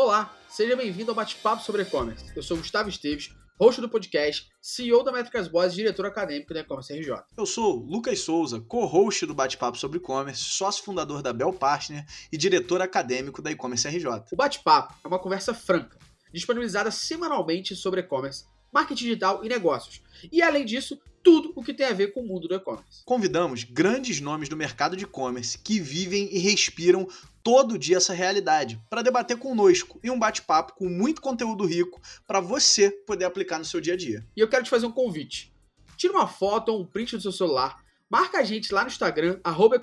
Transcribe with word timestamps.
Olá, 0.00 0.32
seja 0.48 0.76
bem-vindo 0.76 1.10
ao 1.10 1.14
Bate-Papo 1.16 1.60
sobre 1.60 1.82
E-Commerce. 1.82 2.24
Eu 2.36 2.40
sou 2.40 2.56
Gustavo 2.56 2.88
Esteves, 2.88 3.34
host 3.58 3.80
do 3.80 3.88
podcast, 3.88 4.48
CEO 4.62 5.02
da 5.02 5.10
Métricas 5.10 5.48
Boas 5.48 5.72
e 5.72 5.76
diretor 5.78 6.06
acadêmico 6.06 6.54
da 6.54 6.60
E-Commerce 6.60 6.96
RJ. 6.96 7.16
Eu 7.36 7.44
sou 7.44 7.80
Lucas 7.80 8.20
Souza, 8.20 8.60
co-host 8.60 9.26
do 9.26 9.34
Bate-Papo 9.34 9.76
sobre 9.76 9.98
E-Commerce, 9.98 10.40
sócio 10.40 10.84
fundador 10.84 11.20
da 11.20 11.32
Bell 11.32 11.52
Partner 11.52 12.06
e 12.30 12.38
diretor 12.38 12.80
acadêmico 12.80 13.42
da 13.42 13.50
E-Commerce 13.50 13.88
RJ. 13.88 14.06
O 14.30 14.36
Bate-Papo 14.36 14.94
é 15.02 15.08
uma 15.08 15.18
conversa 15.18 15.52
franca, 15.52 15.98
disponibilizada 16.32 16.92
semanalmente 16.92 17.74
sobre 17.74 17.98
e-commerce, 17.98 18.44
marketing 18.72 19.04
digital 19.04 19.44
e 19.44 19.48
negócios. 19.48 20.02
E 20.30 20.42
além 20.42 20.64
disso, 20.64 21.00
tudo 21.22 21.52
o 21.54 21.62
que 21.62 21.74
tem 21.74 21.86
a 21.86 21.92
ver 21.92 22.12
com 22.12 22.20
o 22.20 22.26
mundo 22.26 22.48
do 22.48 22.54
e-commerce. 22.54 23.02
Convidamos 23.04 23.64
grandes 23.64 24.20
nomes 24.20 24.48
do 24.48 24.56
mercado 24.56 24.96
de 24.96 25.04
e-commerce 25.04 25.58
que 25.58 25.78
vivem 25.78 26.28
e 26.32 26.38
respiram 26.38 27.06
todo 27.42 27.78
dia 27.78 27.96
essa 27.96 28.12
realidade 28.12 28.80
para 28.88 29.02
debater 29.02 29.36
conosco 29.36 30.00
em 30.02 30.10
um 30.10 30.18
bate-papo 30.18 30.74
com 30.74 30.88
muito 30.88 31.20
conteúdo 31.20 31.66
rico 31.66 32.00
para 32.26 32.40
você 32.40 32.90
poder 32.90 33.24
aplicar 33.24 33.58
no 33.58 33.64
seu 33.64 33.80
dia 33.80 33.94
a 33.94 33.96
dia. 33.96 34.26
E 34.36 34.40
eu 34.40 34.48
quero 34.48 34.64
te 34.64 34.70
fazer 34.70 34.86
um 34.86 34.92
convite. 34.92 35.52
Tira 35.96 36.12
uma 36.12 36.28
foto 36.28 36.70
ou 36.70 36.80
um 36.80 36.86
print 36.86 37.16
do 37.16 37.22
seu 37.22 37.32
celular, 37.32 37.84
marca 38.08 38.38
a 38.38 38.42
gente 38.42 38.72
lá 38.72 38.82
no 38.82 38.88
Instagram, 38.88 39.40
arroba 39.42 39.80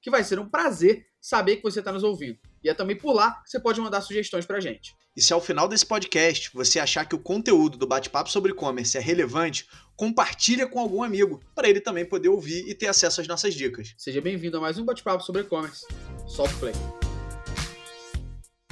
que 0.00 0.10
vai 0.10 0.22
ser 0.22 0.38
um 0.38 0.48
prazer 0.48 1.06
saber 1.20 1.56
que 1.56 1.62
você 1.62 1.78
está 1.78 1.90
nos 1.90 2.04
ouvindo. 2.04 2.38
E 2.64 2.68
é 2.70 2.72
também 2.72 2.96
por 2.96 3.12
lá 3.12 3.42
que 3.42 3.50
você 3.50 3.60
pode 3.60 3.78
mandar 3.78 4.00
sugestões 4.00 4.46
para 4.46 4.56
a 4.56 4.60
gente. 4.60 4.96
E 5.14 5.20
se 5.20 5.34
ao 5.34 5.40
final 5.40 5.68
desse 5.68 5.84
podcast 5.84 6.50
você 6.54 6.80
achar 6.80 7.04
que 7.04 7.14
o 7.14 7.18
conteúdo 7.18 7.76
do 7.76 7.86
bate-papo 7.86 8.30
sobre 8.30 8.52
e-commerce 8.52 8.96
é 8.96 9.00
relevante, 9.02 9.68
compartilha 9.94 10.66
com 10.66 10.80
algum 10.80 11.02
amigo, 11.02 11.42
para 11.54 11.68
ele 11.68 11.78
também 11.78 12.06
poder 12.06 12.30
ouvir 12.30 12.66
e 12.66 12.74
ter 12.74 12.86
acesso 12.86 13.20
às 13.20 13.28
nossas 13.28 13.52
dicas. 13.52 13.94
Seja 13.98 14.18
bem-vindo 14.22 14.56
a 14.56 14.60
mais 14.62 14.78
um 14.78 14.84
bate-papo 14.84 15.22
sobre 15.22 15.42
e-commerce. 15.42 15.86
Solta 16.26 16.54
o 16.54 16.58
play. 16.58 16.74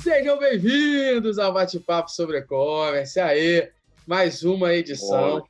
Sejam 0.01 0.39
bem-vindos 0.39 1.39
ao 1.39 1.53
bate-papo 1.53 2.11
sobre 2.11 2.39
e-commerce. 2.39 3.21
Aí, 3.21 3.71
mais 4.07 4.43
uma 4.43 4.73
edição. 4.73 5.45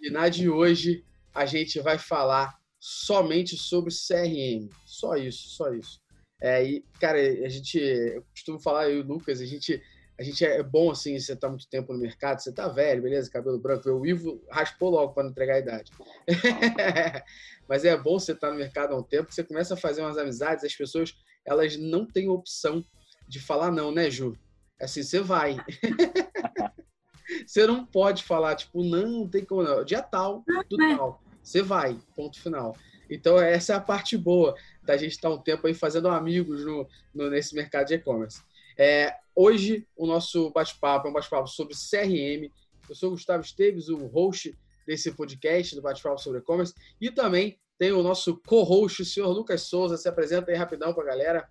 e 0.00 0.10
na 0.10 0.30
de 0.30 0.48
hoje 0.48 1.04
a 1.34 1.44
gente 1.44 1.78
vai 1.78 1.98
falar 1.98 2.58
somente 2.80 3.54
sobre 3.54 3.92
CRM. 3.92 4.70
Só 4.86 5.14
isso, 5.14 5.50
só 5.50 5.72
isso. 5.74 6.01
É, 6.42 6.64
e, 6.64 6.84
cara, 7.00 7.18
a 7.18 7.48
gente, 7.48 7.78
eu 7.78 8.22
costumo 8.32 8.58
falar, 8.58 8.90
eu 8.90 8.98
e 8.98 9.00
o 9.00 9.06
Lucas, 9.06 9.40
a 9.40 9.46
gente 9.46 9.80
a 10.18 10.22
gente 10.22 10.44
é 10.44 10.62
bom 10.62 10.90
assim, 10.90 11.18
você 11.18 11.34
tá 11.34 11.48
muito 11.48 11.66
tempo 11.68 11.92
no 11.92 11.98
mercado, 11.98 12.40
você 12.40 12.52
tá 12.52 12.68
velho, 12.68 13.02
beleza, 13.02 13.30
cabelo 13.30 13.58
branco. 13.58 13.88
O 13.90 14.06
Ivo 14.06 14.44
raspou 14.50 14.90
logo 14.90 15.14
para 15.14 15.24
não 15.24 15.30
entregar 15.30 15.54
a 15.54 15.58
idade. 15.58 15.90
Mas 17.68 17.84
é 17.84 17.96
bom 17.96 18.18
você 18.18 18.32
estar 18.32 18.48
tá 18.48 18.52
no 18.52 18.58
mercado 18.58 18.92
há 18.92 18.98
um 18.98 19.02
tempo, 19.02 19.32
você 19.32 19.42
começa 19.42 19.74
a 19.74 19.76
fazer 19.76 20.02
umas 20.02 20.18
amizades, 20.18 20.64
as 20.64 20.74
pessoas 20.74 21.14
elas 21.44 21.76
não 21.76 22.06
têm 22.06 22.28
opção 22.28 22.84
de 23.26 23.40
falar 23.40 23.70
não, 23.70 23.90
né, 23.90 24.10
Ju? 24.10 24.36
É 24.80 24.84
assim, 24.84 25.02
você 25.02 25.20
vai. 25.20 25.56
você 27.46 27.66
não 27.66 27.86
pode 27.86 28.22
falar, 28.22 28.54
tipo, 28.54 28.84
não, 28.84 29.08
não 29.08 29.28
tem 29.28 29.44
como 29.44 29.62
não. 29.62 29.84
Dia 29.84 30.02
tal, 30.02 30.44
do 30.68 30.76
tal. 30.76 31.22
Você 31.42 31.62
vai, 31.62 31.98
ponto 32.14 32.40
final. 32.40 32.76
Então, 33.10 33.38
essa 33.40 33.72
é 33.72 33.76
a 33.76 33.80
parte 33.80 34.16
boa 34.16 34.54
da 34.84 34.96
gente 34.96 35.12
estar 35.12 35.28
tá 35.28 35.34
um 35.34 35.38
tempo 35.38 35.66
aí 35.66 35.74
fazendo 35.74 36.08
amigos 36.08 36.64
no, 36.64 36.88
no 37.14 37.30
nesse 37.30 37.54
mercado 37.54 37.88
de 37.88 37.94
e-commerce. 37.94 38.42
É, 38.76 39.14
hoje, 39.34 39.86
o 39.96 40.06
nosso 40.06 40.50
bate-papo 40.50 41.06
é 41.06 41.10
um 41.10 41.14
bate-papo 41.14 41.48
sobre 41.48 41.74
CRM. 41.74 42.50
Eu 42.88 42.94
sou 42.94 43.10
o 43.10 43.12
Gustavo 43.12 43.42
Esteves, 43.42 43.88
o 43.88 44.06
host 44.06 44.56
desse 44.86 45.12
podcast 45.12 45.74
do 45.74 45.82
Bate-Papo 45.82 46.20
sobre 46.20 46.40
E-Commerce. 46.40 46.74
E 47.00 47.10
também 47.10 47.58
tem 47.78 47.92
o 47.92 48.02
nosso 48.02 48.36
co-host, 48.46 49.02
o 49.02 49.04
senhor 49.04 49.30
Lucas 49.32 49.62
Souza. 49.62 49.96
Se 49.96 50.08
apresenta 50.08 50.50
aí 50.50 50.56
rapidão 50.56 50.92
para 50.92 51.04
a 51.04 51.06
galera. 51.06 51.48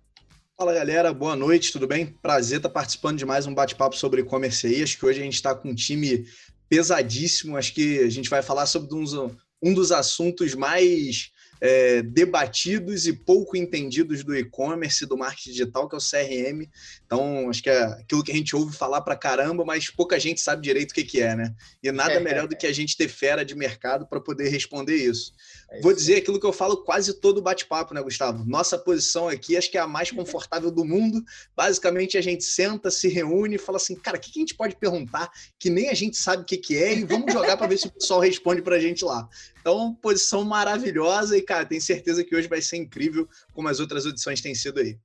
Fala 0.56 0.74
galera, 0.74 1.12
boa 1.12 1.34
noite, 1.34 1.72
tudo 1.72 1.86
bem? 1.86 2.06
Prazer 2.06 2.58
estar 2.58 2.68
participando 2.68 3.18
de 3.18 3.24
mais 3.24 3.46
um 3.46 3.54
bate-papo 3.54 3.96
sobre 3.96 4.20
e-commerce 4.20 4.66
aí. 4.66 4.82
Acho 4.82 4.98
que 4.98 5.06
hoje 5.06 5.20
a 5.20 5.24
gente 5.24 5.34
está 5.34 5.54
com 5.54 5.70
um 5.70 5.74
time 5.74 6.26
pesadíssimo. 6.68 7.56
Acho 7.56 7.74
que 7.74 7.98
a 8.00 8.10
gente 8.10 8.30
vai 8.30 8.42
falar 8.42 8.66
sobre 8.66 8.94
um 8.94 9.74
dos 9.74 9.90
assuntos 9.90 10.54
mais 10.54 11.32
é, 11.64 12.02
debatidos 12.02 13.06
e 13.06 13.12
pouco 13.12 13.56
entendidos 13.56 14.24
do 14.24 14.36
e-commerce, 14.36 15.06
do 15.06 15.16
marketing 15.16 15.50
digital, 15.50 15.88
que 15.88 15.94
é 15.94 15.98
o 15.98 16.00
CRM. 16.00 16.68
Então, 17.06 17.48
acho 17.48 17.62
que 17.62 17.70
é 17.70 17.84
aquilo 17.84 18.24
que 18.24 18.32
a 18.32 18.34
gente 18.34 18.56
ouve 18.56 18.76
falar 18.76 19.00
para 19.02 19.14
caramba, 19.14 19.64
mas 19.64 19.88
pouca 19.88 20.18
gente 20.18 20.40
sabe 20.40 20.60
direito 20.60 20.90
o 20.90 20.94
que, 20.94 21.04
que 21.04 21.20
é, 21.20 21.36
né? 21.36 21.54
E 21.80 21.92
nada 21.92 22.18
melhor 22.18 22.48
do 22.48 22.56
que 22.56 22.66
a 22.66 22.72
gente 22.72 22.96
ter 22.96 23.06
fera 23.06 23.44
de 23.44 23.54
mercado 23.54 24.08
para 24.08 24.20
poder 24.20 24.48
responder 24.48 24.96
isso. 24.96 25.32
É. 25.72 25.80
Vou 25.80 25.94
dizer 25.94 26.16
aquilo 26.16 26.38
que 26.38 26.44
eu 26.44 26.52
falo 26.52 26.76
quase 26.84 27.14
todo 27.14 27.40
bate-papo, 27.40 27.94
né, 27.94 28.02
Gustavo? 28.02 28.44
Nossa 28.44 28.76
posição 28.76 29.26
aqui 29.26 29.56
acho 29.56 29.70
que 29.70 29.78
é 29.78 29.80
a 29.80 29.86
mais 29.86 30.10
confortável 30.10 30.70
do 30.70 30.84
mundo. 30.84 31.24
Basicamente, 31.56 32.18
a 32.18 32.20
gente 32.20 32.44
senta, 32.44 32.90
se 32.90 33.08
reúne 33.08 33.54
e 33.54 33.58
fala 33.58 33.78
assim, 33.78 33.96
cara, 33.96 34.18
o 34.18 34.20
que 34.20 34.30
a 34.38 34.40
gente 34.40 34.54
pode 34.54 34.76
perguntar 34.76 35.32
que 35.58 35.70
nem 35.70 35.88
a 35.88 35.94
gente 35.94 36.18
sabe 36.18 36.42
o 36.42 36.44
que, 36.44 36.58
que 36.58 36.76
é 36.76 36.92
e 36.92 37.04
vamos 37.04 37.32
jogar 37.32 37.56
para 37.56 37.66
ver 37.66 37.78
se 37.78 37.86
o 37.86 37.90
pessoal 37.90 38.20
responde 38.20 38.60
para 38.60 38.76
a 38.76 38.78
gente 38.78 39.02
lá. 39.02 39.26
Então, 39.60 39.94
posição 39.94 40.44
maravilhosa 40.44 41.38
e, 41.38 41.42
cara, 41.42 41.64
tenho 41.64 41.80
certeza 41.80 42.22
que 42.22 42.36
hoje 42.36 42.48
vai 42.48 42.60
ser 42.60 42.76
incrível, 42.76 43.26
como 43.54 43.68
as 43.68 43.80
outras 43.80 44.04
edições 44.04 44.42
têm 44.42 44.54
sido 44.54 44.78
aí. 44.78 44.98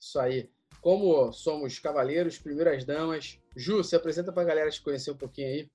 Isso 0.00 0.20
aí. 0.20 0.48
Como 0.80 1.32
somos 1.32 1.80
cavaleiros, 1.80 2.38
primeiras 2.38 2.84
damas. 2.84 3.36
Ju, 3.56 3.82
se 3.82 3.96
apresenta 3.96 4.30
para 4.30 4.42
a 4.42 4.46
galera 4.46 4.70
te 4.70 4.80
conhecer 4.80 5.10
um 5.10 5.16
pouquinho 5.16 5.48
aí. 5.48 5.68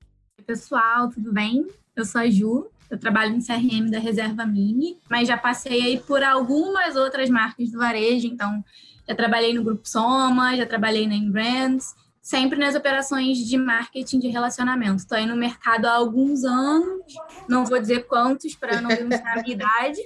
Pessoal, 0.45 1.09
tudo 1.09 1.33
bem? 1.33 1.67
Eu 1.94 2.06
sou 2.06 2.21
a 2.21 2.29
Ju, 2.29 2.69
eu 2.89 2.97
trabalho 2.97 3.35
em 3.35 3.39
CRM 3.39 3.89
da 3.91 4.00
Reserva 4.00 4.45
Mini, 4.45 5.00
mas 5.09 5.27
já 5.27 5.38
passei 5.38 5.81
aí 5.81 6.00
por 6.00 6.23
algumas 6.23 6.95
outras 6.95 7.29
marcas 7.29 7.72
do 7.72 7.77
varejo, 7.77 8.27
então 8.27 8.63
já 9.07 9.16
trabalhei 9.16 9.53
no 9.53 9.63
Grupo 9.63 9.88
Soma, 9.88 10.55
já 10.55 10.66
trabalhei 10.66 11.07
na 11.07 11.16
Inbrands, 11.16 11.95
sempre 12.22 12.59
nas 12.59 12.75
operações 12.75 13.38
de 13.39 13.57
marketing 13.57 14.19
de 14.19 14.27
relacionamento. 14.27 14.97
Estou 14.97 15.17
aí 15.17 15.25
no 15.25 15.35
mercado 15.35 15.85
há 15.85 15.94
alguns 15.94 16.44
anos, 16.44 17.13
não 17.47 17.66
vou 17.66 17.79
dizer 17.79 18.07
quantos 18.07 18.55
para 18.55 18.81
não 18.81 18.89
denunciar 18.89 19.38
a 19.38 19.41
minha 19.41 19.53
idade. 19.56 20.01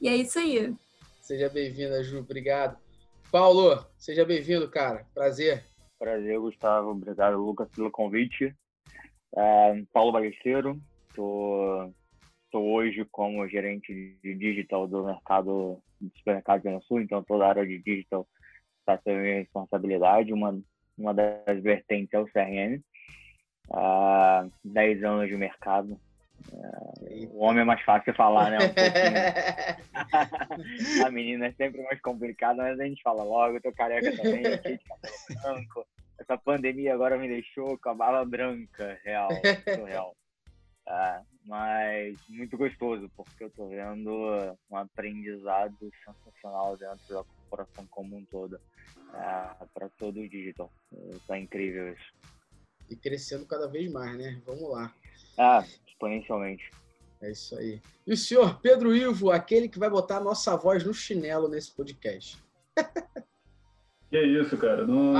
E 0.00 0.08
é 0.08 0.16
isso 0.16 0.38
aí. 0.38 0.74
Seja 1.20 1.48
bem-vinda, 1.48 2.02
Ju, 2.02 2.18
obrigado. 2.18 2.76
Paulo, 3.30 3.84
seja 3.96 4.24
bem-vindo, 4.24 4.68
cara. 4.68 5.06
Prazer. 5.14 5.64
Prazer, 5.98 6.38
Gustavo. 6.40 6.90
Obrigado, 6.90 7.36
Lucas, 7.36 7.68
pelo 7.68 7.90
convite. 7.90 8.56
É, 9.36 9.82
Paulo 9.92 10.12
Ballesteiro, 10.12 10.80
estou 11.08 11.92
hoje 12.52 13.04
como 13.10 13.46
gerente 13.48 14.16
de 14.22 14.34
digital 14.34 14.88
do 14.88 15.04
mercado 15.04 15.80
do 16.00 16.10
supermercado 16.16 16.62
de 16.62 16.80
Sul, 16.86 17.00
então 17.00 17.22
toda 17.22 17.44
a 17.44 17.48
área 17.48 17.66
de 17.66 17.78
digital 17.78 18.26
está 18.80 18.96
sob 18.98 19.16
minha 19.16 19.38
responsabilidade. 19.38 20.32
Uma, 20.32 20.58
uma 20.96 21.14
das 21.14 21.62
vertentes 21.62 22.14
é 22.14 22.18
o 22.18 22.26
CRM. 22.26 22.82
Há 23.72 24.46
10 24.64 25.04
anos 25.04 25.28
de 25.28 25.36
mercado. 25.36 25.96
É, 26.52 27.26
o 27.30 27.40
homem 27.40 27.62
é 27.62 27.64
mais 27.64 27.80
fácil 27.82 28.14
falar, 28.14 28.50
né? 28.50 28.58
Um 28.58 28.70
a 31.06 31.10
menina 31.10 31.46
é 31.46 31.52
sempre 31.52 31.82
mais 31.82 32.00
complicada, 32.00 32.62
mas 32.62 32.80
a 32.80 32.84
gente 32.84 33.02
fala 33.02 33.22
logo. 33.22 33.56
Eu 33.56 33.62
tô 33.62 33.72
careca 33.72 34.16
também, 34.16 34.42
cheio 34.42 34.78
de 34.78 34.84
cabelo 34.84 35.42
branco. 35.42 35.86
Essa 36.20 36.36
pandemia 36.36 36.92
agora 36.92 37.16
me 37.16 37.26
deixou 37.26 37.78
com 37.78 37.88
a 37.88 37.94
bala 37.94 38.24
branca, 38.26 39.00
real, 39.02 39.30
real. 39.88 40.14
É, 40.86 41.20
mas 41.46 42.18
muito 42.28 42.58
gostoso, 42.58 43.10
porque 43.16 43.44
eu 43.44 43.50
tô 43.50 43.68
vendo 43.68 44.10
um 44.70 44.76
aprendizado 44.76 45.90
sensacional 46.04 46.76
dentro 46.76 47.14
da 47.14 47.24
corporação 47.24 47.86
como 47.90 48.18
um 48.18 48.24
todo, 48.26 48.60
é, 49.14 49.64
para 49.72 49.88
todo 49.98 50.20
o 50.20 50.28
digital. 50.28 50.70
Tá 51.26 51.38
incrível 51.38 51.94
isso. 51.94 52.12
E 52.90 52.96
crescendo 52.96 53.46
cada 53.46 53.66
vez 53.66 53.90
mais, 53.90 54.18
né? 54.18 54.42
Vamos 54.44 54.70
lá. 54.70 54.92
Ah, 55.38 55.64
exponencialmente. 55.86 56.70
É 57.22 57.30
isso 57.30 57.56
aí. 57.56 57.80
E 58.06 58.12
o 58.12 58.16
senhor 58.16 58.60
Pedro 58.60 58.94
Ivo, 58.94 59.30
aquele 59.30 59.70
que 59.70 59.78
vai 59.78 59.88
botar 59.88 60.18
a 60.18 60.24
nossa 60.24 60.54
voz 60.54 60.84
no 60.84 60.92
chinelo 60.92 61.48
nesse 61.48 61.74
podcast. 61.74 62.42
que 64.10 64.16
é 64.18 64.26
isso, 64.26 64.58
cara. 64.58 64.86
Não 64.86 65.16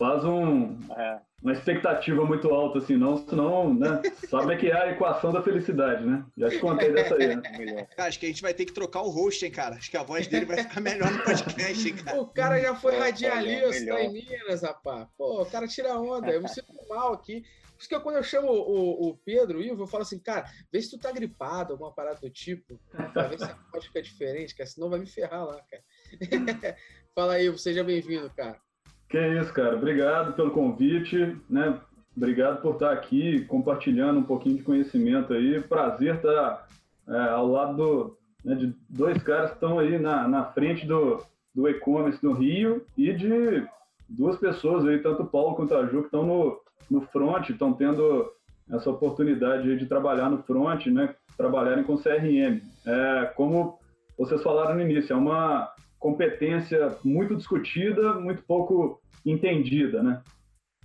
faz 0.00 0.24
um, 0.24 0.78
é 0.96 1.20
uma 1.42 1.52
expectativa 1.52 2.24
muito 2.24 2.48
alta, 2.48 2.78
assim, 2.78 2.96
não, 2.96 3.18
senão, 3.18 3.74
né? 3.74 4.00
Sabe 4.30 4.56
que 4.56 4.68
é 4.68 4.74
a 4.74 4.90
equação 4.92 5.30
da 5.30 5.42
felicidade, 5.42 6.04
né? 6.06 6.24
Já 6.38 6.48
te 6.48 6.58
contei 6.58 6.90
dessa 6.90 7.14
aí, 7.16 7.36
né? 7.36 7.86
Cara, 7.94 8.08
acho 8.08 8.18
que 8.18 8.24
a 8.24 8.28
gente 8.30 8.40
vai 8.40 8.54
ter 8.54 8.64
que 8.64 8.72
trocar 8.72 9.02
o 9.02 9.10
host, 9.10 9.44
hein, 9.44 9.52
cara? 9.52 9.76
Acho 9.76 9.90
que 9.90 9.98
a 9.98 10.02
voz 10.02 10.26
dele 10.26 10.46
vai 10.46 10.56
ficar 10.56 10.80
melhor 10.80 11.10
no 11.12 11.22
podcast, 11.22 11.86
hein, 11.86 11.96
cara? 11.96 12.18
O 12.18 12.26
cara 12.26 12.58
já 12.58 12.74
foi 12.74 12.96
radialista 12.96 14.00
em 14.00 14.12
Minas, 14.12 14.62
rapaz. 14.62 15.06
Pô, 15.18 15.42
o 15.42 15.46
cara 15.46 15.68
tira 15.68 15.98
onda. 15.98 16.30
Eu 16.30 16.40
me 16.40 16.48
sinto 16.48 16.72
mal 16.88 17.12
aqui. 17.12 17.42
Por 17.42 17.80
isso 17.80 17.88
que 17.88 18.00
quando 18.00 18.16
eu 18.16 18.22
chamo 18.22 18.50
o, 18.50 19.08
o 19.08 19.16
Pedro, 19.18 19.58
o 19.58 19.62
Ivo, 19.62 19.82
eu 19.82 19.86
falo 19.86 20.02
assim, 20.02 20.18
cara, 20.18 20.46
vê 20.72 20.80
se 20.80 20.90
tu 20.90 20.98
tá 20.98 21.12
gripado, 21.12 21.72
alguma 21.72 21.92
parada 21.92 22.20
do 22.20 22.30
tipo, 22.30 22.78
pra 23.12 23.28
ver 23.28 23.38
se 23.38 23.44
a 23.44 23.56
voz 23.72 23.84
fica 23.84 24.02
diferente, 24.02 24.54
cara, 24.54 24.68
senão 24.68 24.90
vai 24.90 24.98
me 24.98 25.06
ferrar 25.06 25.46
lá, 25.46 25.62
cara. 25.62 25.82
Fala 27.14 27.34
aí, 27.34 27.58
seja 27.58 27.82
bem-vindo, 27.82 28.30
cara. 28.30 28.60
Que 29.10 29.18
é 29.18 29.40
isso, 29.40 29.52
cara. 29.52 29.74
Obrigado 29.74 30.34
pelo 30.34 30.52
convite, 30.52 31.36
né? 31.50 31.76
Obrigado 32.16 32.62
por 32.62 32.74
estar 32.74 32.92
aqui 32.92 33.44
compartilhando 33.46 34.20
um 34.20 34.22
pouquinho 34.22 34.56
de 34.56 34.62
conhecimento 34.62 35.32
aí. 35.32 35.60
Prazer 35.60 36.14
estar 36.14 36.68
é, 37.08 37.18
ao 37.30 37.48
lado 37.48 37.76
do, 37.76 38.18
né, 38.44 38.54
de 38.54 38.72
dois 38.88 39.20
caras 39.20 39.50
que 39.50 39.56
estão 39.56 39.80
aí 39.80 39.98
na, 39.98 40.28
na 40.28 40.44
frente 40.44 40.86
do, 40.86 41.20
do 41.52 41.68
e-commerce 41.68 42.24
no 42.24 42.32
Rio 42.32 42.86
e 42.96 43.12
de 43.12 43.66
duas 44.08 44.36
pessoas 44.36 44.86
aí, 44.86 44.98
tanto 45.00 45.24
o 45.24 45.26
Paulo 45.26 45.56
quanto 45.56 45.74
a 45.74 45.86
Ju, 45.86 46.00
que 46.00 46.06
estão 46.06 46.24
no, 46.24 46.60
no 46.88 47.00
front, 47.00 47.48
estão 47.48 47.72
tendo 47.72 48.30
essa 48.70 48.90
oportunidade 48.90 49.76
de 49.76 49.86
trabalhar 49.86 50.30
no 50.30 50.42
front, 50.44 50.86
né, 50.86 51.16
trabalharem 51.36 51.82
com 51.82 51.98
CRM. 51.98 52.60
É, 52.86 53.24
como 53.34 53.76
vocês 54.16 54.40
falaram 54.40 54.76
no 54.76 54.82
início, 54.82 55.12
é 55.12 55.16
uma 55.16 55.72
competência 56.00 56.96
muito 57.04 57.36
discutida, 57.36 58.14
muito 58.14 58.42
pouco 58.42 59.00
entendida, 59.24 60.02
né? 60.02 60.22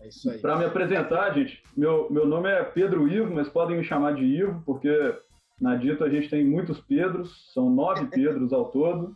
É 0.01 0.09
isso 0.09 0.29
aí. 0.29 0.37
Para 0.39 0.57
me 0.57 0.65
apresentar, 0.65 1.33
gente, 1.33 1.63
meu, 1.75 2.11
meu 2.11 2.27
nome 2.27 2.49
é 2.49 2.63
Pedro 2.63 3.07
Ivo, 3.07 3.33
mas 3.33 3.49
podem 3.49 3.77
me 3.77 3.83
chamar 3.83 4.13
de 4.13 4.25
Ivo, 4.25 4.61
porque 4.65 5.15
na 5.59 5.75
Dito 5.75 6.03
a 6.03 6.09
gente 6.09 6.29
tem 6.29 6.43
muitos 6.43 6.81
Pedros, 6.81 7.49
são 7.53 7.69
nove 7.69 8.05
Pedros 8.11 8.51
ao 8.51 8.65
todo. 8.65 9.15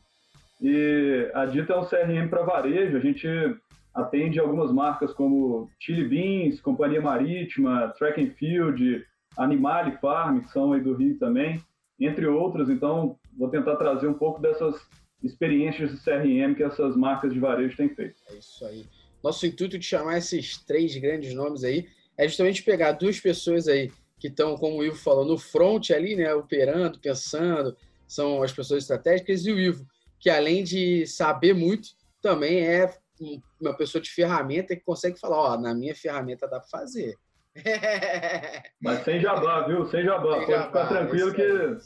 E 0.62 1.30
a 1.34 1.46
Dito 1.46 1.72
é 1.72 1.78
um 1.78 1.86
CRM 1.86 2.30
para 2.30 2.44
varejo, 2.44 2.98
a 2.98 3.02
gente 3.02 3.28
atende 3.94 4.40
algumas 4.40 4.72
marcas 4.72 5.14
como 5.14 5.70
Chili 5.80 6.08
Beans, 6.08 6.62
Companhia 6.62 7.02
Marítima, 7.02 7.94
Track 7.98 8.22
and 8.22 8.32
Field, 8.32 9.06
Animale 9.38 9.98
Farm, 10.00 10.40
que 10.40 10.52
são 10.52 10.72
aí 10.72 10.82
do 10.82 10.94
Rio 10.94 11.20
também, 11.20 11.62
entre 12.00 12.26
outras. 12.26 12.70
Então, 12.70 13.18
vou 13.38 13.50
tentar 13.50 13.76
trazer 13.76 14.08
um 14.08 14.14
pouco 14.14 14.42
dessas 14.42 14.76
experiências 15.24 15.92
de 15.92 15.98
CRM 15.98 16.56
que 16.56 16.64
essas 16.64 16.96
marcas 16.96 17.34
de 17.34 17.40
varejo 17.40 17.76
têm 17.76 17.90
feito. 17.90 18.16
É 18.30 18.36
isso 18.36 18.66
aí. 18.66 18.86
Nosso 19.24 19.46
intuito 19.46 19.78
de 19.78 19.86
chamar 19.86 20.18
esses 20.18 20.58
três 20.58 20.96
grandes 20.96 21.34
nomes 21.34 21.64
aí 21.64 21.88
é 22.18 22.28
justamente 22.28 22.64
pegar 22.64 22.94
duas 22.94 23.20
pessoas 23.20 23.68
aí 23.68 23.92
que 24.20 24.28
estão, 24.28 24.56
como 24.58 24.78
o 24.78 24.84
Ivo 24.84 24.98
falou, 24.98 25.26
no 25.26 25.38
front 25.38 25.92
ali, 25.92 26.16
né, 26.16 26.34
operando, 26.34 27.00
pensando, 27.00 27.76
são 28.06 28.44
as 28.44 28.52
pessoas 28.52 28.84
estratégicas, 28.84 29.46
e 29.46 29.52
o 29.52 29.58
Ivo, 29.58 29.88
que 30.20 30.30
além 30.30 30.64
de 30.64 31.08
saber 31.08 31.54
muito, 31.54 31.90
também 32.22 32.68
é 32.68 32.94
uma 33.60 33.74
pessoa 33.74 34.02
de 34.02 34.10
ferramenta 34.10 34.76
que 34.76 34.84
consegue 34.84 35.20
falar, 35.20 35.38
ó, 35.38 35.58
na 35.58 35.74
minha 35.74 35.96
ferramenta 35.96 36.48
dá 36.48 36.60
para 36.60 36.70
fazer. 36.70 37.16
Mas 38.82 39.04
sem 39.04 39.20
jabá, 39.20 39.68
viu? 39.68 39.86
Sem 39.88 40.04
jabá. 40.04 40.38
Sem 40.38 40.46
Pode 40.46 40.52
jabá, 40.52 40.66
ficar 40.66 40.88
tranquilo 40.88 41.34
que, 41.34 41.78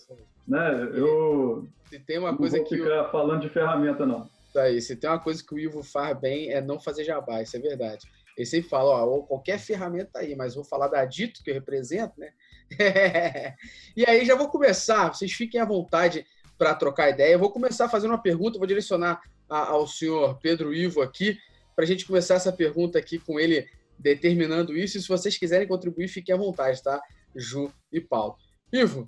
né, 0.47 0.89
eu 0.93 1.67
se 1.93 1.99
tem 1.99 2.17
uma 2.17 2.35
coisa 2.35 2.57
não 2.57 2.65
vou 2.65 2.69
que 2.69 2.81
ficar 2.81 3.11
falando 3.11 3.41
de 3.41 3.49
ferramenta 3.49 4.03
não. 4.03 4.27
Isso 4.47 4.59
aí, 4.59 4.81
se 4.81 4.95
tem 4.95 5.09
uma 5.09 5.19
coisa 5.19 5.43
que 5.45 5.53
o 5.53 5.59
Ivo 5.59 5.83
faz 5.83 6.19
bem 6.19 6.51
é 6.51 6.59
não 6.59 6.79
fazer 6.79 7.03
jabá, 7.03 7.41
isso 7.41 7.55
é 7.55 7.59
verdade. 7.59 8.07
Ele 8.35 8.47
sempre 8.47 8.67
fala, 8.67 9.05
ó, 9.05 9.19
qualquer 9.21 9.59
ferramenta 9.59 10.19
aí, 10.19 10.35
mas 10.35 10.55
vou 10.55 10.63
falar 10.63 10.87
da 10.87 11.05
Dito, 11.05 11.43
que 11.43 11.51
eu 11.51 11.53
represento, 11.53 12.19
né? 12.19 12.31
e 13.95 14.03
aí 14.07 14.25
já 14.25 14.35
vou 14.35 14.47
começar, 14.47 15.13
vocês 15.13 15.31
fiquem 15.31 15.61
à 15.61 15.65
vontade 15.65 16.25
para 16.57 16.73
trocar 16.73 17.11
ideia. 17.11 17.33
Eu 17.33 17.39
vou 17.39 17.51
começar 17.51 17.87
fazendo 17.87 18.09
uma 18.11 18.21
pergunta, 18.21 18.57
vou 18.57 18.65
direcionar 18.65 19.21
a, 19.47 19.67
ao 19.69 19.85
senhor 19.85 20.39
Pedro 20.39 20.73
Ivo 20.73 21.03
aqui, 21.03 21.37
para 21.75 21.85
a 21.85 21.87
gente 21.87 22.07
começar 22.07 22.35
essa 22.35 22.51
pergunta 22.51 22.97
aqui 22.97 23.19
com 23.19 23.39
ele 23.39 23.67
determinando 23.99 24.75
isso. 24.75 24.97
E 24.97 25.01
se 25.01 25.07
vocês 25.07 25.37
quiserem 25.37 25.67
contribuir, 25.67 26.07
fiquem 26.07 26.33
à 26.33 26.37
vontade, 26.37 26.81
tá? 26.81 26.99
Ju 27.35 27.71
e 27.91 28.01
Paulo. 28.01 28.35
Ivo, 28.71 29.07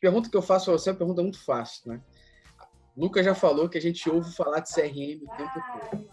pergunta 0.00 0.30
que 0.30 0.36
eu 0.36 0.42
faço 0.42 0.66
para 0.66 0.74
você 0.74 0.88
é 0.88 0.92
uma 0.92 0.98
pergunta 0.98 1.22
muito 1.22 1.42
fácil, 1.42 1.90
né? 1.90 2.00
Lucas 2.96 3.24
já 3.24 3.34
falou 3.34 3.68
que 3.68 3.78
a 3.78 3.80
gente 3.80 4.08
ouve 4.08 4.32
falar 4.34 4.60
de 4.60 4.72
CRM 4.72 5.22
o 5.22 5.36
tempo 5.36 5.52
todo. 5.90 6.08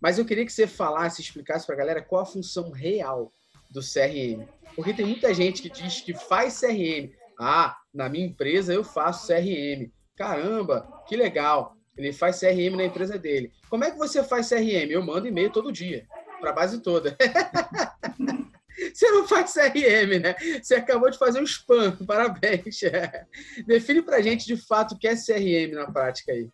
Mas 0.00 0.18
eu 0.18 0.24
queria 0.24 0.44
que 0.44 0.52
você 0.52 0.66
falasse, 0.66 1.20
explicasse 1.20 1.66
para 1.66 1.74
a 1.74 1.78
galera 1.78 2.02
qual 2.02 2.22
a 2.22 2.26
função 2.26 2.70
real 2.70 3.32
do 3.70 3.80
CRM. 3.80 4.46
Porque 4.74 4.94
tem 4.94 5.06
muita 5.06 5.32
gente 5.34 5.62
que 5.62 5.70
diz 5.70 6.00
que 6.00 6.14
faz 6.14 6.60
CRM. 6.60 7.12
Ah, 7.38 7.76
na 7.92 8.08
minha 8.08 8.26
empresa 8.26 8.72
eu 8.72 8.84
faço 8.84 9.26
CRM. 9.26 9.90
Caramba, 10.16 11.02
que 11.06 11.16
legal. 11.16 11.76
Ele 11.96 12.12
faz 12.12 12.38
CRM 12.40 12.76
na 12.76 12.84
empresa 12.84 13.18
dele. 13.18 13.52
Como 13.68 13.84
é 13.84 13.90
que 13.90 13.98
você 13.98 14.22
faz 14.22 14.48
CRM? 14.48 14.90
Eu 14.90 15.02
mando 15.02 15.26
e-mail 15.26 15.50
todo 15.50 15.72
dia, 15.72 16.06
para 16.40 16.50
a 16.50 16.52
base 16.52 16.80
toda. 16.80 17.16
você 18.92 19.10
não 19.10 19.26
faz 19.26 19.52
CRM, 19.52 20.20
né? 20.22 20.34
Você 20.62 20.74
acabou 20.74 21.10
de 21.10 21.18
fazer 21.18 21.40
um 21.40 21.44
spam. 21.44 21.96
Parabéns. 22.06 22.80
Define 23.66 24.02
para 24.02 24.16
a 24.16 24.22
gente 24.22 24.46
de 24.46 24.56
fato 24.56 24.94
o 24.94 24.98
que 24.98 25.08
é 25.08 25.14
CRM 25.14 25.74
na 25.74 25.90
prática 25.90 26.32
aí. 26.32 26.48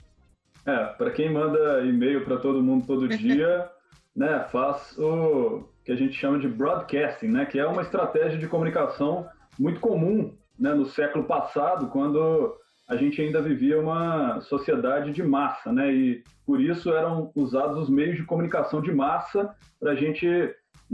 É, 0.66 0.86
para 0.86 1.10
quem 1.10 1.30
manda 1.30 1.82
e-mail 1.82 2.24
para 2.24 2.38
todo 2.38 2.62
mundo 2.62 2.86
todo 2.86 3.08
dia, 3.08 3.70
né, 4.16 4.46
faz 4.50 4.96
o 4.98 5.68
que 5.84 5.92
a 5.92 5.96
gente 5.96 6.14
chama 6.14 6.38
de 6.38 6.48
broadcasting, 6.48 7.28
né, 7.28 7.44
que 7.44 7.58
é 7.58 7.66
uma 7.66 7.82
estratégia 7.82 8.38
de 8.38 8.48
comunicação 8.48 9.28
muito 9.58 9.78
comum 9.80 10.34
né, 10.58 10.72
no 10.72 10.86
século 10.86 11.24
passado, 11.24 11.88
quando 11.88 12.56
a 12.88 12.96
gente 12.96 13.20
ainda 13.20 13.42
vivia 13.42 13.78
uma 13.78 14.40
sociedade 14.40 15.12
de 15.12 15.22
massa, 15.22 15.70
né, 15.70 15.92
e 15.92 16.24
por 16.46 16.60
isso 16.60 16.90
eram 16.92 17.30
usados 17.34 17.76
os 17.76 17.90
meios 17.90 18.16
de 18.16 18.24
comunicação 18.24 18.80
de 18.80 18.92
massa 18.92 19.54
para 19.78 19.92
a 19.92 19.94
gente 19.94 20.26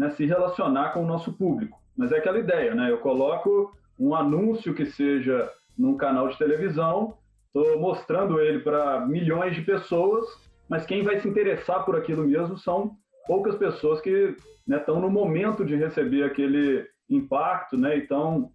né, 0.01 0.11
se 0.11 0.27
relacionar 0.27 0.93
com 0.93 1.03
o 1.03 1.07
nosso 1.07 1.33
público. 1.33 1.79
Mas 1.97 2.13
é 2.13 2.19
aquela 2.19 2.39
ideia, 2.39 2.75
né, 2.75 2.91
eu 2.91 2.99
coloco 2.99 3.73
um 3.99 4.15
anúncio 4.15 4.75
que 4.75 4.87
seja 4.87 5.51
num 5.79 5.97
canal 5.97 6.29
de 6.29 6.39
televisão 6.39 7.19
Estou 7.53 7.81
mostrando 7.81 8.41
ele 8.41 8.61
para 8.61 9.05
milhões 9.07 9.57
de 9.57 9.63
pessoas, 9.63 10.25
mas 10.69 10.87
quem 10.87 11.03
vai 11.03 11.19
se 11.19 11.29
interessar 11.29 11.85
por 11.85 11.97
aquilo 11.97 12.25
mesmo 12.25 12.57
são 12.57 12.97
poucas 13.27 13.57
pessoas 13.57 14.01
que 14.01 14.37
estão 14.69 14.97
né, 14.97 15.01
no 15.01 15.11
momento 15.11 15.65
de 15.65 15.75
receber 15.75 16.23
aquele 16.23 16.87
impacto, 17.09 17.77
né, 17.77 17.97
então, 17.97 18.53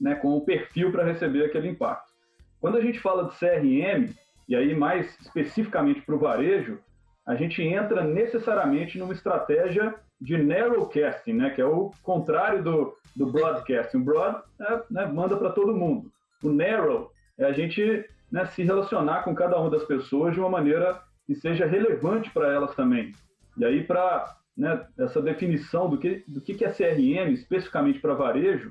né, 0.00 0.14
com 0.14 0.36
o 0.36 0.44
perfil 0.44 0.92
para 0.92 1.04
receber 1.04 1.44
aquele 1.44 1.68
impacto. 1.68 2.12
Quando 2.60 2.78
a 2.78 2.80
gente 2.80 3.00
fala 3.00 3.24
de 3.24 3.36
CRM, 3.36 4.14
e 4.48 4.54
aí 4.54 4.72
mais 4.72 5.18
especificamente 5.20 6.00
para 6.02 6.14
o 6.14 6.18
varejo, 6.20 6.78
a 7.26 7.34
gente 7.34 7.60
entra 7.60 8.04
necessariamente 8.04 8.98
numa 8.98 9.12
estratégia 9.12 9.96
de 10.22 10.38
narrowcasting, 10.38 11.32
né, 11.32 11.50
que 11.50 11.60
é 11.60 11.66
o 11.66 11.90
contrário 12.02 12.62
do, 12.62 12.96
do 13.14 13.26
broadcasting. 13.26 13.98
O 13.98 14.04
broad 14.04 14.40
é, 14.60 14.82
né, 14.88 15.06
manda 15.06 15.36
para 15.36 15.50
todo 15.50 15.74
mundo. 15.74 16.12
O 16.42 16.48
narrow 16.48 17.10
é 17.36 17.44
a 17.44 17.52
gente 17.52 18.08
né, 18.30 18.46
se 18.46 18.62
relacionar 18.62 19.24
com 19.24 19.34
cada 19.34 19.58
uma 19.58 19.68
das 19.68 19.84
pessoas 19.84 20.32
de 20.32 20.40
uma 20.40 20.48
maneira 20.48 21.02
que 21.26 21.34
seja 21.34 21.66
relevante 21.66 22.30
para 22.30 22.52
elas 22.52 22.74
também. 22.74 23.12
E 23.58 23.64
aí, 23.64 23.82
para 23.82 24.36
né, 24.56 24.86
essa 24.96 25.20
definição 25.20 25.90
do 25.90 25.98
que, 25.98 26.24
do 26.28 26.40
que 26.40 26.64
é 26.64 26.70
CRM, 26.70 27.32
especificamente 27.32 27.98
para 27.98 28.14
varejo, 28.14 28.70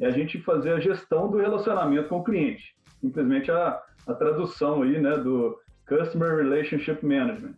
é 0.00 0.06
a 0.06 0.10
gente 0.10 0.40
fazer 0.40 0.72
a 0.72 0.80
gestão 0.80 1.30
do 1.30 1.38
relacionamento 1.38 2.08
com 2.08 2.18
o 2.18 2.24
cliente. 2.24 2.74
Simplesmente 3.00 3.50
a, 3.52 3.80
a 4.06 4.14
tradução 4.14 4.82
aí, 4.82 5.00
né, 5.00 5.16
do 5.16 5.56
Customer 5.86 6.36
Relationship 6.36 7.04
Management. 7.06 7.54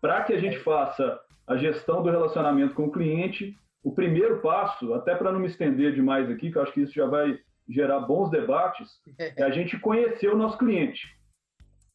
Para 0.00 0.22
que 0.22 0.34
a 0.34 0.40
gente 0.40 0.58
faça 0.58 1.18
a 1.48 1.56
gestão 1.56 2.02
do 2.02 2.10
relacionamento 2.10 2.74
com 2.74 2.84
o 2.84 2.92
cliente, 2.92 3.56
o 3.82 3.90
primeiro 3.90 4.40
passo, 4.40 4.92
até 4.92 5.14
para 5.14 5.32
não 5.32 5.40
me 5.40 5.46
estender 5.46 5.94
demais 5.94 6.30
aqui, 6.30 6.52
que 6.52 6.58
eu 6.58 6.62
acho 6.62 6.72
que 6.72 6.82
isso 6.82 6.92
já 6.92 7.06
vai 7.06 7.38
gerar 7.66 8.00
bons 8.00 8.30
debates, 8.30 9.00
é 9.18 9.42
a 9.42 9.50
gente 9.50 9.78
conhecer 9.78 10.28
o 10.28 10.36
nosso 10.36 10.58
cliente, 10.58 11.08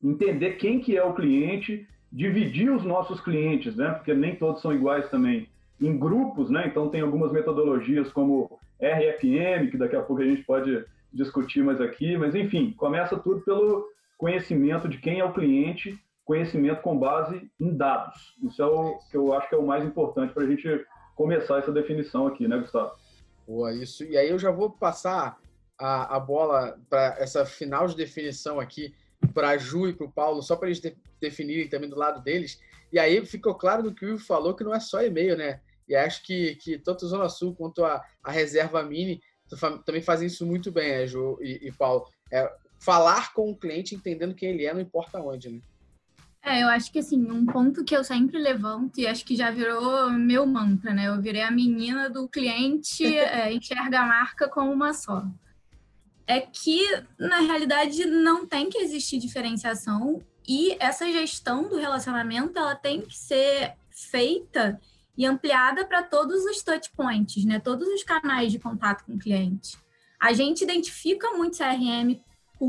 entender 0.04 0.54
quem 0.54 0.80
que 0.80 0.98
é 0.98 1.04
o 1.04 1.14
cliente, 1.14 1.88
dividir 2.12 2.72
os 2.72 2.84
nossos 2.84 3.22
clientes, 3.22 3.76
né? 3.76 3.92
Porque 3.92 4.14
nem 4.14 4.36
todos 4.36 4.62
são 4.62 4.74
iguais 4.74 5.10
também, 5.10 5.48
em 5.80 5.98
grupos, 5.98 6.50
né? 6.50 6.68
Então 6.68 6.90
tem 6.90 7.02
algumas 7.02 7.32
metodologias 7.32 8.12
como 8.12 8.60
RFM, 8.80 9.70
que 9.72 9.78
daqui 9.78 9.96
a 9.96 10.02
pouco 10.02 10.22
a 10.22 10.26
gente 10.26 10.44
pode 10.44 10.84
discutir 11.12 11.64
mais 11.64 11.80
aqui, 11.80 12.18
mas 12.18 12.34
enfim, 12.34 12.72
começa 12.72 13.18
tudo 13.18 13.42
pelo 13.42 13.88
conhecimento 14.18 14.88
de 14.88 14.98
quem 14.98 15.20
é 15.20 15.26
o 15.26 15.34
cliente, 15.34 15.98
conhecimento 16.26 16.82
com 16.82 16.98
base 16.98 17.50
em 17.60 17.76
dados. 17.76 18.36
Isso 18.44 18.62
é 18.62 18.66
o 18.66 18.98
que 19.10 19.18
eu 19.18 19.34
acho 19.34 19.50
que 19.50 19.56
é 19.56 19.58
o 19.58 19.66
mais 19.66 19.84
importante 19.84 20.34
para 20.34 20.44
a 20.44 20.48
gente 20.48 20.86
começar 21.16 21.60
essa 21.60 21.72
definição 21.72 22.28
aqui, 22.28 22.48
né, 22.48 22.58
Gustavo? 22.58 22.94
Boa, 23.48 23.74
isso. 23.74 24.04
E 24.04 24.18
aí 24.18 24.30
eu 24.30 24.40
já 24.40 24.52
vou 24.52 24.70
passar 24.70 25.38
a, 25.78 26.16
a 26.16 26.20
bola 26.20 26.80
para 26.90 27.18
essa 27.20 27.46
final 27.46 27.88
de 27.88 27.96
definição 27.96 28.60
aqui 28.60 28.94
para 29.34 29.50
a 29.50 29.58
Ju 29.58 29.88
e 29.88 29.94
para 29.94 30.06
o 30.06 30.12
Paulo, 30.12 30.42
só 30.42 30.56
para 30.56 30.68
eles 30.68 30.80
de, 30.80 30.96
definirem 31.20 31.68
também 31.68 31.90
do 31.90 31.98
lado 31.98 32.22
deles. 32.24 32.60
E 32.92 33.00
aí 33.00 33.26
ficou 33.26 33.56
claro 33.56 33.84
do 33.84 33.94
que 33.94 34.06
o 34.06 34.10
Ivo 34.10 34.24
falou, 34.24 34.56
que 34.56 34.64
não 34.64 34.74
é 34.74 34.80
só 34.80 35.04
e-mail, 35.04 35.38
né? 35.38 35.62
E 35.88 35.96
acho 35.96 36.24
que, 36.24 36.56
que 36.56 36.78
tanto 36.78 37.06
a 37.06 37.10
Zona 37.10 37.30
Sul 37.30 37.54
quanto 37.56 37.84
a, 37.84 38.02
a 38.24 38.32
Reserva 38.32 38.82
Mini 38.84 39.22
também 39.86 40.02
fazem 40.02 40.28
isso 40.28 40.46
muito 40.46 40.72
bem, 40.72 40.90
né, 40.90 41.08
Ju 41.08 41.38
e, 41.42 41.68
e 41.68 41.72
Paulo? 41.72 42.08
É, 42.32 42.52
falar 42.80 43.34
com 43.34 43.52
o 43.52 43.58
cliente 43.58 43.96
entendendo 43.96 44.36
quem 44.36 44.50
ele 44.50 44.66
é, 44.66 44.74
não 44.74 44.82
importa 44.82 45.20
onde, 45.20 45.50
né? 45.50 45.62
É, 46.46 46.62
eu 46.62 46.68
acho 46.68 46.92
que 46.92 47.00
assim, 47.00 47.32
um 47.32 47.46
ponto 47.46 47.86
que 47.86 47.96
eu 47.96 48.04
sempre 48.04 48.38
levanto, 48.38 49.00
e 49.00 49.08
acho 49.08 49.24
que 49.24 49.36
já 49.36 49.50
virou 49.50 50.12
meu 50.12 50.46
mantra, 50.46 50.94
né? 50.94 51.08
Eu 51.08 51.22
virei 51.22 51.42
a 51.42 51.50
menina 51.50 52.10
do 52.10 52.28
cliente 52.28 53.06
é, 53.16 53.54
enxerga 53.54 54.02
a 54.02 54.06
marca 54.06 54.50
como 54.50 54.72
uma 54.72 54.94
só 54.94 55.26
é 56.28 56.42
que, 56.42 56.82
na 57.20 57.40
realidade, 57.40 58.06
não 58.06 58.46
tem 58.46 58.70
que 58.70 58.78
existir 58.78 59.20
diferenciação 59.20 60.22
e 60.48 60.76
essa 60.80 61.10
gestão 61.12 61.68
do 61.68 61.78
relacionamento 61.78 62.58
ela 62.58 62.76
tem 62.76 63.02
que 63.02 63.18
ser 63.18 63.74
feita 63.90 64.80
e 65.18 65.26
ampliada 65.26 65.86
para 65.86 66.02
todos 66.02 66.44
os 66.46 66.62
touch 66.64 66.90
points, 66.96 67.46
né? 67.46 67.60
todos 67.60 67.88
os 67.88 68.04
canais 68.04 68.52
de 68.52 68.60
contato 68.60 69.06
com 69.06 69.14
o 69.14 69.20
cliente. 69.20 69.78
A 70.20 70.34
gente 70.34 70.64
identifica 70.64 71.32
muito 71.32 71.58
CRM 71.58 72.20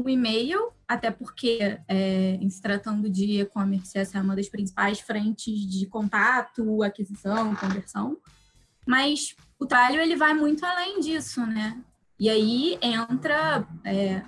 o 0.00 0.08
e-mail, 0.08 0.72
até 0.88 1.10
porque, 1.10 1.78
é, 1.86 2.38
em 2.40 2.50
se 2.50 2.60
tratando 2.60 3.08
de 3.08 3.40
e-commerce, 3.40 3.96
essa 3.96 4.18
é 4.18 4.20
uma 4.20 4.34
das 4.34 4.48
principais 4.48 4.98
frentes 4.98 5.60
de 5.70 5.86
contato, 5.86 6.82
aquisição, 6.82 7.54
conversão. 7.54 8.18
Mas 8.84 9.36
o 9.58 9.66
trabalho 9.66 10.00
ele 10.00 10.16
vai 10.16 10.34
muito 10.34 10.66
além 10.66 10.98
disso, 10.98 11.46
né? 11.46 11.80
E 12.18 12.28
aí 12.28 12.76
entra 12.82 13.66
é, 13.84 14.22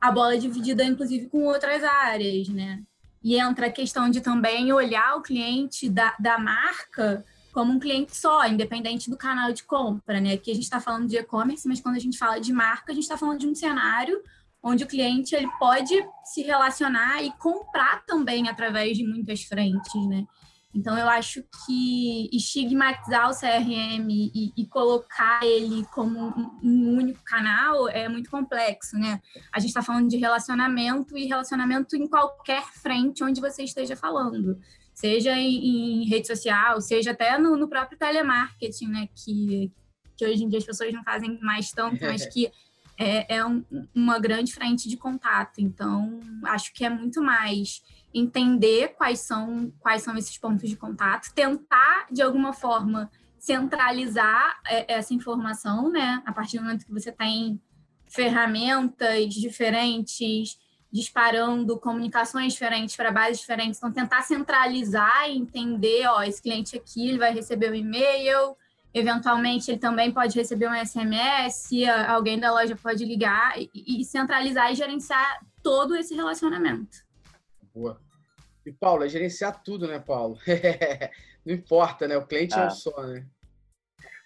a 0.00 0.12
bola 0.12 0.38
dividida, 0.38 0.84
inclusive, 0.84 1.26
com 1.26 1.44
outras 1.44 1.82
áreas, 1.82 2.48
né? 2.48 2.82
E 3.22 3.36
entra 3.36 3.66
a 3.66 3.72
questão 3.72 4.08
de 4.08 4.20
também 4.20 4.72
olhar 4.72 5.16
o 5.16 5.22
cliente 5.22 5.88
da, 5.90 6.14
da 6.18 6.38
marca 6.38 7.24
como 7.52 7.72
um 7.72 7.80
cliente 7.80 8.16
só, 8.16 8.46
independente 8.46 9.10
do 9.10 9.16
canal 9.16 9.52
de 9.52 9.64
compra, 9.64 10.20
né? 10.20 10.34
Aqui 10.34 10.52
a 10.52 10.54
gente 10.54 10.62
está 10.62 10.80
falando 10.80 11.08
de 11.08 11.16
e-commerce, 11.16 11.66
mas 11.66 11.80
quando 11.80 11.96
a 11.96 11.98
gente 11.98 12.16
fala 12.16 12.40
de 12.40 12.52
marca, 12.52 12.92
a 12.92 12.94
gente 12.94 13.02
está 13.02 13.16
falando 13.16 13.40
de 13.40 13.48
um 13.48 13.54
cenário 13.54 14.22
onde 14.62 14.84
o 14.84 14.86
cliente 14.86 15.34
ele 15.34 15.48
pode 15.58 15.94
se 16.24 16.42
relacionar 16.42 17.22
e 17.22 17.30
comprar 17.38 18.04
também 18.06 18.48
através 18.48 18.96
de 18.96 19.06
muitas 19.06 19.42
frentes, 19.42 20.06
né? 20.08 20.24
Então, 20.74 20.98
eu 20.98 21.08
acho 21.08 21.42
que 21.66 22.28
estigmatizar 22.30 23.30
o 23.30 23.34
CRM 23.34 24.08
e, 24.10 24.52
e 24.56 24.66
colocar 24.66 25.40
ele 25.42 25.84
como 25.94 26.18
um, 26.18 26.60
um, 26.62 26.96
único 26.98 27.24
canal 27.24 27.88
é 27.88 28.06
muito 28.08 28.30
complexo, 28.30 28.96
né? 28.98 29.20
A 29.52 29.58
gente 29.58 29.70
está 29.70 29.82
falando 29.82 30.08
de 30.08 30.18
relacionamento 30.18 31.16
e 31.16 31.26
relacionamento 31.26 31.96
em 31.96 32.06
qualquer 32.06 32.62
frente 32.74 33.24
onde 33.24 33.40
você 33.40 33.64
esteja 33.64 33.96
falando 33.96 34.58
seja 34.98 35.32
em, 35.36 36.02
em 36.02 36.08
rede 36.08 36.26
social, 36.26 36.80
seja 36.80 37.12
até 37.12 37.38
no, 37.38 37.56
no, 37.56 37.68
próprio 37.68 37.96
telemarketing, 37.96 38.88
né? 38.88 39.08
Que, 39.14 39.72
que 40.16 40.26
hoje 40.26 40.42
em 40.42 40.48
dia 40.48 40.58
as 40.58 40.64
pessoas 40.64 40.92
não 40.92 41.04
fazem 41.04 41.38
mais 41.40 41.70
tanto, 41.70 42.04
mas 42.04 42.26
que 42.34 42.50
é, 42.98 43.36
é 43.36 43.46
um, 43.46 43.64
uma 43.94 44.18
grande 44.18 44.52
frente 44.52 44.88
de 44.88 44.96
contato. 44.96 45.60
Então, 45.60 46.18
acho 46.46 46.74
que 46.74 46.84
é 46.84 46.90
muito 46.90 47.22
mais 47.22 47.82
entender 48.12 48.88
quais 48.96 49.20
são, 49.20 49.72
quais 49.78 50.02
são 50.02 50.16
esses 50.16 50.36
pontos 50.36 50.68
de 50.68 50.76
contato, 50.76 51.32
tentar, 51.32 52.08
de 52.10 52.20
alguma 52.20 52.52
forma, 52.52 53.08
centralizar 53.38 54.60
é, 54.66 54.94
essa 54.94 55.14
informação, 55.14 55.90
né? 55.90 56.20
A 56.26 56.32
partir 56.32 56.58
do 56.58 56.64
momento 56.64 56.84
que 56.84 56.92
você 56.92 57.12
tem 57.12 57.60
ferramentas 58.08 59.32
diferentes, 59.34 60.58
disparando 60.90 61.78
comunicações 61.78 62.54
diferentes 62.54 62.96
para 62.96 63.12
bases 63.12 63.40
diferentes. 63.40 63.78
Então, 63.78 63.92
tentar 63.92 64.22
centralizar 64.22 65.28
e 65.28 65.36
entender, 65.36 66.06
ó, 66.08 66.22
esse 66.22 66.42
cliente 66.42 66.76
aqui 66.76 67.08
ele 67.08 67.18
vai 67.18 67.32
receber 67.32 67.70
um 67.70 67.74
e-mail, 67.74 68.56
eventualmente 68.92 69.70
ele 69.70 69.78
também 69.78 70.12
pode 70.12 70.38
receber 70.38 70.68
um 70.68 70.84
SMS, 70.84 71.70
alguém 72.08 72.38
da 72.38 72.52
loja 72.52 72.76
pode 72.76 73.04
ligar 73.04 73.54
e, 73.58 73.70
e 73.74 74.04
centralizar 74.04 74.72
e 74.72 74.74
gerenciar 74.74 75.40
todo 75.62 75.94
esse 75.96 76.14
relacionamento. 76.14 76.98
Boa. 77.74 78.00
E 78.64 78.72
Paulo, 78.72 79.04
é 79.04 79.08
gerenciar 79.08 79.62
tudo, 79.62 79.86
né, 79.86 79.98
Paulo? 79.98 80.38
Não 81.44 81.54
importa, 81.54 82.06
né? 82.06 82.16
O 82.16 82.26
cliente 82.26 82.54
ah. 82.54 82.60
é 82.60 82.64
um 82.64 82.66
ah. 82.66 82.70
só, 82.70 83.02
né? 83.06 83.26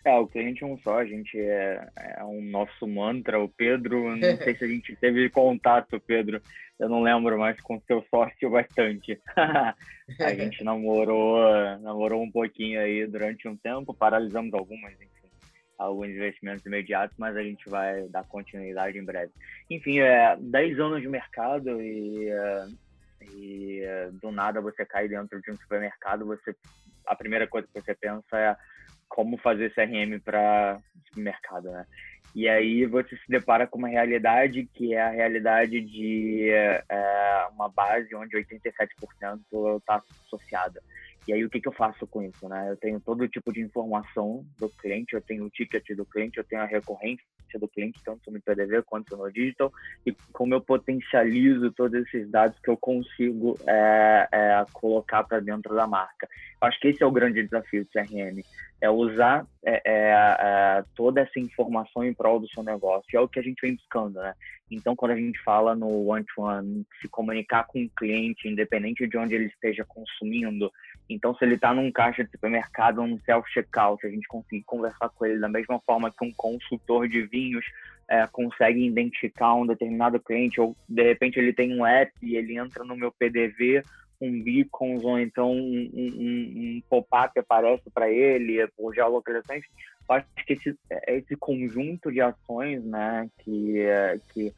É, 0.04 0.14
o 0.14 0.26
cliente 0.26 0.64
é 0.64 0.66
um 0.66 0.76
só, 0.78 0.98
a 0.98 1.04
gente 1.04 1.38
é, 1.38 1.88
é 1.96 2.24
um 2.24 2.42
nosso 2.42 2.86
mantra. 2.88 3.40
O 3.40 3.48
Pedro, 3.48 4.16
não 4.16 4.36
sei 4.36 4.56
se 4.56 4.64
a 4.64 4.68
gente 4.68 4.96
teve 4.96 5.30
contato, 5.30 6.00
Pedro, 6.00 6.42
eu 6.78 6.88
não 6.88 7.02
lembro 7.02 7.38
mais 7.38 7.60
com 7.60 7.80
seu 7.82 8.04
sócio 8.10 8.50
bastante. 8.50 9.20
a 9.36 10.34
gente 10.34 10.64
namorou, 10.64 11.38
namorou 11.78 12.22
um 12.22 12.30
pouquinho 12.30 12.80
aí 12.80 13.06
durante 13.06 13.46
um 13.46 13.56
tempo, 13.56 13.94
paralisamos 13.94 14.52
algumas, 14.54 14.92
enfim, 14.94 15.28
alguns 15.78 16.08
investimentos 16.08 16.66
imediatos, 16.66 17.16
mas 17.16 17.36
a 17.36 17.42
gente 17.42 17.68
vai 17.68 18.08
dar 18.08 18.24
continuidade 18.24 18.98
em 18.98 19.04
breve. 19.04 19.30
Enfim, 19.70 20.00
é 20.00 20.36
10 20.36 20.80
anos 20.80 21.00
de 21.00 21.08
mercado 21.08 21.80
e, 21.80 22.28
e 23.36 23.82
do 24.20 24.32
nada 24.32 24.60
você 24.60 24.84
cai 24.84 25.06
dentro 25.06 25.40
de 25.40 25.52
um 25.52 25.56
supermercado, 25.56 26.26
você 26.26 26.52
a 27.06 27.16
primeira 27.16 27.46
coisa 27.46 27.66
que 27.66 27.80
você 27.80 27.94
pensa 27.94 28.38
é 28.38 28.56
como 29.12 29.36
fazer 29.38 29.72
CRM 29.74 30.18
para 30.24 30.78
supermercado, 31.06 31.70
né? 31.70 31.86
E 32.34 32.48
aí 32.48 32.86
você 32.86 33.14
se 33.14 33.28
depara 33.28 33.66
com 33.66 33.76
uma 33.76 33.88
realidade 33.88 34.66
que 34.72 34.94
é 34.94 35.02
a 35.02 35.10
realidade 35.10 35.82
de 35.82 36.48
é, 36.50 37.46
uma 37.52 37.68
base 37.68 38.14
onde 38.14 38.38
87% 38.38 39.78
está 39.78 40.02
associada. 40.24 40.82
E 41.26 41.32
aí 41.32 41.44
o 41.44 41.50
que, 41.50 41.60
que 41.60 41.68
eu 41.68 41.72
faço 41.72 42.06
com 42.06 42.22
isso, 42.22 42.48
né? 42.48 42.70
Eu 42.70 42.76
tenho 42.76 43.00
todo 43.00 43.28
tipo 43.28 43.52
de 43.52 43.60
informação 43.60 44.44
do 44.58 44.68
cliente, 44.68 45.14
eu 45.14 45.20
tenho 45.20 45.44
o 45.44 45.50
ticket 45.50 45.84
do 45.96 46.04
cliente, 46.04 46.38
eu 46.38 46.44
tenho 46.44 46.62
a 46.62 46.66
recorrência 46.66 47.24
do 47.54 47.68
cliente, 47.68 48.00
tanto 48.04 48.30
no 48.30 48.40
PDV 48.40 48.82
quanto 48.82 49.16
no 49.16 49.30
digital, 49.30 49.72
e 50.06 50.12
como 50.32 50.54
eu 50.54 50.60
potencializo 50.60 51.70
todos 51.72 52.00
esses 52.06 52.30
dados 52.30 52.58
que 52.58 52.70
eu 52.70 52.76
consigo 52.76 53.56
é, 53.66 54.28
é, 54.32 54.64
colocar 54.72 55.22
para 55.24 55.38
dentro 55.38 55.74
da 55.74 55.86
marca. 55.86 56.28
Eu 56.60 56.68
acho 56.68 56.80
que 56.80 56.88
esse 56.88 57.02
é 57.02 57.06
o 57.06 57.12
grande 57.12 57.42
desafio 57.42 57.84
do 57.84 57.90
CRM 57.90 58.42
é 58.82 58.90
usar 58.90 59.46
é, 59.64 59.80
é, 59.84 60.10
é, 60.10 60.84
toda 60.96 61.20
essa 61.20 61.38
informação 61.38 62.04
em 62.04 62.12
prol 62.12 62.40
do 62.40 62.48
seu 62.48 62.64
negócio. 62.64 63.16
É 63.16 63.20
o 63.20 63.28
que 63.28 63.38
a 63.38 63.42
gente 63.42 63.60
vem 63.62 63.76
buscando, 63.76 64.20
né? 64.20 64.34
Então, 64.68 64.96
quando 64.96 65.12
a 65.12 65.16
gente 65.16 65.40
fala 65.44 65.76
no 65.76 66.08
one-to-one, 66.08 66.84
se 67.00 67.08
comunicar 67.08 67.64
com 67.68 67.80
o 67.80 67.90
cliente, 67.90 68.48
independente 68.48 69.06
de 69.06 69.16
onde 69.16 69.36
ele 69.36 69.46
esteja 69.46 69.84
consumindo. 69.86 70.72
Então, 71.08 71.34
se 71.34 71.44
ele 71.44 71.56
está 71.56 71.74
num 71.74 71.90
caixa 71.90 72.24
de 72.24 72.30
supermercado 72.30 73.00
ou 73.00 73.06
num 73.06 73.18
self-checkout, 73.20 74.06
a 74.06 74.10
gente 74.10 74.26
consegue 74.28 74.62
conversar 74.64 75.08
com 75.10 75.26
ele 75.26 75.38
da 75.38 75.48
mesma 75.48 75.78
forma 75.80 76.10
que 76.10 76.24
um 76.24 76.32
consultor 76.32 77.08
de 77.08 77.22
vinhos 77.22 77.64
é, 78.08 78.26
consegue 78.26 78.86
identificar 78.86 79.54
um 79.54 79.66
determinado 79.66 80.20
cliente, 80.20 80.60
ou 80.60 80.76
de 80.88 81.02
repente 81.02 81.38
ele 81.38 81.52
tem 81.52 81.78
um 81.78 81.84
app 81.84 82.12
e 82.22 82.36
ele 82.36 82.56
entra 82.56 82.84
no 82.84 82.96
meu 82.96 83.12
PDV 83.12 83.82
um 84.20 84.40
beacons 84.40 85.02
ou 85.02 85.18
então 85.18 85.50
um, 85.50 85.90
um, 85.92 86.76
um 86.76 86.82
pop-up 86.88 87.36
aparece 87.38 87.90
para 87.90 88.08
ele 88.08 88.64
por 88.76 88.94
geolocalização. 88.94 89.56
Enfim, 89.56 89.68
acho 90.08 90.26
que 90.46 90.52
esse, 90.52 90.78
esse 91.08 91.36
conjunto 91.36 92.10
de 92.12 92.20
ações 92.20 92.84
né, 92.84 93.28
que, 93.40 93.84
que 94.32 94.54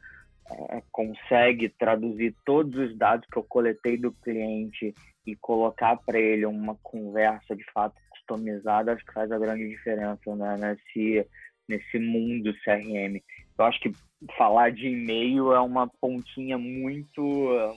é, 0.51 0.83
consegue 0.91 1.69
traduzir 1.69 2.35
todos 2.45 2.77
os 2.77 2.95
dados 2.95 3.27
que 3.31 3.37
eu 3.37 3.43
coletei 3.43 3.97
do 3.97 4.11
cliente 4.11 4.93
e 5.25 5.35
colocar 5.35 5.97
para 5.97 6.19
ele 6.19 6.45
uma 6.45 6.75
conversa 6.83 7.55
de 7.55 7.63
fato 7.71 7.95
customizada, 8.09 8.93
acho 8.93 9.05
que 9.05 9.13
faz 9.13 9.31
a 9.31 9.39
grande 9.39 9.67
diferença 9.67 10.35
né, 10.35 10.55
nesse, 10.57 11.27
nesse 11.67 11.99
mundo 11.99 12.53
CRM. 12.63 13.21
Eu 13.57 13.65
acho 13.65 13.79
que 13.79 13.91
falar 14.37 14.71
de 14.71 14.87
e-mail 14.87 15.53
é 15.53 15.59
uma 15.59 15.87
pontinha 15.87 16.57
muito, 16.57 17.21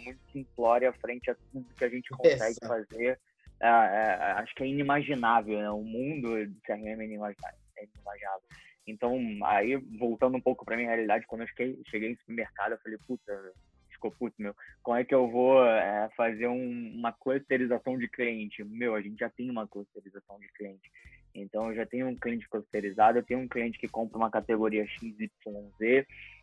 muito 0.04 0.20
simplória 0.32 0.92
frente 0.94 1.30
a 1.30 1.34
tudo 1.34 1.74
que 1.76 1.84
a 1.84 1.88
gente 1.88 2.08
consegue 2.10 2.56
Essa. 2.62 2.68
fazer. 2.68 3.20
É, 3.60 3.66
é, 3.66 4.14
acho 4.38 4.54
que 4.54 4.62
é 4.62 4.66
inimaginável, 4.66 5.58
né? 5.58 5.70
O 5.70 5.82
mundo 5.82 6.46
do 6.46 6.60
CRM 6.62 7.00
é 7.00 7.04
inimaginável. 7.04 7.58
É 7.76 7.84
inimaginável. 7.84 8.42
Então, 8.86 9.18
aí, 9.44 9.76
voltando 9.98 10.36
um 10.36 10.40
pouco 10.40 10.64
para 10.64 10.76
minha 10.76 10.88
realidade, 10.88 11.26
quando 11.26 11.42
eu 11.42 11.48
cheguei, 11.48 11.78
cheguei 11.90 12.10
no 12.10 12.16
supermercado, 12.18 12.72
eu 12.72 12.78
falei, 12.78 12.98
puta, 13.06 13.52
ficou, 13.98 14.32
meu, 14.38 14.54
como 14.82 14.96
é 14.96 15.04
que 15.04 15.14
eu 15.14 15.28
vou 15.28 15.64
é, 15.64 16.08
fazer 16.16 16.46
um, 16.46 16.92
uma 16.94 17.12
clusterização 17.12 17.98
de 17.98 18.08
cliente? 18.08 18.64
Meu, 18.64 18.94
a 18.94 19.00
gente 19.00 19.18
já 19.18 19.28
tem 19.28 19.50
uma 19.50 19.66
clusterização 19.66 20.38
de 20.38 20.48
cliente. 20.48 20.90
Então, 21.34 21.68
eu 21.68 21.76
já 21.76 21.86
tenho 21.86 22.08
um 22.08 22.16
cliente 22.16 22.48
clusterizado, 22.48 23.18
eu 23.18 23.22
tenho 23.22 23.40
um 23.40 23.48
cliente 23.48 23.78
que 23.78 23.86
compra 23.86 24.18
uma 24.18 24.30
categoria 24.30 24.86
XYZ, 24.86 25.30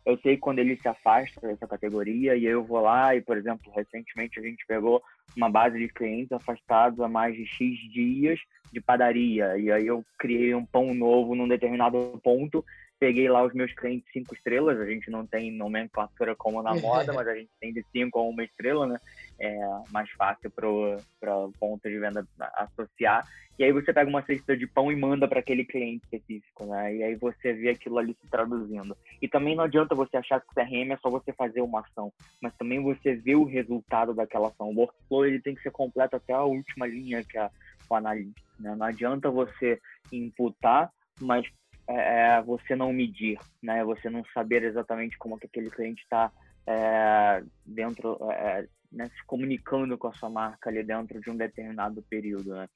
eu 0.04 0.16
sei 0.18 0.36
quando 0.36 0.60
ele 0.60 0.76
se 0.76 0.88
afasta 0.88 1.40
dessa 1.40 1.66
categoria 1.66 2.36
e 2.36 2.44
eu 2.44 2.64
vou 2.64 2.80
lá 2.80 3.14
e, 3.14 3.20
por 3.20 3.36
exemplo, 3.36 3.72
recentemente 3.74 4.38
a 4.38 4.42
gente 4.42 4.64
pegou 4.66 5.02
uma 5.36 5.50
base 5.50 5.78
de 5.78 5.88
clientes 5.88 6.30
afastados 6.32 7.00
há 7.00 7.08
mais 7.08 7.34
de 7.34 7.44
X 7.44 7.76
dias 7.92 8.38
de 8.72 8.80
padaria 8.80 9.58
e 9.58 9.70
aí 9.70 9.86
eu 9.86 10.04
criei 10.18 10.54
um 10.54 10.64
pão 10.64 10.94
novo 10.94 11.34
num 11.34 11.48
determinado 11.48 12.20
ponto 12.22 12.64
peguei 12.98 13.28
lá 13.28 13.42
os 13.42 13.52
meus 13.52 13.72
clientes 13.74 14.10
cinco 14.12 14.34
estrelas, 14.34 14.80
a 14.80 14.86
gente 14.86 15.10
não 15.10 15.26
tem 15.26 15.52
nomenclatura 15.52 16.34
como 16.34 16.62
na 16.62 16.74
moda, 16.80 17.12
mas 17.12 17.28
a 17.28 17.34
gente 17.34 17.50
tem 17.60 17.72
de 17.72 17.84
cinco 17.92 18.18
a 18.18 18.22
uma 18.22 18.44
estrela, 18.44 18.86
né? 18.86 18.96
É 19.38 19.58
mais 19.90 20.10
fácil 20.12 20.50
para 20.50 20.68
o 20.68 21.52
ponto 21.58 21.88
de 21.88 21.98
venda 21.98 22.26
associar. 22.54 23.26
E 23.58 23.64
aí 23.64 23.72
você 23.72 23.90
pega 23.90 24.08
uma 24.08 24.22
cesta 24.22 24.54
de 24.54 24.66
pão 24.66 24.92
e 24.92 24.96
manda 24.96 25.26
para 25.26 25.40
aquele 25.40 25.64
cliente 25.64 26.04
específico, 26.04 26.66
né? 26.66 26.94
E 26.94 27.02
aí 27.02 27.14
você 27.14 27.54
vê 27.54 27.70
aquilo 27.70 27.98
ali 27.98 28.14
se 28.20 28.30
traduzindo. 28.30 28.96
E 29.20 29.26
também 29.26 29.56
não 29.56 29.64
adianta 29.64 29.94
você 29.94 30.16
achar 30.18 30.40
que 30.40 30.46
o 30.50 30.54
CRM 30.54 30.92
é 30.92 30.96
só 30.98 31.08
você 31.08 31.32
fazer 31.32 31.62
uma 31.62 31.80
ação, 31.80 32.12
mas 32.40 32.54
também 32.56 32.82
você 32.82 33.14
vê 33.14 33.34
o 33.34 33.44
resultado 33.44 34.12
daquela 34.12 34.48
ação. 34.48 34.68
O 34.68 34.76
workflow 34.76 35.24
ele 35.24 35.40
tem 35.40 35.54
que 35.54 35.62
ser 35.62 35.70
completo 35.70 36.16
até 36.16 36.34
a 36.34 36.44
última 36.44 36.86
linha 36.86 37.24
que 37.24 37.38
é 37.38 37.48
o 37.88 37.94
analista, 37.94 38.42
né? 38.60 38.74
Não 38.76 38.86
adianta 38.86 39.30
você 39.30 39.80
imputar, 40.12 40.90
mas 41.18 41.46
é, 41.88 42.38
é, 42.38 42.42
você 42.42 42.74
não 42.74 42.92
medir, 42.92 43.38
né? 43.62 43.84
Você 43.84 44.10
não 44.10 44.24
saber 44.34 44.62
exatamente 44.64 45.16
como 45.18 45.38
que 45.38 45.46
aquele 45.46 45.70
cliente 45.70 46.02
está 46.02 46.32
é, 46.66 47.42
dentro, 47.64 48.18
é, 48.30 48.66
né, 48.90 49.08
se 49.08 49.24
comunicando 49.26 49.96
com 49.96 50.08
a 50.08 50.12
sua 50.12 50.28
marca 50.28 50.68
ali 50.68 50.82
dentro 50.82 51.20
de 51.20 51.30
um 51.30 51.36
determinado 51.36 52.02
período, 52.02 52.54
né? 52.54 52.68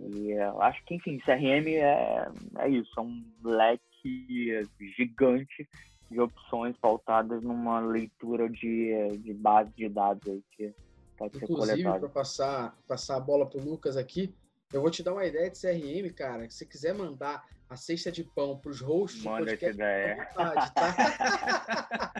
E 0.00 0.30
eu 0.30 0.62
acho 0.62 0.82
que, 0.84 0.94
enfim, 0.94 1.18
CRM 1.18 1.66
é, 1.68 2.28
é 2.58 2.68
isso, 2.68 2.92
é 2.96 3.02
um 3.02 3.24
leque 3.42 4.62
gigante 4.96 5.68
de 6.10 6.20
opções 6.20 6.76
pautadas 6.78 7.42
numa 7.42 7.80
leitura 7.80 8.48
de, 8.48 9.18
de 9.18 9.34
base 9.34 9.70
de 9.76 9.88
dados 9.88 10.26
aí 10.26 10.42
que 10.52 10.74
pode 11.18 11.36
Inclusive, 11.36 11.66
ser 11.66 11.82
coletada. 11.82 11.98
para 11.98 12.08
passar, 12.08 12.78
passar 12.86 13.16
a 13.16 13.20
bola 13.20 13.44
para 13.44 13.60
o 13.60 13.64
Lucas 13.64 13.96
aqui, 13.96 14.32
eu 14.72 14.80
vou 14.80 14.90
te 14.90 15.02
dar 15.02 15.12
uma 15.12 15.26
ideia 15.26 15.50
de 15.50 15.60
CRM, 15.60 16.14
cara. 16.14 16.48
Se 16.48 16.58
você 16.58 16.66
quiser 16.66 16.94
mandar 16.94 17.44
a 17.68 17.76
cesta 17.76 18.10
de 18.10 18.24
pão 18.24 18.58
para 18.58 18.70
os 18.70 18.80
hosts 18.80 19.22
Manda 19.22 19.46
podcast, 19.46 19.66
essa 19.66 19.74
ideia. 19.74 20.28
Vontade, 20.36 20.74
tá? 20.74 22.14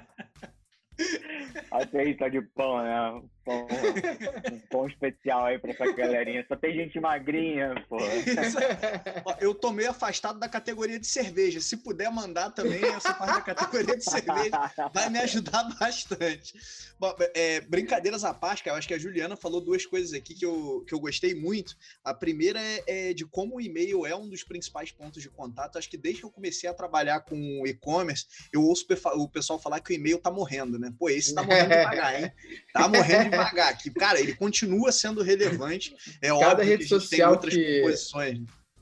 Até 1.71 2.15
tá 2.15 2.29
de 2.29 2.41
pão, 2.41 2.83
né? 2.83 3.23
Pão, 3.45 3.67
um 4.53 4.59
pão 4.71 4.87
especial 4.87 5.47
aí 5.47 5.59
pra 5.59 5.71
essa 5.71 5.93
galerinha. 5.93 6.45
Só 6.47 6.57
tem 6.57 6.75
gente 6.75 7.01
magrinha, 7.01 7.75
pô. 7.89 7.97
Eu 9.41 9.55
tô 9.55 9.73
meio 9.73 9.91
afastado 9.91 10.39
da 10.39 10.49
categoria 10.49 10.99
de 10.99 11.07
cerveja. 11.07 11.61
Se 11.61 11.79
puder 11.79 12.11
mandar 12.11 12.51
também 12.51 12.85
essa 12.85 13.15
parte 13.15 13.35
da 13.35 13.41
categoria 13.55 13.97
de 13.97 14.05
cerveja, 14.05 14.71
vai 14.93 15.09
me 15.09 15.19
ajudar 15.21 15.65
bastante. 15.79 16.55
Bom, 16.99 17.15
é, 17.35 17.61
brincadeiras 17.61 18.25
à 18.25 18.35
parte, 18.35 18.69
eu 18.69 18.75
acho 18.75 18.89
que 18.89 18.95
a 18.95 18.99
Juliana 18.99 19.37
falou 19.37 19.61
duas 19.61 19.87
coisas 19.87 20.13
aqui 20.13 20.35
que 20.35 20.45
eu, 20.45 20.85
que 20.87 20.95
eu 20.95 21.01
gostei 21.01 21.35
muito. 21.35 21.77
A 22.05 22.13
primeira 22.13 22.61
é, 22.61 22.83
é 22.87 23.15
de 23.15 23.25
como 23.25 23.57
o 23.57 23.61
e-mail 23.61 24.05
é 24.05 24.15
um 24.15 24.29
dos 24.29 24.43
principais 24.43 24.91
pontos 24.91 25.23
de 25.23 25.31
contato. 25.31 25.79
Acho 25.79 25.89
que 25.89 25.97
desde 25.97 26.21
que 26.21 26.27
eu 26.27 26.31
comecei 26.31 26.69
a 26.69 26.75
trabalhar 26.75 27.21
com 27.21 27.67
e-commerce, 27.67 28.27
eu 28.53 28.63
ouço 28.63 28.87
o 29.15 29.29
pessoal 29.29 29.59
falar 29.59 29.81
que 29.81 29.93
o 29.93 29.97
e-mail 29.97 30.19
tá 30.19 30.31
morrendo, 30.31 30.79
né? 30.79 30.93
Pô, 30.99 31.09
esse 31.09 31.35
tá 31.41 31.47
morrendo 31.47 31.69
devagar, 31.69 32.23
hein? 32.23 32.33
Tá 32.73 32.89
morrendo 32.89 33.31
devagar. 33.31 33.79
Que, 33.79 33.91
cara, 33.91 34.21
ele 34.21 34.35
continua 34.35 34.93
sendo 34.93 35.23
relevante. 35.23 35.95
É 36.23 36.29
Cada 36.29 36.37
óbvio 36.53 36.65
rede 36.65 36.87
que 36.87 36.95
a 36.95 36.99
gente 36.99 37.09
social 37.09 37.31
tem 37.31 37.37
outras 37.37 37.55
que- 37.55 37.81
posições. 37.83 38.41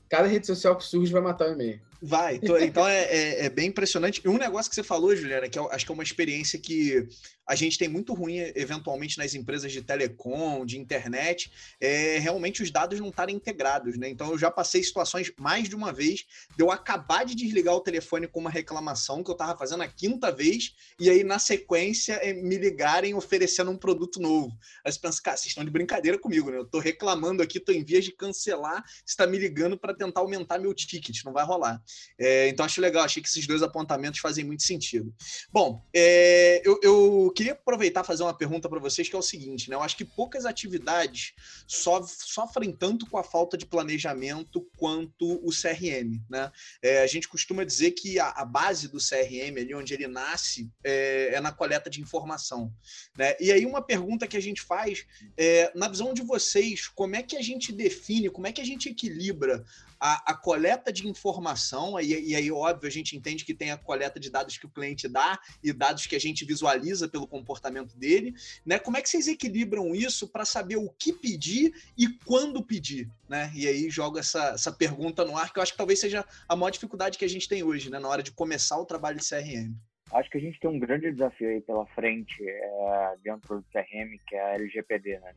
Cada 0.09 0.27
rede 0.27 0.47
social 0.47 0.75
que 0.77 0.83
surge 0.85 1.11
vai 1.11 1.21
matar 1.21 1.49
o 1.49 1.53
e-mail. 1.53 1.81
Vai, 1.99 2.37
tô- 2.39 2.57
então 2.59 2.87
é, 2.87 3.03
é- 3.05 3.45
é 3.45 3.49
bem 3.49 3.69
impressionante. 3.69 4.21
E 4.23 4.27
um 4.29 4.37
negócio 4.37 4.69
que 4.69 4.75
você 4.75 4.83
falou, 4.83 5.15
Juliana, 5.15 5.49
que 5.49 5.57
eu 5.57 5.69
acho 5.71 5.83
que 5.85 5.91
é 5.91 5.93
uma 5.95 6.03
experiência 6.03 6.59
que 6.59 7.07
a 7.47 7.55
gente 7.55 7.77
tem 7.77 7.87
muito 7.87 8.13
ruim, 8.13 8.37
eventualmente, 8.55 9.17
nas 9.17 9.33
empresas 9.33 9.71
de 9.71 9.81
telecom, 9.81 10.65
de 10.65 10.77
internet, 10.77 11.49
é 11.79 12.19
realmente 12.19 12.61
os 12.61 12.69
dados 12.69 12.99
não 12.99 13.07
estarem 13.07 13.35
integrados, 13.35 13.97
né? 13.97 14.09
Então 14.09 14.29
eu 14.29 14.37
já 14.37 14.51
passei 14.51 14.83
situações 14.83 15.31
mais 15.39 15.69
de 15.69 15.75
uma 15.75 15.93
vez 15.93 16.25
de 16.55 16.61
eu 16.63 16.69
acabar 16.69 17.25
de 17.25 17.33
desligar 17.33 17.73
o 17.73 17.79
telefone 17.79 18.27
com 18.27 18.41
uma 18.41 18.49
reclamação 18.49 19.23
que 19.23 19.31
eu 19.31 19.33
estava 19.33 19.57
fazendo 19.57 19.81
a 19.81 19.87
quinta 19.87 20.29
vez, 20.31 20.75
e 20.99 21.09
aí, 21.09 21.23
na 21.23 21.39
sequência, 21.39 22.13
é, 22.15 22.33
me 22.33 22.57
ligarem 22.57 23.13
oferecendo 23.15 23.71
um 23.71 23.77
produto 23.77 24.19
novo. 24.19 24.51
Aí 24.85 24.91
você 24.91 24.99
pensa, 24.99 25.21
cara, 25.21 25.37
vocês 25.37 25.47
estão 25.47 25.63
de 25.63 25.71
brincadeira 25.71 26.19
comigo, 26.19 26.51
né? 26.51 26.57
Eu 26.57 26.65
tô 26.65 26.79
reclamando 26.79 27.41
aqui, 27.41 27.59
tô 27.61 27.71
em 27.71 27.83
vias 27.83 28.03
de 28.03 28.11
cancelar, 28.11 28.83
você 28.85 29.03
está 29.13 29.25
me 29.25 29.37
ligando 29.39 29.77
para 29.79 29.95
tentar 29.95 30.19
aumentar 30.19 30.59
meu 30.59 30.73
ticket, 30.73 31.23
não 31.23 31.31
vai 31.33 31.45
rolar. 31.45 31.81
É, 32.19 32.47
então 32.49 32.65
acho 32.65 32.81
legal, 32.81 33.03
achei 33.03 33.21
que 33.21 33.29
esses 33.29 33.45
dois 33.47 33.61
apontamentos 33.61 34.19
fazem 34.19 34.43
muito 34.43 34.63
sentido. 34.63 35.13
Bom, 35.51 35.83
é, 35.93 36.61
eu, 36.65 36.79
eu 36.81 37.33
queria 37.35 37.53
aproveitar 37.53 38.03
e 38.03 38.07
fazer 38.07 38.23
uma 38.23 38.37
pergunta 38.37 38.69
para 38.69 38.79
vocês, 38.79 39.07
que 39.07 39.15
é 39.15 39.19
o 39.19 39.21
seguinte, 39.21 39.69
né? 39.69 39.75
Eu 39.75 39.81
acho 39.81 39.97
que 39.97 40.05
poucas 40.05 40.45
atividades 40.45 41.33
sof- 41.67 42.15
sofrem 42.25 42.71
tanto 42.71 43.05
com 43.07 43.17
a 43.17 43.23
falta 43.23 43.57
de 43.57 43.65
planejamento 43.65 44.67
quanto 44.77 45.39
o 45.45 45.49
CRM, 45.49 46.19
né? 46.29 46.51
É, 46.81 47.01
a 47.03 47.07
gente 47.07 47.27
costuma 47.27 47.63
dizer 47.63 47.91
que 47.91 48.19
a, 48.19 48.29
a 48.29 48.45
base 48.45 48.87
do 48.87 48.97
CRM, 48.97 49.57
ali 49.57 49.73
onde 49.73 49.93
ele 49.93 50.07
nasce, 50.07 50.69
é, 50.83 51.35
é 51.35 51.41
na 51.41 51.51
coleta 51.51 51.89
de 51.89 52.01
informação. 52.01 52.73
Né? 53.17 53.35
E 53.39 53.51
aí, 53.51 53.65
uma 53.65 53.81
pergunta 53.81 54.27
que 54.27 54.37
a 54.37 54.41
gente 54.41 54.61
faz 54.61 55.05
é, 55.37 55.71
na 55.75 55.87
visão 55.87 56.13
de 56.13 56.21
vocês, 56.21 56.87
como 56.87 57.15
é 57.15 57.23
que 57.23 57.35
a 57.35 57.41
gente 57.41 57.71
define, 57.71 58.29
como 58.29 58.47
é 58.47 58.51
que 58.51 58.61
a 58.61 58.65
gente 58.65 58.89
equilibra 58.89 59.63
a, 59.99 60.31
a 60.31 60.33
coleta 60.35 60.91
de 60.91 61.07
informação, 61.07 61.99
e, 61.99 62.29
e 62.29 62.35
aí, 62.35 62.51
óbvio, 62.51 62.87
a 62.87 62.91
gente 62.91 63.15
entende 63.15 63.45
que 63.45 63.53
tem 63.53 63.71
a 63.71 63.77
coleta 63.77 64.19
de 64.19 64.29
dados 64.29 64.57
que 64.57 64.65
o 64.65 64.69
cliente 64.69 65.07
dá 65.07 65.39
e 65.63 65.73
dados 65.73 66.05
que 66.05 66.15
a 66.15 66.19
gente 66.19 66.45
visualiza 66.45 67.07
pelo 67.07 67.27
comportamento 67.27 67.97
dele, 67.97 68.33
né? 68.65 68.79
Como 68.79 68.97
é 68.97 69.01
que 69.01 69.09
vocês 69.09 69.27
equilibram 69.27 69.93
isso 69.95 70.27
para 70.27 70.45
saber 70.45 70.77
o 70.77 70.89
que 70.89 71.13
pedir 71.13 71.73
e 71.97 72.07
quando 72.25 72.63
pedir, 72.63 73.09
né? 73.27 73.51
E 73.55 73.67
aí 73.67 73.89
jogo 73.89 74.19
essa, 74.19 74.49
essa 74.49 74.71
pergunta 74.71 75.25
no 75.25 75.37
ar, 75.37 75.51
que 75.51 75.59
eu 75.59 75.63
acho 75.63 75.71
que 75.71 75.77
talvez 75.77 75.99
seja 75.99 76.25
a 76.47 76.55
maior 76.55 76.69
dificuldade 76.69 77.17
que 77.17 77.25
a 77.25 77.29
gente 77.29 77.47
tem 77.47 77.63
hoje, 77.63 77.89
né? 77.89 77.99
Na 77.99 78.07
hora 78.07 78.23
de 78.23 78.31
começar 78.31 78.77
o 78.77 78.85
trabalho 78.85 79.17
de 79.17 79.27
CRM. 79.27 79.75
Acho 80.13 80.29
que 80.29 80.37
a 80.37 80.41
gente 80.41 80.59
tem 80.59 80.69
um 80.69 80.79
grande 80.79 81.11
desafio 81.11 81.49
aí 81.49 81.61
pela 81.61 81.85
frente 81.87 82.41
é, 82.41 83.15
dentro 83.21 83.59
do 83.59 83.65
CRM, 83.71 84.17
que 84.25 84.35
é 84.35 84.41
a 84.41 84.53
LGPD, 84.55 85.19
né? 85.19 85.33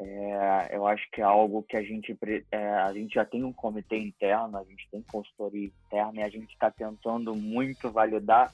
É, 0.00 0.76
eu 0.76 0.86
acho 0.86 1.10
que 1.10 1.20
é 1.20 1.24
algo 1.24 1.62
que 1.64 1.76
a 1.76 1.82
gente 1.82 2.16
é, 2.52 2.68
a 2.68 2.92
gente 2.92 3.14
já 3.14 3.24
tem 3.24 3.42
um 3.42 3.52
comitê 3.52 3.98
interno, 3.98 4.56
a 4.56 4.64
gente 4.64 4.88
tem 4.90 5.02
consultoria 5.02 5.66
interna 5.86 6.20
e 6.20 6.22
a 6.22 6.28
gente 6.28 6.52
está 6.52 6.70
tentando 6.70 7.34
muito 7.34 7.90
validar 7.90 8.52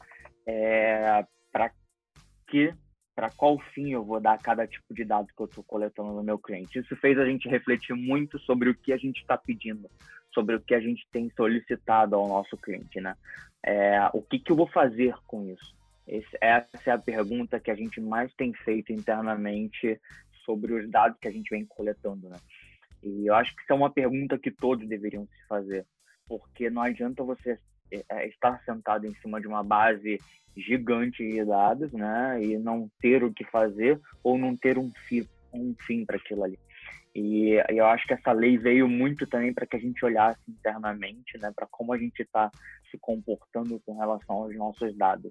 para 1.53 1.71
que 2.49 2.75
para 3.15 3.31
qual 3.31 3.59
fim 3.73 3.93
eu 3.93 4.05
vou 4.05 4.21
dar 4.21 4.37
cada 4.39 4.67
tipo 4.67 4.93
de 4.93 5.05
dado 5.05 5.29
que 5.29 5.41
eu 5.41 5.47
estou 5.47 5.63
coletando 5.63 6.13
no 6.13 6.23
meu 6.23 6.39
cliente. 6.39 6.79
Isso 6.79 6.97
fez 6.97 7.17
a 7.19 7.25
gente 7.25 7.49
refletir 7.49 7.95
muito 7.95 8.39
sobre 8.41 8.71
o 8.71 8.75
que 8.75 8.93
a 8.93 8.97
gente 8.97 9.21
está 9.21 9.39
pedindo, 9.39 9.89
sobre 10.33 10.57
o 10.57 10.61
que 10.61 10.75
a 10.75 10.81
gente 10.81 11.07
tem 11.13 11.31
solicitado 11.37 12.17
ao 12.17 12.27
nosso 12.27 12.57
cliente, 12.57 13.01
né? 13.01 13.15
É, 13.65 14.01
o 14.13 14.21
que, 14.21 14.39
que 14.41 14.51
eu 14.51 14.57
vou 14.57 14.67
fazer 14.67 15.15
com 15.27 15.49
isso? 15.49 15.75
Esse- 16.09 16.37
essa 16.41 16.69
é 16.87 16.91
a 16.91 16.99
pergunta 16.99 17.61
que 17.61 17.71
a 17.71 17.75
gente 17.77 18.01
mais 18.01 18.35
tem 18.35 18.53
feito 18.53 18.93
internamente 18.93 20.01
sobre 20.45 20.73
os 20.73 20.91
dados 20.91 21.19
que 21.21 21.29
a 21.29 21.33
gente 21.33 21.51
vem 21.51 21.65
coletando, 21.67 22.29
né? 22.29 22.37
E 23.03 23.27
eu 23.27 23.35
acho 23.35 23.55
que 23.55 23.63
isso 23.63 23.73
é 23.73 23.77
uma 23.77 23.91
pergunta 23.91 24.39
que 24.39 24.51
todos 24.51 24.89
deveriam 24.89 25.27
se 25.27 25.47
fazer, 25.47 25.87
porque 26.27 26.71
não 26.71 26.83
adianta 26.83 27.23
você 27.23 27.59
é, 28.09 28.27
estar 28.27 28.63
sentado 28.65 29.07
em 29.07 29.15
cima 29.17 29.41
de 29.41 29.47
uma 29.47 29.63
base 29.63 30.19
gigante 30.57 31.29
de 31.29 31.45
dados, 31.45 31.93
né, 31.93 32.43
e 32.43 32.57
não 32.59 32.89
ter 33.01 33.25
o 33.25 33.33
que 33.33 33.45
fazer 33.45 34.01
ou 34.23 34.39
não 34.39 34.57
ter 34.57 34.79
um 34.79 34.91
fim, 35.09 35.27
um 35.53 35.75
fim 35.81 36.05
para 36.05 36.17
aquilo 36.17 36.45
ali. 36.45 36.59
E 37.15 37.61
eu 37.69 37.87
acho 37.87 38.07
que 38.07 38.15
essa 38.15 38.33
lei 38.33 38.59
veio 38.59 38.89
muito 38.89 39.27
também 39.27 39.53
para 39.53 39.67
que 39.67 39.77
a 39.77 39.79
gente 39.79 40.05
olhasse 40.05 40.41
internamente, 40.49 41.39
né, 41.39 41.53
para 41.55 41.67
como 41.67 41.93
a 41.93 41.99
gente 41.99 42.21
está 42.21 42.51
se 42.91 42.99
comportando 42.99 43.81
com 43.85 43.99
relação 43.99 44.37
aos 44.37 44.57
nossos 44.57 44.97
dados. 44.97 45.31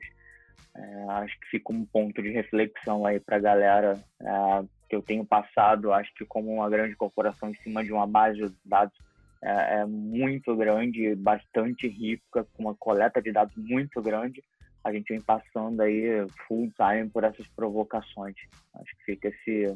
É, 0.75 1.03
acho 1.09 1.39
que 1.39 1.47
fica 1.47 1.71
um 1.71 1.85
ponto 1.85 2.21
de 2.21 2.31
reflexão 2.31 3.05
aí 3.05 3.19
para 3.19 3.37
a 3.37 3.41
galera 3.41 4.03
é, 4.21 4.65
que 4.93 4.95
eu 4.95 5.01
tenho 5.01 5.25
passado. 5.25 5.91
Acho 5.91 6.13
que 6.13 6.23
como 6.23 6.53
uma 6.53 6.69
grande 6.69 6.95
corporação 6.95 7.49
em 7.49 7.55
cima 7.55 7.83
de 7.83 7.91
uma 7.91 8.05
base 8.05 8.37
de 8.37 8.53
dados 8.63 8.95
é, 9.41 9.79
é 9.79 9.85
muito 9.85 10.55
grande, 10.55 11.15
bastante 11.15 11.87
rica, 11.87 12.45
com 12.53 12.63
uma 12.63 12.75
coleta 12.75 13.19
de 13.21 13.31
dados 13.31 13.55
muito 13.57 14.01
grande, 14.01 14.41
a 14.83 14.93
gente 14.93 15.09
vem 15.09 15.21
passando 15.21 15.81
aí 15.81 16.25
full 16.47 16.71
time 16.71 17.09
por 17.09 17.23
essas 17.23 17.47
provocações. 17.47 18.35
Acho 18.75 18.97
que 18.97 19.05
fica 19.05 19.29
esse 19.29 19.75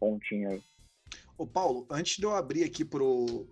pontinho 0.00 0.50
aí. 0.50 0.62
Ô 1.38 1.46
Paulo, 1.46 1.86
antes 1.90 2.16
de 2.16 2.24
eu 2.24 2.34
abrir 2.34 2.64
aqui 2.64 2.84
pro 2.84 3.46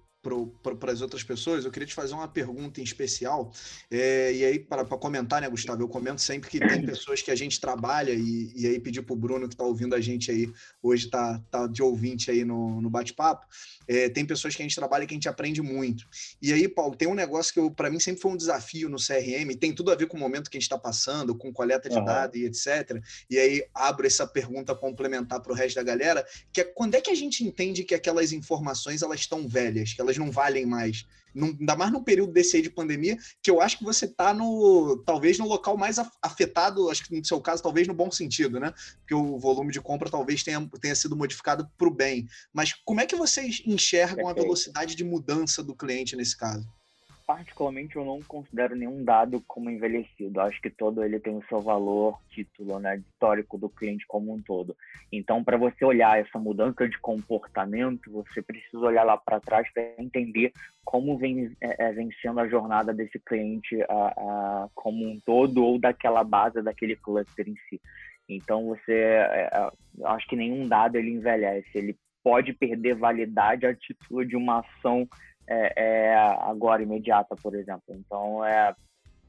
para 0.62 0.92
as 0.92 1.00
outras 1.00 1.22
pessoas, 1.22 1.64
eu 1.64 1.70
queria 1.70 1.86
te 1.86 1.94
fazer 1.94 2.14
uma 2.14 2.28
pergunta 2.28 2.80
em 2.80 2.84
especial. 2.84 3.52
É, 3.90 4.32
e 4.32 4.44
aí, 4.44 4.58
para 4.58 4.84
comentar, 4.84 5.40
né, 5.42 5.48
Gustavo? 5.48 5.82
Eu 5.82 5.88
comento 5.88 6.20
sempre 6.20 6.48
que 6.48 6.58
tem 6.58 6.84
pessoas 6.86 7.20
que 7.20 7.30
a 7.30 7.34
gente 7.34 7.60
trabalha, 7.60 8.12
e, 8.12 8.52
e 8.56 8.66
aí 8.66 8.78
pedir 8.80 9.02
para 9.02 9.12
o 9.12 9.16
Bruno, 9.16 9.48
que 9.48 9.54
está 9.54 9.64
ouvindo 9.64 9.94
a 9.94 10.00
gente 10.00 10.30
aí, 10.30 10.50
hoje 10.82 11.06
está 11.06 11.38
tá 11.50 11.66
de 11.66 11.82
ouvinte 11.82 12.30
aí 12.30 12.44
no, 12.44 12.80
no 12.80 12.88
bate-papo. 12.88 13.46
É, 13.86 14.08
tem 14.08 14.24
pessoas 14.24 14.56
que 14.56 14.62
a 14.62 14.64
gente 14.64 14.74
trabalha 14.74 15.06
que 15.06 15.12
a 15.12 15.16
gente 15.16 15.28
aprende 15.28 15.60
muito. 15.60 16.06
E 16.40 16.52
aí, 16.52 16.66
Paulo, 16.68 16.96
tem 16.96 17.06
um 17.08 17.14
negócio 17.14 17.52
que 17.52 17.74
para 17.74 17.90
mim 17.90 18.00
sempre 18.00 18.22
foi 18.22 18.30
um 18.30 18.36
desafio 18.36 18.88
no 18.88 18.96
CRM, 18.96 19.54
tem 19.58 19.74
tudo 19.74 19.92
a 19.92 19.94
ver 19.94 20.06
com 20.06 20.16
o 20.16 20.20
momento 20.20 20.50
que 20.50 20.56
a 20.56 20.60
gente 20.60 20.66
está 20.66 20.78
passando, 20.78 21.34
com 21.34 21.52
coleta 21.52 21.88
de 21.88 21.98
Uhum. 21.98 22.04
dados 22.04 22.36
e 22.36 22.44
etc. 22.44 23.02
E 23.28 23.38
aí 23.38 23.64
abro 23.74 24.06
essa 24.06 24.26
pergunta 24.26 24.74
complementar 24.74 25.40
para 25.40 25.52
o 25.52 25.54
resto 25.54 25.76
da 25.76 25.82
galera, 25.82 26.26
que 26.52 26.60
é 26.60 26.64
quando 26.64 26.94
é 26.94 27.00
que 27.00 27.10
a 27.10 27.14
gente 27.14 27.44
entende 27.44 27.84
que 27.84 27.94
aquelas 27.94 28.32
informações 28.32 29.02
elas 29.02 29.20
estão 29.20 29.46
velhas, 29.48 29.92
que 29.92 30.00
elas 30.00 30.13
não 30.18 30.30
valem 30.30 30.66
mais? 30.66 31.06
Num, 31.34 31.48
ainda 31.58 31.74
mais 31.74 31.90
num 31.92 32.02
período 32.02 32.32
desse 32.32 32.56
aí 32.56 32.62
de 32.62 32.70
pandemia, 32.70 33.18
que 33.42 33.50
eu 33.50 33.60
acho 33.60 33.78
que 33.78 33.84
você 33.84 34.04
está 34.04 34.32
no, 34.32 35.02
talvez 35.04 35.36
no 35.36 35.48
local 35.48 35.76
mais 35.76 35.98
af- 35.98 36.12
afetado, 36.22 36.88
acho 36.88 37.04
que 37.04 37.18
no 37.18 37.24
seu 37.24 37.40
caso, 37.40 37.62
talvez 37.62 37.88
no 37.88 37.94
bom 37.94 38.10
sentido, 38.10 38.60
né? 38.60 38.72
Porque 39.00 39.14
o 39.14 39.36
volume 39.38 39.72
de 39.72 39.80
compra 39.80 40.08
talvez 40.08 40.44
tenha, 40.44 40.64
tenha 40.80 40.94
sido 40.94 41.16
modificado 41.16 41.68
para 41.76 41.88
o 41.88 41.94
bem. 41.94 42.26
Mas 42.52 42.72
como 42.84 43.00
é 43.00 43.06
que 43.06 43.16
vocês 43.16 43.62
enxergam 43.66 44.28
a 44.28 44.32
velocidade 44.32 44.94
de 44.94 45.02
mudança 45.02 45.62
do 45.62 45.74
cliente 45.74 46.14
nesse 46.14 46.36
caso? 46.36 46.68
Particularmente 47.26 47.96
eu 47.96 48.04
não 48.04 48.20
considero 48.22 48.76
nenhum 48.76 49.02
dado 49.02 49.42
como 49.46 49.70
envelhecido. 49.70 50.40
Acho 50.40 50.60
que 50.60 50.70
todo 50.70 51.02
ele 51.02 51.18
tem 51.18 51.34
o 51.34 51.44
seu 51.48 51.60
valor, 51.60 52.18
título, 52.28 52.78
né, 52.78 52.96
histórico 52.96 53.56
do 53.56 53.68
cliente 53.68 54.04
como 54.06 54.32
um 54.32 54.42
todo. 54.42 54.76
Então, 55.10 55.42
para 55.42 55.56
você 55.56 55.84
olhar 55.84 56.18
essa 56.18 56.38
mudança 56.38 56.88
de 56.88 56.98
comportamento, 56.98 58.10
você 58.10 58.42
precisa 58.42 58.78
olhar 58.78 59.04
lá 59.04 59.16
para 59.16 59.40
trás 59.40 59.70
para 59.72 59.94
entender 59.98 60.52
como 60.84 61.16
vem 61.16 61.56
é, 61.60 61.86
é, 61.86 61.92
vencendo 61.92 62.40
a 62.40 62.48
jornada 62.48 62.92
desse 62.92 63.18
cliente 63.18 63.80
a, 63.82 64.06
a, 64.06 64.68
como 64.74 65.06
um 65.06 65.18
todo 65.24 65.64
ou 65.64 65.78
daquela 65.78 66.22
base, 66.22 66.62
daquele 66.62 66.96
cluster 66.96 67.48
em 67.48 67.56
si. 67.68 67.80
Então, 68.28 68.66
você, 68.66 68.92
é, 68.92 69.50
é, 69.52 69.70
acho 70.06 70.26
que 70.28 70.36
nenhum 70.36 70.68
dado 70.68 70.96
ele 70.96 71.10
envelhece. 71.10 71.68
Ele 71.74 71.96
pode 72.22 72.54
perder 72.54 72.94
validade 72.94 73.66
a 73.66 73.74
título 73.74 74.24
de 74.24 74.34
uma 74.34 74.60
ação 74.60 75.06
é, 75.46 75.72
é, 75.76 76.14
agora 76.14 76.82
imediata, 76.82 77.36
por 77.36 77.54
exemplo. 77.54 77.84
Então, 77.90 78.44
é, 78.44 78.74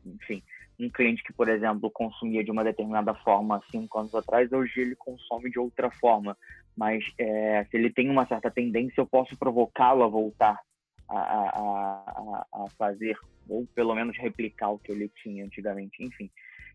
enfim, 0.06 0.42
um 0.80 0.90
cliente 0.90 1.24
que, 1.24 1.34
por 1.34 1.48
exemplo, 1.48 1.90
consumia 1.90 2.44
de 2.44 2.52
uma 2.52 2.64
determinada 2.64 3.14
forma 3.14 3.62
cinco 3.72 4.00
anos 4.00 4.14
atrás, 4.14 4.52
hoje 4.52 4.82
ele 4.82 4.96
consome 4.96 5.50
de 5.50 5.60
outra 5.60 5.90
forma. 5.90 6.38
Mas 6.76 7.04
é, 7.18 7.66
se 7.70 7.78
ele 7.78 7.90
tem 7.90 8.10
uma 8.10 8.26
certa 8.26 8.52
tendência, 8.52 9.00
eu 9.00 9.06
posso 9.06 9.38
provocá-lo 9.38 10.04
a 10.04 10.08
voltar 10.08 10.60
a, 11.08 11.18
a, 11.18 12.46
a, 12.54 12.66
fazer, 12.78 13.18
ou 13.48 13.66
pelo 13.74 13.96
menos 13.96 14.18
replicar 14.18 14.72
o 14.72 14.80
que 14.80 14.92
ele 14.92 15.10
tinha 15.22 15.46
antigamente, 15.46 16.04
enfim. 16.04 16.30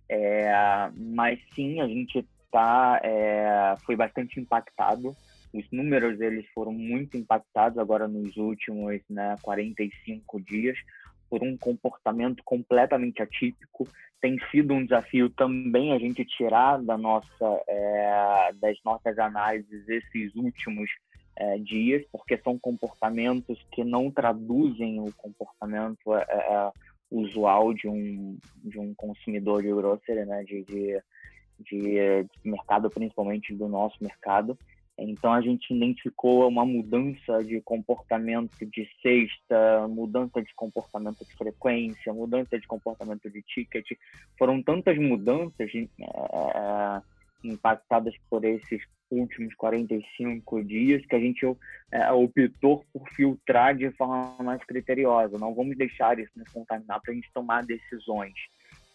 É, 0.09 0.50
mas 0.96 1.38
sim, 1.55 1.81
a 1.81 1.87
gente 1.87 2.26
tá, 2.50 3.00
é, 3.03 3.76
foi 3.85 3.96
bastante 3.96 4.40
impactado. 4.40 5.14
Os 5.53 5.65
números 5.71 6.21
eles 6.21 6.47
foram 6.55 6.73
muito 6.73 7.17
impactados 7.17 7.79
agora 7.79 8.07
nos 8.07 8.37
últimos 8.37 9.01
né, 9.09 9.37
45 9.43 10.41
dias 10.41 10.79
por 11.29 11.43
um 11.43 11.57
comportamento 11.57 12.43
completamente 12.45 13.23
atípico. 13.23 13.89
Tem 14.21 14.39
sido 14.51 14.75
um 14.75 14.85
desafio 14.85 15.31
também 15.31 15.93
a 15.93 15.99
gente 15.99 16.25
tirar 16.25 16.83
da 16.83 16.99
nossa, 16.99 17.63
é, 17.69 18.53
das 18.61 18.77
nossas 18.85 19.19
análises 19.19 19.89
esses 19.89 20.35
últimos 20.35 20.91
é, 21.37 21.59
dias, 21.59 22.05
porque 22.13 22.37
são 22.39 22.59
comportamentos 22.59 23.65
que 23.73 23.83
não 23.83 24.11
traduzem 24.11 25.01
o 25.01 25.13
comportamento 25.17 26.15
é, 26.15 26.23
é 26.23 26.73
usual 27.11 27.75
de 27.75 27.89
um, 27.89 28.39
de 28.57 28.79
um 28.79 28.95
consumidor 28.95 29.63
de 29.63 29.69
grocery, 29.69 30.25
né, 30.25 30.45
de, 30.45 30.63
de, 30.63 31.03
de 31.59 32.27
mercado, 32.45 32.89
principalmente 32.89 33.55
do 33.55 33.69
nosso 33.69 33.97
mercado. 34.01 34.57
Então 35.01 35.33
a 35.33 35.41
gente 35.41 35.75
identificou 35.75 36.47
uma 36.47 36.65
mudança 36.65 37.43
de 37.43 37.61
comportamento 37.63 38.67
de 38.67 38.89
cesta, 39.03 39.89
mudança 39.89 40.43
de 40.43 40.55
comportamento 40.55 41.25
de 41.25 41.35
frequência, 41.37 42.13
mudança 42.13 42.59
de 42.59 42.67
comportamento 42.67 43.31
de 43.31 43.43
ticket. 43.43 43.87
Foram 44.39 44.63
tantas 44.63 44.99
mudanças 44.99 45.71
é, 45.75 47.03
impactadas 47.43 48.15
por 48.29 48.45
esses 48.45 48.83
últimos 49.11 49.55
45 49.55 50.65
dias 50.65 51.05
que 51.07 51.17
a 51.17 51.21
gente 51.21 51.47
é, 51.91 52.13
optou 52.13 52.85
por 52.93 53.09
filtrar 53.11 53.75
de 53.75 53.91
forma 53.93 54.37
mais 54.43 54.63
criteriosa. 54.65 55.39
Não 55.39 55.55
vamos 55.55 55.79
deixar 55.79 56.19
isso 56.19 56.31
nos 56.37 56.49
contaminar 56.53 57.01
para 57.01 57.13
a 57.13 57.15
gente 57.15 57.33
tomar 57.33 57.65
decisões. 57.65 58.35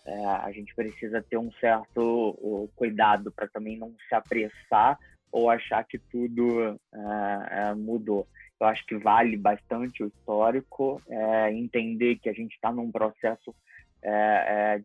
É, 0.06 0.26
a 0.26 0.52
gente 0.52 0.74
precisa 0.76 1.20
ter 1.24 1.38
um 1.38 1.52
certo 1.54 2.70
cuidado 2.76 3.32
para 3.32 3.48
também 3.48 3.76
não 3.76 3.92
se 4.08 4.14
apressar 4.14 5.00
ou 5.32 5.50
achar 5.50 5.84
que 5.84 5.98
tudo 5.98 6.80
é, 6.94 7.70
é, 7.70 7.74
mudou. 7.74 8.28
Eu 8.60 8.68
acho 8.68 8.86
que 8.86 8.96
vale 8.98 9.36
bastante 9.36 10.02
o 10.02 10.08
histórico, 10.08 11.02
é, 11.10 11.52
entender 11.52 12.16
que 12.18 12.30
a 12.30 12.34
gente 12.34 12.54
está 12.54 12.72
num 12.72 12.92
processo 12.92 13.54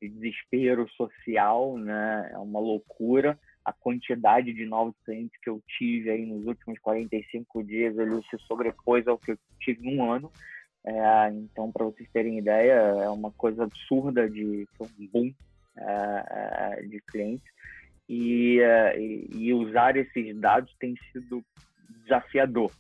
de 0.01 0.09
desespero 0.09 0.89
social, 0.93 1.77
né? 1.77 2.31
é 2.33 2.39
uma 2.39 2.59
loucura. 2.59 3.39
A 3.63 3.71
quantidade 3.71 4.51
de 4.51 4.65
novos 4.65 4.95
clientes 5.05 5.39
que 5.43 5.51
eu 5.51 5.63
tive 5.77 6.09
aí 6.09 6.25
nos 6.25 6.47
últimos 6.47 6.79
45 6.79 7.63
dias, 7.63 7.99
ele 7.99 8.23
se 8.31 8.39
sobrepôs 8.47 9.07
ao 9.07 9.19
que 9.19 9.33
eu 9.33 9.39
tive 9.61 9.85
num 9.85 10.11
ano. 10.11 10.33
Então, 11.35 11.71
para 11.71 11.85
vocês 11.85 12.09
terem 12.11 12.39
ideia, 12.39 12.73
é 12.73 13.11
uma 13.11 13.31
coisa 13.31 13.65
absurda 13.65 14.27
de 14.27 14.67
um 14.81 15.07
boom 15.13 15.35
de 16.89 17.01
clientes. 17.03 17.53
Eh, 18.13 18.99
e, 18.99 19.29
e, 19.37 19.55
usar 19.55 19.97
esses 19.97 20.37
dados 20.37 20.75
tem 20.81 20.97
sido 21.13 21.45
desafiador, 22.03 22.73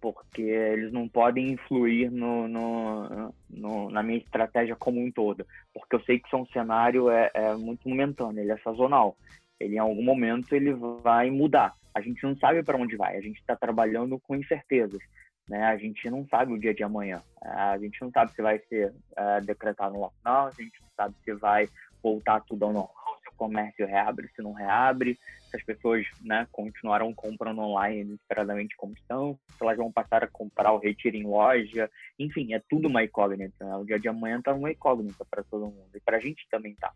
porque 0.00 0.40
eles 0.40 0.92
não 0.92 1.08
podem 1.08 1.50
influir 1.50 2.12
no, 2.12 2.46
no, 2.46 3.34
no, 3.50 3.90
na 3.90 4.04
minha 4.04 4.18
estratégia 4.18 4.76
como 4.76 5.04
um 5.04 5.10
todo, 5.10 5.44
porque 5.74 5.96
eu 5.96 6.00
sei 6.04 6.20
que 6.20 6.28
isso 6.28 6.36
é 6.36 6.38
um 6.38 6.46
cenário 6.46 7.10
é, 7.10 7.28
é 7.34 7.54
muito 7.56 7.88
momentâneo, 7.88 8.40
ele 8.40 8.52
é 8.52 8.58
sazonal, 8.58 9.16
ele 9.58 9.74
em 9.74 9.80
algum 9.80 10.04
momento 10.04 10.54
ele 10.54 10.72
vai 11.02 11.28
mudar. 11.28 11.74
A 11.92 12.00
gente 12.00 12.22
não 12.22 12.36
sabe 12.36 12.62
para 12.62 12.78
onde 12.78 12.96
vai, 12.96 13.16
a 13.16 13.20
gente 13.20 13.40
está 13.40 13.56
trabalhando 13.56 14.16
com 14.20 14.36
incertezas. 14.36 15.02
Né? 15.48 15.64
A 15.64 15.76
gente 15.76 16.08
não 16.08 16.24
sabe 16.28 16.52
o 16.52 16.58
dia 16.58 16.72
de 16.72 16.84
amanhã. 16.84 17.20
A 17.42 17.76
gente 17.78 18.00
não 18.00 18.12
sabe 18.12 18.32
se 18.32 18.40
vai 18.40 18.60
ser 18.68 18.90
uh, 18.90 19.44
decretado 19.44 19.96
um 19.96 20.00
lockdown, 20.00 20.46
a 20.46 20.50
gente 20.52 20.80
não 20.80 20.88
sabe 20.96 21.16
se 21.24 21.34
vai 21.34 21.68
voltar 22.00 22.40
tudo 22.42 22.64
ao 22.64 22.72
normal 22.72 23.01
comércio 23.42 23.84
reabre, 23.84 24.28
se 24.36 24.40
não 24.40 24.52
reabre, 24.52 25.18
se 25.50 25.56
as 25.56 25.64
pessoas 25.64 26.06
né, 26.22 26.46
continuarão 26.52 27.12
comprando 27.12 27.58
online 27.60 28.04
desesperadamente 28.04 28.76
como 28.76 28.92
estão, 28.92 29.36
se 29.48 29.56
elas 29.60 29.76
vão 29.76 29.90
passar 29.90 30.22
a 30.22 30.28
comprar 30.28 30.72
o 30.72 30.78
retiro 30.78 31.16
em 31.16 31.24
loja, 31.24 31.90
enfim, 32.16 32.54
é 32.54 32.62
tudo 32.70 32.86
uma 32.86 33.02
incógnita. 33.02 33.64
Né? 33.64 33.76
O 33.76 33.84
dia 33.84 33.98
de 33.98 34.06
amanhã 34.06 34.38
está 34.38 34.54
uma 34.54 34.70
incógnita 34.70 35.24
para 35.28 35.42
todo 35.42 35.66
mundo 35.66 35.90
e 35.92 35.98
para 35.98 36.18
a 36.18 36.20
gente 36.20 36.46
também 36.48 36.76
tá. 36.76 36.92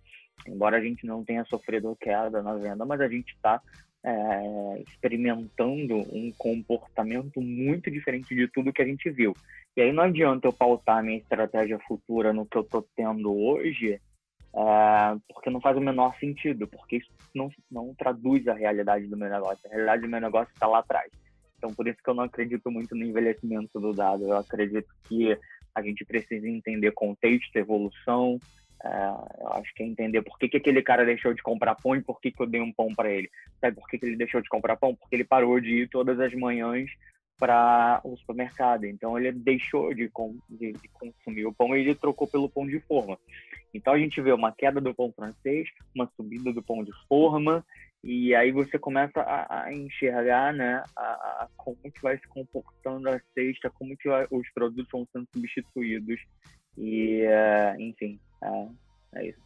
Embora 0.46 0.76
a 0.76 0.80
gente 0.80 1.04
não 1.04 1.24
tenha 1.24 1.44
sofrido 1.46 1.96
queda 1.96 2.40
na 2.40 2.54
venda, 2.54 2.85
mas 2.85 3.00
a 3.00 3.09
gente 3.09 3.35
está 3.35 3.61
é, 4.04 4.82
experimentando 4.87 5.96
um 6.14 6.30
comportamento 6.38 7.40
muito 7.40 7.90
diferente 7.90 8.37
de 8.37 8.46
tudo 8.46 8.72
que 8.72 8.82
a 8.82 8.87
gente 8.87 9.11
viu. 9.11 9.35
E 9.76 9.80
aí 9.80 9.92
não 9.92 10.04
adianta 10.04 10.46
eu 10.46 10.52
pautar 10.52 11.02
minha 11.02 11.18
estratégia 11.18 11.80
futura 11.88 12.32
no 12.32 12.46
que 12.46 12.56
eu 12.56 12.62
estou 12.62 12.87
tendo 12.94 13.35
hoje 13.37 14.00
é, 14.57 15.16
porque 15.29 15.51
não 15.51 15.61
faz 15.61 15.77
o 15.77 15.81
menor 15.81 16.16
sentido, 16.19 16.66
porque 16.66 16.97
isso 16.97 17.11
não, 17.35 17.51
não 17.71 17.95
traduz 17.95 18.49
a 18.49 18.55
realidade 18.55 19.07
do 19.07 19.16
meu 19.16 19.29
negócio. 19.29 19.61
A 19.66 19.69
realidade 19.69 20.03
do 20.03 20.09
meu 20.09 20.21
negócio 20.21 20.53
está 20.55 20.66
lá 20.66 20.79
atrás. 20.79 21.11
Então, 21.59 21.75
por 21.75 21.87
isso 21.87 21.99
que 22.03 22.09
eu 22.09 22.14
não 22.14 22.25
acredito 22.25 22.71
muito 22.71 22.95
no 22.95 23.05
envelhecimento 23.05 23.79
do 23.79 23.92
dado. 23.92 24.25
Eu 24.25 24.37
acredito 24.37 24.88
que 25.05 25.38
a 25.75 25.83
gente 25.83 26.05
precisa 26.07 26.49
entender 26.49 26.90
contexto, 26.92 27.55
evolução. 27.57 28.38
É, 28.83 28.88
eu 29.40 29.49
acho 29.53 29.75
que 29.75 29.83
é 29.83 29.87
entender 29.87 30.23
por 30.23 30.38
que, 30.38 30.49
que 30.49 30.57
aquele 30.57 30.83
cara 30.83 31.05
deixou 31.05 31.35
de 31.35 31.42
comprar 31.42 31.75
pão 31.75 31.95
e 31.95 32.03
por 32.03 32.19
que, 32.19 32.31
que 32.31 32.42
eu 32.42 32.47
dei 32.47 32.61
um 32.61 32.73
pão 32.73 32.95
para 32.95 33.11
ele. 33.11 33.31
Sabe 33.61 33.77
por 33.77 33.87
que, 33.88 33.99
que 33.99 34.07
ele 34.07 34.16
deixou 34.16 34.40
de 34.40 34.49
comprar 34.49 34.77
pão? 34.77 34.95
Porque 34.95 35.16
ele 35.16 35.25
parou 35.25 35.61
de 35.61 35.83
ir 35.83 35.88
todas 35.88 36.19
as 36.19 36.33
manhãs 36.35 36.90
para 37.38 38.01
o 38.05 38.16
supermercado. 38.16 38.85
Então 38.85 39.18
ele 39.18 39.33
deixou 39.33 39.92
de, 39.94 40.11
de, 40.49 40.72
de, 40.72 40.88
consumir 40.88 41.46
o 41.46 41.53
pão 41.53 41.77
e 41.77 41.81
ele 41.81 41.94
trocou 41.94 42.27
pelo 42.27 42.49
pão 42.49 42.66
de 42.66 42.81
forma. 42.81 43.18
Então 43.75 43.92
a 43.92 43.99
gente 43.99 44.20
vê 44.20 44.33
uma 44.33 44.53
queda 44.53 44.81
do 44.81 44.94
pão 44.94 45.12
francês, 45.12 45.68
uma 45.94 46.11
subida 46.16 46.53
do 46.53 46.62
pão 46.62 46.83
de 46.83 46.92
forma, 47.09 47.64
e 48.03 48.35
aí 48.35 48.53
você 48.53 48.79
começa 48.79 49.20
a, 49.20 49.64
a 49.64 49.72
enxergar 49.72 50.53
né, 50.53 50.83
a, 50.96 51.03
a, 51.03 51.49
como 51.57 51.77
que 51.77 52.01
vai 52.01 52.16
se 52.16 52.27
comportando 52.29 53.09
a 53.09 53.20
cesta, 53.35 53.70
como 53.70 53.96
que 53.96 54.09
vai, 54.09 54.27
os 54.31 54.49
produtos 54.53 54.90
vão 54.90 55.07
sendo 55.12 55.27
substituídos. 55.35 56.20
E, 56.79 57.25
uh, 57.27 57.81
enfim, 57.81 58.20
uh, 58.42 58.72
é 59.14 59.29
isso. 59.29 59.45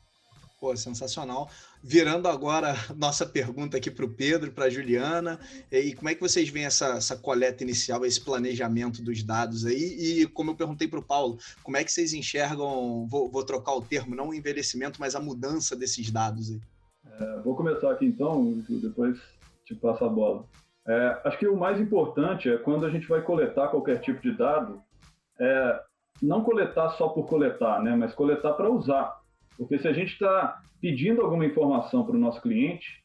Pô, 0.61 0.77
sensacional. 0.77 1.49
Virando 1.83 2.29
agora 2.29 2.75
nossa 2.95 3.25
pergunta 3.25 3.79
aqui 3.79 3.91
para 3.91 4.05
o 4.05 4.11
Pedro, 4.11 4.53
para 4.53 4.67
a 4.67 4.71
Juliana, 4.71 5.41
e 5.73 5.95
como 5.95 6.11
é 6.11 6.15
que 6.15 6.21
vocês 6.21 6.51
veem 6.51 6.67
essa, 6.67 6.97
essa 6.97 7.17
coleta 7.17 7.65
inicial, 7.65 8.05
esse 8.05 8.23
planejamento 8.23 9.03
dos 9.03 9.23
dados 9.23 9.65
aí? 9.65 10.21
E 10.21 10.27
como 10.27 10.51
eu 10.51 10.55
perguntei 10.55 10.87
para 10.87 10.99
o 10.99 11.03
Paulo, 11.03 11.39
como 11.63 11.79
é 11.79 11.83
que 11.83 11.91
vocês 11.91 12.13
enxergam, 12.13 13.07
vou, 13.09 13.31
vou, 13.31 13.43
trocar 13.43 13.75
o 13.75 13.81
termo, 13.81 14.15
não 14.15 14.29
o 14.29 14.35
envelhecimento, 14.35 15.01
mas 15.01 15.15
a 15.15 15.21
mudança 15.21 15.75
desses 15.75 16.11
dados 16.11 16.51
aí? 16.51 16.61
É, 17.07 17.41
vou 17.41 17.57
começar 17.57 17.91
aqui 17.91 18.05
então, 18.05 18.63
depois 18.69 19.19
te 19.65 19.75
passo 19.75 20.05
a 20.05 20.11
bola. 20.11 20.45
É, 20.87 21.21
acho 21.25 21.39
que 21.39 21.49
o 21.49 21.57
mais 21.57 21.81
importante 21.81 22.51
é 22.51 22.59
quando 22.59 22.85
a 22.85 22.91
gente 22.91 23.09
vai 23.09 23.23
coletar 23.23 23.69
qualquer 23.69 23.99
tipo 24.03 24.21
de 24.21 24.37
dado, 24.37 24.83
é 25.39 25.81
não 26.21 26.45
coletar 26.45 26.91
só 26.91 27.09
por 27.09 27.27
coletar, 27.27 27.83
né, 27.83 27.97
mas 27.97 28.13
coletar 28.13 28.53
para 28.53 28.69
usar. 28.71 29.20
Porque 29.61 29.79
se 29.79 29.87
a 29.87 29.93
gente 29.93 30.15
está 30.15 30.59
pedindo 30.81 31.21
alguma 31.21 31.45
informação 31.45 32.03
para 32.03 32.17
o 32.17 32.19
nosso 32.19 32.41
cliente, 32.41 33.05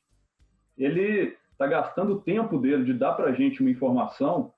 ele 0.77 1.35
está 1.51 1.67
gastando 1.67 2.13
o 2.13 2.21
tempo 2.21 2.57
dele 2.57 2.85
de 2.85 2.93
dar 2.93 3.11
para 3.11 3.25
a 3.25 3.33
gente 3.33 3.59
uma 3.59 3.69
informação, 3.69 4.53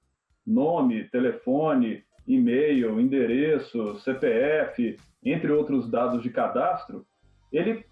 nome, 0.45 1.05
telefone, 1.05 2.03
e-mail, 2.27 3.01
endereço, 3.01 3.95
CPF, 4.01 4.95
entre 5.25 5.51
outros 5.51 5.89
dados 5.89 6.21
de 6.21 6.29
cadastro, 6.29 7.03
ele 7.51 7.83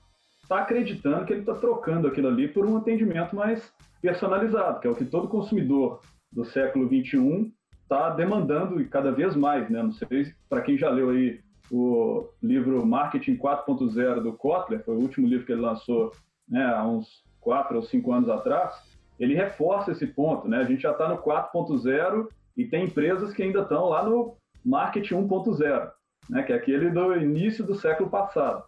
está 0.43 0.59
acreditando 0.59 1.25
que 1.25 1.33
ele 1.33 1.39
está 1.39 1.55
trocando 1.55 2.07
aquilo 2.07 2.27
ali 2.27 2.47
por 2.47 2.63
um 2.63 2.77
atendimento 2.77 3.35
mais 3.35 3.73
personalizado, 4.03 4.81
que 4.81 4.87
é 4.87 4.89
o 4.91 4.95
que 4.95 5.05
todo 5.05 5.27
consumidor 5.27 5.99
do 6.31 6.45
século 6.45 6.87
21 6.87 7.51
está 7.81 8.11
demandando 8.11 8.79
e 8.79 8.87
cada 8.87 9.11
vez 9.11 9.35
mais, 9.35 9.67
né? 9.67 9.81
Não 9.81 9.91
sei 9.91 10.31
para 10.47 10.61
quem 10.61 10.77
já 10.77 10.91
leu 10.91 11.09
aí 11.09 11.43
o 11.71 12.29
livro 12.41 12.85
Marketing 12.85 13.37
4.0 13.37 14.21
do 14.21 14.33
Kotler, 14.33 14.83
foi 14.83 14.95
o 14.95 14.99
último 14.99 15.27
livro 15.27 15.45
que 15.45 15.51
ele 15.51 15.61
lançou 15.61 16.11
né, 16.47 16.63
há 16.63 16.85
uns 16.85 17.23
quatro 17.39 17.77
ou 17.77 17.83
cinco 17.83 18.11
anos 18.11 18.29
atrás, 18.29 18.75
ele 19.19 19.35
reforça 19.35 19.91
esse 19.91 20.07
ponto. 20.07 20.47
Né? 20.47 20.57
A 20.57 20.63
gente 20.63 20.81
já 20.81 20.91
está 20.91 21.07
no 21.07 21.17
4.0 21.17 22.27
e 22.57 22.65
tem 22.65 22.85
empresas 22.85 23.33
que 23.33 23.43
ainda 23.43 23.61
estão 23.61 23.89
lá 23.89 24.03
no 24.03 24.35
Marketing 24.63 25.15
1.0, 25.15 25.91
né, 26.29 26.43
que 26.43 26.53
é 26.53 26.55
aquele 26.55 26.89
do 26.89 27.15
início 27.15 27.63
do 27.63 27.75
século 27.75 28.09
passado. 28.09 28.63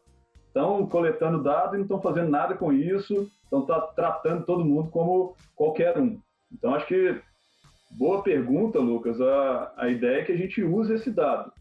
Estão 0.47 0.85
coletando 0.87 1.43
dados 1.43 1.73
e 1.73 1.77
não 1.77 1.83
estão 1.83 2.01
fazendo 2.01 2.29
nada 2.29 2.55
com 2.55 2.71
isso, 2.71 3.29
estão 3.43 3.65
tá 3.65 3.79
tratando 3.81 4.45
todo 4.45 4.65
mundo 4.65 4.89
como 4.89 5.35
qualquer 5.55 5.97
um. 5.97 6.19
Então, 6.51 6.73
acho 6.73 6.87
que, 6.87 7.19
boa 7.91 8.23
pergunta, 8.23 8.79
Lucas. 8.79 9.19
A, 9.19 9.73
a 9.77 9.89
ideia 9.89 10.21
é 10.21 10.23
que 10.23 10.31
a 10.31 10.37
gente 10.37 10.63
use 10.63 10.93
esse 10.93 11.11
dado. 11.11 11.51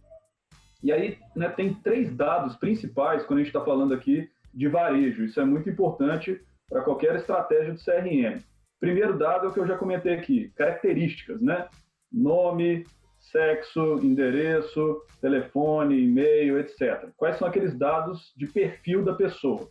E 0.83 0.93
aí 0.93 1.19
né, 1.35 1.49
tem 1.49 1.75
três 1.75 2.15
dados 2.15 2.57
principais 2.57 3.25
quando 3.25 3.41
a 3.41 3.43
gente 3.43 3.55
está 3.55 3.65
falando 3.65 3.95
aqui 3.95 4.29
de 4.53 4.69
varejo. 4.69 5.25
Isso 5.25 5.41
é 5.41 5.45
muito 5.45 5.69
importante 5.69 6.41
para 6.69 6.83
qualquer 6.83 7.17
estratégia 7.17 7.73
do 7.73 7.83
CRM. 7.83 8.41
Primeiro 8.81 9.19
dado 9.19 9.47
é 9.47 9.49
o 9.49 9.53
que 9.53 9.61
eu 9.61 9.67
já 9.67 9.77
comentei 9.77 10.15
aqui, 10.15 10.51
características, 10.55 11.41
né? 11.41 11.67
Nome, 12.13 12.85
sexo, 13.19 13.99
endereço, 14.03 15.03
telefone, 15.21 16.03
e-mail, 16.03 16.59
etc. 16.59 17.09
Quais 17.17 17.37
são 17.39 17.49
aqueles 17.49 17.77
dados 17.77 18.33
de 18.37 18.47
perfil 18.47 19.05
da 19.05 19.15
pessoa? 19.15 19.69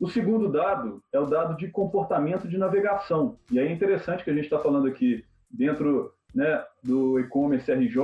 O 0.00 0.08
segundo 0.08 0.50
dado 0.50 1.02
é 1.12 1.18
o 1.18 1.26
dado 1.26 1.56
de 1.56 1.68
comportamento 1.68 2.46
de 2.46 2.56
navegação. 2.56 3.36
E 3.50 3.58
aí 3.58 3.66
é 3.66 3.72
interessante 3.72 4.22
que 4.22 4.30
a 4.30 4.34
gente 4.34 4.44
está 4.44 4.58
falando 4.58 4.86
aqui 4.86 5.24
dentro 5.50 6.12
né, 6.34 6.64
do 6.84 7.18
e-commerce 7.18 7.72
RJ. 7.72 7.98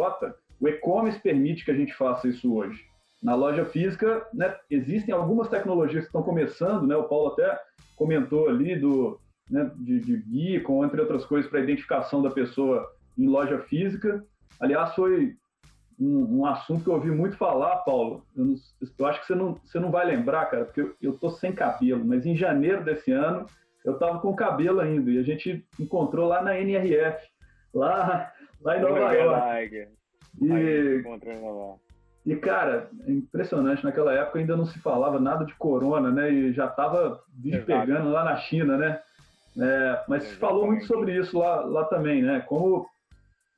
O 0.65 0.69
e-commerce 0.69 1.21
permite 1.21 1.63
que 1.63 1.71
a 1.71 1.75
gente 1.75 1.93
faça 1.93 2.27
isso 2.27 2.55
hoje. 2.55 2.87
Na 3.23 3.35
loja 3.35 3.67
física, 3.67 4.27
né, 4.33 4.57
existem 4.71 5.15
algumas 5.15 5.47
tecnologias 5.47 6.05
que 6.05 6.09
estão 6.09 6.23
começando, 6.23 6.87
né, 6.87 6.97
o 6.97 7.05
Paulo 7.05 7.33
até 7.33 7.61
comentou 7.95 8.49
ali 8.49 8.75
do, 8.75 9.21
né, 9.51 9.71
de, 9.77 10.01
de 10.01 10.17
beacon, 10.17 10.87
entre 10.87 11.03
outras 11.03 11.27
coisas, 11.27 11.51
para 11.51 11.61
identificação 11.61 12.23
da 12.23 12.31
pessoa 12.31 12.91
em 13.19 13.27
loja 13.27 13.59
física. 13.59 14.25
Aliás, 14.59 14.95
foi 14.95 15.37
um, 16.01 16.39
um, 16.39 16.47
assunto 16.47 16.83
que 16.83 16.89
eu 16.89 16.95
ouvi 16.95 17.11
muito 17.11 17.37
falar, 17.37 17.77
Paulo. 17.81 18.25
Eu, 18.35 18.47
não, 18.47 18.55
eu, 18.99 19.07
acho 19.07 19.21
que 19.21 19.27
você 19.27 19.35
não, 19.35 19.61
você 19.63 19.79
não 19.79 19.91
vai 19.91 20.07
lembrar, 20.07 20.47
cara, 20.47 20.65
porque 20.65 20.81
eu, 20.81 20.95
eu 21.03 21.19
tô 21.19 21.29
sem 21.29 21.53
cabelo, 21.53 22.03
mas 22.07 22.25
em 22.25 22.35
janeiro 22.35 22.83
desse 22.83 23.13
ano 23.13 23.45
eu 23.85 23.99
tava 23.99 24.19
com 24.19 24.35
cabelo 24.35 24.81
ainda 24.81 25.11
e 25.11 25.19
a 25.19 25.23
gente 25.23 25.63
encontrou 25.79 26.27
lá 26.27 26.41
na 26.41 26.59
NRF, 26.59 27.23
lá, 27.75 28.33
lá 28.63 28.79
em 28.79 28.81
Nova 28.81 29.13
York. 29.13 29.89
E, 30.41 31.03
e, 32.27 32.37
cara, 32.37 32.91
é 33.07 33.13
impressionante, 33.13 33.85
naquela 33.85 34.13
época 34.13 34.39
ainda 34.39 34.57
não 34.57 34.65
se 34.65 34.79
falava 34.79 35.21
nada 35.21 35.45
de 35.45 35.55
corona, 35.55 36.11
né? 36.11 36.33
E 36.33 36.53
já 36.53 36.67
tava 36.67 37.21
bicho 37.29 37.65
pegando 37.65 38.11
lá 38.11 38.25
na 38.25 38.37
China, 38.37 38.77
né? 38.77 39.01
É, 39.57 40.05
mas 40.09 40.25
se 40.25 40.35
falou 40.37 40.67
muito 40.67 40.87
sobre 40.87 41.17
isso 41.17 41.39
lá, 41.39 41.61
lá 41.61 41.85
também, 41.85 42.23
né? 42.23 42.41
Como 42.41 42.87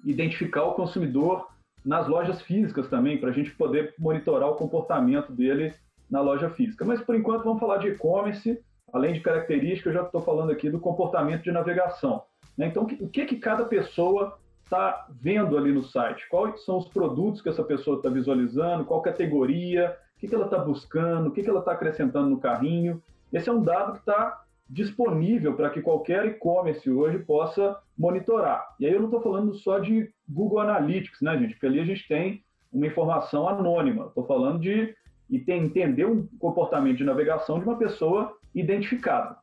identificar 0.05 0.65
o 0.65 0.75
consumidor 0.75 1.49
nas 1.85 2.09
lojas 2.09 2.43
físicas 2.43 2.89
também, 2.89 3.19
para 3.19 3.31
a 3.31 3.33
gente 3.33 3.53
poder 3.53 3.95
monitorar 3.99 4.51
o 4.51 4.57
comportamento 4.57 5.33
dele 5.33 5.73
na 6.11 6.21
loja 6.21 6.51
física. 6.51 6.85
Mas 6.85 7.01
por 7.01 7.15
enquanto 7.15 7.45
vamos 7.45 7.61
falar 7.61 7.79
de 7.79 7.89
e-commerce, 7.89 8.59
além 8.93 9.13
de 9.13 9.21
características, 9.21 9.95
eu 9.95 10.01
já 10.01 10.07
estou 10.07 10.21
falando 10.21 10.51
aqui 10.51 10.69
do 10.69 10.81
comportamento 10.81 11.43
de 11.43 11.53
navegação. 11.53 12.23
Né? 12.59 12.67
Então, 12.67 12.83
o 12.83 13.09
que, 13.09 13.27
que 13.27 13.37
cada 13.37 13.65
pessoa 13.65 14.39
está 14.67 15.07
vendo 15.09 15.57
ali 15.57 15.73
no 15.73 15.85
site? 15.85 16.29
Quais 16.29 16.65
são 16.65 16.79
os 16.79 16.89
produtos 16.89 17.41
que 17.41 17.49
essa 17.49 17.63
pessoa 17.63 17.97
está 17.97 18.11
visualizando? 18.11 18.85
Qual 18.85 19.01
categoria? 19.01 19.97
O 20.17 20.21
que, 20.21 20.29
que 20.29 20.35
ela 20.35 20.47
está 20.47 20.59
buscando? 20.59 21.29
O 21.29 21.31
que, 21.31 21.43
que 21.43 21.49
ela 21.49 21.61
está 21.61 21.73
acrescentando 21.73 22.29
no 22.29 22.41
carrinho? 22.41 23.03
Esse 23.33 23.49
é 23.49 23.53
um 23.53 23.63
dado 23.63 23.93
que 23.93 23.99
está 24.01 24.43
disponível 24.69 25.55
para 25.55 25.71
que 25.71 25.81
qualquer 25.81 26.27
e-commerce 26.27 26.91
hoje 26.91 27.21
possa 27.21 27.79
monitorar. 27.97 28.75
E 28.81 28.87
aí 28.87 28.93
eu 28.93 28.99
não 28.99 29.07
estou 29.07 29.23
falando 29.23 29.55
só 29.55 29.79
de 29.79 30.11
Google 30.29 30.59
Analytics, 30.59 31.21
né, 31.23 31.39
gente? 31.39 31.53
Porque 31.53 31.67
ali 31.67 31.81
a 31.81 31.85
gente 31.85 32.07
tem 32.09 32.43
uma 32.73 32.87
informação 32.87 33.49
anônima. 33.49 34.07
Estou 34.07 34.27
falando 34.27 34.61
de 34.61 34.95
e 35.31 35.39
tem, 35.39 35.65
entender 35.65 36.07
um 36.07 36.27
comportamento 36.39 36.99
de 36.99 37.05
navegação 37.05 37.59
de 37.59 37.65
uma 37.65 37.77
pessoa 37.77 38.37
identificada. 38.55 39.37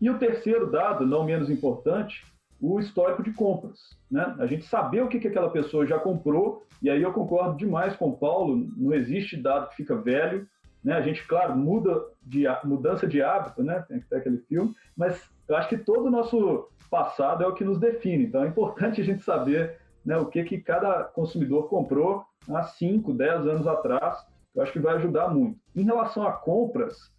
E 0.00 0.10
o 0.10 0.18
terceiro 0.18 0.70
dado, 0.70 1.06
não 1.06 1.24
menos 1.24 1.50
importante, 1.50 2.24
o 2.72 2.80
histórico 2.80 3.22
de 3.22 3.32
compras. 3.32 3.78
Né? 4.10 4.34
A 4.38 4.46
gente 4.46 4.64
saber 4.64 5.02
o 5.02 5.08
que, 5.08 5.20
que 5.20 5.28
aquela 5.28 5.50
pessoa 5.50 5.86
já 5.86 5.98
comprou, 5.98 6.66
e 6.82 6.88
aí 6.88 7.02
eu 7.02 7.12
concordo 7.12 7.56
demais 7.56 7.94
com 7.96 8.08
o 8.08 8.16
Paulo, 8.16 8.56
não 8.76 8.94
existe 8.94 9.36
dado 9.36 9.68
que 9.68 9.76
fica 9.76 9.96
velho, 9.96 10.48
né? 10.82 10.92
A 10.92 11.00
gente, 11.00 11.26
claro, 11.26 11.56
muda 11.56 11.98
de 12.22 12.44
mudança 12.62 13.06
de 13.06 13.22
hábito, 13.22 13.62
né? 13.62 13.82
Tem 13.88 14.00
que 14.00 14.06
ter 14.06 14.16
aquele 14.16 14.38
filme, 14.38 14.74
mas 14.94 15.30
eu 15.48 15.56
acho 15.56 15.68
que 15.68 15.78
todo 15.78 16.06
o 16.06 16.10
nosso 16.10 16.68
passado 16.90 17.42
é 17.42 17.46
o 17.46 17.54
que 17.54 17.64
nos 17.64 17.78
define. 17.78 18.24
Então 18.24 18.44
é 18.44 18.48
importante 18.48 19.00
a 19.00 19.04
gente 19.04 19.24
saber 19.24 19.78
né, 20.04 20.16
o 20.18 20.26
que, 20.26 20.44
que 20.44 20.60
cada 20.60 21.04
consumidor 21.04 21.68
comprou 21.68 22.24
há 22.50 22.62
5, 22.62 23.14
10 23.14 23.46
anos 23.46 23.66
atrás. 23.66 24.18
Eu 24.54 24.62
acho 24.62 24.72
que 24.72 24.78
vai 24.78 24.96
ajudar 24.96 25.28
muito. 25.28 25.58
Em 25.74 25.84
relação 25.84 26.26
a 26.26 26.32
compras, 26.32 27.10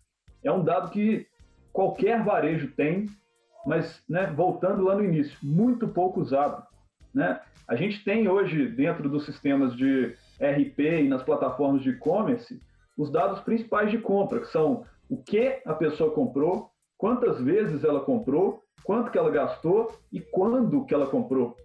é 0.44 0.52
um 0.52 0.64
dado 0.64 0.92
que 0.92 1.28
qualquer 1.74 2.24
varejo 2.24 2.72
tem, 2.76 3.08
mas 3.66 4.04
né, 4.08 4.28
voltando 4.28 4.84
lá 4.84 4.96
no 4.96 5.04
início, 5.04 5.38
muito 5.42 5.88
pouco 5.88 6.22
usado. 6.22 6.64
Né? 7.14 7.40
A 7.68 7.76
gente 7.76 8.04
tem 8.04 8.28
hoje, 8.28 8.68
dentro 8.68 9.10
dos 9.10 9.26
sistemas 9.26 9.76
de 9.76 10.16
RP 10.40 10.80
e 10.80 11.08
nas 11.08 11.24
plataformas 11.24 11.82
de 11.82 11.90
e-commerce, 11.90 12.62
os 12.98 13.12
dados 13.12 13.40
principais 13.42 13.90
de 13.90 13.98
compra, 13.98 14.40
que 14.40 14.48
são 14.48 14.86
o 15.10 15.18
que 15.18 15.62
a 15.66 15.74
pessoa 15.74 16.12
comprou, 16.12 16.70
quantas 16.98 17.42
vezes 17.42 17.84
ela 17.84 18.02
comprou, 18.02 18.62
quanto 18.84 19.12
que 19.12 19.18
ela 19.18 19.32
gastou 19.32 19.92
e 20.12 20.22
quando 20.22 20.86
que 20.86 20.94
ela 20.94 21.08
comprou, 21.08 21.56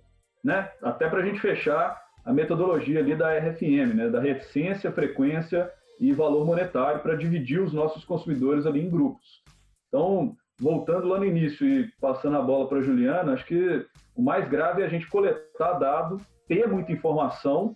né? 0.43 0.71
Até 0.83 1.09
para 1.09 1.21
a 1.21 1.25
gente 1.25 1.41
fechar 1.41 2.01
a 2.25 2.33
metodologia 2.33 2.99
ali 3.01 3.15
da 3.15 3.37
RFM, 3.39 3.95
né? 3.95 4.09
Da 4.09 4.21
reticência, 4.21 4.91
frequência 4.91 5.71
e 6.01 6.13
valor 6.13 6.45
monetário 6.47 7.01
para 7.01 7.15
dividir 7.15 7.61
os 7.61 7.73
nossos 7.73 8.05
consumidores 8.05 8.67
ali 8.67 8.81
em 8.81 8.91
grupos. 8.91 9.43
Então, 9.89 10.35
voltando 10.61 11.09
lá 11.09 11.19
no 11.19 11.25
início 11.25 11.67
e 11.67 11.91
passando 12.01 12.37
a 12.37 12.43
bola 12.43 12.69
para 12.69 12.83
Juliana, 12.83 13.33
acho 13.33 13.47
que 13.47 13.87
o 14.15 14.23
mais 14.23 14.49
grave 14.49 14.83
é 14.83 14.85
a 14.85 14.89
gente 14.89 15.09
coletar 15.09 15.73
dado, 15.75 16.21
ter 16.47 16.69
muita 16.69 16.93
informação 16.93 17.75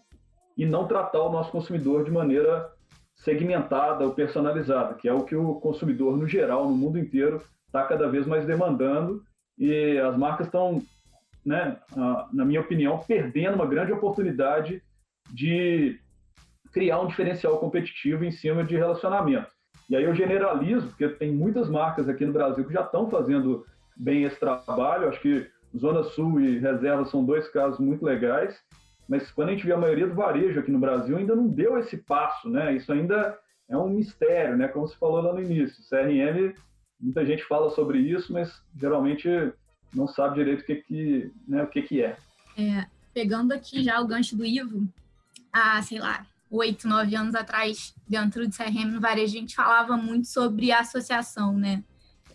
e 0.57 0.67
não 0.67 0.87
tratar 0.87 1.23
o 1.23 1.33
nosso 1.33 1.51
consumidor 1.51 2.05
de 2.05 2.11
maneira 2.11 2.71
segmentada 3.17 4.05
ou 4.05 4.13
personalizada, 4.13 4.95
que 4.95 5.09
é 5.09 5.13
o 5.13 5.25
que 5.25 5.35
o 5.35 5.55
consumidor, 5.55 6.17
no 6.17 6.27
geral, 6.27 6.69
no 6.69 6.77
mundo 6.77 6.99
inteiro, 6.99 7.43
está 7.67 7.85
cada 7.85 8.09
vez 8.09 8.27
mais 8.27 8.45
demandando 8.45 9.23
e 9.59 9.99
as 9.99 10.17
marcas 10.17 10.47
estão, 10.47 10.83
né, 11.45 11.79
na 12.33 12.45
minha 12.45 12.61
opinião, 12.61 12.99
perdendo 12.99 13.55
uma 13.55 13.67
grande 13.67 13.93
oportunidade 13.93 14.83
de 15.33 15.99
criar 16.73 17.01
um 17.01 17.07
diferencial 17.07 17.59
competitivo 17.59 18.25
em 18.25 18.33
cima 18.33 18.65
de 18.65 18.77
relacionamento. 18.77 19.54
E 19.89 19.97
aí 19.97 20.05
eu 20.05 20.15
generalizo, 20.15 20.89
porque 20.89 21.09
tem 21.09 21.33
muitas 21.33 21.69
marcas 21.69 22.09
aqui 22.09 22.25
no 22.25 22.33
Brasil 22.33 22.65
que 22.65 22.73
já 22.73 22.83
estão 22.83 23.11
fazendo 23.11 23.67
bem 23.97 24.25
esse 24.25 24.39
trabalho. 24.39 25.09
Acho 25.09 25.21
que 25.21 25.47
Zona 25.77 26.03
Sul 26.03 26.41
e 26.41 26.59
Reserva 26.59 27.05
são 27.05 27.25
dois 27.25 27.49
casos 27.49 27.79
muito 27.79 28.05
legais 28.05 28.59
mas 29.09 29.31
quando 29.31 29.51
a 29.51 29.53
gente 29.53 29.67
vê 29.67 29.73
a 29.73 29.79
maioria 29.79 30.07
do 30.07 30.15
varejo 30.15 30.59
aqui 30.59 30.71
no 30.71 30.79
Brasil 30.79 31.17
ainda 31.17 31.37
não 31.37 31.47
deu 31.47 31.79
esse 31.79 31.97
passo, 31.99 32.49
né? 32.49 32.75
Isso 32.75 32.93
ainda 32.93 33.39
é 33.69 33.77
um 33.77 33.89
mistério, 33.89 34.57
né? 34.57 34.69
Como 34.69 34.87
você 34.87 34.97
falou 34.97 35.21
lá 35.21 35.33
no 35.33 35.43
início, 35.43 35.83
CRM, 35.89 36.55
muita 36.99 37.25
gente 37.25 37.45
fala 37.45 37.71
sobre 37.71 37.99
isso, 37.99 38.33
mas 38.33 38.63
geralmente 38.79 39.29
não 39.93 40.07
sabe 40.07 40.37
direito 40.37 40.63
o 40.63 40.65
que 40.65 40.77
que, 40.77 41.33
né, 41.47 41.63
o 41.63 41.67
que 41.67 41.83
que 41.83 42.03
é. 42.03 42.17
é. 42.59 42.87
Pegando 43.13 43.53
aqui 43.53 43.83
já 43.83 44.01
o 44.01 44.07
gancho 44.07 44.37
do 44.37 44.45
Ivo, 44.45 44.89
há, 45.53 45.81
sei 45.83 46.01
lá, 46.01 46.27
oito, 46.51 46.87
nove 46.89 47.15
anos 47.17 47.35
atrás, 47.35 47.95
dentro 48.09 48.47
do 48.47 48.55
CRM 48.55 48.99
varejo, 49.01 49.37
a 49.37 49.41
gente 49.41 49.55
falava 49.55 49.97
muito 49.97 50.29
sobre 50.29 50.73
associação, 50.73 51.57
né? 51.57 51.83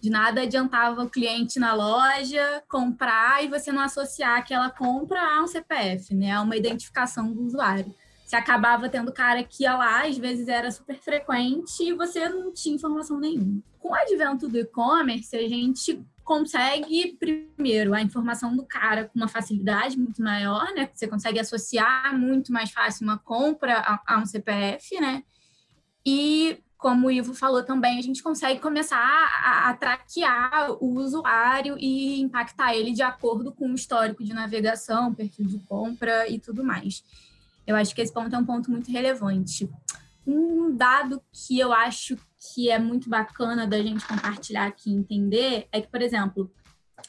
De 0.02 0.10
nada 0.10 0.42
adiantava 0.42 1.04
o 1.04 1.10
cliente 1.10 1.60
na 1.60 1.74
loja 1.74 2.64
comprar 2.70 3.44
e 3.44 3.50
você 3.50 3.72
não 3.72 3.82
associar 3.82 4.38
aquela 4.38 4.70
compra 4.70 5.20
a 5.22 5.44
um 5.44 5.48
CPF, 5.48 6.14
né? 6.14 6.32
A 6.32 6.42
uma 6.42 6.56
identificação 6.56 7.32
do 7.34 7.44
usuário. 7.44 7.94
Você 8.26 8.36
acabava 8.36 8.88
tendo 8.88 9.12
cara 9.12 9.44
que 9.44 9.64
ia 9.64 9.76
lá, 9.76 10.06
às 10.06 10.18
vezes 10.18 10.48
era 10.48 10.72
super 10.72 10.96
frequente 10.96 11.82
e 11.82 11.94
você 11.94 12.30
não 12.30 12.54
tinha 12.54 12.76
informação 12.76 13.20
nenhuma. 13.20 13.62
Com 13.80 13.90
o 13.90 13.96
advento 13.96 14.48
do 14.48 14.60
e-commerce, 14.60 15.36
a 15.36 15.48
gente 15.48 16.00
consegue, 16.30 17.18
primeiro, 17.20 17.92
a 17.92 18.04
informação 18.04 18.56
do 18.56 18.64
cara 18.64 19.06
com 19.06 19.18
uma 19.18 19.28
facilidade 19.28 19.98
muito 19.98 20.22
maior, 20.22 20.72
né? 20.76 20.88
Você 20.94 21.08
consegue 21.08 21.40
associar 21.40 22.16
muito 22.16 22.54
mais 22.54 22.70
fácil 22.70 23.04
uma 23.04 23.18
compra 23.18 23.80
a, 23.80 24.00
a 24.06 24.20
um 24.20 24.28
CPF, 24.28 25.02
né? 25.02 25.24
E 26.06 26.60
como 26.78 27.08
o 27.08 27.12
Ivo 27.12 27.34
falou 27.34 27.64
também, 27.64 27.98
a 27.98 28.02
gente 28.04 28.22
consegue 28.22 28.60
começar 28.60 29.00
a, 29.00 29.70
a, 29.70 29.74
traquear 29.74 30.72
o 30.74 31.00
usuário 31.00 31.76
e 31.80 32.22
impactar 32.22 32.76
ele 32.76 32.92
de 32.92 33.02
acordo 33.02 33.52
com 33.52 33.72
o 33.72 33.74
histórico 33.74 34.24
de 34.24 34.32
navegação, 34.32 35.16
perfil 35.16 35.48
de 35.48 35.58
compra 35.62 36.30
e 36.30 36.40
tudo 36.40 36.64
mais. 36.64 37.04
Eu 37.66 37.76
acho 37.76 37.96
que 37.96 38.02
esse 38.02 38.14
ponto 38.14 38.36
é 38.36 38.38
um 38.38 38.46
ponto 38.46 38.70
muito 38.70 38.92
relevante. 38.92 39.68
Um 40.28 40.76
dado 40.78 41.24
que 41.32 41.58
eu 41.58 41.74
acho 41.74 42.16
que 42.40 42.70
é 42.70 42.80
muito 42.80 43.10
bacana 43.10 43.68
da 43.68 43.82
gente 43.82 44.06
compartilhar 44.06 44.68
aqui 44.68 44.90
e 44.90 44.96
entender 44.96 45.68
é 45.72 45.82
que, 45.82 45.88
por 45.88 46.02
exemplo, 46.02 46.52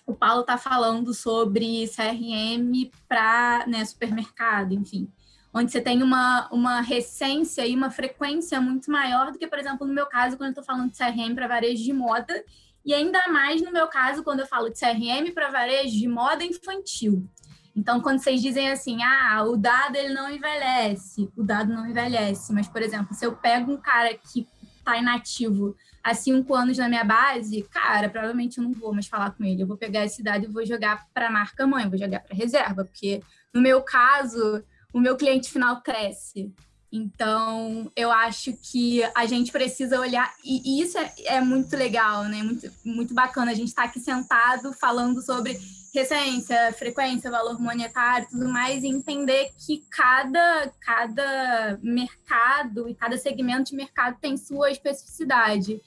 o 0.07 0.15
Paulo 0.15 0.41
está 0.41 0.59
falando 0.59 1.15
sobre 1.15 1.89
CRM 1.89 2.91
para 3.09 3.65
né, 3.67 3.85
supermercado, 3.85 4.73
enfim. 4.73 5.11
Onde 5.53 5.73
você 5.73 5.81
tem 5.81 6.03
uma, 6.03 6.49
uma 6.53 6.81
recência 6.81 7.67
e 7.67 7.75
uma 7.75 7.91
frequência 7.91 8.61
muito 8.61 8.91
maior 8.91 9.33
do 9.33 9.39
que, 9.39 9.47
por 9.47 9.59
exemplo, 9.59 9.87
no 9.87 9.93
meu 9.93 10.07
caso, 10.07 10.37
quando 10.37 10.49
eu 10.49 10.61
estou 10.61 10.65
falando 10.65 10.91
de 10.91 10.99
CRM 10.99 11.35
para 11.35 11.49
varejo 11.49 11.83
de 11.83 11.93
moda, 11.93 12.45
e 12.85 12.95
ainda 12.95 13.29
mais 13.29 13.61
no 13.61 13.73
meu 13.73 13.89
caso, 13.89 14.23
quando 14.23 14.41
eu 14.41 14.47
falo 14.47 14.71
de 14.71 14.79
CRM 14.79 15.33
para 15.35 15.51
varejo 15.51 15.97
de 15.97 16.09
moda 16.09 16.45
infantil. 16.45 17.29
Então, 17.75 18.01
quando 18.01 18.19
vocês 18.19 18.43
dizem 18.43 18.71
assim, 18.71 19.03
ah, 19.03 19.45
o 19.45 19.57
dado 19.57 19.97
ele 19.97 20.13
não 20.13 20.31
envelhece, 20.31 21.31
o 21.37 21.43
dado 21.43 21.73
não 21.73 21.89
envelhece, 21.89 22.53
mas, 22.53 22.69
por 22.69 22.83
exemplo, 22.83 23.15
se 23.15 23.25
eu 23.25 23.37
pego 23.37 23.73
um 23.73 23.77
cara 23.77 24.13
que 24.15 24.47
tá 24.85 24.97
inativo 24.99 25.77
há 26.03 26.15
cinco 26.15 26.55
anos 26.55 26.79
na 26.79 26.89
minha 26.89 27.05
base, 27.05 27.63
cara, 27.71 28.09
provavelmente 28.09 28.59
eu 28.59 28.65
não 28.65 28.73
vou 28.73 28.93
mais 28.93 29.07
falar 29.07 29.31
com 29.33 29.45
ele. 29.45 29.63
Eu 29.63 29.67
vou 29.67 29.77
pegar 29.77 30.05
esse 30.05 30.23
dado 30.23 30.45
e 30.45 30.49
vou 30.49 30.65
jogar 30.65 31.07
para 31.13 31.31
marca 31.31 31.67
mãe, 31.67 31.89
vou 31.89 31.99
jogar 31.99 32.21
para 32.21 32.37
reserva, 32.37 32.85
porque 32.85 33.23
no 33.53 33.61
meu 33.61 33.83
caso, 33.83 34.63
o 34.93 35.01
meu 35.01 35.17
cliente 35.17 35.51
final 35.51 35.83
cresce. 35.83 36.53
Então, 36.93 37.91
eu 37.95 38.11
acho 38.11 38.53
que 38.55 39.03
a 39.15 39.25
gente 39.25 39.53
precisa 39.53 40.01
olhar, 40.01 40.33
e 40.45 40.83
isso 40.83 40.99
é, 40.99 41.13
é 41.27 41.41
muito 41.41 41.77
legal, 41.77 42.25
né? 42.25 42.43
Muito, 42.43 42.69
muito 42.85 43.15
bacana. 43.15 43.53
A 43.53 43.55
gente 43.55 43.69
estar 43.69 43.83
tá 43.83 43.89
aqui 43.89 44.01
sentado 44.01 44.73
falando 44.73 45.23
sobre 45.23 45.57
recência, 45.93 46.73
frequência, 46.73 47.31
valor 47.31 47.61
monetário 47.61 48.29
tudo 48.31 48.49
mais, 48.49 48.85
e 48.85 48.89
entender 48.89 49.51
que 49.59 49.85
cada, 49.91 50.73
cada 50.81 51.79
mercado 51.83 52.89
e 52.89 52.95
cada 52.95 53.17
segmento 53.17 53.71
de 53.71 53.77
mercado 53.77 54.17
tem 54.21 54.37
sua 54.37 54.71
especificidade. 54.71 55.81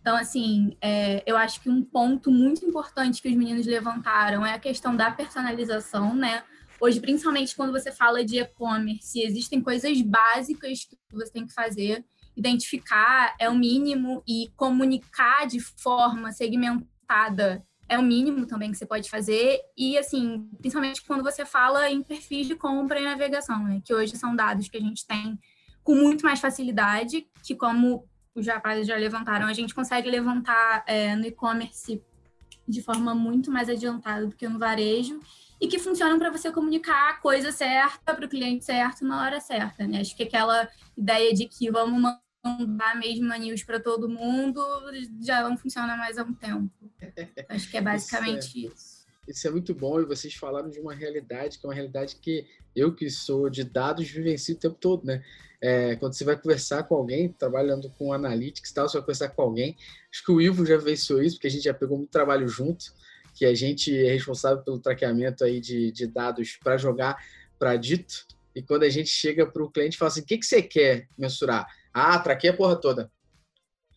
Então, 0.00 0.16
assim, 0.16 0.76
é, 0.80 1.22
eu 1.26 1.36
acho 1.36 1.60
que 1.60 1.68
um 1.68 1.82
ponto 1.82 2.30
muito 2.30 2.64
importante 2.64 3.20
que 3.20 3.28
os 3.28 3.34
meninos 3.34 3.66
levantaram 3.66 4.46
é 4.46 4.54
a 4.54 4.58
questão 4.58 4.96
da 4.96 5.10
personalização, 5.10 6.14
né? 6.14 6.42
Hoje, 6.80 7.00
principalmente 7.00 7.56
quando 7.56 7.72
você 7.72 7.90
fala 7.90 8.24
de 8.24 8.38
e-commerce, 8.38 9.20
existem 9.20 9.60
coisas 9.60 10.00
básicas 10.00 10.84
que 10.84 10.96
você 11.10 11.32
tem 11.32 11.46
que 11.46 11.52
fazer. 11.52 12.04
Identificar 12.36 13.34
é 13.38 13.50
o 13.50 13.54
mínimo 13.56 14.22
e 14.26 14.48
comunicar 14.56 15.46
de 15.48 15.58
forma 15.58 16.30
segmentada 16.30 17.66
é 17.88 17.98
o 17.98 18.02
mínimo 18.02 18.46
também 18.46 18.70
que 18.70 18.76
você 18.76 18.86
pode 18.86 19.08
fazer. 19.08 19.60
E, 19.76 19.96
assim, 19.96 20.48
principalmente 20.58 21.02
quando 21.04 21.22
você 21.22 21.44
fala 21.44 21.90
em 21.90 22.02
perfis 22.02 22.46
de 22.46 22.54
compra 22.54 23.00
e 23.00 23.04
navegação, 23.04 23.64
né? 23.64 23.80
Que 23.84 23.94
hoje 23.94 24.16
são 24.16 24.36
dados 24.36 24.68
que 24.68 24.76
a 24.76 24.80
gente 24.80 25.06
tem 25.06 25.38
com 25.82 25.94
muito 25.94 26.24
mais 26.24 26.38
facilidade, 26.38 27.26
que 27.42 27.54
como 27.54 28.06
os 28.34 28.46
rapazes 28.46 28.86
já 28.86 28.96
levantaram, 28.96 29.46
a 29.46 29.52
gente 29.52 29.74
consegue 29.74 30.10
levantar 30.10 30.84
é, 30.86 31.16
no 31.16 31.24
e-commerce 31.24 32.02
de 32.68 32.82
forma 32.82 33.14
muito 33.14 33.50
mais 33.50 33.68
adiantada 33.68 34.26
do 34.26 34.36
que 34.36 34.46
no 34.46 34.58
varejo 34.58 35.18
e 35.60 35.66
que 35.66 35.78
funcionam 35.78 36.18
para 36.18 36.30
você 36.30 36.52
comunicar 36.52 37.10
a 37.10 37.14
coisa 37.14 37.50
certa 37.50 38.14
para 38.14 38.26
o 38.26 38.28
cliente 38.28 38.64
certo 38.64 39.04
na 39.04 39.24
hora 39.24 39.40
certa, 39.40 39.86
né? 39.86 40.00
Acho 40.00 40.14
que 40.14 40.22
aquela 40.22 40.68
ideia 40.96 41.32
de 41.32 41.46
que 41.46 41.70
vamos 41.70 42.00
mandar 42.48 42.92
a 42.92 42.94
mesma 42.96 43.36
news 43.38 43.62
para 43.62 43.80
todo 43.80 44.08
mundo 44.08 44.60
já 45.20 45.48
não 45.48 45.56
funciona 45.56 45.96
mais 45.96 46.18
há 46.18 46.22
um 46.22 46.34
tempo. 46.34 46.70
Acho 47.48 47.70
que 47.70 47.76
é 47.76 47.80
basicamente 47.80 48.66
isso. 48.66 48.66
É, 48.66 48.68
isso. 48.68 49.06
isso 49.28 49.48
é 49.48 49.50
muito 49.50 49.74
bom 49.74 50.00
e 50.00 50.04
vocês 50.04 50.34
falaram 50.34 50.70
de 50.70 50.80
uma 50.80 50.94
realidade 50.94 51.58
que 51.58 51.66
é 51.66 51.68
uma 51.68 51.74
realidade 51.74 52.16
que 52.16 52.46
eu 52.74 52.94
que 52.94 53.10
sou 53.10 53.50
de 53.50 53.64
dados 53.64 54.08
vivencio 54.08 54.54
o 54.54 54.58
tempo 54.58 54.76
todo, 54.80 55.04
né? 55.04 55.22
É, 55.60 55.96
quando 55.96 56.14
você 56.14 56.24
vai 56.24 56.36
conversar 56.36 56.84
com 56.84 56.94
alguém, 56.94 57.32
trabalhando 57.32 57.90
com 57.90 58.12
analytics 58.12 58.70
e 58.70 58.74
tal, 58.74 58.88
você 58.88 58.98
vai 58.98 59.02
conversar 59.02 59.28
com 59.30 59.42
alguém. 59.42 59.76
Acho 60.12 60.24
que 60.24 60.30
o 60.30 60.40
Ivo 60.40 60.64
já 60.64 60.76
venceu 60.76 61.20
isso, 61.20 61.36
porque 61.36 61.48
a 61.48 61.50
gente 61.50 61.64
já 61.64 61.74
pegou 61.74 61.96
muito 61.98 62.10
trabalho 62.10 62.46
junto 62.46 62.92
que 63.38 63.44
a 63.44 63.54
gente 63.54 63.96
é 63.96 64.12
responsável 64.12 64.64
pelo 64.64 64.80
traqueamento 64.80 65.44
aí 65.44 65.60
de, 65.60 65.92
de 65.92 66.08
dados 66.08 66.58
para 66.62 66.76
jogar 66.76 67.16
para 67.56 67.76
dito. 67.76 68.26
E 68.52 68.60
quando 68.60 68.82
a 68.82 68.88
gente 68.88 69.08
chega 69.08 69.46
para 69.46 69.62
o 69.62 69.70
cliente 69.70 69.94
e 69.94 69.98
fala 69.98 70.10
assim: 70.10 70.22
o 70.22 70.24
que, 70.24 70.38
que 70.38 70.44
você 70.44 70.60
quer 70.60 71.06
mensurar? 71.16 71.64
Ah, 71.98 72.18
traquei 72.18 72.50
a 72.50 72.56
porra 72.56 72.76
toda. 72.76 73.10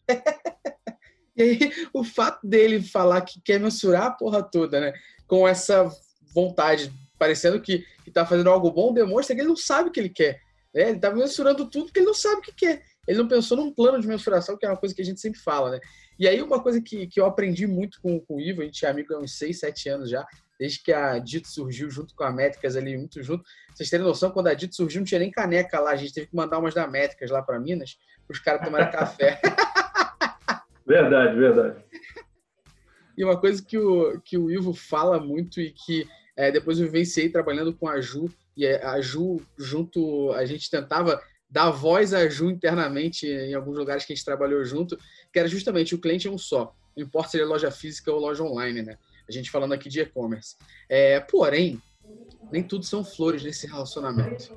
e 1.35 1.41
aí, 1.41 1.71
o 1.93 2.03
fato 2.03 2.45
dele 2.47 2.81
falar 2.81 3.21
que 3.21 3.41
quer 3.41 3.59
mensurar 3.59 4.03
a 4.03 4.11
porra 4.11 4.43
toda, 4.43 4.79
né? 4.79 4.93
Com 5.27 5.47
essa 5.47 5.89
vontade, 6.33 6.91
parecendo 7.17 7.61
que 7.61 7.85
está 8.05 8.25
fazendo 8.25 8.49
algo 8.49 8.71
bom, 8.71 8.93
demonstra 8.93 9.35
que 9.35 9.41
ele 9.41 9.49
não 9.49 9.55
sabe 9.55 9.89
o 9.89 9.91
que 9.91 9.99
ele 9.99 10.09
quer. 10.09 10.41
Né? 10.73 10.83
Ele 10.83 10.95
está 10.95 11.11
mensurando 11.11 11.69
tudo 11.69 11.85
porque 11.85 11.99
ele 11.99 12.07
não 12.07 12.13
sabe 12.13 12.39
o 12.39 12.41
que 12.41 12.53
quer. 12.53 12.83
Ele 13.07 13.17
não 13.17 13.27
pensou 13.27 13.57
num 13.57 13.73
plano 13.73 13.99
de 13.99 14.07
mensuração, 14.07 14.57
que 14.57 14.65
é 14.65 14.69
uma 14.69 14.77
coisa 14.77 14.93
que 14.93 15.01
a 15.01 15.05
gente 15.05 15.19
sempre 15.19 15.39
fala, 15.39 15.71
né? 15.71 15.79
E 16.19 16.27
aí, 16.27 16.41
uma 16.41 16.61
coisa 16.61 16.79
que, 16.81 17.07
que 17.07 17.19
eu 17.19 17.25
aprendi 17.25 17.65
muito 17.65 17.99
com, 18.01 18.19
com 18.19 18.35
o 18.35 18.39
Ivo, 18.39 18.61
a 18.61 18.65
gente 18.65 18.85
é 18.85 18.89
amigo 18.89 19.13
há 19.13 19.19
uns 19.19 19.37
6, 19.37 19.59
7 19.59 19.89
anos 19.89 20.09
já, 20.09 20.25
desde 20.61 20.83
que 20.83 20.93
a 20.93 21.17
Dito 21.17 21.47
surgiu 21.47 21.89
junto 21.89 22.13
com 22.13 22.23
a 22.23 22.31
Métricas 22.31 22.75
ali, 22.75 22.95
muito 22.95 23.23
junto. 23.23 23.43
Vocês 23.73 23.89
terem 23.89 24.05
noção, 24.05 24.29
quando 24.29 24.45
a 24.45 24.53
Dito 24.53 24.75
surgiu, 24.75 25.01
não 25.01 25.05
tinha 25.07 25.17
nem 25.17 25.31
caneca 25.31 25.79
lá, 25.79 25.89
a 25.89 25.95
gente 25.95 26.13
teve 26.13 26.27
que 26.27 26.35
mandar 26.35 26.59
umas 26.59 26.75
da 26.75 26.87
Métricas 26.87 27.31
lá 27.31 27.41
para 27.41 27.59
Minas, 27.59 27.97
para 28.27 28.33
os 28.35 28.39
caras 28.39 28.63
tomarem 28.63 28.91
café. 28.93 29.41
Verdade, 30.85 31.35
verdade. 31.35 31.83
E 33.17 33.23
uma 33.23 33.39
coisa 33.39 33.65
que 33.65 33.75
o, 33.75 34.21
que 34.21 34.37
o 34.37 34.51
Ivo 34.51 34.71
fala 34.71 35.19
muito 35.19 35.59
e 35.59 35.71
que 35.71 36.07
é, 36.37 36.51
depois 36.51 36.79
eu 36.79 36.85
vivenciei 36.85 37.27
trabalhando 37.27 37.73
com 37.73 37.87
a 37.89 37.99
Ju, 37.99 38.29
e 38.55 38.67
a 38.67 39.01
Ju, 39.01 39.41
junto, 39.57 40.31
a 40.33 40.45
gente 40.45 40.69
tentava 40.69 41.19
dar 41.49 41.71
voz 41.71 42.13
a 42.13 42.29
Ju 42.29 42.51
internamente 42.51 43.25
em 43.25 43.55
alguns 43.55 43.79
lugares 43.79 44.05
que 44.05 44.13
a 44.13 44.15
gente 44.15 44.25
trabalhou 44.25 44.63
junto, 44.63 44.95
que 45.33 45.39
era 45.39 45.47
justamente 45.47 45.95
o 45.95 45.99
cliente 45.99 46.27
é 46.27 46.31
um 46.31 46.37
só. 46.37 46.75
Não 46.95 47.03
importa 47.03 47.29
se 47.29 47.37
ele 47.37 47.45
é 47.45 47.47
loja 47.47 47.71
física 47.71 48.11
ou 48.11 48.19
loja 48.19 48.43
online, 48.43 48.83
né? 48.83 48.97
A 49.31 49.33
gente 49.33 49.49
falando 49.49 49.73
aqui 49.73 49.89
de 49.89 50.01
e-commerce. 50.01 50.55
É, 50.89 51.19
porém, 51.19 51.81
nem 52.51 52.61
tudo 52.61 52.85
são 52.85 53.03
flores 53.03 53.43
nesse 53.43 53.65
relacionamento. 53.65 54.55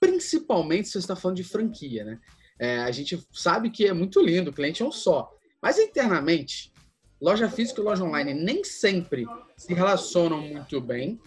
Principalmente 0.00 0.88
se 0.88 0.92
você 0.92 0.98
está 0.98 1.16
falando 1.16 1.36
de 1.36 1.44
franquia, 1.44 2.04
né? 2.04 2.20
É, 2.58 2.78
a 2.80 2.90
gente 2.90 3.24
sabe 3.32 3.70
que 3.70 3.86
é 3.86 3.92
muito 3.92 4.20
lindo, 4.20 4.50
o 4.50 4.52
cliente 4.52 4.82
é 4.82 4.86
um 4.86 4.92
só. 4.92 5.30
Mas 5.62 5.78
internamente, 5.78 6.72
loja 7.20 7.48
física 7.48 7.80
e 7.80 7.84
loja 7.84 8.02
online 8.02 8.34
nem 8.34 8.64
sempre 8.64 9.26
se 9.56 9.72
relacionam 9.72 10.40
muito 10.40 10.80
bem 10.80 11.20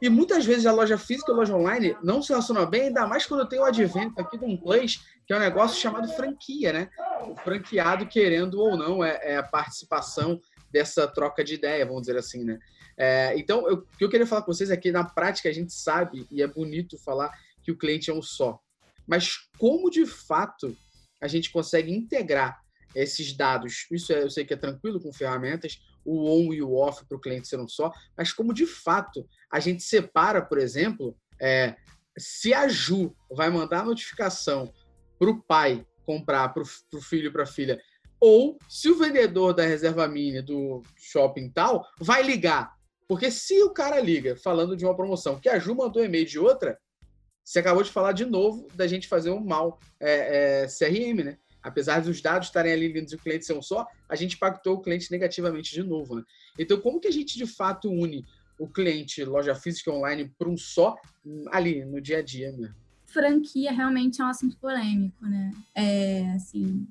e 0.00 0.10
muitas 0.10 0.44
vezes 0.44 0.66
a 0.66 0.72
loja 0.72 0.98
física 0.98 1.32
e 1.32 1.34
a 1.34 1.36
loja 1.38 1.56
online 1.56 1.96
não 2.02 2.20
se 2.20 2.28
relacionam 2.28 2.66
bem, 2.66 2.82
ainda 2.82 3.06
mais 3.06 3.24
quando 3.24 3.48
tem 3.48 3.58
o 3.58 3.64
advento 3.64 4.20
aqui 4.20 4.36
de 4.36 4.44
um 4.44 4.56
place, 4.56 5.00
que 5.26 5.32
é 5.32 5.36
um 5.36 5.40
negócio 5.40 5.80
chamado 5.80 6.08
franquia, 6.08 6.72
né? 6.72 6.90
O 7.28 7.34
franqueado, 7.36 8.06
querendo 8.06 8.60
ou 8.60 8.76
não, 8.76 9.02
é, 9.02 9.18
é 9.22 9.36
a 9.36 9.42
participação 9.42 10.38
dessa 10.70 11.06
troca 11.06 11.42
de 11.42 11.54
ideia, 11.54 11.86
vamos 11.86 12.02
dizer 12.02 12.16
assim, 12.16 12.44
né? 12.44 12.58
É, 12.98 13.38
então, 13.38 13.68
eu, 13.68 13.76
o 13.76 13.96
que 13.96 14.04
eu 14.04 14.08
queria 14.08 14.26
falar 14.26 14.42
com 14.42 14.52
vocês 14.52 14.70
é 14.70 14.76
que, 14.76 14.90
na 14.90 15.04
prática, 15.04 15.48
a 15.48 15.52
gente 15.52 15.72
sabe, 15.72 16.26
e 16.30 16.42
é 16.42 16.46
bonito 16.46 16.98
falar, 16.98 17.30
que 17.62 17.70
o 17.70 17.76
cliente 17.76 18.10
é 18.10 18.14
um 18.14 18.22
só. 18.22 18.58
Mas 19.06 19.36
como, 19.58 19.90
de 19.90 20.06
fato, 20.06 20.76
a 21.20 21.28
gente 21.28 21.50
consegue 21.50 21.92
integrar 21.92 22.60
esses 22.94 23.36
dados, 23.36 23.86
isso 23.90 24.12
é, 24.12 24.22
eu 24.22 24.30
sei 24.30 24.44
que 24.44 24.54
é 24.54 24.56
tranquilo 24.56 25.00
com 25.00 25.12
ferramentas, 25.12 25.78
o 26.04 26.30
on 26.30 26.52
e 26.52 26.62
o 26.62 26.74
off 26.74 27.04
para 27.04 27.16
o 27.16 27.20
cliente 27.20 27.48
ser 27.48 27.60
um 27.60 27.68
só, 27.68 27.92
mas 28.16 28.32
como 28.32 28.54
de 28.54 28.66
fato 28.66 29.28
a 29.52 29.60
gente 29.60 29.82
separa, 29.82 30.40
por 30.40 30.58
exemplo, 30.58 31.14
é, 31.40 31.76
se 32.16 32.54
a 32.54 32.68
Ju 32.68 33.14
vai 33.30 33.50
mandar 33.50 33.80
a 33.80 33.84
notificação 33.84 34.72
para 35.18 35.30
o 35.30 35.42
pai 35.42 35.86
comprar 36.06 36.48
para 36.50 36.62
o 36.62 37.00
filho 37.02 37.32
para 37.32 37.42
a 37.42 37.46
filha, 37.46 37.80
ou 38.20 38.58
se 38.68 38.88
o 38.88 38.98
vendedor 38.98 39.52
da 39.52 39.64
reserva 39.64 40.06
mini 40.08 40.42
do 40.42 40.82
shopping 40.96 41.50
tal 41.50 41.86
vai 42.00 42.22
ligar. 42.22 42.74
Porque 43.08 43.30
se 43.30 43.62
o 43.62 43.70
cara 43.70 44.00
liga 44.00 44.36
falando 44.36 44.76
de 44.76 44.84
uma 44.84 44.96
promoção 44.96 45.38
que 45.38 45.48
a 45.48 45.58
Ju 45.58 45.74
mandou 45.74 46.04
e-mail 46.04 46.26
de 46.26 46.38
outra, 46.38 46.78
você 47.44 47.60
acabou 47.60 47.82
de 47.82 47.90
falar 47.90 48.12
de 48.12 48.24
novo 48.24 48.66
da 48.74 48.86
gente 48.86 49.06
fazer 49.06 49.30
um 49.30 49.40
mal 49.40 49.78
é, 50.00 50.64
é, 50.64 50.66
CRM, 50.66 51.22
né? 51.22 51.38
apesar 51.62 52.00
dos 52.00 52.20
dados 52.20 52.48
estarem 52.48 52.72
ali 52.72 52.88
lindos 52.88 53.12
e 53.12 53.16
o 53.16 53.18
cliente 53.18 53.44
ser 53.44 53.52
um 53.52 53.62
só, 53.62 53.86
a 54.08 54.14
gente 54.14 54.36
impactou 54.36 54.74
o 54.74 54.80
cliente 54.80 55.10
negativamente 55.10 55.72
de 55.72 55.82
novo. 55.82 56.16
Né? 56.16 56.22
Então, 56.58 56.80
como 56.80 57.00
que 57.00 57.08
a 57.08 57.12
gente 57.12 57.36
de 57.36 57.46
fato 57.46 57.90
une 57.90 58.24
o 58.58 58.68
cliente 58.68 59.22
loja 59.24 59.54
física 59.54 59.92
online 59.92 60.32
para 60.38 60.48
um 60.48 60.56
só 60.56 60.96
ali 61.50 61.84
no 61.84 62.00
dia 62.00 62.18
a 62.18 62.22
dia 62.22 62.52
mesmo? 62.52 62.74
Franquia 63.04 63.72
realmente 63.72 64.20
é 64.20 64.24
um 64.24 64.28
assunto 64.28 64.56
polêmico, 64.58 65.24
né? 65.24 65.50
É, 65.74 66.32
assim, 66.32 66.86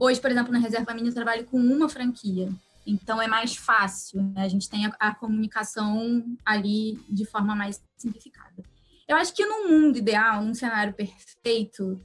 hoje, 0.00 0.20
por 0.20 0.30
exemplo, 0.30 0.52
na 0.52 0.58
Reserva 0.58 0.94
Mini 0.94 1.08
eu 1.08 1.14
trabalho 1.14 1.44
com 1.44 1.58
uma 1.58 1.88
franquia. 1.88 2.48
Então 2.86 3.22
é 3.22 3.28
mais 3.28 3.56
fácil, 3.56 4.22
né? 4.34 4.42
a 4.42 4.48
gente 4.48 4.68
tem 4.68 4.86
a, 4.86 4.94
a, 4.98 5.14
comunicação 5.14 6.24
ali 6.44 6.98
de 7.08 7.24
forma 7.24 7.54
mais 7.54 7.80
simplificada. 7.96 8.64
Eu 9.06 9.16
acho 9.16 9.32
que 9.34 9.46
no 9.46 9.68
mundo 9.68 9.98
ideal, 9.98 10.42
num 10.42 10.54
cenário 10.54 10.92
perfeito, 10.92 12.00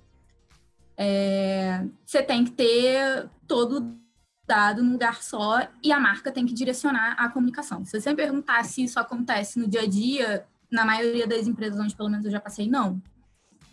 é, 0.96 1.84
você 2.06 2.22
tem 2.22 2.44
que 2.44 2.52
ter 2.52 3.30
todo 3.48 3.98
dado 4.46 4.84
num 4.84 4.94
lugar 4.94 5.22
só 5.22 5.68
e 5.84 5.92
a 5.92 6.00
marca 6.00 6.32
tem 6.32 6.46
que 6.46 6.54
direcionar 6.54 7.14
a 7.14 7.30
comunicação. 7.30 7.84
Se 7.84 8.00
você 8.00 8.12
me 8.12 8.16
perguntar 8.16 8.64
se 8.64 8.84
isso 8.84 9.00
acontece 9.00 9.60
no 9.60 9.68
dia 9.68 9.82
a 9.82 9.88
dia, 9.88 10.46
na 10.72 10.86
maioria 10.86 11.28
das 11.28 11.48
empresas 11.48 11.80
onde 11.80 11.96
pelo 11.96 12.10
menos 12.10 12.26
eu 12.26 12.32
já 12.32 12.40
passei, 12.40 12.70
não. 12.70 13.02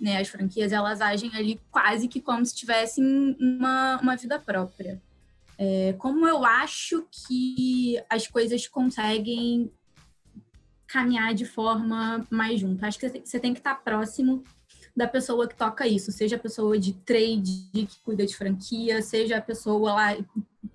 Né, 0.01 0.21
as 0.21 0.29
franquias 0.29 0.73
elas 0.73 1.01
agem 1.01 1.31
ali 1.35 1.61
quase 1.71 2.09
que 2.09 2.21
como 2.21 2.45
se 2.45 2.55
tivessem 2.55 3.37
uma, 3.41 3.99
uma 4.03 4.17
vida 4.17 4.39
própria. 4.39 5.01
É, 5.57 5.95
como 5.99 6.27
eu 6.27 6.45
acho 6.45 7.07
que 7.11 7.97
as 8.11 8.27
coisas 8.27 8.67
conseguem 8.67 9.71
caminhar 10.87 11.33
de 11.33 11.45
forma 11.45 12.27
mais 12.29 12.61
junto? 12.61 12.85
Acho 12.85 12.99
que 12.99 13.09
você 13.25 13.39
tem 13.39 13.53
que 13.53 13.61
estar 13.61 13.77
próximo 13.77 14.43
da 14.97 15.09
pessoa 15.09 15.49
que 15.49 15.57
toca 15.57 15.87
isso, 15.87 16.13
seja 16.13 16.37
a 16.37 16.39
pessoa 16.39 16.79
de 16.79 16.93
trade 16.93 17.69
que 17.73 18.01
cuida 18.05 18.25
de 18.25 18.37
franquia, 18.37 19.03
seja 19.03 19.39
a 19.39 19.43
pessoa 19.43 19.93
lá 19.93 20.17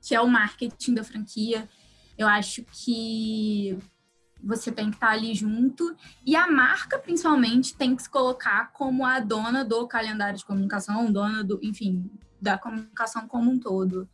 que 0.02 0.14
é 0.14 0.20
o 0.20 0.28
marketing 0.28 0.96
da 0.96 1.04
franquia. 1.04 1.68
Eu 2.18 2.28
acho 2.28 2.64
que 2.72 3.78
você 4.44 4.72
tem 4.72 4.90
que 4.90 4.96
estar 4.96 5.10
ali 5.10 5.34
junto 5.36 5.96
e 6.26 6.36
a 6.36 6.50
marca 6.50 6.98
principalmente 6.98 7.76
tem 7.76 7.96
que 7.96 8.04
se 8.04 8.10
colocar 8.10 8.72
como 8.72 9.06
a 9.06 9.20
dona 9.20 9.66
do 9.66 9.88
calendário 9.88 10.38
de 10.38 10.46
comunicação, 10.46 11.12
dona 11.12 11.44
do, 11.44 11.60
enfim, 11.62 12.10
da 12.42 12.58
comunicação 12.58 13.28
como 13.28 13.52
um 13.52 13.60
todo. 13.60 14.08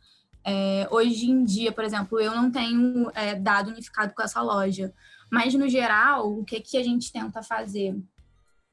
É, 0.44 0.86
hoje 0.90 1.30
em 1.30 1.44
dia, 1.44 1.72
por 1.72 1.84
exemplo, 1.84 2.20
eu 2.20 2.34
não 2.34 2.50
tenho 2.50 3.10
é, 3.14 3.34
dado 3.34 3.70
unificado 3.70 4.14
com 4.14 4.22
essa 4.22 4.40
loja, 4.40 4.92
mas 5.30 5.54
no 5.54 5.68
geral, 5.68 6.38
o 6.38 6.44
que, 6.44 6.60
que 6.60 6.76
a 6.76 6.82
gente 6.82 7.12
tenta 7.12 7.42
fazer? 7.42 7.96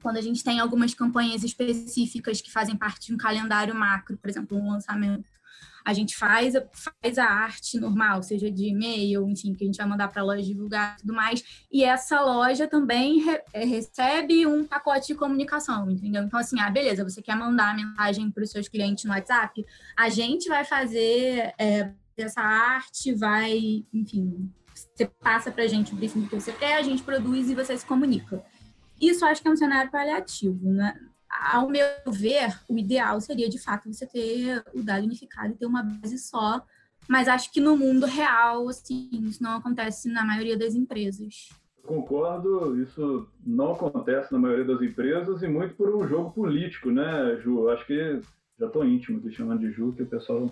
Quando 0.02 0.18
a 0.18 0.22
gente 0.22 0.44
tem 0.44 0.60
algumas 0.60 0.94
campanhas 0.94 1.44
específicas 1.44 2.42
que 2.42 2.52
fazem 2.52 2.76
parte 2.76 3.08
de 3.08 3.14
um 3.14 3.18
calendário 3.18 3.74
macro, 3.74 4.18
por 4.18 4.30
exemplo, 4.30 4.58
um 4.58 4.72
lançamento, 4.72 5.28
a 5.86 5.94
gente 5.94 6.16
faz, 6.16 6.54
faz 6.72 7.18
a 7.18 7.26
arte 7.26 7.80
normal, 7.80 8.24
seja 8.24 8.50
de 8.50 8.68
e-mail, 8.68 9.28
enfim, 9.30 9.54
que 9.54 9.64
a 9.64 9.68
gente 9.68 9.78
vai 9.78 9.86
mandar 9.86 10.08
para 10.08 10.22
a 10.22 10.26
loja 10.26 10.44
divulgar 10.44 10.96
e 10.96 11.02
tudo 11.02 11.14
mais. 11.14 11.44
E 11.72 11.84
essa 11.84 12.22
loja 12.22 12.68
também 12.68 13.20
re, 13.20 13.42
é, 13.54 13.66
recebe 13.66 14.46
um 14.46 14.66
pacote 14.66 15.08
de 15.08 15.16
comunicação, 15.16 15.90
entendeu? 15.92 16.24
Então, 16.24 16.40
assim, 16.40 16.60
ah, 16.60 16.70
beleza, 16.70 17.04
você 17.04 17.22
quer 17.22 17.36
mandar 17.36 17.72
a 17.72 17.76
mensagem 17.76 18.32
para 18.32 18.44
os 18.44 18.52
seus 18.52 18.68
clientes 18.68 19.04
no 19.04 19.12
WhatsApp? 19.12 19.66
A 19.98 20.10
gente 20.10 20.48
vai 20.48 20.64
fazer 20.64 21.54
é, 21.60 21.92
essa 22.18 22.42
arte, 22.42 23.14
vai, 23.14 23.86
enfim, 23.94 24.50
você 24.74 25.06
passa 25.06 25.52
para 25.52 25.64
a 25.64 25.68
gente 25.68 25.94
o 25.94 25.96
briefing 25.96 26.28
que 26.28 26.36
você 26.36 26.52
quer, 26.52 26.78
a 26.78 26.82
gente 26.82 27.04
produz 27.04 27.50
e 27.50 27.56
você 27.56 27.78
se 27.78 27.86
comunica. 27.86 28.44
Isso 29.02 29.26
acho 29.26 29.42
que 29.42 29.48
é 29.48 29.52
um 29.52 29.58
cenário 29.58 29.92
paliativo, 29.92 30.72
né? 30.72 30.96
Ao 31.42 31.70
meu 31.70 31.86
ver, 32.08 32.58
o 32.70 32.78
ideal 32.78 33.20
seria 33.22 33.50
de 33.50 33.60
fato 33.60 33.92
você 33.92 34.06
ter 34.06 34.64
o 34.74 34.84
dado 34.84 35.04
unificado 35.04 35.54
e 35.54 35.58
ter 35.58 35.66
uma 35.66 35.84
base 35.84 36.18
só, 36.18 36.62
mas 37.08 37.28
acho 37.28 37.52
que 37.52 37.60
no 37.60 37.76
mundo 37.76 38.06
real, 38.06 38.68
assim, 38.70 39.10
isso 39.12 39.42
não 39.42 39.58
acontece 39.58 40.10
na 40.10 40.26
maioria 40.26 40.58
das 40.58 40.74
empresas. 40.74 41.50
Concordo, 41.86 42.82
isso 42.82 43.28
não 43.46 43.74
acontece 43.74 44.32
na 44.32 44.40
maioria 44.40 44.64
das 44.64 44.82
empresas 44.82 45.44
e 45.44 45.48
muito 45.48 45.76
por 45.76 45.94
um 45.94 46.08
jogo 46.08 46.32
político, 46.32 46.90
né, 46.90 47.38
Ju? 47.44 47.70
Acho 47.70 47.86
que 47.86 48.22
já 48.58 48.68
estou 48.68 48.86
íntimo 48.86 49.20
de 49.20 49.36
chamando 49.36 49.60
de 49.60 49.72
Ju, 49.72 49.94
que 49.94 50.04
o 50.04 50.08
pessoal 50.08 50.50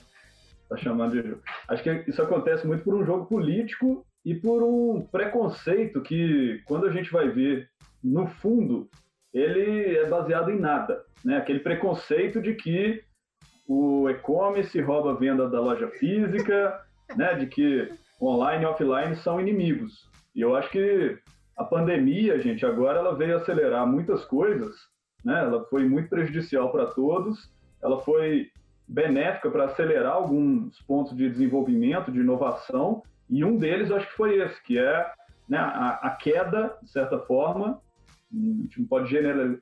está 0.63 0.75
chamando 0.75 1.21
de 1.21 1.29
Ju. 1.29 1.39
Acho 1.69 1.83
que 1.83 2.09
isso 2.09 2.21
acontece 2.21 2.67
muito 2.67 2.83
por 2.83 2.95
um 2.95 3.05
jogo 3.05 3.25
político 3.27 4.05
e 4.25 4.35
por 4.35 4.61
um 4.61 5.07
preconceito 5.09 6.01
que, 6.01 6.61
quando 6.65 6.85
a 6.85 6.91
gente 6.91 7.11
vai 7.11 7.29
ver 7.29 7.69
no 8.03 8.27
fundo, 8.27 8.89
ele 9.33 9.97
é 9.97 10.05
baseado 10.07 10.51
em 10.51 10.59
nada, 10.59 11.03
né? 11.23 11.37
Aquele 11.37 11.59
preconceito 11.59 12.41
de 12.41 12.53
que 12.55 13.01
o 13.67 14.09
e-commerce 14.09 14.79
rouba 14.81 15.11
a 15.11 15.15
venda 15.15 15.49
da 15.49 15.59
loja 15.59 15.87
física, 15.87 16.79
né? 17.15 17.35
De 17.35 17.47
que 17.47 17.89
online 18.21 18.63
e 18.63 18.67
offline 18.67 19.15
são 19.15 19.39
inimigos. 19.39 20.09
E 20.35 20.41
eu 20.41 20.55
acho 20.55 20.69
que 20.69 21.17
a 21.57 21.63
pandemia, 21.63 22.39
gente, 22.39 22.65
agora 22.65 22.99
ela 22.99 23.15
veio 23.15 23.37
acelerar 23.37 23.85
muitas 23.87 24.25
coisas, 24.25 24.75
né? 25.23 25.39
Ela 25.39 25.63
foi 25.65 25.87
muito 25.87 26.09
prejudicial 26.09 26.71
para 26.71 26.87
todos, 26.87 27.51
ela 27.81 28.01
foi 28.01 28.49
benéfica 28.87 29.49
para 29.49 29.65
acelerar 29.65 30.13
alguns 30.13 30.81
pontos 30.81 31.15
de 31.15 31.29
desenvolvimento, 31.29 32.11
de 32.11 32.19
inovação, 32.19 33.01
e 33.29 33.45
um 33.45 33.57
deles 33.57 33.89
eu 33.89 33.95
acho 33.95 34.07
que 34.07 34.17
foi 34.17 34.37
esse, 34.41 34.61
que 34.63 34.77
é 34.77 35.11
né, 35.47 35.57
a, 35.57 35.99
a 36.03 36.09
queda, 36.11 36.77
de 36.81 36.91
certa 36.91 37.17
forma, 37.19 37.81
a 38.33 38.61
gente 38.61 38.79
não 38.79 38.87
pode 38.87 39.09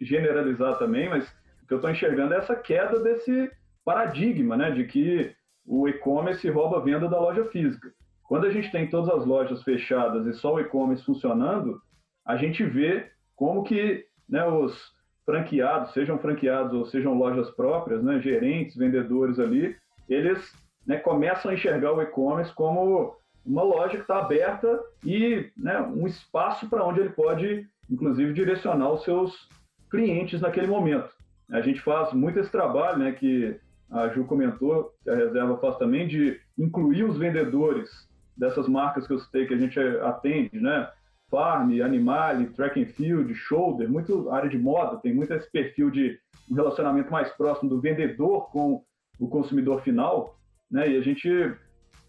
generalizar 0.01 0.77
também, 0.77 1.09
mas 1.09 1.27
o 1.63 1.67
que 1.67 1.73
eu 1.73 1.77
estou 1.77 1.89
enxergando 1.89 2.33
é 2.33 2.37
essa 2.37 2.55
queda 2.55 2.99
desse 2.99 3.51
paradigma, 3.83 4.55
né, 4.55 4.71
de 4.71 4.85
que 4.85 5.33
o 5.65 5.87
e-commerce 5.87 6.47
rouba 6.49 6.77
a 6.77 6.81
venda 6.81 7.07
da 7.07 7.19
loja 7.19 7.45
física. 7.45 7.91
Quando 8.23 8.45
a 8.45 8.51
gente 8.51 8.71
tem 8.71 8.87
todas 8.87 9.09
as 9.09 9.25
lojas 9.25 9.63
fechadas 9.63 10.25
e 10.27 10.33
só 10.33 10.53
o 10.53 10.59
e-commerce 10.59 11.03
funcionando, 11.03 11.81
a 12.25 12.37
gente 12.37 12.63
vê 12.63 13.09
como 13.35 13.63
que 13.63 14.05
né, 14.27 14.45
os 14.45 14.93
franqueados, 15.25 15.93
sejam 15.93 16.19
franqueados 16.19 16.73
ou 16.73 16.85
sejam 16.85 17.15
lojas 17.15 17.49
próprias, 17.51 18.03
né, 18.03 18.19
gerentes, 18.19 18.75
vendedores 18.75 19.39
ali, 19.39 19.75
eles 20.07 20.53
né, 20.85 20.97
começam 20.97 21.51
a 21.51 21.53
enxergar 21.53 21.93
o 21.93 22.01
e-commerce 22.01 22.53
como 22.53 23.15
uma 23.45 23.63
loja 23.63 23.95
que 23.95 24.01
está 24.01 24.19
aberta 24.19 24.79
e 25.03 25.51
né, 25.57 25.81
um 25.81 26.05
espaço 26.05 26.69
para 26.69 26.83
onde 26.83 26.99
ele 26.99 27.09
pode 27.09 27.67
inclusive 27.89 28.33
direcionar 28.33 28.91
os 28.91 29.03
seus 29.03 29.49
clientes 29.89 30.41
naquele 30.41 30.67
momento. 30.67 31.09
A 31.51 31.61
gente 31.61 31.81
faz 31.81 32.13
muito 32.13 32.39
esse 32.39 32.51
trabalho, 32.51 32.99
né, 32.99 33.11
que 33.11 33.59
a 33.89 34.07
Ju 34.09 34.23
comentou, 34.25 34.93
que 35.03 35.09
a 35.09 35.15
reserva 35.15 35.57
faz 35.57 35.77
também, 35.77 36.07
de 36.07 36.39
incluir 36.57 37.03
os 37.03 37.17
vendedores 37.17 37.89
dessas 38.37 38.67
marcas 38.67 39.07
que 39.07 39.13
eu 39.13 39.19
citei, 39.19 39.47
que 39.47 39.53
a 39.53 39.57
gente 39.57 39.79
atende, 39.79 40.59
né? 40.59 40.89
Farm, 41.29 41.71
Animale, 41.81 42.47
Track 42.51 42.81
and 42.81 42.87
Field, 42.87 43.33
Shoulder, 43.35 43.89
muito 43.89 44.31
área 44.31 44.49
de 44.49 44.57
moda, 44.57 44.97
tem 44.97 45.13
muito 45.13 45.33
esse 45.33 45.51
perfil 45.51 45.91
de 45.91 46.17
um 46.49 46.55
relacionamento 46.55 47.11
mais 47.11 47.29
próximo 47.31 47.69
do 47.69 47.81
vendedor 47.81 48.49
com 48.51 48.83
o 49.19 49.27
consumidor 49.27 49.81
final, 49.81 50.35
né? 50.71 50.89
E 50.89 50.97
a 50.97 51.01
gente 51.01 51.29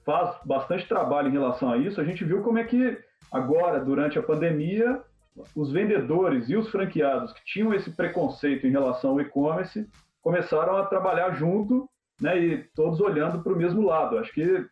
faz 0.04 0.36
bastante 0.44 0.88
trabalho 0.88 1.28
em 1.28 1.32
relação 1.32 1.72
a 1.72 1.76
isso. 1.76 2.00
A 2.00 2.04
gente 2.04 2.24
viu 2.24 2.42
como 2.42 2.58
é 2.58 2.64
que 2.64 2.98
agora, 3.30 3.84
durante 3.84 4.18
a 4.18 4.22
pandemia, 4.22 5.02
os 5.54 5.72
vendedores 5.72 6.48
e 6.48 6.56
os 6.56 6.68
franqueados 6.70 7.32
que 7.32 7.44
tinham 7.44 7.72
esse 7.72 7.90
preconceito 7.90 8.66
em 8.66 8.70
relação 8.70 9.10
ao 9.10 9.20
e-commerce 9.20 9.88
começaram 10.22 10.76
a 10.76 10.86
trabalhar 10.86 11.34
junto, 11.34 11.88
né, 12.20 12.38
e 12.38 12.64
todos 12.74 13.00
olhando 13.00 13.42
para 13.42 13.52
o 13.52 13.56
mesmo 13.56 13.82
lado. 13.82 14.18
Acho 14.18 14.32
que 14.32 14.66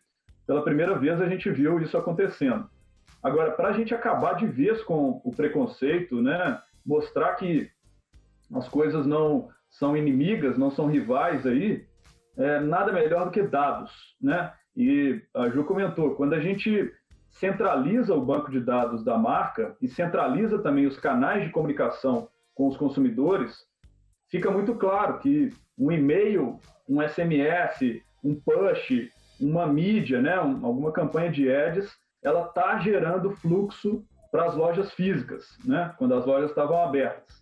pela 0.45 0.63
primeira 0.63 0.97
vez 0.97 1.19
a 1.21 1.27
gente 1.27 1.49
viu 1.49 1.79
isso 1.79 1.97
acontecendo. 1.97 2.69
Agora, 3.21 3.51
para 3.51 3.69
a 3.69 3.73
gente 3.73 3.93
acabar 3.93 4.33
de 4.33 4.45
vez 4.45 4.81
com 4.83 5.21
o 5.23 5.33
preconceito, 5.35 6.21
né, 6.21 6.61
mostrar 6.85 7.35
que 7.35 7.69
as 8.53 8.67
coisas 8.67 9.05
não 9.05 9.49
são 9.69 9.95
inimigas, 9.95 10.57
não 10.57 10.71
são 10.71 10.87
rivais 10.87 11.45
aí, 11.45 11.85
é 12.37 12.59
nada 12.59 12.91
melhor 12.91 13.25
do 13.25 13.31
que 13.31 13.43
dados, 13.43 13.91
né? 14.21 14.53
E 14.75 15.21
a 15.35 15.49
Ju 15.49 15.63
comentou, 15.65 16.15
quando 16.15 16.33
a 16.33 16.39
gente 16.39 16.91
centraliza 17.29 18.13
o 18.13 18.25
banco 18.25 18.51
de 18.51 18.59
dados 18.59 19.03
da 19.03 19.17
marca 19.17 19.75
e 19.81 19.87
centraliza 19.87 20.59
também 20.59 20.85
os 20.85 20.99
canais 20.99 21.43
de 21.43 21.51
comunicação 21.51 22.27
com 22.53 22.67
os 22.67 22.75
consumidores, 22.75 23.65
fica 24.27 24.51
muito 24.51 24.75
claro 24.75 25.19
que 25.19 25.51
um 25.77 25.91
e-mail, 25.91 26.59
um 26.87 27.01
SMS, 27.01 28.01
um 28.23 28.35
push, 28.35 29.09
uma 29.39 29.65
mídia, 29.65 30.21
né, 30.21 30.39
um, 30.41 30.65
alguma 30.65 30.91
campanha 30.91 31.31
de 31.31 31.49
ads, 31.49 31.97
ela 32.21 32.47
está 32.47 32.77
gerando 32.79 33.31
fluxo 33.31 34.03
para 34.31 34.45
as 34.45 34.55
lojas 34.55 34.91
físicas, 34.91 35.57
né, 35.63 35.93
quando 35.97 36.13
as 36.13 36.25
lojas 36.25 36.49
estavam 36.49 36.83
abertas. 36.83 37.41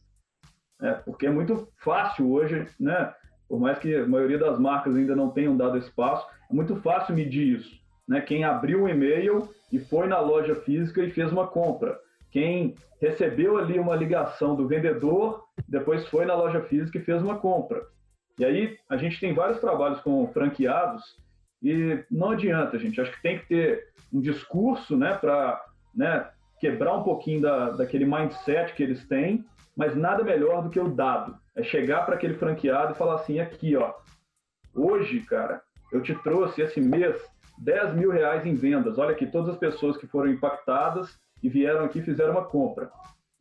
É, 0.79 0.93
porque 0.93 1.25
é 1.25 1.31
muito 1.31 1.67
fácil 1.77 2.31
hoje, 2.31 2.67
né, 2.79 3.11
por 3.49 3.59
mais 3.59 3.79
que 3.79 3.95
a 3.95 4.05
maioria 4.07 4.38
das 4.38 4.59
marcas 4.59 4.95
ainda 4.95 5.15
não 5.15 5.31
tenham 5.31 5.57
dado 5.57 5.77
espaço, 5.77 6.27
é 6.49 6.53
muito 6.53 6.75
fácil 6.75 7.15
medir 7.15 7.57
isso. 7.57 7.81
Né? 8.08 8.22
Quem 8.22 8.43
abriu 8.43 8.84
um 8.84 8.89
e-mail 8.89 9.49
e 9.72 9.80
foi 9.80 10.08
na 10.08 10.20
loja 10.20 10.55
física 10.55 11.03
e 11.03 11.12
fez 11.12 11.32
uma 11.32 11.47
compra. 11.47 11.99
Quem 12.32 12.76
recebeu 13.01 13.58
ali 13.58 13.80
uma 13.80 13.95
ligação 13.95 14.55
do 14.55 14.68
vendedor, 14.68 15.43
depois 15.68 16.08
foi 16.08 16.26
na 16.26 16.36
loja 16.36 16.62
física 16.62 16.97
e 16.97 17.03
fez 17.03 17.22
uma 17.22 17.38
compra. 17.38 17.82
E 18.39 18.45
aí 18.45 18.78
a 18.89 18.97
gente 18.97 19.20
tem 19.20 19.34
vários 19.34 19.60
trabalhos 19.60 19.99
com 20.01 20.28
franqueados 20.28 21.03
e 21.62 22.03
não 22.10 22.32
adianta, 22.32 22.78
gente. 22.78 23.01
Acho 23.01 23.12
que 23.12 23.22
tem 23.22 23.39
que 23.39 23.47
ter 23.47 23.88
um 24.14 24.22
discurso, 24.22 24.95
né, 24.95 25.16
para 25.16 25.62
né, 25.95 26.30
quebrar 26.60 26.95
um 26.95 27.03
pouquinho 27.03 27.41
da, 27.41 27.72
daquele 27.72 28.05
mindset 28.05 28.74
que 28.74 28.84
eles 28.84 29.05
têm, 29.08 29.43
mas 29.76 29.95
nada 29.95 30.24
melhor 30.24 30.64
do 30.64 30.70
que 30.70 30.80
o 30.80 30.89
dado. 30.89 31.36
É 31.55 31.64
chegar 31.64 32.05
para 32.05 32.16
aquele 32.16 32.36
franqueado 32.36 32.93
e 32.93 32.97
falar 32.97 33.16
assim: 33.16 33.39
aqui, 33.39 33.76
ó, 33.76 33.93
hoje, 34.74 35.22
cara, 35.22 35.62
eu 35.91 36.01
te 36.01 36.14
trouxe 36.24 36.62
esse 36.62 36.80
mês 36.80 37.16
10 37.58 37.95
mil 37.95 38.12
reais 38.12 38.45
em 38.45 38.55
vendas. 38.55 38.97
Olha 38.97 39.12
aqui, 39.12 39.26
todas 39.26 39.49
as 39.49 39.58
pessoas 39.58 39.97
que 39.97 40.08
foram 40.08 40.30
impactadas 40.30 41.18
e 41.41 41.49
vieram 41.49 41.86
aqui 41.86 42.01
fizeram 42.01 42.32
uma 42.32 42.45
compra. 42.45 42.89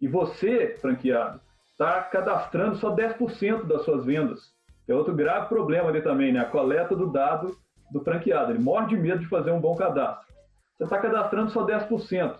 E 0.00 0.06
você, 0.08 0.76
franqueado, 0.80 1.40
está 1.72 2.02
cadastrando 2.02 2.76
só 2.76 2.94
10% 2.94 3.64
das 3.64 3.82
suas 3.82 4.04
vendas. 4.04 4.54
É 4.88 4.94
outro 4.94 5.14
grave 5.14 5.48
problema 5.48 5.88
ali 5.88 6.00
também, 6.00 6.32
né? 6.32 6.40
A 6.40 6.44
coleta 6.44 6.94
do 6.94 7.10
dado 7.10 7.56
do 7.90 8.00
franqueado. 8.00 8.52
Ele 8.52 8.58
morre 8.58 8.88
de 8.88 8.96
medo 8.96 9.20
de 9.20 9.28
fazer 9.28 9.50
um 9.50 9.60
bom 9.60 9.74
cadastro. 9.74 10.26
Você 10.76 10.84
está 10.84 10.98
cadastrando 10.98 11.50
só 11.50 11.66
10%. 11.66 12.38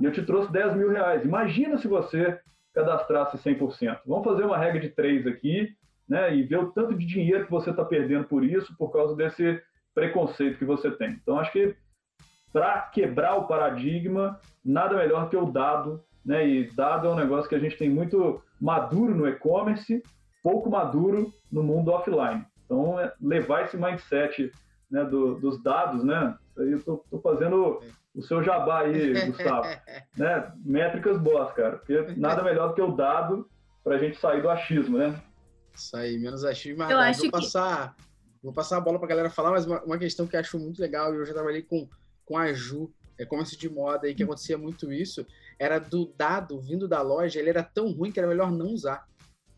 E 0.00 0.04
eu 0.04 0.12
te 0.12 0.22
trouxe 0.22 0.52
10 0.52 0.76
mil 0.76 0.90
reais. 0.90 1.24
Imagina 1.24 1.78
se 1.78 1.88
você 1.88 2.38
cadastrasse 2.74 3.36
100%. 3.38 4.00
Vamos 4.06 4.24
fazer 4.24 4.44
uma 4.44 4.56
regra 4.56 4.80
de 4.80 4.90
três 4.90 5.26
aqui, 5.26 5.68
né? 6.08 6.34
E 6.34 6.42
ver 6.42 6.58
o 6.58 6.70
tanto 6.70 6.94
de 6.94 7.04
dinheiro 7.04 7.44
que 7.44 7.50
você 7.50 7.70
está 7.70 7.84
perdendo 7.84 8.24
por 8.24 8.44
isso, 8.44 8.76
por 8.76 8.92
causa 8.92 9.16
desse 9.16 9.60
preconceito 9.98 10.58
que 10.58 10.64
você 10.64 10.92
tem. 10.92 11.10
Então, 11.10 11.40
acho 11.40 11.50
que 11.50 11.74
para 12.52 12.82
quebrar 12.82 13.34
o 13.34 13.48
paradigma, 13.48 14.40
nada 14.64 14.96
melhor 14.96 15.28
que 15.28 15.36
o 15.36 15.50
dado, 15.50 16.02
né? 16.24 16.48
E 16.48 16.70
dado 16.70 17.08
é 17.08 17.10
um 17.10 17.16
negócio 17.16 17.48
que 17.48 17.54
a 17.56 17.58
gente 17.58 17.76
tem 17.76 17.90
muito 17.90 18.40
maduro 18.60 19.14
no 19.14 19.26
e-commerce, 19.26 20.00
pouco 20.42 20.70
maduro 20.70 21.34
no 21.50 21.64
mundo 21.64 21.90
offline. 21.90 22.46
Então, 22.64 22.98
é 23.00 23.12
levar 23.20 23.64
esse 23.64 23.76
mindset 23.76 24.52
né, 24.88 25.04
do, 25.04 25.34
dos 25.34 25.60
dados, 25.62 26.04
né? 26.04 26.36
Isso 26.50 26.60
aí 26.62 26.72
eu 26.72 26.82
tô, 26.84 27.04
tô, 27.10 27.18
fazendo 27.20 27.80
o 28.14 28.22
seu 28.22 28.42
jabá 28.42 28.82
aí, 28.82 29.26
Gustavo. 29.26 29.68
né? 30.16 30.52
Métricas 30.64 31.18
boas, 31.18 31.52
cara. 31.54 31.78
Porque 31.78 32.14
nada 32.16 32.42
melhor 32.42 32.68
do 32.68 32.74
que 32.74 32.82
o 32.82 32.92
dado 32.92 33.48
para 33.82 33.96
a 33.96 33.98
gente 33.98 34.16
sair 34.18 34.42
do 34.42 34.48
achismo, 34.48 34.96
né? 34.96 35.20
Isso 35.74 35.96
aí, 35.96 36.18
menos 36.18 36.44
achismo, 36.44 36.78
mas 36.78 36.90
eu 36.90 36.98
acho 36.98 37.22
que... 37.22 37.30
passar 37.30 37.94
Vou 38.42 38.52
passar 38.52 38.76
a 38.76 38.80
bola 38.80 38.98
para 38.98 39.06
a 39.06 39.08
galera 39.08 39.30
falar, 39.30 39.50
mas 39.50 39.66
uma, 39.66 39.82
uma, 39.82 39.98
questão 39.98 40.26
que 40.26 40.36
eu 40.36 40.40
acho 40.40 40.58
muito 40.58 40.80
legal, 40.80 41.12
e 41.12 41.16
eu 41.16 41.26
já 41.26 41.34
trabalhei 41.34 41.62
com, 41.62 41.88
com 42.24 42.36
a 42.36 42.52
Ju, 42.52 42.92
é 43.18 43.24
comércio 43.24 43.58
de 43.58 43.68
moda, 43.68 44.08
e 44.08 44.14
que 44.14 44.22
acontecia 44.22 44.56
muito 44.56 44.92
isso, 44.92 45.26
era 45.58 45.78
do 45.78 46.12
dado 46.16 46.60
vindo 46.60 46.86
da 46.86 47.02
loja, 47.02 47.40
ele 47.40 47.50
era 47.50 47.62
tão 47.62 47.90
ruim 47.90 48.12
que 48.12 48.18
era 48.20 48.28
melhor 48.28 48.50
não 48.52 48.66
usar 48.66 49.08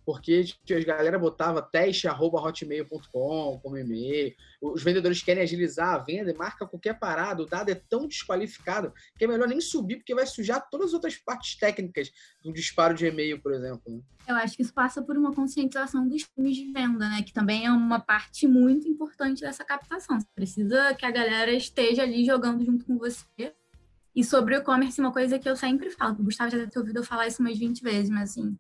porque 0.05 0.45
a 0.71 0.85
galera 0.85 1.19
botava 1.19 1.63
teste.hotmail.com 1.63 3.61
como 3.63 3.79
e-mail. 3.79 4.35
Os 4.61 4.83
vendedores 4.83 5.23
querem 5.23 5.43
agilizar 5.43 5.95
a 5.95 5.99
venda 5.99 6.31
e 6.31 6.35
marca 6.35 6.67
qualquer 6.67 6.99
parada. 6.99 7.43
O 7.43 7.47
dado 7.47 7.71
é 7.71 7.75
tão 7.75 8.07
desqualificado 8.07 8.93
que 9.17 9.25
é 9.25 9.29
melhor 9.29 9.49
nem 9.49 9.61
subir, 9.61 9.97
porque 9.97 10.15
vai 10.15 10.27
sujar 10.27 10.69
todas 10.71 10.89
as 10.89 10.95
outras 10.95 11.17
partes 11.17 11.57
técnicas 11.57 12.11
do 12.43 12.53
disparo 12.53 12.95
de 12.95 13.07
e-mail, 13.07 13.41
por 13.41 13.53
exemplo. 13.53 13.83
Né? 13.93 14.01
Eu 14.27 14.37
acho 14.37 14.57
que 14.57 14.63
isso 14.63 14.73
passa 14.73 15.03
por 15.03 15.17
uma 15.17 15.33
conscientização 15.33 16.07
dos 16.09 16.23
times 16.23 16.57
de 16.57 16.73
venda, 16.73 17.09
né? 17.09 17.23
Que 17.23 17.33
também 17.33 17.67
é 17.67 17.71
uma 17.71 17.99
parte 17.99 18.47
muito 18.47 18.89
importante 18.89 19.41
dessa 19.41 19.65
captação. 19.65 20.21
Você 20.21 20.29
precisa 20.35 20.95
que 20.95 21.05
a 21.05 21.11
galera 21.11 21.53
esteja 21.53 22.03
ali 22.03 22.25
jogando 22.25 22.65
junto 22.65 22.85
com 22.85 22.97
você. 22.97 23.25
E 24.15 24.25
sobre 24.25 24.57
o 24.57 24.59
e-commerce, 24.59 25.01
uma 25.01 25.13
coisa 25.13 25.39
que 25.39 25.49
eu 25.49 25.57
sempre 25.57 25.91
falo, 25.91 26.15
o 26.19 26.25
Gustavo 26.25 26.51
já 26.51 26.59
deve 26.59 26.71
ter 26.71 26.79
ouvido 26.79 26.99
eu 26.99 27.05
falar 27.05 27.29
isso 27.29 27.41
umas 27.41 27.57
20 27.57 27.83
vezes, 27.83 28.11
mas 28.11 28.31
assim, 28.31 28.59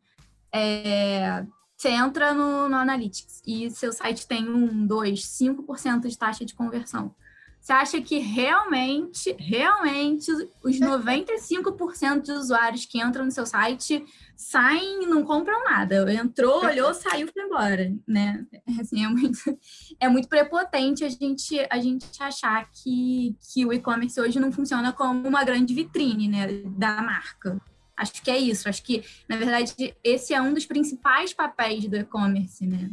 é, 0.52 1.44
você 1.76 1.88
entra 1.88 2.34
no, 2.34 2.68
no 2.68 2.76
Analytics 2.76 3.42
e 3.46 3.70
seu 3.70 3.92
site 3.92 4.26
tem 4.26 4.48
um, 4.48 4.86
dois, 4.86 5.20
5% 5.20 6.08
de 6.08 6.18
taxa 6.18 6.44
de 6.44 6.54
conversão. 6.54 7.14
Você 7.60 7.72
acha 7.74 8.00
que 8.00 8.18
realmente, 8.18 9.36
realmente, 9.38 10.32
os 10.64 10.80
95% 10.80 12.22
de 12.22 12.32
usuários 12.32 12.86
que 12.86 12.98
entram 12.98 13.26
no 13.26 13.30
seu 13.30 13.44
site 13.44 14.02
saem 14.34 15.04
e 15.04 15.06
não 15.06 15.24
compram 15.24 15.62
nada? 15.64 16.10
Entrou, 16.12 16.64
olhou, 16.64 16.92
saiu 16.94 17.28
e 17.28 17.32
foi 17.32 17.42
embora, 17.42 17.94
né? 18.08 18.46
Assim, 18.80 19.04
é, 19.04 19.08
muito, 19.08 19.38
é 20.00 20.08
muito 20.08 20.28
prepotente 20.28 21.04
a 21.04 21.08
gente, 21.10 21.66
a 21.70 21.78
gente 21.78 22.06
achar 22.22 22.66
que, 22.70 23.36
que 23.52 23.66
o 23.66 23.72
e-commerce 23.72 24.18
hoje 24.18 24.40
não 24.40 24.50
funciona 24.50 24.90
como 24.90 25.28
uma 25.28 25.44
grande 25.44 25.74
vitrine 25.74 26.28
né, 26.28 26.46
da 26.76 27.02
marca. 27.02 27.60
Acho 28.00 28.22
que 28.22 28.30
é 28.30 28.38
isso. 28.38 28.66
Acho 28.66 28.82
que, 28.82 29.04
na 29.28 29.36
verdade, 29.36 29.94
esse 30.02 30.32
é 30.32 30.40
um 30.40 30.54
dos 30.54 30.64
principais 30.64 31.34
papéis 31.34 31.86
do 31.86 31.96
e-commerce, 31.96 32.66
né? 32.66 32.90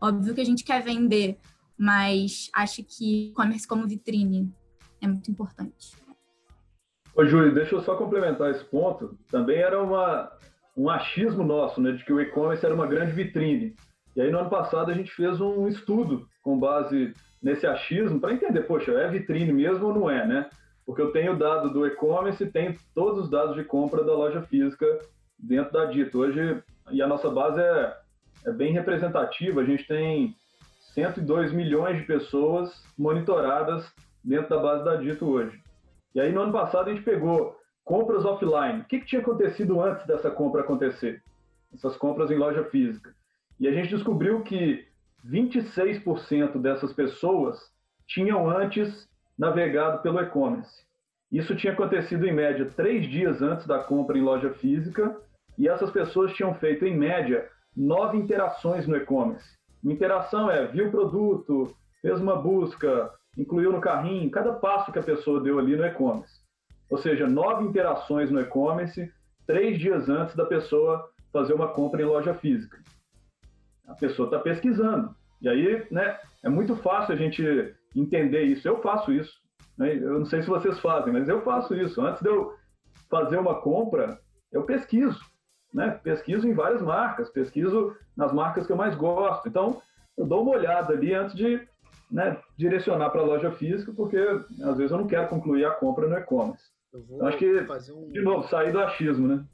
Óbvio 0.00 0.34
que 0.34 0.40
a 0.40 0.44
gente 0.44 0.64
quer 0.64 0.82
vender, 0.82 1.38
mas 1.78 2.50
acho 2.52 2.82
que 2.82 3.28
e-commerce 3.28 3.68
como 3.68 3.86
vitrine 3.86 4.52
é 5.00 5.06
muito 5.06 5.30
importante. 5.30 5.92
Ô, 7.14 7.24
Júlio, 7.24 7.54
deixa 7.54 7.76
eu 7.76 7.80
só 7.82 7.94
complementar 7.94 8.50
esse 8.50 8.64
ponto. 8.64 9.16
Também 9.30 9.58
era 9.58 9.80
uma, 9.80 10.32
um 10.76 10.90
achismo 10.90 11.44
nosso, 11.44 11.80
né, 11.80 11.92
de 11.92 12.04
que 12.04 12.12
o 12.12 12.20
e-commerce 12.20 12.66
era 12.66 12.74
uma 12.74 12.88
grande 12.88 13.12
vitrine. 13.12 13.76
E 14.16 14.20
aí, 14.20 14.32
no 14.32 14.40
ano 14.40 14.50
passado, 14.50 14.90
a 14.90 14.94
gente 14.94 15.12
fez 15.12 15.40
um 15.40 15.68
estudo 15.68 16.28
com 16.42 16.58
base 16.58 17.14
nesse 17.40 17.68
achismo 17.68 18.18
para 18.18 18.32
entender, 18.32 18.62
poxa, 18.62 18.90
é 18.90 19.08
vitrine 19.08 19.52
mesmo 19.52 19.86
ou 19.86 19.94
não 19.94 20.10
é, 20.10 20.26
né? 20.26 20.50
Porque 20.90 21.02
eu 21.02 21.12
tenho 21.12 21.38
dado 21.38 21.70
do 21.70 21.86
e-commerce 21.86 22.42
e 22.42 22.50
tenho 22.50 22.76
todos 22.92 23.22
os 23.22 23.30
dados 23.30 23.54
de 23.54 23.62
compra 23.62 24.02
da 24.02 24.12
loja 24.12 24.42
física 24.42 24.84
dentro 25.38 25.72
da 25.72 25.84
Dito. 25.84 26.18
Hoje, 26.18 26.60
e 26.90 27.00
a 27.00 27.06
nossa 27.06 27.30
base 27.30 27.60
é, 27.60 27.96
é 28.46 28.50
bem 28.50 28.72
representativa, 28.72 29.60
a 29.60 29.64
gente 29.64 29.86
tem 29.86 30.34
102 30.92 31.52
milhões 31.52 31.98
de 31.98 32.02
pessoas 32.02 32.84
monitoradas 32.98 33.88
dentro 34.24 34.50
da 34.50 34.58
base 34.58 34.84
da 34.84 34.96
Dito 34.96 35.30
hoje. 35.30 35.62
E 36.12 36.20
aí, 36.20 36.32
no 36.32 36.40
ano 36.40 36.52
passado, 36.52 36.90
a 36.90 36.92
gente 36.92 37.04
pegou 37.04 37.56
compras 37.84 38.24
offline. 38.24 38.80
O 38.80 38.84
que, 38.86 38.98
que 38.98 39.06
tinha 39.06 39.22
acontecido 39.22 39.80
antes 39.80 40.04
dessa 40.08 40.28
compra 40.28 40.62
acontecer? 40.62 41.22
Essas 41.72 41.96
compras 41.96 42.32
em 42.32 42.36
loja 42.36 42.64
física. 42.64 43.14
E 43.60 43.68
a 43.68 43.72
gente 43.72 43.90
descobriu 43.90 44.42
que 44.42 44.84
26% 45.24 46.60
dessas 46.60 46.92
pessoas 46.92 47.60
tinham 48.08 48.50
antes 48.50 49.08
navegado 49.40 50.02
pelo 50.02 50.20
e-commerce. 50.20 50.84
Isso 51.32 51.56
tinha 51.56 51.72
acontecido 51.72 52.26
em 52.26 52.32
média 52.32 52.70
três 52.76 53.08
dias 53.08 53.40
antes 53.40 53.66
da 53.66 53.78
compra 53.78 54.18
em 54.18 54.20
loja 54.20 54.50
física 54.50 55.16
e 55.56 55.66
essas 55.66 55.90
pessoas 55.90 56.34
tinham 56.34 56.54
feito, 56.56 56.84
em 56.84 56.94
média, 56.94 57.48
nove 57.74 58.18
interações 58.18 58.86
no 58.86 58.96
e-commerce. 58.98 59.56
Uma 59.82 59.94
interação 59.94 60.50
é 60.50 60.66
viu 60.66 60.88
o 60.88 60.90
produto, 60.90 61.74
fez 62.02 62.20
uma 62.20 62.36
busca, 62.36 63.10
incluiu 63.38 63.72
no 63.72 63.80
carrinho, 63.80 64.30
cada 64.30 64.52
passo 64.52 64.92
que 64.92 64.98
a 64.98 65.02
pessoa 65.02 65.40
deu 65.40 65.58
ali 65.58 65.74
no 65.74 65.86
e-commerce. 65.86 66.38
Ou 66.90 66.98
seja, 66.98 67.26
nove 67.26 67.64
interações 67.64 68.30
no 68.30 68.42
e-commerce, 68.42 69.10
três 69.46 69.78
dias 69.78 70.10
antes 70.10 70.36
da 70.36 70.44
pessoa 70.44 71.08
fazer 71.32 71.54
uma 71.54 71.68
compra 71.68 72.02
em 72.02 72.04
loja 72.04 72.34
física. 72.34 72.78
A 73.88 73.94
pessoa 73.94 74.26
está 74.26 74.38
pesquisando. 74.38 75.14
E 75.40 75.48
aí, 75.48 75.86
né, 75.90 76.18
é 76.42 76.50
muito 76.50 76.76
fácil 76.76 77.14
a 77.14 77.16
gente 77.16 77.74
entender 77.94 78.42
isso. 78.44 78.66
Eu 78.66 78.80
faço 78.80 79.12
isso. 79.12 79.32
Né? 79.76 79.94
Eu 79.94 80.18
não 80.18 80.26
sei 80.26 80.42
se 80.42 80.48
vocês 80.48 80.78
fazem, 80.80 81.12
mas 81.12 81.28
eu 81.28 81.42
faço 81.42 81.74
isso. 81.74 82.00
Antes 82.00 82.22
de 82.22 82.28
eu 82.28 82.52
fazer 83.08 83.38
uma 83.38 83.60
compra, 83.60 84.18
eu 84.52 84.64
pesquiso. 84.64 85.20
Né? 85.72 85.90
Pesquiso 86.02 86.46
em 86.48 86.54
várias 86.54 86.82
marcas, 86.82 87.30
pesquiso 87.30 87.94
nas 88.16 88.32
marcas 88.32 88.66
que 88.66 88.72
eu 88.72 88.76
mais 88.76 88.94
gosto. 88.94 89.48
Então, 89.48 89.80
eu 90.16 90.26
dou 90.26 90.42
uma 90.42 90.52
olhada 90.52 90.92
ali 90.92 91.14
antes 91.14 91.34
de 91.34 91.60
né, 92.10 92.40
direcionar 92.56 93.10
para 93.10 93.20
a 93.20 93.24
loja 93.24 93.52
física, 93.52 93.92
porque 93.92 94.18
às 94.18 94.76
vezes 94.76 94.90
eu 94.90 94.98
não 94.98 95.06
quero 95.06 95.28
concluir 95.28 95.64
a 95.64 95.70
compra 95.70 96.08
no 96.08 96.16
e-commerce. 96.16 96.64
Então, 96.92 97.26
acho 97.26 97.38
que, 97.38 97.66
um... 97.92 98.08
de 98.08 98.20
novo, 98.20 98.48
sair 98.48 98.72
do 98.72 98.80
achismo, 98.80 99.28
né? 99.28 99.44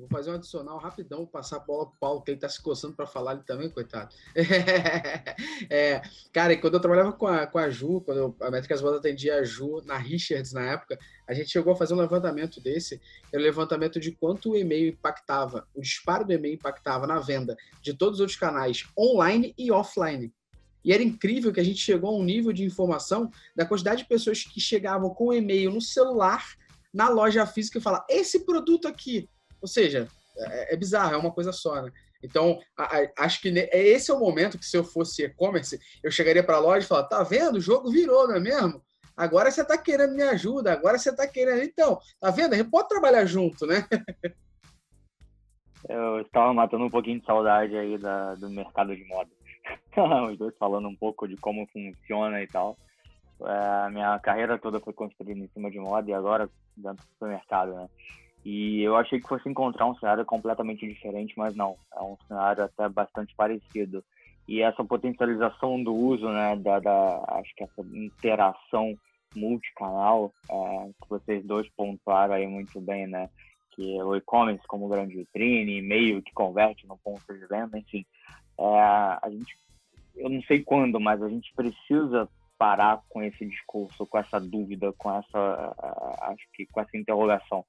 Vou 0.00 0.08
fazer 0.08 0.30
um 0.30 0.34
adicional 0.34 0.78
rapidão, 0.78 1.26
passar 1.26 1.56
a 1.56 1.60
bola 1.60 1.86
pro 1.86 1.96
Paulo, 2.00 2.22
que 2.22 2.30
ele 2.30 2.40
tá 2.40 2.48
se 2.48 2.60
coçando 2.60 2.94
para 2.94 3.06
falar 3.06 3.34
ele 3.34 3.42
também, 3.42 3.68
coitado. 3.68 4.14
é, 5.68 6.00
cara, 6.32 6.56
quando 6.56 6.74
eu 6.74 6.80
trabalhava 6.80 7.12
com 7.12 7.26
a, 7.26 7.46
com 7.46 7.58
a 7.58 7.68
Ju, 7.68 8.00
quando 8.00 8.34
a 8.40 8.50
Métricas 8.50 8.80
Boas 8.80 8.96
atendia 8.96 9.36
a 9.36 9.44
Ju 9.44 9.82
na 9.84 9.98
Richards 9.98 10.54
na 10.54 10.62
época, 10.62 10.98
a 11.28 11.34
gente 11.34 11.50
chegou 11.50 11.74
a 11.74 11.76
fazer 11.76 11.92
um 11.92 11.98
levantamento 11.98 12.62
desse, 12.62 12.98
era 13.30 13.42
um 13.42 13.44
levantamento 13.44 14.00
de 14.00 14.12
quanto 14.12 14.52
o 14.52 14.56
e-mail 14.56 14.88
impactava, 14.88 15.68
o 15.74 15.82
disparo 15.82 16.24
do 16.24 16.32
e-mail 16.32 16.54
impactava 16.54 17.06
na 17.06 17.18
venda 17.18 17.54
de 17.82 17.92
todos 17.92 18.14
os 18.14 18.20
outros 18.20 18.38
canais, 18.38 18.86
online 18.98 19.54
e 19.58 19.70
offline. 19.70 20.32
E 20.82 20.94
era 20.94 21.02
incrível 21.02 21.52
que 21.52 21.60
a 21.60 21.64
gente 21.64 21.78
chegou 21.78 22.08
a 22.08 22.18
um 22.18 22.24
nível 22.24 22.54
de 22.54 22.64
informação 22.64 23.30
da 23.54 23.66
quantidade 23.66 24.02
de 24.02 24.08
pessoas 24.08 24.44
que 24.44 24.60
chegavam 24.60 25.10
com 25.10 25.30
e-mail 25.30 25.70
no 25.70 25.80
celular, 25.82 26.56
na 26.92 27.10
loja 27.10 27.44
física 27.44 27.76
e 27.76 27.82
falavam, 27.82 28.06
esse 28.08 28.46
produto 28.46 28.88
aqui, 28.88 29.28
ou 29.60 29.68
seja, 29.68 30.08
é, 30.36 30.74
é 30.74 30.76
bizarro, 30.76 31.14
é 31.14 31.16
uma 31.16 31.32
coisa 31.32 31.52
só, 31.52 31.82
né? 31.82 31.90
Então, 32.22 32.60
a, 32.76 32.98
a, 32.98 33.10
acho 33.18 33.40
que 33.40 33.48
é 33.48 33.78
esse 33.78 34.10
é 34.10 34.14
o 34.14 34.20
momento 34.20 34.58
que 34.58 34.66
se 34.66 34.76
eu 34.76 34.84
fosse 34.84 35.24
e-commerce, 35.24 35.78
eu 36.02 36.10
chegaria 36.10 36.42
para 36.42 36.56
a 36.56 36.60
loja 36.60 36.84
e 36.84 36.88
falar, 36.88 37.04
tá 37.04 37.22
vendo? 37.22 37.56
O 37.56 37.60
jogo 37.60 37.90
virou, 37.90 38.28
não 38.28 38.36
é 38.36 38.40
mesmo? 38.40 38.82
Agora 39.16 39.50
você 39.50 39.62
está 39.62 39.76
querendo 39.76 40.14
me 40.14 40.22
ajuda, 40.22 40.72
agora 40.72 40.98
você 40.98 41.10
está 41.10 41.26
querendo. 41.26 41.62
Então, 41.62 41.98
tá 42.18 42.30
vendo? 42.30 42.54
A 42.54 42.56
gente 42.56 42.70
pode 42.70 42.88
trabalhar 42.88 43.24
junto, 43.26 43.66
né? 43.66 43.86
Eu 45.88 46.20
estava 46.20 46.52
matando 46.52 46.84
um 46.84 46.90
pouquinho 46.90 47.20
de 47.20 47.26
saudade 47.26 47.76
aí 47.76 47.98
da, 47.98 48.34
do 48.34 48.48
mercado 48.50 48.94
de 48.94 49.04
moda. 49.04 49.30
Os 50.30 50.38
dois 50.38 50.56
falando 50.58 50.88
um 50.88 50.96
pouco 50.96 51.26
de 51.26 51.36
como 51.36 51.66
funciona 51.72 52.42
e 52.42 52.46
tal. 52.46 52.78
É, 53.42 53.90
minha 53.90 54.18
carreira 54.18 54.58
toda 54.58 54.80
foi 54.80 54.92
construída 54.92 55.40
em 55.40 55.48
cima 55.48 55.70
de 55.70 55.78
moda 55.78 56.10
e 56.10 56.12
agora 56.12 56.48
dentro 56.76 57.04
do 57.04 57.12
supermercado, 57.12 57.74
né? 57.74 57.88
E 58.44 58.82
eu 58.82 58.96
achei 58.96 59.20
que 59.20 59.28
fosse 59.28 59.48
encontrar 59.48 59.86
um 59.86 59.94
cenário 59.96 60.24
completamente 60.24 60.86
diferente, 60.86 61.34
mas 61.36 61.54
não, 61.54 61.76
é 61.94 62.00
um 62.00 62.16
cenário 62.26 62.64
até 62.64 62.88
bastante 62.88 63.34
parecido. 63.34 64.02
E 64.48 64.62
essa 64.62 64.82
potencialização 64.82 65.82
do 65.82 65.94
uso, 65.94 66.28
né, 66.28 66.56
da, 66.56 66.80
da 66.80 67.24
acho 67.28 67.54
que 67.54 67.62
essa 67.62 67.82
interação 67.92 68.94
multicanal, 69.36 70.32
é, 70.50 70.90
que 71.02 71.08
vocês 71.08 71.44
dois 71.44 71.68
pontuaram 71.76 72.34
aí 72.34 72.46
muito 72.46 72.80
bem, 72.80 73.06
né, 73.06 73.28
que 73.72 73.96
é 73.96 74.02
o 74.02 74.16
e-commerce 74.16 74.66
como 74.66 74.88
grande 74.88 75.16
vitrine, 75.16 75.78
e-mail 75.78 76.22
que 76.22 76.32
converte 76.32 76.86
no 76.86 76.98
ponto 76.98 77.22
de 77.32 77.46
venda, 77.46 77.78
enfim, 77.78 78.04
é, 78.58 78.64
a 78.64 79.28
gente, 79.30 79.56
eu 80.16 80.28
não 80.28 80.42
sei 80.42 80.64
quando, 80.64 80.98
mas 80.98 81.22
a 81.22 81.28
gente 81.28 81.52
precisa 81.54 82.28
parar 82.58 83.02
com 83.08 83.22
esse 83.22 83.46
discurso, 83.46 84.04
com 84.06 84.18
essa 84.18 84.40
dúvida, 84.40 84.92
com 84.94 85.14
essa, 85.14 85.74
acho 86.22 86.44
que 86.52 86.66
com 86.66 86.80
essa 86.80 86.96
interrogação 86.96 87.64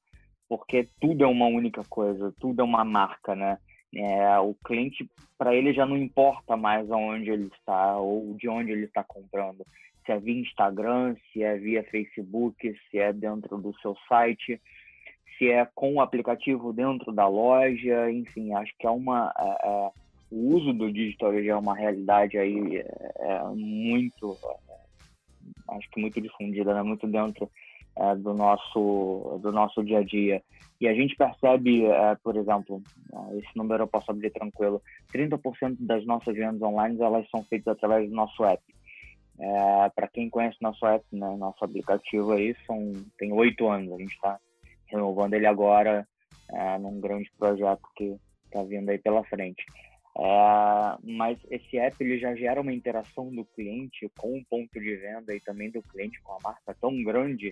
porque 0.51 0.89
tudo 0.99 1.23
é 1.23 1.27
uma 1.27 1.45
única 1.45 1.81
coisa, 1.85 2.35
tudo 2.37 2.59
é 2.59 2.65
uma 2.65 2.83
marca, 2.83 3.33
né? 3.33 3.57
É, 3.95 4.37
o 4.39 4.53
cliente, 4.65 5.09
para 5.37 5.55
ele, 5.55 5.71
já 5.71 5.85
não 5.85 5.95
importa 5.95 6.57
mais 6.57 6.91
aonde 6.91 7.29
ele 7.29 7.49
está 7.57 7.95
ou 7.97 8.35
de 8.35 8.49
onde 8.49 8.69
ele 8.69 8.83
está 8.83 9.01
comprando. 9.01 9.65
Se 10.05 10.11
é 10.11 10.19
via 10.19 10.41
Instagram, 10.41 11.15
se 11.31 11.41
é 11.41 11.55
via 11.57 11.85
Facebook, 11.85 12.75
se 12.89 12.99
é 12.99 13.13
dentro 13.13 13.59
do 13.59 13.73
seu 13.79 13.95
site, 14.09 14.61
se 15.37 15.49
é 15.49 15.65
com 15.73 15.93
o 15.93 16.01
aplicativo 16.01 16.73
dentro 16.73 17.13
da 17.13 17.29
loja, 17.29 18.11
enfim, 18.11 18.53
acho 18.53 18.73
que 18.77 18.85
é 18.85 18.91
uma. 18.91 19.33
É, 19.39 19.67
é, 19.69 19.91
o 20.31 20.53
uso 20.53 20.73
do 20.73 20.91
digital 20.91 21.31
já 21.41 21.53
é 21.53 21.55
uma 21.55 21.77
realidade 21.77 22.37
aí 22.37 22.75
é, 22.75 23.11
é 23.19 23.43
muito. 23.55 24.37
É, 24.43 25.77
acho 25.77 25.89
que 25.91 26.01
muito 26.01 26.19
difundida, 26.19 26.73
né? 26.73 26.83
muito 26.83 27.07
dentro 27.07 27.49
é, 27.97 28.15
do 28.15 28.33
nosso 28.33 29.39
do 29.41 29.51
nosso 29.51 29.83
dia 29.83 29.99
a 29.99 30.03
dia 30.03 30.41
e 30.79 30.87
a 30.87 30.93
gente 30.93 31.15
percebe 31.15 31.85
é, 31.85 32.15
por 32.23 32.35
exemplo 32.35 32.81
é, 33.13 33.37
esse 33.39 33.55
número 33.55 33.83
eu 33.83 33.87
posso 33.87 34.11
abrir 34.11 34.31
tranquilo 34.31 34.81
30% 35.13 35.75
das 35.79 36.05
nossas 36.05 36.35
vendas 36.35 36.61
online 36.61 36.99
elas 37.01 37.29
são 37.29 37.43
feitas 37.43 37.75
através 37.75 38.09
do 38.09 38.15
nosso 38.15 38.43
app 38.43 38.63
É, 39.39 39.89
para 39.95 40.07
quem 40.07 40.29
conhece 40.29 40.57
nosso 40.61 40.85
app, 40.85 41.03
né, 41.11 41.35
nosso 41.35 41.63
aplicativo 41.65 42.33
aí, 42.33 42.55
são, 42.67 42.91
tem 43.17 43.33
oito 43.33 43.67
anos. 43.67 43.91
A 43.93 43.97
gente 43.97 44.13
está 44.13 44.39
renovando 44.85 45.33
ele 45.33 45.47
agora 45.47 46.07
é, 46.51 46.77
num 46.77 46.99
grande 46.99 47.31
projeto 47.39 47.81
que 47.95 48.15
está 48.45 48.61
vindo 48.63 48.89
aí 48.89 48.99
pela 48.99 49.23
frente. 49.23 49.63
É, 50.17 50.97
mas 51.03 51.39
esse 51.49 51.77
app 51.77 51.95
ele 51.99 52.19
já 52.19 52.35
gera 52.35 52.61
uma 52.61 52.73
interação 52.73 53.33
do 53.33 53.45
cliente 53.45 54.11
com 54.17 54.37
o 54.37 54.45
ponto 54.45 54.79
de 54.79 54.95
venda 54.95 55.33
e 55.33 55.39
também 55.39 55.71
do 55.71 55.81
cliente 55.81 56.21
com 56.21 56.33
a 56.33 56.37
marca 56.43 56.75
tão 56.79 57.01
grande 57.03 57.51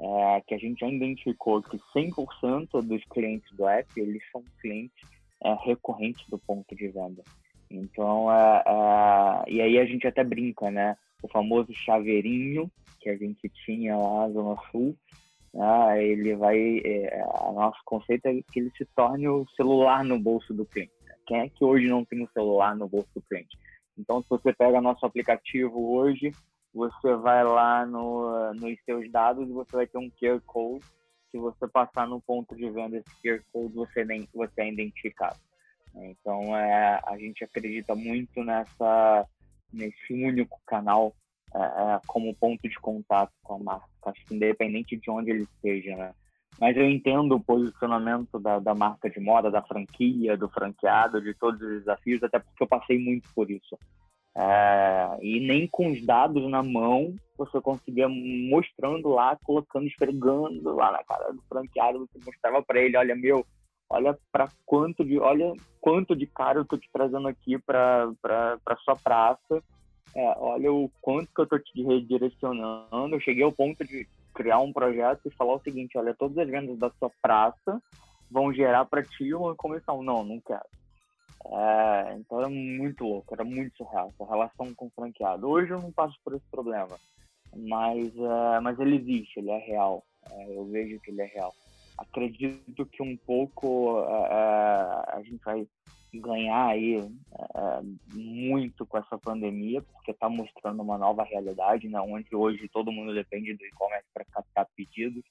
é, 0.00 0.40
que 0.46 0.54
a 0.54 0.58
gente 0.58 0.80
já 0.80 0.88
identificou 0.88 1.62
que 1.62 1.78
100% 1.94 2.82
dos 2.82 3.04
clientes 3.04 3.54
do 3.54 3.66
app 3.66 3.88
eles 4.00 4.22
são 4.32 4.42
clientes 4.60 5.06
é, 5.42 5.54
recorrentes 5.64 6.26
do 6.28 6.38
ponto 6.38 6.74
de 6.74 6.88
venda. 6.88 7.22
Então, 7.70 8.32
é, 8.32 8.64
é, 8.66 9.50
e 9.52 9.60
aí 9.60 9.78
a 9.78 9.84
gente 9.84 10.06
até 10.06 10.24
brinca, 10.24 10.70
né? 10.70 10.96
O 11.22 11.28
famoso 11.28 11.72
chaveirinho 11.74 12.70
que 12.98 13.10
a 13.10 13.16
gente 13.16 13.48
tinha 13.64 13.96
lá 13.96 14.26
na 14.26 14.32
Zona 14.32 14.56
Sul, 14.70 14.96
né? 15.52 16.04
ele 16.04 16.34
vai, 16.34 16.80
é, 16.84 17.24
o 17.44 17.52
nosso 17.52 17.78
conceito 17.84 18.26
é 18.26 18.34
que 18.52 18.60
ele 18.60 18.70
se 18.76 18.84
torne 18.96 19.28
o 19.28 19.46
celular 19.56 20.04
no 20.04 20.18
bolso 20.18 20.52
do 20.52 20.66
cliente. 20.66 20.92
Quem 21.26 21.40
é 21.40 21.48
que 21.48 21.64
hoje 21.64 21.86
não 21.86 22.04
tem 22.04 22.22
um 22.22 22.28
celular 22.28 22.74
no 22.74 22.88
bolso 22.88 23.08
do 23.14 23.22
cliente? 23.22 23.56
Então, 23.96 24.22
se 24.22 24.28
você 24.28 24.52
pega 24.52 24.80
nosso 24.80 25.04
aplicativo 25.04 25.94
hoje, 25.94 26.32
você 26.72 27.14
vai 27.16 27.44
lá 27.44 27.84
no, 27.84 28.54
nos 28.54 28.78
seus 28.84 29.10
dados 29.10 29.48
e 29.48 29.52
você 29.52 29.76
vai 29.76 29.86
ter 29.86 29.98
um 29.98 30.10
QR 30.10 30.40
Code. 30.46 30.84
Se 31.30 31.38
você 31.38 31.66
passar 31.68 32.06
no 32.08 32.20
ponto 32.20 32.56
de 32.56 32.68
venda 32.70 32.96
esse 32.96 33.22
QR 33.22 33.42
Code, 33.52 33.74
você, 33.74 34.04
nem, 34.04 34.28
você 34.34 34.62
é 34.62 34.72
identificado. 34.72 35.38
Então, 35.94 36.56
é, 36.56 37.00
a 37.04 37.16
gente 37.18 37.42
acredita 37.44 37.94
muito 37.94 38.42
nessa, 38.44 39.26
nesse 39.72 40.12
único 40.12 40.60
canal 40.66 41.14
é, 41.54 41.58
é 41.58 42.00
como 42.06 42.34
ponto 42.34 42.68
de 42.68 42.78
contato 42.78 43.32
com 43.42 43.54
a 43.54 43.58
marca, 43.58 44.12
independente 44.30 44.96
de 44.96 45.10
onde 45.10 45.30
ele 45.30 45.42
esteja, 45.42 45.96
né? 45.96 46.14
mas 46.60 46.76
eu 46.76 46.88
entendo 46.88 47.34
o 47.34 47.40
posicionamento 47.40 48.38
da, 48.38 48.58
da 48.58 48.74
marca 48.74 49.08
de 49.08 49.18
moda, 49.18 49.50
da 49.50 49.62
franquia, 49.62 50.36
do 50.36 50.48
franqueado, 50.48 51.20
de 51.20 51.32
todos 51.34 51.60
os 51.60 51.80
desafios, 51.80 52.22
até 52.22 52.38
porque 52.38 52.62
eu 52.62 52.68
passei 52.68 52.98
muito 52.98 53.28
por 53.34 53.50
isso. 53.50 53.78
É, 54.36 55.18
e 55.20 55.40
nem 55.40 55.66
com 55.66 55.90
os 55.90 56.04
dados 56.06 56.48
na 56.48 56.62
mão 56.62 57.14
você 57.36 57.60
conseguia 57.60 58.08
mostrando 58.08 59.08
lá, 59.08 59.36
colocando, 59.42 59.86
esfregando 59.86 60.74
lá 60.74 60.92
na 60.92 61.02
cara 61.02 61.32
do 61.32 61.42
franqueado, 61.48 61.98
você 61.98 62.24
mostrava 62.24 62.62
para 62.62 62.80
ele, 62.80 62.96
olha 62.96 63.16
meu, 63.16 63.44
olha 63.88 64.16
para 64.30 64.48
quanto 64.64 65.04
de, 65.04 65.18
olha 65.18 65.52
quanto 65.80 66.14
de 66.14 66.26
cara 66.26 66.58
eu 66.58 66.64
tô 66.64 66.76
te 66.76 66.88
trazendo 66.92 67.26
aqui 67.26 67.58
para 67.58 68.12
para 68.22 68.76
sua 68.84 68.94
praça, 68.94 69.62
é, 70.14 70.34
olha 70.38 70.72
o 70.72 70.90
quanto 71.00 71.32
que 71.34 71.40
eu 71.40 71.46
tô 71.46 71.58
te 71.58 71.82
redirecionando. 71.82 73.14
Eu 73.14 73.20
cheguei 73.20 73.42
ao 73.42 73.52
ponto 73.52 73.84
de 73.84 74.06
criar 74.34 74.58
um 74.58 74.72
projeto 74.72 75.20
e 75.26 75.30
falar 75.30 75.54
o 75.54 75.60
seguinte: 75.60 75.96
olha, 75.98 76.14
todas 76.14 76.38
as 76.38 76.48
vendas 76.48 76.78
da 76.78 76.90
sua 76.98 77.10
praça 77.22 77.82
vão 78.30 78.52
gerar 78.52 78.84
para 78.84 79.02
ti 79.02 79.34
uma 79.34 79.54
comissão. 79.54 80.02
Não, 80.02 80.24
não 80.24 80.40
quero. 80.40 80.66
É, 81.46 82.14
então 82.16 82.38
era 82.38 82.48
muito 82.48 83.04
louco, 83.04 83.32
era 83.32 83.44
muito 83.44 83.76
surreal 83.76 84.12
essa 84.14 84.30
relação 84.30 84.74
com 84.74 84.86
o 84.86 84.90
franqueado. 84.90 85.48
Hoje 85.48 85.70
eu 85.70 85.80
não 85.80 85.90
passo 85.90 86.16
por 86.22 86.34
esse 86.34 86.44
problema, 86.50 86.98
mas, 87.56 88.14
é, 88.14 88.60
mas 88.60 88.78
ele 88.78 88.96
existe, 88.96 89.38
ele 89.38 89.50
é 89.50 89.58
real. 89.58 90.04
É, 90.30 90.56
eu 90.56 90.66
vejo 90.66 91.00
que 91.00 91.10
ele 91.10 91.22
é 91.22 91.26
real. 91.26 91.54
Acredito 91.96 92.86
que 92.86 93.02
um 93.02 93.16
pouco 93.16 94.00
é, 94.04 94.12
é, 94.12 95.16
a 95.16 95.22
gente 95.24 95.42
vai 95.44 95.66
ganhar 96.12 96.66
aí 96.66 96.96
é, 96.98 97.80
muito 98.14 98.84
com 98.84 98.98
essa 98.98 99.16
pandemia, 99.18 99.80
porque 99.82 100.10
está 100.10 100.28
mostrando 100.28 100.82
uma 100.82 100.98
nova 100.98 101.22
realidade, 101.22 101.88
né? 101.88 102.00
onde 102.00 102.34
hoje 102.34 102.68
todo 102.68 102.92
mundo 102.92 103.14
depende 103.14 103.54
do 103.54 103.64
e-commerce 103.64 104.06
para 104.12 104.24
captar 104.26 104.66
pedidos. 104.76 105.22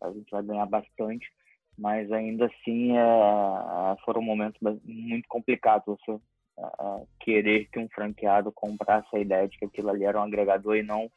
A 0.00 0.10
gente 0.10 0.30
vai 0.30 0.42
ganhar 0.42 0.66
bastante, 0.66 1.30
mas 1.78 2.10
ainda 2.10 2.46
assim 2.46 2.96
é, 2.96 3.00
é 3.00 3.96
foram 4.04 4.20
momentos 4.20 4.60
muito 4.84 5.28
complicados 5.28 5.96
você 6.04 6.20
é, 6.58 7.06
querer 7.20 7.68
que 7.70 7.78
um 7.78 7.88
franqueado 7.88 8.50
comprasse 8.50 9.08
a 9.14 9.20
ideia 9.20 9.48
de 9.48 9.56
que 9.56 9.64
aquilo 9.64 9.90
ali 9.90 10.04
era 10.04 10.18
um 10.18 10.24
agregador 10.24 10.76
e 10.76 10.82
não 10.82 11.08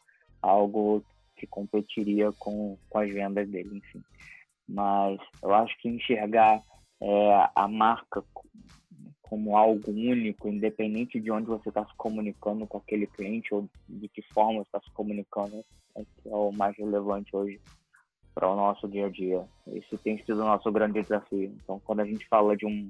algo 0.42 1.04
que 1.36 1.48
competiria 1.48 2.32
com, 2.34 2.78
com 2.90 3.00
as 3.00 3.12
vendas 3.12 3.50
dele, 3.50 3.78
enfim. 3.78 4.04
Mas 4.70 5.20
eu 5.42 5.54
acho 5.54 5.76
que 5.80 5.90
enxergar 5.90 6.62
é, 7.02 7.50
a 7.56 7.68
marca 7.68 8.24
como 9.24 9.58
algo 9.58 9.90
único, 9.92 10.48
independente 10.48 11.20
de 11.20 11.32
onde 11.32 11.48
você 11.48 11.70
está 11.70 11.86
se 11.86 11.96
comunicando 11.96 12.68
com 12.68 12.78
aquele 12.78 13.08
cliente 13.08 13.54
ou 13.54 13.68
de 13.88 14.08
que 14.10 14.22
forma 14.34 14.60
você 14.60 14.68
está 14.68 14.82
se 14.82 14.92
comunicando, 14.92 15.66
é, 15.96 16.02
é 16.02 16.36
o 16.36 16.52
mais 16.52 16.78
relevante 16.78 17.36
hoje 17.36 17.60
para 18.34 18.50
o 18.50 18.56
nosso 18.56 18.88
dia 18.88 19.08
a 19.08 19.10
dia. 19.10 19.46
Esse 19.68 19.98
tem 19.98 20.18
sido 20.24 20.42
o 20.42 20.46
nosso 20.46 20.72
grande 20.72 21.02
desafio. 21.02 21.54
Então, 21.64 21.80
quando 21.84 22.02
a 22.02 22.06
gente 22.06 22.28
fala 22.28 22.56
de 22.56 22.66
um 22.66 22.90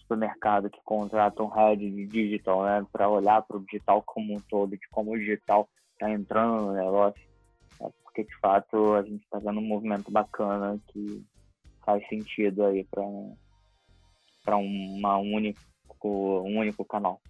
supermercado 0.00 0.68
que 0.68 0.80
contrata 0.84 1.42
um 1.42 1.48
head 1.48 1.88
de 1.88 2.06
digital, 2.06 2.64
né, 2.64 2.84
para 2.92 3.08
olhar 3.08 3.42
para 3.42 3.56
o 3.56 3.64
digital 3.64 4.02
como 4.02 4.34
um 4.34 4.40
todo, 4.48 4.76
de 4.76 4.88
como 4.90 5.12
o 5.12 5.18
digital 5.18 5.68
está 5.92 6.10
entrando 6.10 6.66
no 6.66 6.72
negócio, 6.72 7.22
é 7.80 7.88
porque 8.02 8.24
de 8.24 8.36
fato 8.38 8.94
a 8.94 9.02
gente 9.02 9.22
está 9.22 9.38
vendo 9.38 9.60
um 9.60 9.66
movimento 9.66 10.10
bacana 10.10 10.80
que 10.88 11.24
faz 11.84 12.06
sentido 12.08 12.64
aí 12.64 12.84
para 12.84 13.02
para 14.44 14.56
uma 14.56 15.18
única 15.18 15.60
um 16.02 16.58
único 16.58 16.84
canal. 16.84 17.20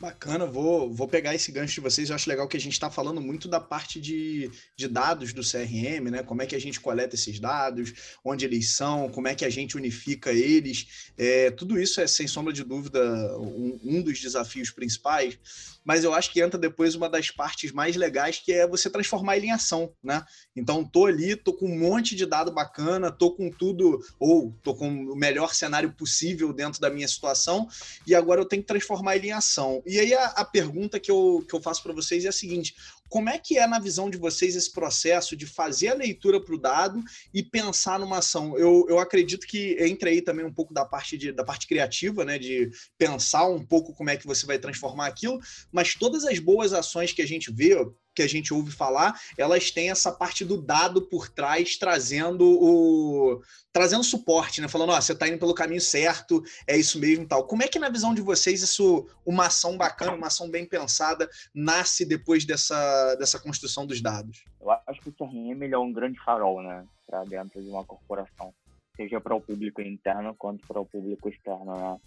Bacana, 0.00 0.44
vou, 0.44 0.92
vou 0.92 1.06
pegar 1.06 1.36
esse 1.36 1.52
gancho 1.52 1.74
de 1.74 1.80
vocês. 1.80 2.10
Eu 2.10 2.16
acho 2.16 2.28
legal 2.28 2.48
que 2.48 2.56
a 2.56 2.60
gente 2.60 2.72
está 2.72 2.90
falando 2.90 3.20
muito 3.20 3.46
da 3.46 3.60
parte 3.60 4.00
de, 4.00 4.50
de 4.76 4.88
dados 4.88 5.32
do 5.32 5.40
CRM, 5.40 6.10
né? 6.10 6.22
Como 6.24 6.42
é 6.42 6.46
que 6.46 6.56
a 6.56 6.60
gente 6.60 6.80
coleta 6.80 7.14
esses 7.14 7.38
dados, 7.38 8.18
onde 8.24 8.44
eles 8.44 8.72
são, 8.72 9.08
como 9.08 9.28
é 9.28 9.36
que 9.36 9.44
a 9.44 9.50
gente 9.50 9.76
unifica 9.76 10.32
eles. 10.32 11.10
É, 11.16 11.50
tudo 11.52 11.80
isso 11.80 12.00
é, 12.00 12.08
sem 12.08 12.26
sombra 12.26 12.52
de 12.52 12.64
dúvida, 12.64 13.00
um, 13.38 13.78
um 13.84 14.02
dos 14.02 14.20
desafios 14.20 14.68
principais 14.70 15.38
mas 15.84 16.02
eu 16.02 16.14
acho 16.14 16.32
que 16.32 16.40
entra 16.40 16.58
depois 16.58 16.94
uma 16.94 17.08
das 17.08 17.30
partes 17.30 17.70
mais 17.70 17.94
legais, 17.94 18.38
que 18.38 18.52
é 18.52 18.66
você 18.66 18.88
transformar 18.88 19.36
ele 19.36 19.46
em 19.46 19.52
ação, 19.52 19.92
né? 20.02 20.24
Então, 20.56 20.82
tô 20.82 21.04
ali, 21.06 21.36
tô 21.36 21.52
com 21.52 21.66
um 21.66 21.78
monte 21.78 22.16
de 22.16 22.24
dado 22.24 22.50
bacana, 22.50 23.12
tô 23.12 23.32
com 23.32 23.50
tudo, 23.50 24.00
ou 24.18 24.52
tô 24.62 24.74
com 24.74 24.88
o 24.88 25.14
melhor 25.14 25.54
cenário 25.54 25.92
possível 25.92 26.52
dentro 26.52 26.80
da 26.80 26.88
minha 26.88 27.06
situação, 27.06 27.68
e 28.06 28.14
agora 28.14 28.40
eu 28.40 28.46
tenho 28.46 28.62
que 28.62 28.68
transformar 28.68 29.16
ele 29.16 29.28
em 29.28 29.32
ação. 29.32 29.82
E 29.86 29.98
aí 29.98 30.14
a, 30.14 30.26
a 30.26 30.44
pergunta 30.44 30.98
que 30.98 31.10
eu, 31.10 31.44
que 31.48 31.54
eu 31.54 31.60
faço 31.60 31.82
para 31.82 31.92
vocês 31.92 32.24
é 32.24 32.28
a 32.28 32.32
seguinte: 32.32 32.74
como 33.08 33.28
é 33.28 33.38
que 33.38 33.58
é, 33.58 33.66
na 33.66 33.78
visão 33.78 34.10
de 34.10 34.18
vocês, 34.18 34.56
esse 34.56 34.72
processo 34.72 35.36
de 35.36 35.46
fazer 35.46 35.88
a 35.88 35.94
leitura 35.94 36.40
para 36.40 36.54
o 36.54 36.58
dado 36.58 37.02
e 37.32 37.42
pensar 37.42 37.98
numa 37.98 38.18
ação? 38.18 38.58
Eu, 38.58 38.86
eu 38.88 38.98
acredito 38.98 39.46
que 39.46 39.76
entra 39.80 40.10
aí 40.10 40.22
também 40.22 40.44
um 40.44 40.52
pouco 40.52 40.74
da 40.74 40.84
parte, 40.84 41.16
de, 41.16 41.32
da 41.32 41.44
parte 41.44 41.66
criativa, 41.66 42.24
né? 42.24 42.38
De 42.38 42.70
pensar 42.98 43.46
um 43.46 43.64
pouco 43.64 43.94
como 43.94 44.10
é 44.10 44.16
que 44.16 44.26
você 44.26 44.46
vai 44.46 44.58
transformar 44.58 45.06
aquilo, 45.06 45.38
mas 45.70 45.94
todas 45.94 46.24
as 46.24 46.38
boas 46.38 46.72
ações 46.72 47.12
que 47.12 47.22
a 47.22 47.26
gente 47.26 47.52
vê, 47.52 47.74
que 48.14 48.22
a 48.22 48.28
gente 48.28 48.54
ouve 48.54 48.70
falar, 48.70 49.18
elas 49.36 49.70
têm 49.70 49.90
essa 49.90 50.12
parte 50.12 50.44
do 50.44 50.60
dado 50.60 51.02
por 51.02 51.28
trás, 51.28 51.76
trazendo 51.76 52.44
o 52.44 53.42
trazendo 53.72 54.04
suporte, 54.04 54.60
né? 54.60 54.68
Falando, 54.68 54.90
ó, 54.90 55.00
você 55.00 55.12
está 55.12 55.26
indo 55.26 55.38
pelo 55.38 55.52
caminho 55.52 55.80
certo, 55.80 56.42
é 56.64 56.76
isso 56.76 56.98
mesmo, 56.98 57.26
tal. 57.26 57.44
Como 57.44 57.62
é 57.62 57.66
que 57.66 57.78
na 57.78 57.88
visão 57.88 58.14
de 58.14 58.22
vocês 58.22 58.62
isso, 58.62 59.08
uma 59.26 59.46
ação 59.46 59.76
bacana, 59.76 60.14
uma 60.14 60.28
ação 60.28 60.48
bem 60.48 60.64
pensada, 60.64 61.28
nasce 61.52 62.04
depois 62.04 62.44
dessa 62.44 63.16
dessa 63.16 63.38
construção 63.40 63.84
dos 63.84 64.00
dados? 64.00 64.44
Eu 64.60 64.70
acho 64.86 65.00
que 65.00 65.08
o 65.08 65.12
CRM 65.12 65.62
é 65.70 65.78
um 65.78 65.92
grande 65.92 66.18
farol, 66.24 66.62
né, 66.62 66.84
para 67.06 67.24
dentro 67.24 67.60
de 67.60 67.68
uma 67.68 67.84
corporação, 67.84 68.54
seja 68.96 69.20
para 69.20 69.34
o 69.34 69.40
público 69.40 69.82
interno 69.82 70.34
quanto 70.38 70.66
para 70.66 70.80
o 70.80 70.86
público 70.86 71.28
externo, 71.28 71.74
né? 71.74 71.98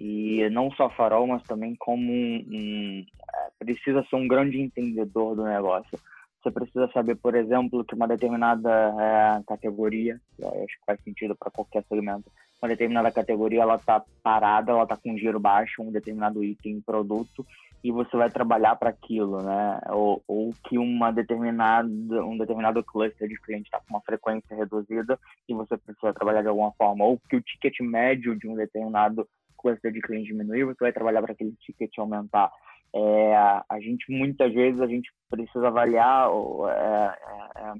E 0.00 0.48
não 0.50 0.70
só 0.72 0.88
farol, 0.88 1.26
mas 1.26 1.42
também 1.42 1.76
como 1.78 2.10
um, 2.10 2.44
um, 2.50 3.06
é, 3.34 3.64
precisa 3.64 4.02
ser 4.08 4.16
um 4.16 4.26
grande 4.26 4.58
entendedor 4.58 5.36
do 5.36 5.44
negócio. 5.44 5.98
Você 6.42 6.50
precisa 6.50 6.88
saber, 6.88 7.16
por 7.16 7.34
exemplo, 7.34 7.84
que 7.84 7.94
uma 7.94 8.08
determinada 8.08 8.70
é, 8.98 9.42
categoria, 9.46 10.18
acho 10.42 10.78
que 10.78 10.86
faz 10.86 10.98
sentido 11.02 11.36
para 11.36 11.50
qualquer 11.50 11.84
segmento, 11.86 12.32
uma 12.62 12.68
determinada 12.68 13.12
categoria 13.12 13.60
ela 13.60 13.76
está 13.76 14.02
parada, 14.22 14.72
ela 14.72 14.84
está 14.84 14.96
com 14.96 15.16
giro 15.18 15.38
baixo, 15.38 15.82
um 15.82 15.92
determinado 15.92 16.42
item, 16.42 16.80
produto, 16.80 17.44
e 17.84 17.90
você 17.90 18.14
vai 18.16 18.30
trabalhar 18.30 18.76
para 18.76 18.90
aquilo, 18.90 19.42
né? 19.42 19.80
Ou, 19.88 20.22
ou, 20.28 20.54
que 20.64 20.78
uma 20.78 21.10
determinada, 21.10 21.88
um 22.24 22.36
determinado 22.36 22.82
cluster 22.84 23.28
de 23.28 23.40
cliente 23.40 23.64
está 23.64 23.78
com 23.78 23.94
uma 23.94 24.02
frequência 24.02 24.54
reduzida 24.54 25.18
e 25.48 25.54
você 25.54 25.76
precisa 25.78 26.12
trabalhar 26.12 26.42
de 26.42 26.48
alguma 26.48 26.72
forma, 26.72 27.04
ou 27.04 27.18
que 27.28 27.36
o 27.36 27.40
ticket 27.40 27.80
médio 27.80 28.38
de 28.38 28.46
um 28.48 28.54
determinado 28.54 29.26
cluster 29.60 29.92
de 29.92 30.00
cliente 30.00 30.28
diminuir, 30.28 30.64
você 30.64 30.78
vai 30.80 30.92
trabalhar 30.92 31.22
para 31.22 31.32
aquele 31.32 31.54
ticket 31.60 31.90
aumentar. 31.98 32.50
É, 32.94 33.34
a 33.68 33.80
gente 33.80 34.10
muitas 34.10 34.52
vezes 34.52 34.80
a 34.80 34.86
gente 34.86 35.12
precisa 35.28 35.68
avaliar 35.68 36.28
é, 36.28 37.18
é, 37.56 37.68
é 37.68 37.72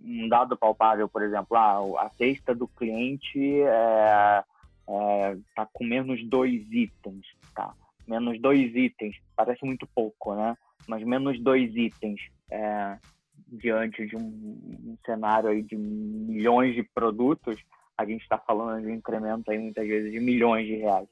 um 0.00 0.28
dado 0.28 0.56
palpável, 0.56 1.08
por 1.08 1.22
exemplo, 1.22 1.56
ah, 1.56 1.80
a 2.04 2.10
cesta 2.10 2.54
do 2.54 2.68
cliente 2.68 3.38
está 3.38 4.44
é, 4.88 5.62
é, 5.62 5.66
com 5.72 5.84
menos 5.84 6.24
dois 6.28 6.70
itens, 6.70 7.26
tá? 7.54 7.74
Menos 8.06 8.40
dois 8.40 8.74
itens, 8.74 9.16
parece 9.36 9.64
muito 9.64 9.86
pouco, 9.88 10.34
né? 10.34 10.56
mas 10.88 11.04
menos 11.04 11.38
dois 11.40 11.74
itens 11.76 12.20
diante 13.46 14.06
de 14.06 14.16
um, 14.16 14.20
um, 14.20 14.98
cenário 15.04 15.50
aí 15.50 15.62
de 15.62 15.76
milhões 15.76 16.74
de 16.74 16.82
produtos, 16.82 17.56
a 17.98 18.04
gente 18.04 18.22
está 18.22 18.38
falando 18.38 18.80
de 18.80 18.86
um 18.86 18.94
incremento 18.94 19.50
aí 19.50 19.58
muitas 19.58 19.86
vezes 19.86 20.12
de 20.12 20.20
milhões 20.20 20.66
de 20.66 20.76
reais. 20.76 21.08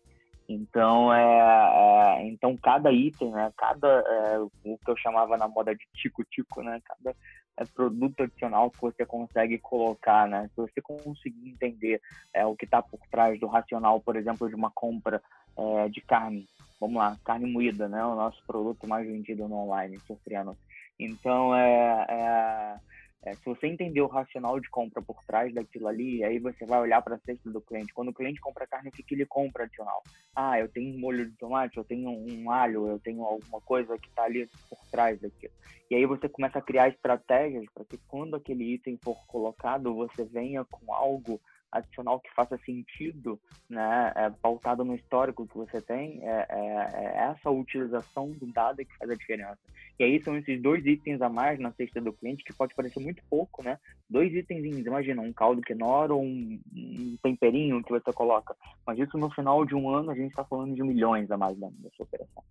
Então, 0.49 1.12
é, 1.12 2.20
é, 2.20 2.28
então 2.28 2.57
cada 2.57 2.93
item, 2.93 3.32
né, 3.32 3.53
cada 3.57 3.89
é, 3.89 4.39
o 4.39 4.78
que 4.78 4.91
eu 4.91 4.97
chamava 4.97 5.37
na 5.37 5.49
moda 5.49 5.74
de 5.74 5.84
tico-tico, 5.93 6.62
né, 6.62 6.80
cada 6.84 7.16
é, 7.57 7.64
produto 7.64 8.22
adicional 8.22 8.70
que 8.70 8.80
você 8.80 9.05
consegue 9.05 9.59
colocar, 9.59 10.28
né, 10.28 10.49
se 10.55 10.57
você 10.57 10.80
conseguir 10.80 11.51
entender 11.51 12.01
é, 12.32 12.47
o 12.47 12.55
que 12.55 12.64
está 12.64 12.80
por 12.80 13.01
trás 13.11 13.41
do 13.41 13.49
racional, 13.49 14.01
por 14.01 14.14
exemplo, 14.14 14.49
de 14.49 14.55
uma 14.55 14.70
compra 14.70 15.20
é, 15.59 15.89
de 15.89 16.01
carne, 16.01 16.47
vamos 16.80 16.97
lá, 16.97 17.16
carne 17.24 17.51
moída, 17.51 17.89
né, 17.89 18.05
o 18.05 18.14
nosso 18.14 18.41
produto 18.47 18.87
mais 18.87 19.05
vendido 19.05 19.49
no 19.49 19.57
online, 19.57 19.99
sofrendo. 20.07 20.57
Então, 20.99 21.55
é, 21.57 22.78
é 23.27 23.35
se 23.35 23.45
você 23.45 23.66
entender 23.66 24.01
o 24.01 24.07
racional 24.07 24.61
de 24.61 24.70
compra 24.70 25.03
por 25.03 25.22
trás 25.24 25.53
daquilo 25.53 25.89
ali, 25.89 26.22
aí 26.22 26.39
você 26.39 26.64
vai 26.64 26.81
olhar 26.81 27.03
para 27.03 27.16
a 27.16 27.18
cesta 27.18 27.51
do 27.51 27.61
cliente. 27.61 27.93
Quando 27.93 28.11
o 28.11 28.14
cliente 28.14 28.41
compra 28.41 28.68
carne, 28.68 28.89
o 28.89 28.93
que, 28.93 29.03
que 29.03 29.16
ele 29.16 29.27
compra 29.27 29.64
adicional? 29.64 30.01
Ah, 30.35 30.61
eu 30.61 30.68
tenho 30.68 30.95
um 30.95 31.01
molho 31.01 31.29
de 31.29 31.37
tomate, 31.37 31.77
eu 31.77 31.83
tenho 31.83 32.09
um 32.09 32.51
alho, 32.53 32.87
eu 32.87 33.01
tenho 33.01 33.24
alguma 33.24 33.61
coisa 33.61 33.99
que 33.99 34.09
está 34.09 34.22
ali 34.22 34.49
por 34.70 34.79
trás 34.93 35.20
daquilo. 35.20 35.53
E 35.91 35.97
aí 35.97 36.07
você 36.07 36.29
começa 36.29 36.61
a 36.61 36.62
criar 36.62 36.89
estratégias 36.89 37.64
para 37.74 37.85
que 37.85 37.99
quando 38.07 38.37
aquele 38.37 38.74
item 38.74 38.97
for 39.03 39.16
colocado, 39.27 39.93
você 39.93 40.24
venha 40.24 40.64
com 40.64 40.95
algo 40.95 41.41
adicional 41.77 42.20
que 42.20 42.33
faça 42.35 42.57
sentido, 42.59 43.39
né, 43.68 44.12
é, 44.16 44.31
pautado 44.31 44.85
no 44.85 44.95
histórico 44.95 45.47
que 45.47 45.57
você 45.57 45.81
tem, 45.81 46.20
é, 46.22 46.47
é, 46.49 46.91
é, 46.95 47.16
essa 47.31 47.51
utilização 47.51 48.31
do 48.31 48.47
dado 48.47 48.85
que 48.85 48.97
faz 48.99 49.11
a 49.11 49.14
diferença. 49.14 49.59
E 49.99 50.05
aí 50.05 50.22
são 50.22 50.37
esses 50.37 50.61
dois 50.61 50.85
itens 50.85 51.22
a 51.22 51.29
mais 51.29 51.59
na 51.59 51.72
cesta 51.72 52.01
do 52.01 52.12
cliente, 52.12 52.45
que 52.45 52.53
pode 52.53 52.74
parecer 52.74 53.01
muito 53.01 53.22
pouco, 53.31 53.62
né? 53.62 53.79
Dois 54.11 54.33
itens, 54.35 54.64
imagina, 54.64 55.22
um 55.22 55.33
caldo 55.33 55.62
quenor 55.62 56.11
ou 56.11 56.22
um, 56.22 56.61
um, 56.74 57.16
temperinho 57.22 57.83
que 57.83 57.91
você 57.91 58.12
coloca. 58.12 58.55
Mas 58.87 58.99
isso 58.99 59.16
no 59.16 59.31
final 59.31 59.64
de 59.64 59.74
um 59.74 59.89
ano 59.89 60.11
a 60.11 60.14
gente 60.14 60.31
está 60.31 60.45
falando 60.45 60.74
de 60.74 60.83
milhões 60.83 61.31
a 61.31 61.39
mais 61.39 61.59
da, 61.59 61.68
sua 61.97 62.05
operação. 62.05 62.43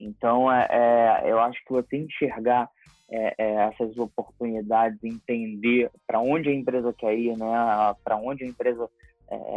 Então, 0.00 0.50
é, 0.50 0.66
é, 0.70 1.30
eu 1.30 1.38
acho 1.40 1.62
que 1.64 1.72
você 1.72 1.98
enxergar 1.98 2.70
é, 3.10 3.34
é, 3.38 3.54
essas 3.68 3.96
oportunidades, 3.96 5.02
entender 5.02 5.90
para 6.06 6.20
onde 6.20 6.50
a 6.50 6.54
empresa 6.54 6.92
quer 6.92 7.18
ir, 7.18 7.36
né? 7.38 7.46
para 8.04 8.16
onde 8.16 8.44
a 8.44 8.46
empresa 8.46 8.88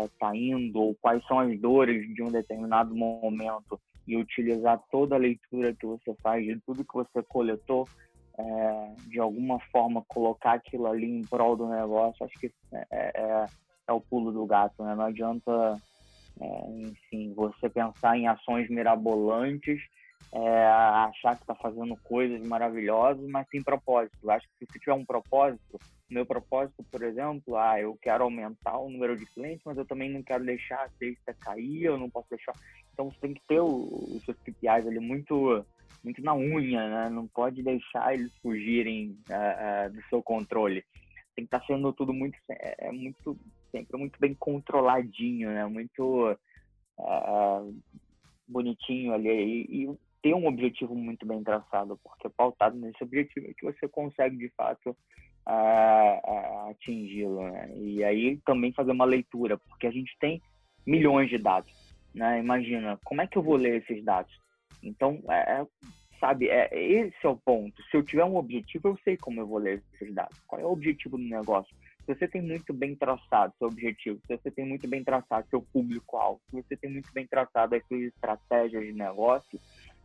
está 0.06 0.34
é, 0.34 0.38
indo, 0.38 0.80
ou 0.80 0.95
quais 0.95 1.26
são 1.28 1.39
as 1.39 1.60
dores 1.60 2.14
de 2.14 2.24
um 2.24 2.32
determinado 2.32 2.95
momento, 2.95 3.80
e 4.08 4.18
utilizar 4.18 4.82
toda 4.89 5.16
a 5.16 5.20
leitura 5.20 5.74
que 5.74 5.86
você 5.86 6.14
faz, 6.22 6.45
de 6.45 6.60
tudo 6.66 6.84
que 6.84 6.93
você 6.93 7.22
coletou, 7.24 7.88
é, 8.38 8.93
de 9.08 9.20
alguma 9.20 9.60
forma 9.72 10.04
colocar 10.08 10.54
aquilo 10.54 10.88
ali 10.88 11.10
em 11.10 11.22
prol 11.22 11.56
do 11.56 11.68
negócio, 11.68 12.26
acho 12.26 12.39
que 12.39 12.52
é, 12.74 12.88
é, 12.91 13.45
é 13.88 13.93
o 13.93 14.02
pulo 14.02 14.32
do 14.32 14.45
gato, 14.45 14.84
né? 14.84 14.95
Não 14.95 15.06
adianta, 15.06 15.78
enfim, 16.80 17.34
você 17.36 17.70
pensar 17.70 18.18
em 18.18 18.28
ações 18.28 18.70
mirabolantes 18.70 19.80
é, 20.34 20.65
achar 20.65 21.36
que 21.36 21.43
está 21.43 21.55
fazendo 21.55 21.95
coisas 22.03 22.41
maravilhosas, 22.47 23.26
mas 23.28 23.47
sem 23.49 23.61
propósito. 23.61 24.17
Eu 24.24 24.32
acho 24.32 24.47
que 24.57 24.65
se 24.65 24.80
tiver 24.80 24.93
um 24.93 25.05
propósito, 25.05 25.80
meu 26.09 26.26
propósito, 26.26 26.84
por 26.91 27.03
exemplo, 27.03 27.57
ah, 27.57 27.80
eu 27.80 27.97
quero 28.01 28.24
aumentar 28.24 28.78
o 28.78 28.89
número 28.89 29.17
de 29.17 29.26
clientes, 29.26 29.61
mas 29.65 29.78
eu 29.78 29.86
também 29.86 30.09
não 30.09 30.22
quero 30.22 30.43
deixar 30.43 30.84
a 30.84 30.89
cesta 30.89 31.34
cair, 31.34 31.84
eu 31.84 31.97
não 31.97 32.09
posso 32.09 32.30
deixar. 32.30 32.53
Então 32.93 33.09
você 33.09 33.19
tem 33.19 33.34
que 33.34 33.41
ter 33.47 33.61
os 33.61 34.22
seus 34.24 34.38
KPIs 34.39 34.88
ali 34.88 34.99
muito, 34.99 35.65
muito 36.03 36.22
na 36.22 36.36
unha, 36.36 36.89
né? 36.89 37.09
Não 37.09 37.28
pode 37.28 37.63
deixar 37.63 38.13
eles 38.13 38.32
fugirem 38.41 39.17
uh, 39.30 39.88
uh, 39.88 39.93
do 39.93 40.01
seu 40.09 40.22
controle. 40.22 40.84
Tem 41.36 41.45
que 41.45 41.55
estar 41.55 41.59
tá 41.61 41.65
sendo 41.65 41.93
tudo 41.93 42.13
muito, 42.13 42.38
é, 42.49 42.88
é, 42.88 42.91
muito 42.91 43.38
sempre 43.72 43.97
muito 43.97 44.19
bem 44.19 44.34
controladinho, 44.36 45.49
né? 45.49 45.65
Muito 45.65 46.38
uh, 46.99 47.82
bonitinho 48.47 49.13
ali. 49.13 49.30
E, 49.30 49.84
e 49.84 49.97
ter 50.22 50.34
um 50.34 50.47
objetivo 50.47 50.95
muito 50.95 51.26
bem 51.26 51.43
traçado, 51.43 51.99
porque 52.03 52.30
pautado 52.30 52.78
nesse 52.78 53.03
objetivo 53.03 53.47
é 53.47 53.53
que 53.53 53.65
você 53.65 53.88
consegue, 53.88 54.38
de 54.38 54.49
fato, 54.49 54.95
atingi-lo. 56.69 57.49
Né? 57.49 57.72
E 57.78 58.03
aí 58.03 58.38
também 58.45 58.72
fazer 58.72 58.91
uma 58.91 59.05
leitura, 59.05 59.57
porque 59.57 59.88
a 59.88 59.91
gente 59.91 60.15
tem 60.19 60.41
milhões 60.86 61.30
de 61.30 61.38
dados. 61.38 61.72
Né? 62.13 62.39
Imagina, 62.39 62.99
como 63.03 63.22
é 63.22 63.28
que 63.28 63.38
eu 63.38 63.43
vou 63.43 63.55
ler 63.55 63.82
esses 63.82 64.03
dados? 64.03 64.32
Então, 64.84 65.22
é, 65.30 65.61
é, 65.61 65.67
sabe, 66.19 66.49
é, 66.49 66.69
esse 66.74 67.17
é 67.24 67.30
o 67.30 67.38
ponto. 67.38 67.82
Se 67.84 67.97
eu 67.97 68.03
tiver 68.03 68.26
um 68.26 68.36
objetivo, 68.36 68.89
eu 68.89 68.99
sei 69.03 69.17
como 69.17 69.39
eu 69.39 69.47
vou 69.47 69.59
ler 69.59 69.84
esses 69.93 70.13
dados. 70.13 70.38
Qual 70.47 70.61
é 70.61 70.65
o 70.65 70.72
objetivo 70.72 71.17
do 71.17 71.24
negócio? 71.24 71.74
Se 72.05 72.15
você 72.15 72.28
tem 72.28 72.41
muito 72.41 72.74
bem 72.74 72.95
traçado 72.95 73.53
seu 73.57 73.67
objetivo, 73.67 74.19
se 74.26 74.36
você 74.36 74.49
tem 74.49 74.65
muito 74.65 74.88
bem 74.88 75.03
traçado 75.03 75.47
seu 75.49 75.61
público-alvo, 75.61 76.41
se 76.49 76.55
você 76.55 76.76
tem 76.76 76.91
muito 76.91 77.11
bem 77.13 77.28
traçado 77.28 77.76
as 77.76 77.86
suas 77.88 78.01
estratégias 78.01 78.84
de 78.84 78.91
negócio, 78.91 79.59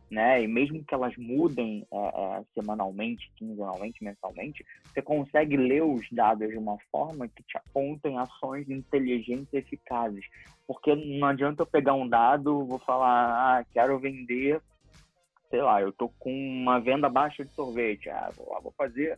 né? 0.09 0.41
E 0.41 0.47
mesmo 0.47 0.83
que 0.83 0.93
elas 0.93 1.15
mudem 1.17 1.85
é, 1.91 1.97
é, 1.97 2.43
semanalmente, 2.53 3.31
quinzenalmente, 3.35 4.03
mensalmente, 4.03 4.65
você 4.85 5.01
consegue 5.01 5.57
ler 5.57 5.83
os 5.83 6.07
dados 6.11 6.49
de 6.49 6.57
uma 6.57 6.77
forma 6.91 7.27
que 7.27 7.43
te 7.43 7.57
apontem 7.57 8.17
ações 8.17 8.69
inteligentes 8.69 9.51
e 9.53 9.57
eficazes. 9.57 10.25
Porque 10.65 10.95
não 10.95 11.27
adianta 11.27 11.63
eu 11.63 11.67
pegar 11.67 11.93
um 11.93 12.07
dado, 12.07 12.65
vou 12.65 12.79
falar, 12.79 13.59
ah, 13.59 13.65
quero 13.73 13.99
vender, 13.99 14.61
sei 15.49 15.61
lá, 15.61 15.81
eu 15.81 15.91
tô 15.91 16.09
com 16.19 16.31
uma 16.31 16.79
venda 16.79 17.09
baixa 17.09 17.43
de 17.43 17.51
sorvete, 17.51 18.09
ah, 18.09 18.31
vou, 18.35 18.61
vou 18.61 18.73
fazer 18.77 19.17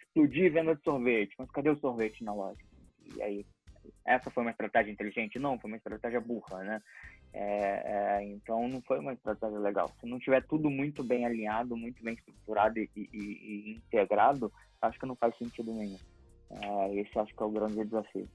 explodir 0.00 0.52
venda 0.52 0.74
de 0.74 0.82
sorvete, 0.82 1.34
mas 1.38 1.50
cadê 1.50 1.70
o 1.70 1.78
sorvete 1.78 2.24
na 2.24 2.34
loja? 2.34 2.58
E 3.16 3.22
aí, 3.22 3.46
essa 4.04 4.30
foi 4.30 4.42
uma 4.42 4.50
estratégia 4.50 4.90
inteligente? 4.90 5.38
Não, 5.38 5.58
foi 5.58 5.70
uma 5.70 5.76
estratégia 5.76 6.20
burra, 6.20 6.62
né? 6.62 6.82
É, 7.32 8.20
é, 8.20 8.24
então 8.24 8.66
não 8.68 8.80
foi 8.82 8.98
uma 8.98 9.12
estratégia 9.12 9.58
legal. 9.58 9.90
Se 10.00 10.06
não 10.06 10.18
tiver 10.18 10.44
tudo 10.46 10.70
muito 10.70 11.04
bem 11.04 11.26
alinhado, 11.26 11.76
muito 11.76 12.02
bem 12.02 12.14
estruturado 12.14 12.78
e, 12.78 12.90
e, 12.96 13.08
e 13.12 13.72
integrado, 13.76 14.52
acho 14.80 14.98
que 14.98 15.06
não 15.06 15.16
faz 15.16 15.36
sentido 15.36 15.72
nenhum. 15.72 15.98
É, 16.50 16.94
esse 16.96 17.18
acho 17.18 17.34
que 17.34 17.42
é 17.42 17.46
o 17.46 17.50
grande 17.50 17.84
desafio. 17.84 18.28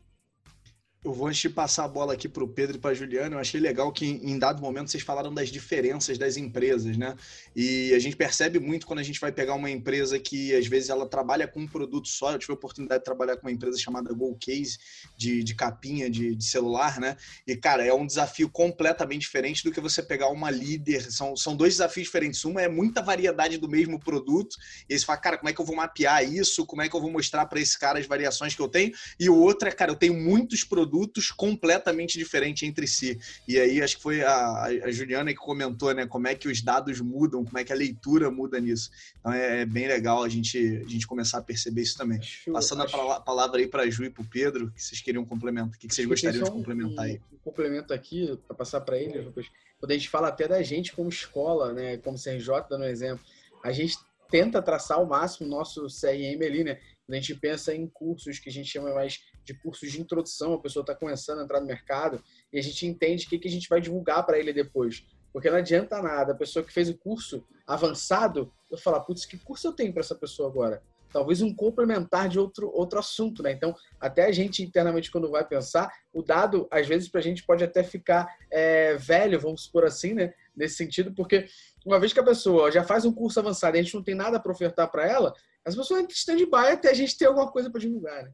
Eu 1.04 1.12
vou 1.12 1.28
antes 1.28 1.42
de 1.42 1.50
passar 1.50 1.84
a 1.84 1.88
bola 1.88 2.14
aqui 2.14 2.30
para 2.30 2.46
o 2.46 2.48
Pedro 2.48 2.78
e 2.78 2.80
para 2.80 2.92
a 2.92 2.94
Juliana, 2.94 3.36
eu 3.36 3.40
achei 3.40 3.60
legal 3.60 3.92
que 3.92 4.06
em 4.06 4.40
dado 4.40 4.62
momento 4.62 4.90
vocês 4.90 5.04
falaram 5.04 5.34
das 5.34 5.50
diferenças 5.50 6.18
das 6.18 6.38
empresas, 6.38 6.96
né? 6.96 7.14
E 7.54 7.94
a 7.94 8.00
gente 8.00 8.16
percebe 8.16 8.58
muito 8.58 8.88
quando 8.88 9.00
a 9.00 9.04
gente 9.04 9.20
vai 9.20 9.30
pegar 9.30 9.54
uma 9.54 9.70
empresa 9.70 10.18
que 10.18 10.56
às 10.56 10.66
vezes 10.66 10.90
ela 10.90 11.06
trabalha 11.06 11.46
com 11.46 11.60
um 11.60 11.68
produto 11.68 12.08
só. 12.08 12.32
Eu 12.32 12.40
tive 12.40 12.54
a 12.54 12.56
oportunidade 12.56 13.02
de 13.02 13.04
trabalhar 13.04 13.36
com 13.36 13.46
uma 13.46 13.52
empresa 13.52 13.78
chamada 13.78 14.14
GoCase, 14.14 14.78
de, 15.18 15.44
de 15.44 15.54
capinha 15.54 16.10
de, 16.10 16.36
de 16.36 16.46
celular, 16.46 16.98
né? 17.02 17.18
E, 17.46 17.54
cara, 17.58 17.86
é 17.86 17.94
um 17.94 18.08
desafio 18.08 18.50
completamente 18.50 19.24
diferente 19.24 19.62
do 19.62 19.74
que 19.74 19.82
você 19.82 20.02
pegar 20.02 20.30
uma 20.30 20.50
líder. 20.50 21.12
São, 21.12 21.36
são 21.36 21.54
dois 21.54 21.74
desafios 21.74 22.06
diferentes. 22.06 22.46
Uma 22.46 22.62
é 22.62 22.70
muita 22.70 23.02
variedade 23.02 23.58
do 23.58 23.68
mesmo 23.68 24.00
produto, 24.00 24.56
e 24.90 24.94
aí 24.94 25.00
você 25.00 25.06
fala, 25.06 25.20
cara, 25.20 25.38
como 25.38 25.50
é 25.50 25.54
que 25.54 25.60
eu 25.60 25.66
vou 25.66 25.76
mapear 25.76 26.24
isso? 26.24 26.66
Como 26.66 26.82
é 26.82 26.88
que 26.88 26.96
eu 26.96 27.02
vou 27.02 27.12
mostrar 27.12 27.46
para 27.48 27.60
esse 27.60 27.78
cara 27.78 28.00
as 28.00 28.08
variações 28.08 28.56
que 28.56 28.62
eu 28.62 28.70
tenho? 28.70 28.94
E 29.20 29.30
o 29.30 29.36
outro 29.36 29.68
é, 29.68 29.72
cara, 29.74 29.92
eu 29.92 29.98
tenho 29.98 30.14
muitos 30.14 30.64
produtos 30.64 30.93
produtos 30.94 31.32
completamente 31.32 32.20
diferentes 32.20 32.62
entre 32.62 32.86
si. 32.86 33.20
E 33.48 33.60
aí 33.60 33.82
acho 33.82 33.98
que 33.98 34.04
foi 34.04 34.22
a, 34.22 34.64
a 34.66 34.92
Juliana 34.92 35.32
que 35.32 35.40
comentou, 35.40 35.92
né, 35.92 36.06
como 36.06 36.28
é 36.28 36.36
que 36.36 36.48
os 36.48 36.62
dados 36.62 37.02
mudam, 37.02 37.44
como 37.44 37.58
é 37.58 37.64
que 37.64 37.74
a 37.74 37.76
leitura 37.76 38.30
muda 38.30 38.60
nisso. 38.60 38.92
Então 39.20 39.34
é, 39.34 39.62
é 39.62 39.66
bem 39.66 39.88
legal 39.88 40.24
a 40.24 40.30
gente, 40.30 40.56
a 40.86 40.88
gente 40.88 41.08
começar 41.08 41.40
a 41.40 41.42
perceber 41.42 41.82
isso 41.82 41.98
também. 41.98 42.20
Acho, 42.20 42.52
Passando 42.52 42.84
acho... 42.84 42.96
a 42.96 43.20
palavra 43.20 43.60
aí 43.60 43.68
para 43.68 43.84
a 43.84 43.90
Ju 43.90 44.06
e 44.06 44.10
para 44.12 44.22
o 44.22 44.30
Pedro, 44.30 44.72
que 44.72 44.84
vocês 44.84 45.02
queriam 45.02 45.26
complementar, 45.26 45.70
o 45.70 45.72
que, 45.72 45.88
que 45.88 45.96
vocês 45.96 46.08
gostariam 46.08 46.44
de 46.44 46.52
complementar 46.52 47.06
aí? 47.06 47.20
Um 47.34 47.38
complemento 47.38 47.92
aqui, 47.92 48.38
para 48.48 48.56
passar 48.56 48.82
para 48.82 48.98
ele, 48.98 49.32
quando 49.80 49.92
a 49.92 49.96
gente 49.96 50.10
fala 50.10 50.28
até 50.28 50.48
da 50.48 50.62
gente 50.62 50.94
como 50.94 51.10
escola, 51.10 51.74
né, 51.74 51.98
como 51.98 52.22
CRJ, 52.22 52.68
dando 52.70 52.84
um 52.84 52.88
exemplo, 52.88 53.26
a 53.64 53.72
gente 53.72 53.98
tenta 54.30 54.62
traçar 54.62 55.00
ao 55.00 55.08
máximo 55.08 55.48
o 55.48 55.50
nosso 55.50 55.88
CRM 55.88 56.46
ali, 56.46 56.64
né? 56.64 56.80
Quando 57.06 57.18
a 57.18 57.20
gente 57.20 57.36
pensa 57.36 57.74
em 57.76 57.88
cursos 57.88 58.40
que 58.40 58.50
a 58.50 58.52
gente 58.52 58.70
chama 58.70 58.94
mais 58.94 59.20
de 59.44 59.54
cursos 59.54 59.92
de 59.92 60.02
introdução, 60.02 60.54
a 60.54 60.60
pessoa 60.60 60.82
está 60.82 60.96
começando 60.96 61.40
a 61.40 61.44
entrar 61.44 61.60
no 61.60 61.68
mercado 61.68 62.24
e 62.52 62.60
a 62.60 62.62
gente 62.62 62.86
entende 62.86 63.26
o 63.26 63.30
que, 63.30 63.40
que 63.40 63.48
a 63.48 63.52
gente 63.52 63.70
vai 63.70 63.82
divulgar 63.82 64.26
para 64.26 64.40
ele 64.40 64.54
depois. 64.54 65.06
Porque 65.32 65.50
não 65.50 65.58
adianta 65.58 66.02
nada 66.02 66.32
a 66.32 66.36
pessoa 66.36 66.64
que 66.64 66.72
fez 66.72 66.90
o 66.90 66.98
curso 66.98 67.44
avançado, 67.66 68.54
eu 68.72 68.78
falar, 68.78 69.00
putz, 69.02 69.26
que 69.26 69.38
curso 69.38 69.68
eu 69.68 69.74
tenho 69.74 69.92
para 69.92 70.02
essa 70.02 70.16
pessoa 70.16 70.48
agora? 70.48 70.84
Talvez 71.12 71.42
um 71.42 71.54
complementar 71.54 72.28
de 72.28 72.40
outro, 72.40 72.72
outro 72.74 73.00
assunto, 73.00 73.44
né? 73.44 73.52
Então, 73.52 73.76
até 74.00 74.26
a 74.26 74.32
gente 74.32 74.64
internamente, 74.64 75.12
quando 75.12 75.30
vai 75.30 75.46
pensar, 75.48 75.92
o 76.12 76.24
dado, 76.24 76.68
às 76.72 76.88
vezes, 76.88 77.08
para 77.08 77.20
a 77.20 77.24
gente 77.24 77.44
pode 77.46 77.64
até 77.64 77.84
ficar 77.84 78.28
é, 78.50 78.96
velho, 78.96 79.40
vamos 79.40 79.64
supor 79.64 79.86
assim, 79.86 80.14
né? 80.14 80.34
Nesse 80.56 80.76
sentido, 80.76 81.14
porque 81.14 81.48
uma 81.86 82.00
vez 82.00 82.14
que 82.14 82.20
a 82.20 82.24
pessoa 82.24 82.72
já 82.72 82.84
faz 82.84 83.06
um 83.06 83.14
curso 83.14 83.40
avançado 83.40 83.76
e 83.76 83.80
a 83.80 83.84
gente 83.84 83.94
não 83.94 84.04
tem 84.04 84.16
nada 84.16 84.40
para 84.40 84.52
ofertar 84.52 84.90
para 84.90 85.08
ela, 85.08 85.34
as 85.66 85.76
pessoas 85.76 86.02
entram 86.02 86.12
em 86.12 86.18
stand-by 86.18 86.72
até 86.72 86.90
a 86.90 86.94
gente 86.94 87.18
ter 87.18 87.26
alguma 87.26 87.52
coisa 87.52 87.70
para 87.70 87.80
divulgar, 87.80 88.24
né? 88.24 88.32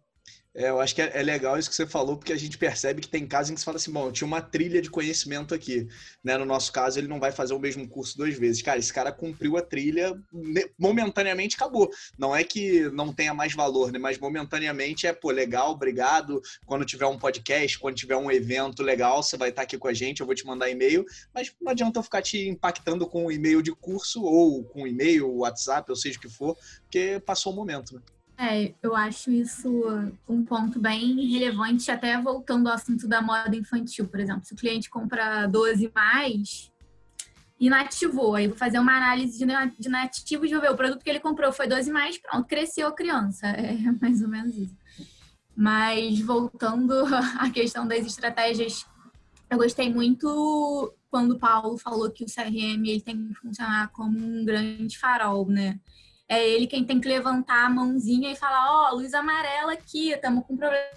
É, 0.56 0.70
eu 0.70 0.82
acho 0.82 0.96
que 0.96 1.02
é, 1.02 1.12
é, 1.14 1.22
legal 1.22 1.60
isso 1.60 1.70
que 1.70 1.76
você 1.76 1.86
falou, 1.86 2.18
porque 2.18 2.34
a 2.34 2.38
gente 2.38 2.58
percebe 2.58 3.02
que 3.02 3.08
tem 3.08 3.28
casos 3.28 3.52
em 3.52 3.54
que 3.54 3.60
você 3.60 3.66
fala 3.66 3.78
assim, 3.78 3.92
bom, 3.92 4.12
tinha 4.12 4.26
uma 4.26 4.42
trilha 4.42 4.82
de 4.82 4.90
conhecimento 4.90 5.54
aqui, 5.54 5.88
né? 6.24 6.38
No 6.38 6.46
nosso 6.46 6.72
caso, 6.72 7.00
ele 7.00 7.08
não 7.08 7.20
vai 7.20 7.32
fazer 7.32 7.54
o 7.54 7.60
mesmo 7.60 7.88
curso 7.88 8.18
duas 8.18 8.36
vezes. 8.36 8.62
Cara, 8.62 8.80
esse 8.80 8.92
cara 8.92 9.12
cumpriu 9.12 9.58
a 9.58 9.62
trilha, 9.62 10.20
momentaneamente 10.78 11.56
acabou. 11.56 11.90
Não 12.18 12.36
é 12.36 12.44
que 12.44 12.90
não 12.90 13.14
tenha 13.14 13.34
mais 13.34 13.54
valor, 13.54 13.92
né? 13.92 14.00
Mas 14.00 14.18
momentaneamente 14.18 15.06
é, 15.06 15.14
pô, 15.14 15.30
legal, 15.30 15.72
obrigado. 15.72 16.42
Quando 16.66 16.84
tiver 16.84 17.06
um 17.06 17.20
podcast, 17.20 17.78
quando 17.78 17.96
tiver 17.96 18.18
um 18.18 18.32
evento 18.32 18.82
legal, 18.82 19.22
você 19.22 19.38
vai 19.38 19.50
estar 19.50 19.62
aqui 19.62 19.78
com 19.78 19.88
a 19.88 19.94
gente, 19.94 20.22
eu 20.22 20.26
vou 20.26 20.36
te 20.36 20.46
mandar 20.46 20.70
e-mail, 20.70 21.06
mas 21.34 21.54
não 21.62 21.72
adianta 21.72 22.00
eu 22.00 22.04
ficar 22.04 22.24
te 22.24 22.48
impactando 22.48 23.08
com 23.08 23.26
um 23.26 23.32
e-mail 23.32 23.62
de 23.62 23.72
curso 23.72 24.24
ou 24.24 24.64
com 24.64 24.88
e-mail, 24.88 25.30
WhatsApp, 25.30 25.90
ou 25.92 25.96
seja 25.96 26.18
o 26.18 26.22
que 26.22 26.30
for, 26.30 26.58
porque 26.82 27.22
passou 27.24 27.54
o 27.54 27.56
momento, 27.56 27.94
né? 27.94 28.02
É, 28.42 28.74
eu 28.82 28.96
acho 28.96 29.30
isso 29.30 29.70
um 30.26 30.46
ponto 30.46 30.80
bem 30.80 31.28
relevante, 31.28 31.92
até 31.92 32.18
voltando 32.22 32.70
ao 32.70 32.76
assunto 32.76 33.06
da 33.06 33.22
moda 33.22 33.54
infantil, 33.54 34.08
por 34.08 34.18
exemplo. 34.18 34.46
Se 34.46 34.54
o 34.54 34.56
cliente 34.56 34.90
compra 34.90 35.46
12 35.46 35.92
mais, 35.94 36.72
inativou, 37.60 38.36
aí 38.36 38.48
vou 38.48 38.56
fazer 38.56 38.80
uma 38.80 38.96
análise 38.96 39.38
de 39.38 39.90
nativos 39.90 40.50
vou 40.50 40.62
ver 40.62 40.72
o 40.72 40.78
produto 40.78 41.04
que 41.04 41.10
ele 41.10 41.20
comprou 41.20 41.52
foi 41.52 41.68
12 41.68 41.92
mais, 41.92 42.18
pronto, 42.18 42.48
cresceu 42.48 42.88
a 42.88 42.94
criança. 42.94 43.46
É 43.60 43.92
mais 44.02 44.22
ou 44.22 44.30
menos 44.30 44.56
isso. 44.56 44.78
Mas 45.54 46.22
voltando 46.22 46.94
à 47.38 47.50
questão 47.50 47.86
das 47.86 48.06
estratégias, 48.06 48.86
eu 49.50 49.58
gostei 49.58 49.94
muito 49.94 50.94
quando 51.12 51.32
o 51.32 51.40
Paulo 51.40 51.78
falou 51.78 52.10
que 52.10 52.24
o 52.24 52.28
CRM 52.28 52.86
ele 52.86 53.02
tem 53.02 53.28
que 53.28 53.34
funcionar 53.34 53.90
como 53.90 54.18
um 54.18 54.46
grande 54.46 54.98
farol, 54.98 55.46
né? 55.46 55.78
É 56.30 56.48
ele 56.48 56.68
quem 56.68 56.86
tem 56.86 57.02
que 57.02 57.08
levantar 57.08 57.66
a 57.66 57.70
mãozinha 57.70 58.32
e 58.32 58.36
falar, 58.36 58.72
ó, 58.72 58.92
oh, 58.92 58.96
luz 58.98 59.16
amarela 59.16 59.74
aqui, 59.74 60.12
estamos 60.12 60.46
com 60.46 60.56
problema 60.56 60.88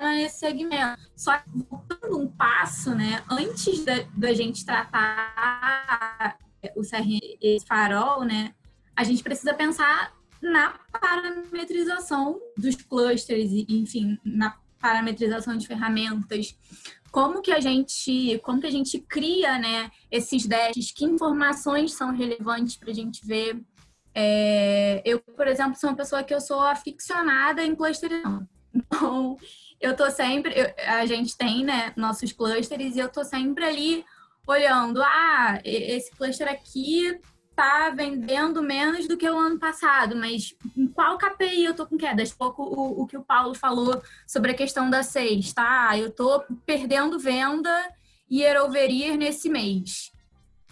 nesse 0.00 0.38
segmento. 0.38 0.98
Só 1.14 1.36
que 1.36 1.50
voltando 1.68 2.18
um 2.18 2.26
passo, 2.26 2.94
né, 2.94 3.22
antes 3.30 3.84
da, 3.84 4.00
da 4.16 4.32
gente 4.32 4.64
tratar 4.64 6.38
o 6.74 6.80
CRM, 6.80 7.20
esse 7.42 7.66
farol, 7.66 8.24
né, 8.24 8.54
a 8.96 9.04
gente 9.04 9.22
precisa 9.22 9.52
pensar 9.52 10.12
na 10.40 10.78
parametrização 10.98 12.40
dos 12.56 12.74
clusters, 12.76 13.50
enfim, 13.68 14.18
na 14.24 14.56
parametrização 14.80 15.56
de 15.58 15.66
ferramentas, 15.66 16.56
como 17.10 17.42
que 17.42 17.50
a 17.50 17.60
gente, 17.60 18.38
como 18.44 18.60
que 18.60 18.66
a 18.66 18.70
gente 18.70 18.98
cria, 18.98 19.58
né, 19.58 19.90
esses 20.10 20.46
dashes, 20.46 20.90
que 20.90 21.04
informações 21.04 21.92
são 21.92 22.14
relevantes 22.14 22.76
para 22.76 22.90
a 22.90 22.94
gente 22.94 23.26
ver 23.26 23.60
é, 24.20 25.00
eu, 25.04 25.20
por 25.20 25.46
exemplo, 25.46 25.78
sou 25.78 25.90
uma 25.90 25.96
pessoa 25.96 26.24
que 26.24 26.34
eu 26.34 26.40
sou 26.40 26.60
aficionada 26.60 27.62
em 27.62 27.76
clusterização. 27.76 28.48
Então, 28.74 29.36
eu 29.80 29.94
tô 29.94 30.10
sempre, 30.10 30.52
eu, 30.56 30.74
a 30.86 31.06
gente 31.06 31.36
tem, 31.36 31.64
né, 31.64 31.92
nossos 31.96 32.32
clusters 32.32 32.96
e 32.96 32.98
eu 32.98 33.08
tô 33.08 33.22
sempre 33.24 33.64
ali 33.64 34.04
olhando, 34.44 35.00
ah, 35.02 35.60
esse 35.64 36.10
cluster 36.16 36.48
aqui 36.48 37.16
tá 37.54 37.90
vendendo 37.90 38.60
menos 38.60 39.06
do 39.06 39.16
que 39.16 39.28
o 39.28 39.38
ano 39.38 39.58
passado, 39.58 40.16
mas 40.16 40.54
em 40.76 40.88
qual 40.88 41.16
KPI 41.16 41.64
eu 41.64 41.74
tô 41.74 41.86
com 41.86 41.96
queda? 41.96 42.22
Pouco 42.36 42.62
o, 42.62 43.02
o 43.02 43.06
que 43.06 43.16
o 43.16 43.24
Paulo 43.24 43.54
falou 43.54 44.02
sobre 44.26 44.50
a 44.50 44.54
questão 44.54 44.90
da 44.90 45.02
6, 45.02 45.52
tá? 45.52 45.96
Eu 45.96 46.10
tô 46.10 46.42
perdendo 46.66 47.20
venda 47.20 47.70
year 48.30 48.62
over 48.64 48.90
year 48.90 49.16
nesse 49.16 49.48
mês 49.48 50.10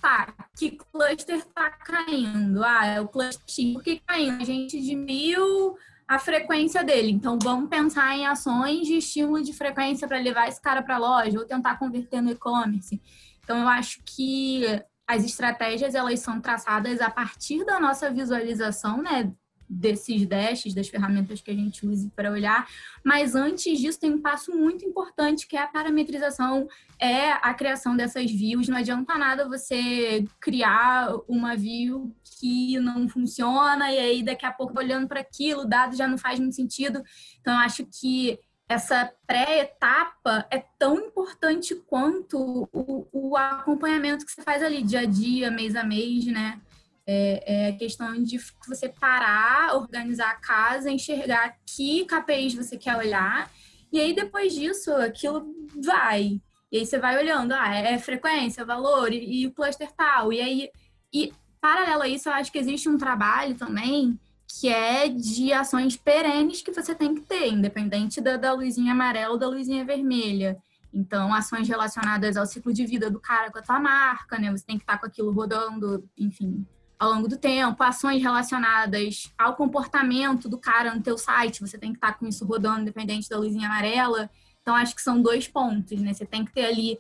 tá, 0.01 0.35
que 0.57 0.79
cluster 0.93 1.45
tá 1.47 1.71
caindo? 1.71 2.63
Ah, 2.65 2.87
é 2.87 3.01
o 3.01 3.09
cluster 3.09 3.73
Por 3.73 3.83
que 3.83 4.01
caindo? 4.07 4.41
A 4.41 4.45
gente 4.45 4.81
diminuiu 4.81 5.77
a 6.07 6.19
frequência 6.19 6.85
dele. 6.85 7.11
Então, 7.11 7.39
vamos 7.43 7.69
pensar 7.69 8.17
em 8.17 8.27
ações 8.27 8.87
de 8.87 8.99
estímulo 8.99 9.43
de 9.43 9.53
frequência 9.53 10.07
para 10.07 10.19
levar 10.19 10.49
esse 10.49 10.61
cara 10.61 10.83
para 10.83 10.97
a 10.97 10.99
loja 10.99 11.39
ou 11.39 11.47
tentar 11.47 11.79
converter 11.79 12.21
no 12.21 12.31
e-commerce. 12.31 13.01
Então, 13.43 13.59
eu 13.59 13.69
acho 13.69 14.01
que 14.05 14.65
as 15.07 15.25
estratégias 15.25 15.95
elas 15.95 16.21
são 16.21 16.41
traçadas 16.41 17.01
a 17.01 17.11
partir 17.11 17.65
da 17.65 17.79
nossa 17.79 18.11
visualização, 18.11 19.03
né, 19.03 19.33
desses 19.69 20.27
dashes, 20.27 20.75
das 20.75 20.89
ferramentas 20.89 21.41
que 21.41 21.51
a 21.51 21.55
gente 21.55 21.87
use 21.87 22.11
para 22.15 22.31
olhar. 22.31 22.69
Mas 23.05 23.35
antes 23.35 23.79
disso, 23.79 24.01
tem 24.01 24.13
um 24.13 24.21
passo 24.21 24.57
muito 24.57 24.85
importante 24.85 25.47
que 25.47 25.57
é 25.57 25.63
a 25.63 25.67
parametrização, 25.67 26.69
é 26.99 27.33
a 27.33 27.53
criação 27.55 27.97
dessas 27.97 28.31
views. 28.31 28.69
Não 28.69 28.77
adianta 28.77 29.19
nada 29.19 29.49
você 29.49 30.25
criar 30.41 31.15
uma 31.29 31.57
view 31.57 32.15
que 32.39 32.79
não 32.81 33.09
funciona 33.09 33.91
e 33.93 33.99
aí 33.99 34.23
daqui 34.23 34.45
a 34.45 34.53
pouco 34.53 34.79
olhando 34.79 35.09
para 35.09 35.21
aquilo, 35.21 35.63
o 35.63 35.69
dado 35.69 35.97
já 35.97 36.07
não 36.07 36.19
faz 36.19 36.39
muito 36.39 36.55
sentido. 36.55 37.03
Então, 37.41 37.55
eu 37.55 37.61
acho 37.61 37.87
que 37.87 38.39
essa 38.69 39.13
pré-etapa 39.27 40.47
é 40.51 40.65
tão 40.79 40.97
importante 40.97 41.75
quanto 41.87 42.69
o, 42.73 43.07
o 43.13 43.37
acompanhamento 43.37 44.27
que 44.27 44.33
você 44.33 44.43
faz 44.43 44.63
ali 44.63 44.83
dia 44.83 45.01
a 45.01 45.07
dia, 45.07 45.51
mês 45.51 45.77
a 45.77 45.85
mês, 45.85 46.27
né? 46.27 46.61
É, 47.07 47.67
é 47.67 47.69
a 47.69 47.77
questão 47.77 48.21
de 48.21 48.39
você 48.67 48.89
parar, 48.89 49.77
organizar 49.77 50.31
a 50.31 50.41
casa, 50.41 50.91
enxergar 50.91 51.57
que 51.65 52.05
KPIs 52.05 52.55
você 52.55 52.77
quer 52.77 52.97
olhar, 52.97 53.49
e 53.93 54.01
aí 54.01 54.13
depois 54.13 54.53
disso 54.53 54.93
aquilo 54.93 55.47
vai. 55.85 56.41
E 56.71 56.79
aí 56.79 56.87
você 56.87 56.99
vai 56.99 57.17
olhando, 57.17 57.53
ah, 57.53 57.75
é 57.75 57.97
frequência, 57.99 58.65
valor 58.65 59.13
e, 59.13 59.43
e 59.43 59.47
o 59.47 59.53
cluster 59.53 59.91
tal. 59.97 60.33
E 60.33 60.41
aí, 60.41 60.71
e 61.13 61.33
paralelo 61.61 62.03
a 62.03 62.09
isso, 62.09 62.29
eu 62.29 62.33
acho 62.33 62.51
que 62.51 62.59
existe 62.59 62.89
um 62.89 62.99
trabalho 62.99 63.55
também 63.55 64.19
que 64.49 64.69
é 64.69 65.09
de 65.09 65.53
ações 65.53 65.97
perenes 65.97 66.63
que 66.63 66.73
você 66.73 66.95
tem 66.95 67.15
que 67.15 67.21
ter, 67.23 67.49
independente 67.49 68.21
da, 68.21 68.37
da 68.37 68.53
luzinha 68.53 68.93
amarela 68.93 69.33
ou 69.33 69.39
da 69.39 69.49
luzinha 69.49 69.85
vermelha. 69.85 70.57
Então, 70.93 71.35
ações 71.35 71.69
relacionadas 71.69 72.37
ao 72.37 72.47
ciclo 72.47 72.73
de 72.73 72.87
vida 72.87 73.11
do 73.11 73.21
cara 73.21 73.51
com 73.51 73.59
a 73.59 73.63
tua 73.63 73.79
marca, 73.79 74.39
né? 74.39 74.51
Você 74.51 74.65
tem 74.65 74.79
que 74.79 74.85
estar 74.85 74.99
com 74.99 75.07
aquilo 75.07 75.33
rodando, 75.33 76.09
enfim, 76.17 76.65
ao 76.99 77.13
longo 77.13 77.29
do 77.29 77.37
tempo, 77.37 77.83
ações 77.83 78.23
relacionadas 78.23 79.31
ao 79.37 79.55
comportamento 79.55 80.49
do 80.49 80.59
cara 80.59 80.95
no 80.95 81.03
teu 81.03 81.19
site, 81.19 81.61
você 81.61 81.79
tem 81.79 81.93
que 81.93 81.99
estar 81.99 82.15
com 82.19 82.27
isso 82.27 82.45
rodando 82.45 82.83
independente 82.83 83.29
da 83.29 83.39
luzinha 83.39 83.67
amarela. 83.67 84.31
Então, 84.63 84.75
acho 84.75 84.97
que 84.97 85.03
são 85.03 85.23
dois 85.23 85.47
pontos, 85.47 86.01
né? 86.01 86.13
Você 86.13 86.27
tem 86.27 86.45
que 86.45 86.53
ter 86.53 86.65
ali 86.65 86.99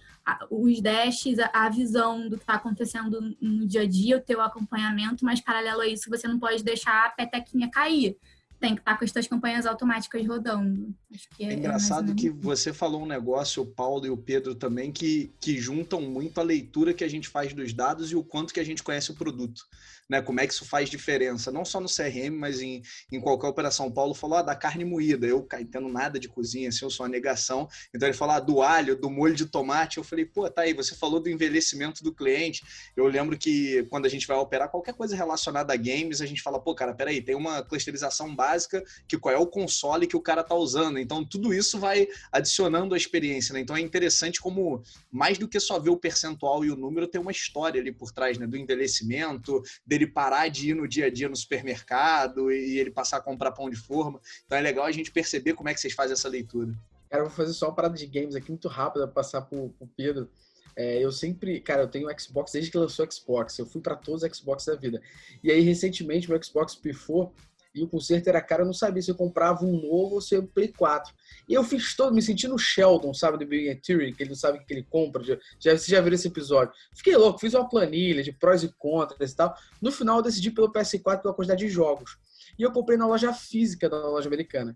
os 0.50 0.80
dashes, 0.80 1.36
a 1.52 1.68
visão 1.68 2.28
do 2.28 2.36
que 2.36 2.44
está 2.44 2.54
acontecendo 2.54 3.34
no 3.40 3.66
dia 3.66 3.82
a 3.82 3.88
dia, 3.88 4.18
o 4.18 4.20
teu 4.20 4.40
acompanhamento, 4.40 5.24
mas 5.24 5.40
paralelo 5.40 5.80
a 5.80 5.86
isso, 5.86 6.08
você 6.08 6.28
não 6.28 6.38
pode 6.38 6.62
deixar 6.62 7.06
a 7.06 7.10
petequinha 7.10 7.68
cair 7.68 8.16
tem 8.60 8.74
que 8.74 8.80
estar 8.80 8.98
com 8.98 9.04
as 9.04 9.10
suas 9.10 9.26
campanhas 9.26 9.66
automáticas 9.66 10.26
rodando. 10.26 10.94
é, 11.38 11.44
é 11.44 11.54
engraçado 11.54 12.14
que 12.14 12.30
você 12.30 12.72
falou 12.72 13.02
um 13.02 13.06
negócio, 13.06 13.62
o 13.62 13.66
Paulo 13.66 14.06
e 14.06 14.10
o 14.10 14.16
Pedro 14.16 14.54
também, 14.54 14.90
que, 14.90 15.34
que 15.40 15.58
juntam 15.58 16.00
muito 16.00 16.40
a 16.40 16.42
leitura 16.42 16.94
que 16.94 17.04
a 17.04 17.08
gente 17.08 17.28
faz 17.28 17.52
dos 17.52 17.72
dados 17.72 18.10
e 18.10 18.16
o 18.16 18.24
quanto 18.24 18.54
que 18.54 18.60
a 18.60 18.64
gente 18.64 18.82
conhece 18.82 19.10
o 19.10 19.14
produto 19.14 19.62
né? 20.08 20.22
Como 20.22 20.40
é 20.40 20.46
que 20.46 20.52
isso 20.52 20.64
faz 20.64 20.88
diferença, 20.88 21.50
não 21.50 21.64
só 21.64 21.80
no 21.80 21.88
CRM, 21.88 22.36
mas 22.36 22.60
em, 22.60 22.82
em 23.10 23.20
qualquer 23.20 23.48
operação. 23.48 23.86
O 23.86 23.92
Paulo 23.92 24.14
falou 24.14 24.38
ah, 24.38 24.42
da 24.42 24.54
carne 24.54 24.84
moída, 24.84 25.26
eu 25.26 25.46
entendo 25.58 25.88
nada 25.88 26.18
de 26.18 26.28
cozinha, 26.28 26.68
assim, 26.68 26.84
eu 26.84 26.90
sou 26.90 27.04
uma 27.04 27.10
negação. 27.10 27.68
Então 27.94 28.08
ele 28.08 28.16
falou 28.16 28.34
ah, 28.34 28.40
do 28.40 28.62
alho, 28.62 28.96
do 28.96 29.10
molho 29.10 29.34
de 29.34 29.46
tomate. 29.46 29.98
Eu 29.98 30.04
falei, 30.04 30.24
pô, 30.24 30.48
tá 30.50 30.62
aí, 30.62 30.72
você 30.72 30.94
falou 30.94 31.20
do 31.20 31.28
envelhecimento 31.28 32.02
do 32.02 32.14
cliente. 32.14 32.62
Eu 32.96 33.06
lembro 33.06 33.36
que 33.36 33.84
quando 33.90 34.06
a 34.06 34.08
gente 34.08 34.26
vai 34.26 34.36
operar 34.36 34.70
qualquer 34.70 34.94
coisa 34.94 35.16
relacionada 35.16 35.72
a 35.72 35.76
games, 35.76 36.20
a 36.20 36.26
gente 36.26 36.42
fala, 36.42 36.60
pô, 36.60 36.74
cara, 36.74 36.94
peraí, 36.94 37.20
tem 37.20 37.34
uma 37.34 37.62
clusterização 37.62 38.34
básica 38.34 38.82
que 39.08 39.18
qual 39.18 39.34
é 39.34 39.38
o 39.38 39.46
console 39.46 40.06
que 40.06 40.16
o 40.16 40.20
cara 40.20 40.42
tá 40.42 40.54
usando. 40.54 40.98
Então 40.98 41.24
tudo 41.24 41.52
isso 41.52 41.78
vai 41.78 42.06
adicionando 42.30 42.94
a 42.94 42.98
experiência, 42.98 43.52
né? 43.52 43.60
Então 43.60 43.76
é 43.76 43.80
interessante 43.80 44.40
como, 44.40 44.82
mais 45.10 45.38
do 45.38 45.48
que 45.48 45.58
só 45.58 45.78
ver 45.78 45.90
o 45.90 45.96
percentual 45.96 46.64
e 46.64 46.70
o 46.70 46.76
número, 46.76 47.06
tem 47.06 47.20
uma 47.20 47.30
história 47.30 47.80
ali 47.80 47.92
por 47.92 48.12
trás, 48.12 48.38
né? 48.38 48.46
Do 48.46 48.56
envelhecimento, 48.56 49.62
dele 49.98 50.10
parar 50.10 50.48
de 50.48 50.70
ir 50.70 50.74
no 50.74 50.86
dia 50.86 51.06
a 51.06 51.10
dia 51.10 51.28
no 51.28 51.36
supermercado 51.36 52.52
e 52.52 52.78
ele 52.78 52.90
passar 52.90 53.16
a 53.16 53.20
comprar 53.20 53.52
pão 53.52 53.70
de 53.70 53.76
forma. 53.76 54.20
Então 54.44 54.58
é 54.58 54.60
legal 54.60 54.84
a 54.84 54.92
gente 54.92 55.10
perceber 55.10 55.54
como 55.54 55.68
é 55.68 55.74
que 55.74 55.80
vocês 55.80 55.94
fazem 55.94 56.12
essa 56.12 56.28
leitura. 56.28 56.72
Cara, 57.08 57.22
eu 57.22 57.28
vou 57.28 57.36
fazer 57.36 57.52
só 57.52 57.68
uma 57.68 57.74
parada 57.74 57.96
de 57.96 58.06
games 58.06 58.34
aqui 58.34 58.50
muito 58.50 58.68
rápida, 58.68 59.08
passar 59.08 59.42
pro, 59.42 59.70
pro 59.70 59.86
Pedro. 59.96 60.28
É, 60.76 61.02
eu 61.02 61.10
sempre, 61.10 61.60
cara, 61.60 61.82
eu 61.82 61.88
tenho 61.88 62.08
Xbox 62.20 62.52
desde 62.52 62.70
que 62.70 62.76
lançou 62.76 63.10
Xbox. 63.10 63.58
Eu 63.58 63.64
fui 63.64 63.80
para 63.80 63.96
todos 63.96 64.22
os 64.22 64.36
Xbox 64.36 64.66
da 64.66 64.74
vida. 64.74 65.00
E 65.42 65.50
aí, 65.50 65.60
recentemente, 65.60 66.28
meu 66.28 66.42
Xbox 66.42 66.74
pifou 66.74 67.32
e 67.76 67.82
o 67.82 67.88
conserto 67.88 68.28
era 68.28 68.40
caro, 68.40 68.62
eu 68.62 68.66
não 68.66 68.72
sabia 68.72 69.02
se 69.02 69.10
eu 69.10 69.14
comprava 69.14 69.64
um 69.64 69.72
novo 69.72 70.14
ou 70.14 70.20
se 70.20 70.34
eu 70.34 70.46
Play 70.46 70.68
4. 70.68 71.12
E 71.46 71.52
eu 71.52 71.62
fiz 71.62 71.94
todo, 71.94 72.14
me 72.14 72.22
sentindo 72.22 72.56
Sheldon, 72.58 73.12
sabe, 73.12 73.36
do 73.36 73.46
Big 73.46 73.74
Theory, 73.82 74.14
que 74.14 74.22
ele 74.22 74.30
não 74.30 74.36
sabe 74.36 74.58
o 74.58 74.64
que 74.64 74.72
ele 74.72 74.82
compra. 74.82 75.22
Já, 75.22 75.36
você 75.76 75.90
já 75.90 76.00
viu 76.00 76.14
esse 76.14 76.28
episódio. 76.28 76.72
Fiquei 76.94 77.14
louco, 77.16 77.38
fiz 77.38 77.52
uma 77.52 77.68
planilha 77.68 78.22
de 78.22 78.32
prós 78.32 78.62
e 78.62 78.68
contras 78.78 79.32
e 79.32 79.36
tal. 79.36 79.54
No 79.80 79.92
final, 79.92 80.16
eu 80.16 80.22
decidi 80.22 80.50
pelo 80.50 80.72
PS4 80.72 81.20
pela 81.20 81.34
quantidade 81.34 81.66
de 81.66 81.70
jogos. 81.70 82.16
E 82.58 82.62
eu 82.62 82.72
comprei 82.72 82.96
na 82.96 83.06
loja 83.06 83.32
física 83.32 83.88
da 83.88 84.08
loja 84.08 84.26
americana. 84.26 84.74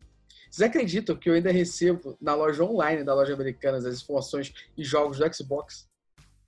Vocês 0.50 0.68
acreditam 0.68 1.16
que 1.16 1.30
eu 1.30 1.34
ainda 1.34 1.50
recebo 1.50 2.18
na 2.20 2.34
loja 2.34 2.64
online 2.64 3.04
da 3.04 3.14
loja 3.14 3.32
americana 3.32 3.78
as 3.78 4.02
informações 4.02 4.52
e 4.76 4.84
jogos 4.84 5.18
do 5.18 5.34
Xbox? 5.34 5.88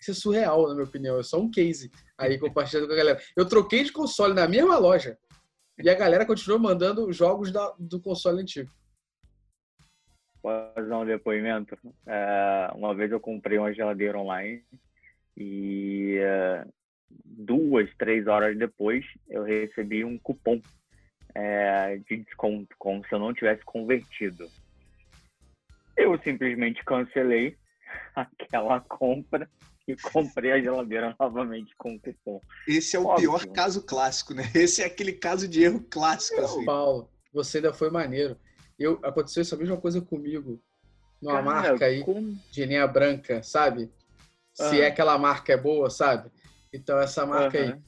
Isso 0.03 0.11
é 0.11 0.15
surreal, 0.15 0.67
na 0.67 0.75
minha 0.75 0.85
opinião. 0.85 1.19
É 1.21 1.23
só 1.23 1.41
um 1.41 1.49
case 1.49 1.91
aí 2.19 2.37
compartilhando 2.37 2.89
com 2.89 2.93
a 2.93 2.97
galera. 2.97 3.23
Eu 3.37 3.47
troquei 3.47 3.85
de 3.85 3.93
console 3.93 4.35
na 4.35 4.49
mesma 4.49 4.77
loja. 4.77 5.17
E 5.79 5.89
a 5.89 5.95
galera 5.95 6.27
continua 6.27 6.59
mandando 6.59 7.13
jogos 7.13 7.51
da, 7.51 7.75
do 7.79 8.01
console 8.01 8.43
antigo. 8.43 8.71
Posso 10.43 10.89
dar 10.89 10.99
um 10.99 11.07
depoimento? 11.07 11.79
É, 12.07 12.71
uma 12.75 12.95
vez 12.95 13.11
eu 13.11 13.21
comprei 13.21 13.59
uma 13.59 13.73
geladeira 13.73 14.19
online 14.19 14.65
e 15.37 16.17
é, 16.19 16.67
duas, 17.25 17.89
três 17.97 18.27
horas 18.27 18.59
depois 18.59 19.05
eu 19.29 19.45
recebi 19.45 20.05
um 20.05 20.19
cupom 20.19 20.61
é, 21.35 21.97
de 21.99 22.19
desconto, 22.19 22.75
como 22.79 23.07
se 23.07 23.15
eu 23.15 23.19
não 23.19 23.33
tivesse 23.33 23.65
convertido. 23.65 24.51
Eu 25.97 26.19
simplesmente 26.23 26.85
cancelei 26.85 27.57
aquela 28.15 28.81
compra 28.81 29.49
e 29.87 29.97
comprei 29.97 30.53
a 30.53 30.61
geladeira 30.61 31.15
novamente 31.19 31.75
com 31.77 31.99
cupom. 31.99 32.41
Esse 32.67 32.97
é 32.97 32.99
o 32.99 33.07
Óbvio. 33.07 33.31
pior 33.31 33.47
caso 33.53 33.83
clássico, 33.83 34.35
né? 34.35 34.45
Esse 34.55 34.83
é 34.83 34.87
aquele 34.87 35.13
caso 35.13 35.49
de 35.49 35.63
erro 35.63 35.85
clássico. 35.91 36.41
Não, 36.41 36.45
assim. 36.45 36.65
Paulo, 36.65 37.11
você 37.33 37.59
ainda 37.59 37.73
foi 37.73 37.91
maneiro. 37.91 38.37
Eu, 38.79 38.99
aconteceu 39.03 39.41
essa 39.41 39.57
mesma 39.57 39.77
coisa 39.77 40.01
comigo 40.01 40.61
numa 41.21 41.35
Cara, 41.35 41.45
marca 41.45 41.85
aí 41.87 42.05
com... 42.05 42.37
de 42.51 42.65
linha 42.65 42.87
branca, 42.87 43.43
sabe? 43.43 43.91
Se 44.53 44.81
é 44.81 44.87
aquela 44.87 45.17
marca 45.19 45.53
é 45.53 45.57
boa, 45.57 45.89
sabe? 45.89 46.31
Então 46.73 46.99
essa 46.99 47.25
marca 47.25 47.59
uhum. 47.59 47.73
aí. 47.73 47.79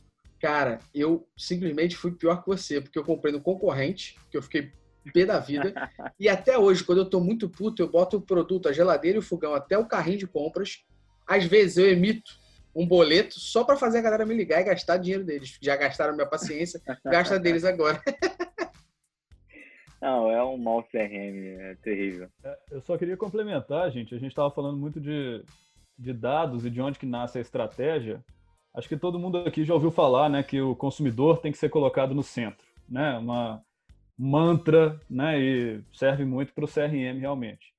Cara, 0.41 0.79
eu 0.95 1.27
simplesmente 1.37 1.97
fui 1.97 2.13
pior 2.13 2.43
que 2.43 2.47
você, 2.47 2.81
porque 2.81 2.99
eu 2.99 3.05
comprei 3.05 3.33
no 3.33 3.41
concorrente, 3.41 4.19
que 4.31 4.37
eu 4.37 4.43
fiquei 4.43 4.73
pé 5.13 5.25
da 5.25 5.39
vida. 5.39 5.73
e 6.19 6.29
até 6.29 6.59
hoje, 6.59 6.85
quando 6.85 6.99
eu 6.99 7.09
tô 7.09 7.21
muito 7.21 7.49
puto, 7.49 7.83
eu 7.83 7.89
boto 7.89 8.19
o 8.19 8.21
produto, 8.21 8.69
a 8.69 8.73
geladeira 8.73 9.17
e 9.17 9.19
o 9.19 9.23
fogão 9.23 9.55
até 9.55 9.79
o 9.79 9.87
carrinho 9.87 10.19
de 10.19 10.27
compras. 10.27 10.85
Às 11.27 11.45
vezes 11.45 11.77
eu 11.79 11.91
emito 11.91 12.33
um 12.75 12.87
boleto 12.87 13.39
só 13.39 13.65
para 13.65 13.77
fazer 13.77 13.99
a 13.99 14.03
galera 14.03 14.27
me 14.27 14.35
ligar 14.35 14.61
e 14.61 14.65
gastar 14.65 14.97
dinheiro 14.97 15.25
deles. 15.25 15.57
Já 15.63 15.77
gastaram 15.77 16.15
minha 16.15 16.27
paciência, 16.27 16.81
gasta 17.05 17.39
deles 17.39 17.65
agora. 17.65 18.03
Não, 20.03 20.31
é 20.31 20.45
um 20.45 20.59
mau 20.59 20.83
CRM, 20.83 21.57
é 21.59 21.77
terrível. 21.83 22.29
É, 22.43 22.59
eu 22.73 22.81
só 22.83 22.99
queria 22.99 23.17
complementar, 23.17 23.91
gente. 23.91 24.15
A 24.15 24.19
gente 24.19 24.33
estava 24.33 24.51
falando 24.51 24.77
muito 24.77 25.01
de, 25.01 25.43
de 25.99 26.13
dados 26.13 26.67
e 26.67 26.71
de 26.71 26.81
onde 26.81 26.99
que 26.99 27.07
nasce 27.07 27.39
a 27.39 27.41
estratégia. 27.41 28.23
Acho 28.75 28.89
que 28.89 28.97
todo 28.97 29.19
mundo 29.19 29.39
aqui 29.39 29.65
já 29.65 29.73
ouviu 29.73 29.91
falar, 29.91 30.29
né, 30.29 30.43
que 30.43 30.61
o 30.61 30.75
consumidor 30.75 31.39
tem 31.39 31.53
que 31.53 31.59
ser 31.59 31.71
colocado 31.71 32.15
no 32.15 32.23
centro, 32.23 32.67
né? 32.89 33.17
Uma 33.17 33.63
mantra, 34.19 35.01
né, 35.09 35.41
e 35.41 35.81
serve 35.93 36.25
muito 36.25 36.53
para 36.53 36.65
o 36.65 36.69
CRM 36.69 37.19
realmente. 37.19 37.73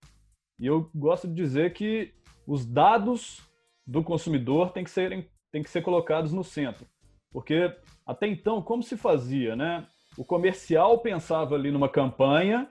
E 0.60 0.66
eu 0.66 0.90
gosto 0.96 1.28
de 1.28 1.34
dizer 1.34 1.74
que 1.74 2.14
os 2.48 2.66
dados 2.66 3.42
do 3.86 4.04
consumidor 4.04 4.72
têm 4.72 4.84
que 4.84 4.90
serem 4.90 5.30
têm 5.52 5.64
que 5.64 5.70
ser 5.70 5.82
colocados 5.82 6.34
no 6.34 6.44
centro, 6.44 6.86
porque 7.32 7.74
até 8.06 8.28
então 8.28 8.62
como 8.62 8.84
se 8.84 8.98
fazia, 8.98 9.56
né? 9.56 9.88
o 10.18 10.24
comercial 10.24 11.00
pensava 11.00 11.56
ali 11.56 11.72
numa 11.72 11.90
campanha, 11.90 12.70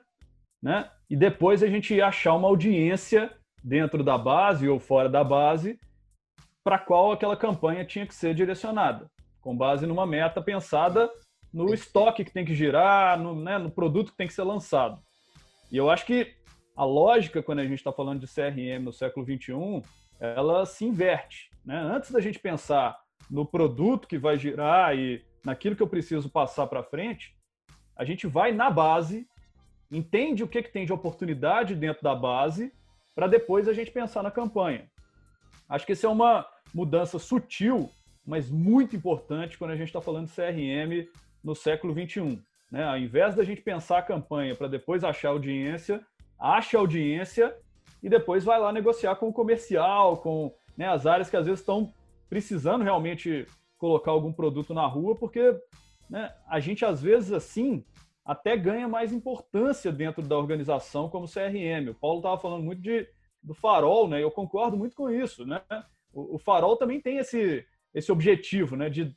né? 0.62 0.90
E 1.08 1.16
depois 1.16 1.62
a 1.62 1.66
gente 1.66 1.94
ia 1.94 2.06
achar 2.06 2.34
uma 2.34 2.48
audiência 2.48 3.30
dentro 3.62 4.02
da 4.02 4.16
base 4.16 4.68
ou 4.68 4.78
fora 4.78 5.08
da 5.08 5.22
base 5.22 5.78
para 6.62 6.78
qual 6.78 7.12
aquela 7.12 7.36
campanha 7.36 7.84
tinha 7.84 8.06
que 8.06 8.14
ser 8.14 8.34
direcionada, 8.34 9.10
com 9.40 9.56
base 9.56 9.86
numa 9.86 10.06
meta 10.06 10.40
pensada 10.40 11.10
no 11.52 11.72
estoque 11.72 12.24
que 12.24 12.32
tem 12.32 12.44
que 12.44 12.54
girar, 12.54 13.18
no, 13.20 13.34
né, 13.38 13.58
no 13.58 13.70
produto 13.70 14.10
que 14.10 14.16
tem 14.16 14.26
que 14.26 14.32
ser 14.32 14.42
lançado. 14.42 14.98
E 15.70 15.76
eu 15.76 15.90
acho 15.90 16.06
que 16.06 16.34
a 16.76 16.84
lógica, 16.84 17.42
quando 17.42 17.60
a 17.60 17.64
gente 17.64 17.78
está 17.78 17.92
falando 17.92 18.20
de 18.20 18.26
CRM 18.26 18.84
no 18.84 18.92
século 18.92 19.24
XXI, 19.24 19.82
ela 20.18 20.66
se 20.66 20.84
inverte. 20.84 21.50
Né? 21.64 21.76
Antes 21.76 22.10
da 22.10 22.20
gente 22.20 22.38
pensar 22.38 22.98
no 23.30 23.46
produto 23.46 24.08
que 24.08 24.18
vai 24.18 24.38
girar 24.38 24.96
e 24.96 25.24
naquilo 25.44 25.76
que 25.76 25.82
eu 25.82 25.88
preciso 25.88 26.28
passar 26.28 26.66
para 26.66 26.82
frente, 26.82 27.34
a 27.96 28.04
gente 28.04 28.26
vai 28.26 28.52
na 28.52 28.70
base, 28.70 29.26
entende 29.90 30.42
o 30.42 30.48
que, 30.48 30.62
que 30.62 30.72
tem 30.72 30.84
de 30.84 30.92
oportunidade 30.92 31.74
dentro 31.74 32.02
da 32.02 32.14
base, 32.14 32.72
para 33.14 33.28
depois 33.28 33.68
a 33.68 33.72
gente 33.72 33.90
pensar 33.90 34.22
na 34.22 34.30
campanha. 34.30 34.88
Acho 35.68 35.86
que 35.86 35.92
isso 35.92 36.06
é 36.06 36.08
uma 36.08 36.46
mudança 36.74 37.18
sutil, 37.18 37.90
mas 38.26 38.50
muito 38.50 38.96
importante 38.96 39.56
quando 39.56 39.70
a 39.70 39.76
gente 39.76 39.88
está 39.88 40.00
falando 40.00 40.26
de 40.26 40.34
CRM 40.34 41.08
no 41.42 41.54
século 41.54 41.94
21. 41.94 42.42
Né? 42.70 42.82
Ao 42.82 42.98
invés 42.98 43.34
da 43.36 43.44
gente 43.44 43.62
pensar 43.62 43.98
a 43.98 44.02
campanha 44.02 44.56
para 44.56 44.66
depois 44.66 45.04
achar 45.04 45.28
audiência, 45.28 46.04
acha 46.44 46.76
audiência 46.76 47.56
e 48.02 48.08
depois 48.08 48.44
vai 48.44 48.60
lá 48.60 48.70
negociar 48.70 49.16
com 49.16 49.28
o 49.28 49.32
comercial, 49.32 50.18
com 50.18 50.54
né, 50.76 50.86
as 50.86 51.06
áreas 51.06 51.30
que 51.30 51.36
às 51.36 51.46
vezes 51.46 51.60
estão 51.60 51.90
precisando 52.28 52.84
realmente 52.84 53.46
colocar 53.78 54.10
algum 54.10 54.30
produto 54.30 54.74
na 54.74 54.86
rua, 54.86 55.14
porque 55.14 55.58
né, 56.08 56.34
a 56.46 56.60
gente 56.60 56.84
às 56.84 57.00
vezes 57.00 57.32
assim 57.32 57.82
até 58.22 58.56
ganha 58.56 58.86
mais 58.86 59.10
importância 59.10 59.90
dentro 59.90 60.22
da 60.22 60.36
organização 60.36 61.08
como 61.08 61.26
CRM. 61.26 61.90
O 61.90 61.94
Paulo 61.94 62.18
estava 62.18 62.38
falando 62.38 62.62
muito 62.62 62.82
de, 62.82 63.08
do 63.42 63.54
farol, 63.54 64.08
né? 64.08 64.22
Eu 64.22 64.30
concordo 64.30 64.76
muito 64.76 64.96
com 64.96 65.10
isso, 65.10 65.44
né? 65.44 65.62
O, 66.12 66.36
o 66.36 66.38
farol 66.38 66.76
também 66.76 67.00
tem 67.00 67.18
esse, 67.18 67.66
esse 67.92 68.10
objetivo, 68.10 68.76
né? 68.76 68.88
De 68.88 69.14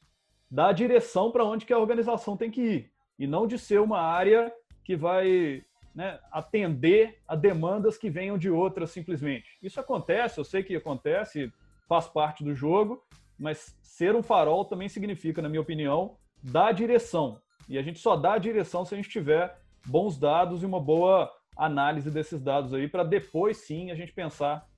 dar 0.50 0.74
direção 0.74 1.32
para 1.32 1.46
onde 1.46 1.66
que 1.66 1.72
a 1.72 1.80
organização 1.80 2.36
tem 2.36 2.52
que 2.52 2.62
ir 2.62 2.92
e 3.18 3.26
não 3.26 3.48
de 3.48 3.58
ser 3.58 3.80
uma 3.80 4.00
área 4.00 4.52
que 4.84 4.96
vai 4.96 5.64
né, 5.98 6.20
atender 6.32 7.18
a 7.28 7.36
demandas 7.36 7.98
que 7.98 8.08
venham 8.08 8.38
de 8.38 8.52
outras 8.52 8.92
simplesmente. 8.92 9.58
Isso 9.64 9.80
acontece, 9.80 10.40
eu 10.40 10.44
sei 10.44 10.62
que 10.62 10.76
acontece, 10.76 11.52
faz 11.90 12.08
parte 12.08 12.44
do 12.44 12.54
jogo, 12.54 13.04
mas 13.36 13.76
ser 13.82 14.16
um 14.16 14.22
farol 14.22 14.64
também 14.64 14.88
significa, 14.88 15.42
na 15.42 15.50
minha 15.50 15.60
opinião, 15.60 16.16
dar 16.44 16.72
direção. 16.72 17.42
E 17.68 17.80
a 17.80 17.82
gente 17.82 17.98
só 17.98 18.16
dá 18.16 18.34
a 18.34 18.38
direção 18.38 18.86
se 18.86 18.94
a 18.94 18.98
gente 18.98 19.10
tiver 19.10 19.60
bons 19.88 20.20
dados 20.20 20.62
e 20.62 20.68
uma 20.68 20.80
boa 20.80 21.34
análise 21.58 22.12
desses 22.12 22.40
dados 22.44 22.76
aí, 22.76 22.88
para 22.88 23.04
depois 23.04 23.58
sim 23.58 23.90
a 23.90 23.96
gente 23.96 24.14
pensar 24.14 24.70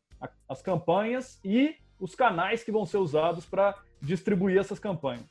as 0.48 0.62
campanhas 0.62 1.38
e 1.44 1.76
os 2.00 2.16
canais 2.16 2.64
que 2.64 2.72
vão 2.72 2.86
ser 2.86 2.98
usados 2.98 3.46
para 3.46 3.78
distribuir 4.02 4.58
essas 4.58 4.80
campanhas. 4.80 5.28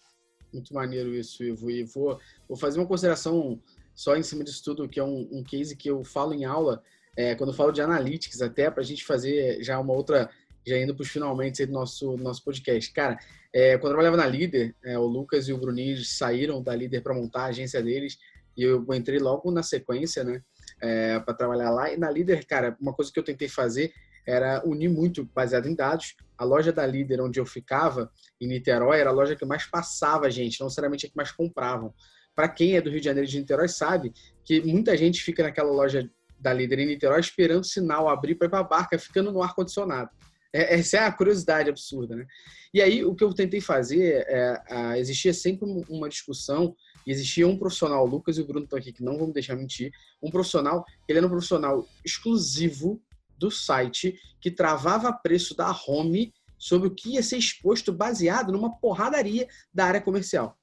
Muito 0.52 0.74
maneiro 0.74 1.14
isso, 1.14 1.42
Ivo. 1.42 1.70
E 1.70 1.82
vou, 1.84 2.20
vou 2.46 2.58
fazer 2.58 2.78
uma 2.78 2.86
consideração 2.86 3.58
só 3.98 4.16
em 4.16 4.22
cima 4.22 4.44
disso 4.44 4.62
tudo, 4.62 4.88
que 4.88 5.00
é 5.00 5.02
um, 5.02 5.28
um 5.32 5.42
case 5.42 5.76
que 5.76 5.90
eu 5.90 6.04
falo 6.04 6.32
em 6.32 6.44
aula, 6.44 6.80
é, 7.16 7.34
quando 7.34 7.50
eu 7.50 7.56
falo 7.56 7.72
de 7.72 7.82
analytics, 7.82 8.40
até 8.40 8.70
para 8.70 8.80
a 8.80 8.86
gente 8.86 9.04
fazer 9.04 9.60
já 9.60 9.76
uma 9.80 9.92
outra 9.92 10.30
já 10.64 10.78
indo 10.78 10.94
para 10.94 11.02
os 11.02 11.08
finalmente 11.08 11.66
do 11.66 11.72
nosso, 11.72 12.16
nosso 12.16 12.44
podcast. 12.44 12.92
Cara, 12.92 13.18
é, 13.52 13.76
quando 13.76 13.90
eu 13.90 13.98
trabalhava 13.98 14.16
na 14.16 14.26
Líder, 14.26 14.72
é, 14.84 14.96
o 14.96 15.04
Lucas 15.04 15.48
e 15.48 15.52
o 15.52 15.58
Bruninho 15.58 15.96
saíram 16.04 16.62
da 16.62 16.76
Líder 16.76 17.00
para 17.00 17.12
montar 17.12 17.42
a 17.42 17.46
agência 17.46 17.82
deles 17.82 18.16
e 18.56 18.62
eu 18.62 18.86
entrei 18.94 19.18
logo 19.18 19.50
na 19.50 19.64
sequência, 19.64 20.22
né, 20.22 20.42
é, 20.80 21.18
para 21.18 21.34
trabalhar 21.34 21.70
lá. 21.70 21.92
E 21.92 21.96
na 21.96 22.08
Líder, 22.08 22.46
cara, 22.46 22.76
uma 22.80 22.94
coisa 22.94 23.10
que 23.12 23.18
eu 23.18 23.24
tentei 23.24 23.48
fazer 23.48 23.92
era 24.24 24.62
unir 24.64 24.88
muito 24.88 25.24
baseado 25.24 25.66
em 25.66 25.74
dados. 25.74 26.14
A 26.36 26.44
loja 26.44 26.72
da 26.72 26.86
Líder, 26.86 27.20
onde 27.20 27.40
eu 27.40 27.46
ficava, 27.46 28.12
em 28.40 28.46
Niterói, 28.46 29.00
era 29.00 29.10
a 29.10 29.12
loja 29.12 29.34
que 29.34 29.44
mais 29.44 29.66
passava 29.66 30.30
gente, 30.30 30.60
não 30.60 30.68
necessariamente 30.68 31.06
a 31.06 31.08
que 31.08 31.16
mais 31.16 31.32
compravam. 31.32 31.92
Para 32.38 32.48
quem 32.48 32.76
é 32.76 32.80
do 32.80 32.88
Rio 32.88 33.00
de 33.00 33.04
Janeiro 33.06 33.28
e 33.28 33.32
de 33.32 33.36
Niterói 33.36 33.66
sabe 33.66 34.12
que 34.44 34.60
muita 34.60 34.96
gente 34.96 35.20
fica 35.24 35.42
naquela 35.42 35.72
loja 35.72 36.08
da 36.38 36.52
Líder 36.52 36.78
em 36.78 36.86
Niterói 36.86 37.18
esperando 37.18 37.62
o 37.62 37.66
sinal 37.66 38.08
abrir 38.08 38.36
para 38.36 38.46
ir 38.46 38.50
para 38.50 38.60
a 38.60 38.62
barca, 38.62 38.96
ficando 38.96 39.32
no 39.32 39.42
ar 39.42 39.56
condicionado. 39.56 40.08
É, 40.52 40.78
essa 40.78 40.98
é 40.98 41.00
a 41.00 41.10
curiosidade 41.10 41.68
absurda, 41.68 42.14
né? 42.14 42.24
E 42.72 42.80
aí, 42.80 43.04
o 43.04 43.12
que 43.16 43.24
eu 43.24 43.34
tentei 43.34 43.60
fazer, 43.60 44.24
é, 44.28 44.62
a, 44.70 44.96
existia 44.96 45.34
sempre 45.34 45.68
uma 45.88 46.08
discussão, 46.08 46.76
existia 47.04 47.44
um 47.44 47.58
profissional, 47.58 48.04
o 48.04 48.08
Lucas 48.08 48.38
e 48.38 48.40
o 48.40 48.46
Bruno 48.46 48.62
estão 48.62 48.78
aqui, 48.78 48.92
que 48.92 49.02
não 49.02 49.18
me 49.26 49.32
deixar 49.32 49.56
mentir, 49.56 49.90
um 50.22 50.30
profissional, 50.30 50.84
ele 51.08 51.18
era 51.18 51.26
um 51.26 51.30
profissional 51.30 51.88
exclusivo 52.04 53.02
do 53.36 53.50
site, 53.50 54.16
que 54.40 54.52
travava 54.52 55.12
preço 55.12 55.56
da 55.56 55.76
home 55.88 56.32
sobre 56.56 56.86
o 56.86 56.94
que 56.94 57.14
ia 57.14 57.22
ser 57.24 57.38
exposto 57.38 57.92
baseado 57.92 58.52
numa 58.52 58.78
porradaria 58.78 59.48
da 59.74 59.86
área 59.86 60.00
comercial. 60.00 60.56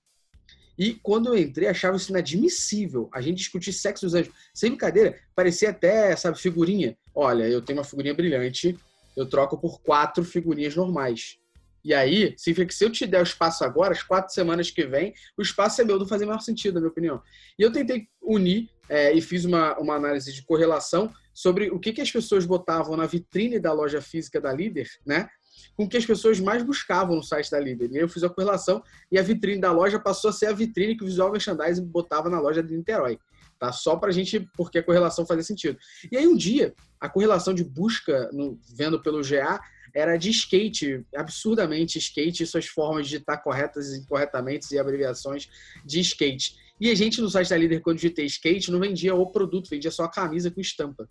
E 0.78 0.94
quando 0.94 1.28
eu 1.28 1.38
entrei, 1.38 1.68
achava 1.68 1.96
isso 1.96 2.12
inadmissível. 2.12 3.10
A 3.14 3.22
gente 3.22 3.38
discutir 3.38 3.72
sexo 3.72 4.06
dos 4.06 4.14
anjos. 4.14 4.34
Sem 4.54 4.72
brincadeira, 4.72 5.20
parecia 5.36 5.70
até, 5.70 6.16
sabe, 6.16 6.40
figurinha. 6.40 6.98
Olha, 7.14 7.48
eu 7.48 7.62
tenho 7.62 7.80
uma 7.80 7.86
figurinha 7.86 8.14
brilhante, 8.14 8.78
eu 9.16 9.26
troco 9.26 9.58
por 9.58 9.82
quatro 9.82 10.24
figurinhas 10.24 10.76
normais. 10.76 11.38
E 11.84 11.94
aí, 11.94 12.34
significa 12.36 12.66
que 12.66 12.74
se 12.74 12.84
eu 12.84 12.92
te 12.92 13.06
der 13.06 13.20
o 13.20 13.24
espaço 13.24 13.64
agora, 13.64 13.94
as 13.94 14.02
quatro 14.02 14.34
semanas 14.34 14.72
que 14.72 14.86
vem, 14.86 15.14
o 15.38 15.42
espaço 15.42 15.80
é 15.82 15.86
meu, 15.86 16.00
não 16.00 16.08
fazia 16.08 16.26
maior 16.26 16.40
sentido, 16.40 16.74
na 16.74 16.80
minha 16.80 16.90
opinião. 16.90 17.22
E 17.60 17.62
eu 17.62 17.72
tentei 17.72 18.08
unir 18.22 18.70
é, 18.90 19.14
e 19.14 19.22
fiz 19.22 19.46
uma, 19.46 19.78
uma 19.78 19.96
análise 19.96 20.34
de 20.34 20.44
correlação 20.44 21.14
sobre 21.32 21.70
o 21.70 21.80
que, 21.80 21.94
que 21.94 22.02
as 22.02 22.12
pessoas 22.12 22.44
botavam 22.44 22.98
na 22.98 23.06
vitrine 23.06 23.60
da 23.60 23.72
loja 23.72 24.02
física 24.02 24.42
da 24.42 24.52
Líder, 24.52 24.88
né? 25.06 25.30
Com 25.76 25.84
o 25.84 25.90
que 25.90 25.98
as 25.98 26.06
pessoas 26.06 26.40
mais 26.40 26.64
buscavam 26.64 27.16
no 27.16 27.24
site 27.24 27.52
da 27.52 27.60
Líder. 27.60 27.92
E 27.92 27.96
aí 27.98 28.04
eu 28.04 28.10
fiz 28.10 28.24
a 28.24 28.30
correlação 28.30 28.84
e 29.12 29.20
a 29.20 29.22
vitrine 29.22 29.60
da 29.60 29.72
loja 29.72 30.00
passou 30.00 30.30
a 30.30 30.34
ser 30.34 30.48
a 30.48 30.54
vitrine 30.54 30.98
que 30.98 31.04
o 31.04 31.08
Visual 31.08 31.32
Merchandising 31.32 31.86
botava 31.86 32.30
na 32.30 32.40
loja 32.40 32.64
de 32.64 32.76
Niterói 32.76 33.20
tá? 33.60 33.72
Só 33.72 33.96
para 33.96 34.10
a 34.10 34.12
gente, 34.12 34.48
porque 34.56 34.80
a 34.80 34.84
correlação 34.84 35.26
fazia 35.26 35.44
sentido. 35.44 35.78
E 36.12 36.18
aí 36.18 36.28
um 36.28 36.36
dia, 36.36 36.74
a 37.00 37.10
correlação 37.10 37.54
de 37.54 37.64
busca, 37.64 38.30
no, 38.32 38.60
vendo 38.76 39.02
pelo 39.02 39.22
GA, 39.22 39.60
era 39.94 40.18
de 40.18 40.30
skate, 40.30 41.06
absurdamente 41.16 41.98
skate 41.98 42.44
e 42.44 42.48
suas 42.48 42.66
formas 42.66 43.06
de 43.06 43.14
digitar 43.14 43.42
corretas 43.42 43.94
e 43.94 44.00
incorretamente 44.00 44.74
e 44.74 44.78
abreviações 44.78 45.48
de 45.86 46.00
skate. 46.02 46.58
E 46.80 46.92
a 46.92 46.96
gente 46.96 47.22
no 47.22 47.30
site 47.30 47.50
da 47.50 47.58
Líder, 47.58 47.82
quando 47.82 47.98
digitei 47.98 48.26
skate, 48.26 48.70
não 48.70 48.80
vendia 48.80 49.16
o 49.16 49.26
produto, 49.28 49.70
vendia 49.70 49.90
só 49.90 50.04
a 50.04 50.12
camisa 50.12 50.52
com 50.52 50.60
estampa. 50.60 51.10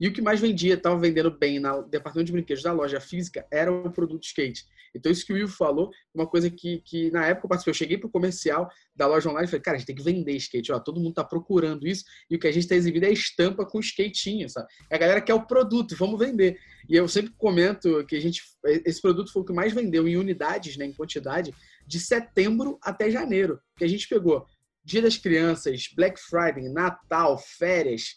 E 0.00 0.08
o 0.08 0.12
que 0.12 0.22
mais 0.22 0.40
vendia, 0.40 0.74
estava 0.74 0.98
vendendo 0.98 1.30
bem 1.30 1.58
no 1.58 1.82
departamento 1.82 2.26
de 2.26 2.32
brinquedos 2.32 2.62
da 2.62 2.72
loja 2.72 3.00
física, 3.00 3.46
era 3.50 3.72
o 3.72 3.90
produto 3.90 4.24
skate. 4.24 4.64
Então, 4.94 5.10
isso 5.10 5.26
que 5.26 5.32
o 5.32 5.36
Ivo 5.36 5.52
falou, 5.52 5.90
uma 6.14 6.26
coisa 6.26 6.48
que, 6.48 6.80
que 6.84 7.10
na 7.10 7.26
época 7.26 7.46
eu 7.46 7.48
participei, 7.48 7.70
eu 7.72 7.76
cheguei 7.76 7.98
para 7.98 8.06
o 8.06 8.10
comercial 8.10 8.70
da 8.94 9.06
loja 9.06 9.28
online 9.28 9.46
e 9.46 9.50
falei, 9.50 9.62
cara, 9.62 9.76
a 9.76 9.78
gente 9.78 9.86
tem 9.88 9.96
que 9.96 10.02
vender 10.02 10.36
skate, 10.36 10.70
ó, 10.70 10.78
todo 10.78 11.00
mundo 11.00 11.10
está 11.10 11.24
procurando 11.24 11.86
isso, 11.86 12.04
e 12.30 12.36
o 12.36 12.38
que 12.38 12.46
a 12.46 12.52
gente 12.52 12.62
está 12.62 12.76
exibindo 12.76 13.04
é 13.04 13.12
estampa 13.12 13.66
com 13.66 13.80
skatinho, 13.80 14.48
sabe? 14.48 14.68
A 14.88 14.96
galera 14.96 15.20
quer 15.20 15.34
o 15.34 15.46
produto, 15.46 15.96
vamos 15.96 16.18
vender. 16.18 16.56
E 16.88 16.94
eu 16.94 17.08
sempre 17.08 17.32
comento 17.36 18.04
que 18.06 18.14
a 18.14 18.20
gente, 18.20 18.42
esse 18.84 19.02
produto 19.02 19.32
foi 19.32 19.42
o 19.42 19.44
que 19.44 19.52
mais 19.52 19.72
vendeu 19.72 20.06
em 20.06 20.16
unidades, 20.16 20.76
né, 20.76 20.84
em 20.84 20.92
quantidade, 20.92 21.52
de 21.86 21.98
setembro 21.98 22.78
até 22.80 23.10
janeiro, 23.10 23.58
que 23.76 23.84
a 23.84 23.88
gente 23.88 24.08
pegou 24.08 24.46
Dia 24.84 25.00
das 25.00 25.16
Crianças, 25.16 25.88
Black 25.96 26.20
Friday, 26.20 26.68
Natal, 26.68 27.38
férias, 27.38 28.16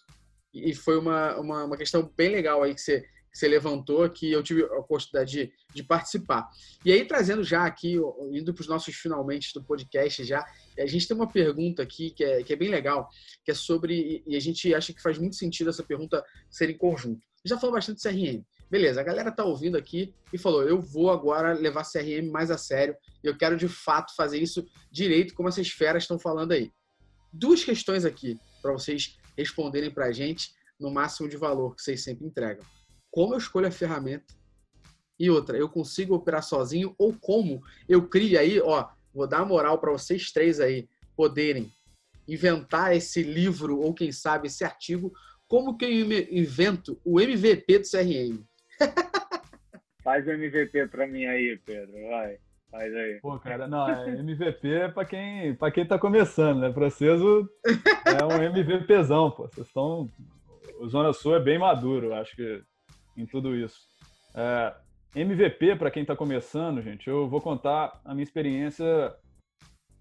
e 0.63 0.73
foi 0.73 0.97
uma, 0.97 1.35
uma, 1.37 1.63
uma 1.65 1.77
questão 1.77 2.11
bem 2.15 2.29
legal 2.29 2.63
aí 2.63 2.73
que 2.73 2.81
você, 2.81 3.01
que 3.01 3.37
você 3.37 3.47
levantou, 3.47 4.09
que 4.09 4.31
eu 4.31 4.41
tive 4.41 4.63
a 4.63 4.79
oportunidade 4.79 5.31
de, 5.31 5.53
de 5.73 5.83
participar. 5.83 6.49
E 6.83 6.91
aí, 6.91 7.05
trazendo 7.05 7.43
já 7.43 7.65
aqui, 7.65 7.95
indo 8.31 8.53
para 8.53 8.61
os 8.61 8.67
nossos 8.67 8.95
finalmente 8.95 9.53
do 9.53 9.63
podcast 9.63 10.23
já, 10.23 10.45
a 10.77 10.85
gente 10.85 11.07
tem 11.07 11.15
uma 11.15 11.27
pergunta 11.27 11.83
aqui 11.83 12.11
que 12.11 12.23
é, 12.23 12.43
que 12.43 12.53
é 12.53 12.55
bem 12.55 12.69
legal, 12.69 13.09
que 13.43 13.51
é 13.51 13.53
sobre, 13.53 14.23
e 14.25 14.35
a 14.35 14.39
gente 14.39 14.73
acha 14.73 14.93
que 14.93 15.01
faz 15.01 15.17
muito 15.17 15.35
sentido 15.35 15.69
essa 15.69 15.83
pergunta 15.83 16.23
ser 16.49 16.69
em 16.69 16.77
conjunto. 16.77 17.25
Já 17.45 17.57
falou 17.57 17.75
bastante 17.75 18.01
de 18.01 18.09
CRM. 18.09 18.43
Beleza, 18.69 18.99
a 18.99 19.03
galera 19.03 19.31
tá 19.31 19.45
ouvindo 19.45 19.77
aqui 19.77 20.13
e 20.33 20.37
falou: 20.37 20.63
eu 20.63 20.81
vou 20.81 21.09
agora 21.09 21.53
levar 21.53 21.85
CRM 21.89 22.29
mais 22.29 22.51
a 22.51 22.57
sério 22.57 22.95
e 23.23 23.27
eu 23.27 23.37
quero 23.37 23.55
de 23.55 23.67
fato 23.67 24.13
fazer 24.15 24.39
isso 24.39 24.65
direito, 24.91 25.33
como 25.33 25.47
essas 25.47 25.69
feras 25.69 26.03
estão 26.03 26.19
falando 26.19 26.51
aí. 26.51 26.69
Duas 27.31 27.63
questões 27.63 28.03
aqui 28.03 28.37
para 28.61 28.73
vocês 28.73 29.17
responderem 29.37 29.91
para 29.91 30.07
a 30.07 30.11
gente 30.11 30.51
no 30.79 30.91
máximo 30.91 31.29
de 31.29 31.37
valor 31.37 31.75
que 31.75 31.81
vocês 31.81 32.03
sempre 32.03 32.25
entregam. 32.25 32.65
Como 33.11 33.33
eu 33.33 33.37
escolho 33.37 33.67
a 33.67 33.71
ferramenta? 33.71 34.33
E 35.19 35.29
outra, 35.29 35.57
eu 35.57 35.67
consigo 35.67 36.15
operar 36.15 36.43
sozinho 36.43 36.93
ou 36.97 37.13
como 37.13 37.61
eu 37.87 38.07
crio 38.07 38.39
aí, 38.39 38.59
ó, 38.59 38.87
vou 39.13 39.27
dar 39.27 39.45
moral 39.45 39.79
para 39.79 39.91
vocês 39.91 40.31
três 40.31 40.59
aí 40.59 40.87
poderem 41.15 41.71
inventar 42.27 42.95
esse 42.95 43.23
livro 43.23 43.79
ou 43.79 43.93
quem 43.93 44.11
sabe 44.11 44.47
esse 44.47 44.63
artigo, 44.63 45.11
como 45.47 45.77
que 45.77 45.85
eu 45.85 45.91
invento 46.29 46.99
o 47.03 47.19
MVP 47.19 47.79
do 47.79 47.89
CRM? 47.89 48.43
Faz 50.03 50.27
o 50.27 50.31
MVP 50.31 50.87
para 50.87 51.07
mim 51.07 51.25
aí, 51.25 51.57
Pedro, 51.65 51.93
vai. 52.09 52.37
Faz 52.69 52.93
aí. 52.93 53.19
Pô, 53.21 53.39
cara, 53.39 53.67
não, 53.67 53.89
é 53.89 54.19
MVP 54.19 54.67
é 54.69 54.87
pra 54.89 55.05
quem, 55.05 55.55
pra 55.55 55.71
quem 55.71 55.85
tá 55.85 55.97
começando, 55.97 56.59
né? 56.59 56.69
Pra 56.71 56.89
vocês 56.89 57.21
é 57.21 58.25
um 58.25 58.43
MVPzão, 58.43 59.31
pô. 59.31 59.47
Vocês 59.47 59.67
estão. 59.67 60.09
O 60.79 60.87
Zona 60.87 61.13
Sul 61.13 61.35
é 61.35 61.39
bem 61.39 61.57
maduro, 61.57 62.13
acho 62.13 62.35
que, 62.35 62.61
em 63.15 63.25
tudo 63.25 63.55
isso. 63.55 63.79
É, 64.35 64.75
MVP, 65.15 65.75
para 65.77 65.89
quem 65.89 66.03
está 66.03 66.15
começando, 66.15 66.81
gente, 66.81 67.07
eu 67.07 67.27
vou 67.27 67.41
contar 67.41 67.99
a 68.05 68.13
minha 68.13 68.23
experiência 68.23 69.15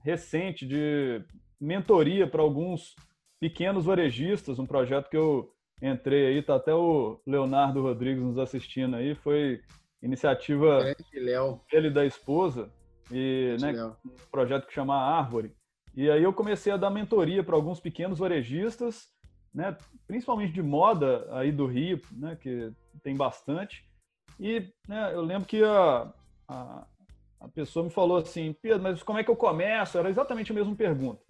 recente 0.05 0.67
de 0.67 1.23
mentoria 1.61 2.27
para 2.27 2.43
alguns 2.43 2.95
pequenos 3.41 3.87
varejistas, 3.87 4.59
um 4.59 4.67
projeto 4.67 5.09
que 5.09 5.17
eu 5.17 5.51
entrei 5.81 6.27
aí, 6.27 6.43
tá 6.43 6.57
até 6.57 6.75
o 6.75 7.21
Leonardo 7.27 7.83
Rodrigues 7.83 8.23
nos 8.23 8.39
assistindo 8.39 8.97
aí, 8.97 9.15
foi 9.15 9.61
iniciativa 10.07 10.95
dele 11.71 11.91
da 11.91 12.07
esposa 12.07 12.71
e 13.11 13.57
né, 13.61 13.85
um 13.85 14.17
projeto 14.31 14.67
que 14.67 14.73
chama 14.73 14.95
Árvore. 14.97 15.53
E 15.95 16.11
aí 16.11 16.23
eu 16.23 16.33
comecei 16.33 16.73
a 16.73 16.77
dar 16.77 16.91
mentoria 16.91 17.43
para 17.43 17.55
alguns 17.55 17.81
pequenos 17.81 18.19
varejistas, 18.19 19.09
né, 19.55 19.77
principalmente 20.07 20.53
de 20.53 20.63
moda 20.63 21.27
aí 21.31 21.51
do 21.51 21.67
Rio, 21.67 22.01
né, 22.13 22.37
que 22.37 22.73
tem 23.03 23.17
bastante. 23.17 23.85
E 24.39 24.71
né, 24.87 25.15
eu 25.15 25.23
lembro 25.23 25.49
que 25.49 25.63
a, 25.65 26.13
a, 26.49 26.87
a, 27.41 27.49
pessoa 27.49 27.85
me 27.85 27.91
falou 27.91 28.19
assim, 28.19 28.55
Pedro, 28.61 28.83
mas 28.83 29.03
como 29.03 29.19
é 29.19 29.25
que 29.25 29.31
eu 29.31 29.37
começo? 29.37 29.97
Era 29.97 30.11
exatamente 30.11 30.53
a 30.53 30.55
mesma 30.55 30.75
pergunta. 30.75 31.23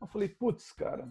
Eu 0.00 0.06
falei, 0.06 0.28
putz, 0.28 0.70
cara, 0.72 1.08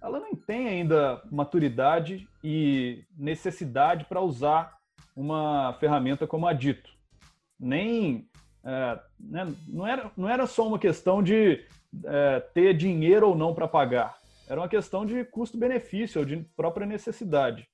ela 0.00 0.18
não 0.18 0.34
tem 0.34 0.68
ainda 0.68 1.22
maturidade 1.30 2.26
e 2.42 3.04
necessidade 3.14 4.06
para 4.06 4.22
usar 4.22 4.77
uma 5.18 5.72
ferramenta 5.80 6.28
como 6.28 6.46
a 6.46 6.52
Dito. 6.52 6.90
Nem 7.58 8.28
é, 8.64 9.00
né, 9.18 9.52
não, 9.66 9.84
era, 9.84 10.12
não 10.16 10.28
era 10.28 10.46
só 10.46 10.66
uma 10.66 10.78
questão 10.78 11.20
de 11.22 11.64
é, 12.04 12.40
ter 12.54 12.72
dinheiro 12.76 13.30
ou 13.30 13.34
não 13.36 13.52
para 13.52 13.66
pagar. 13.66 14.16
Era 14.48 14.60
uma 14.60 14.68
questão 14.68 15.04
de 15.04 15.24
custo-benefício, 15.24 16.20
ou 16.20 16.24
de 16.24 16.36
própria 16.56 16.86
necessidade. 16.86 17.68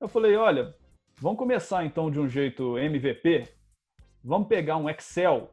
Eu 0.00 0.08
falei, 0.08 0.34
olha, 0.36 0.74
vamos 1.20 1.38
começar 1.38 1.84
então 1.84 2.10
de 2.10 2.18
um 2.18 2.26
jeito 2.26 2.78
MVP. 2.78 3.46
Vamos 4.24 4.48
pegar 4.48 4.78
um 4.78 4.88
Excel, 4.88 5.52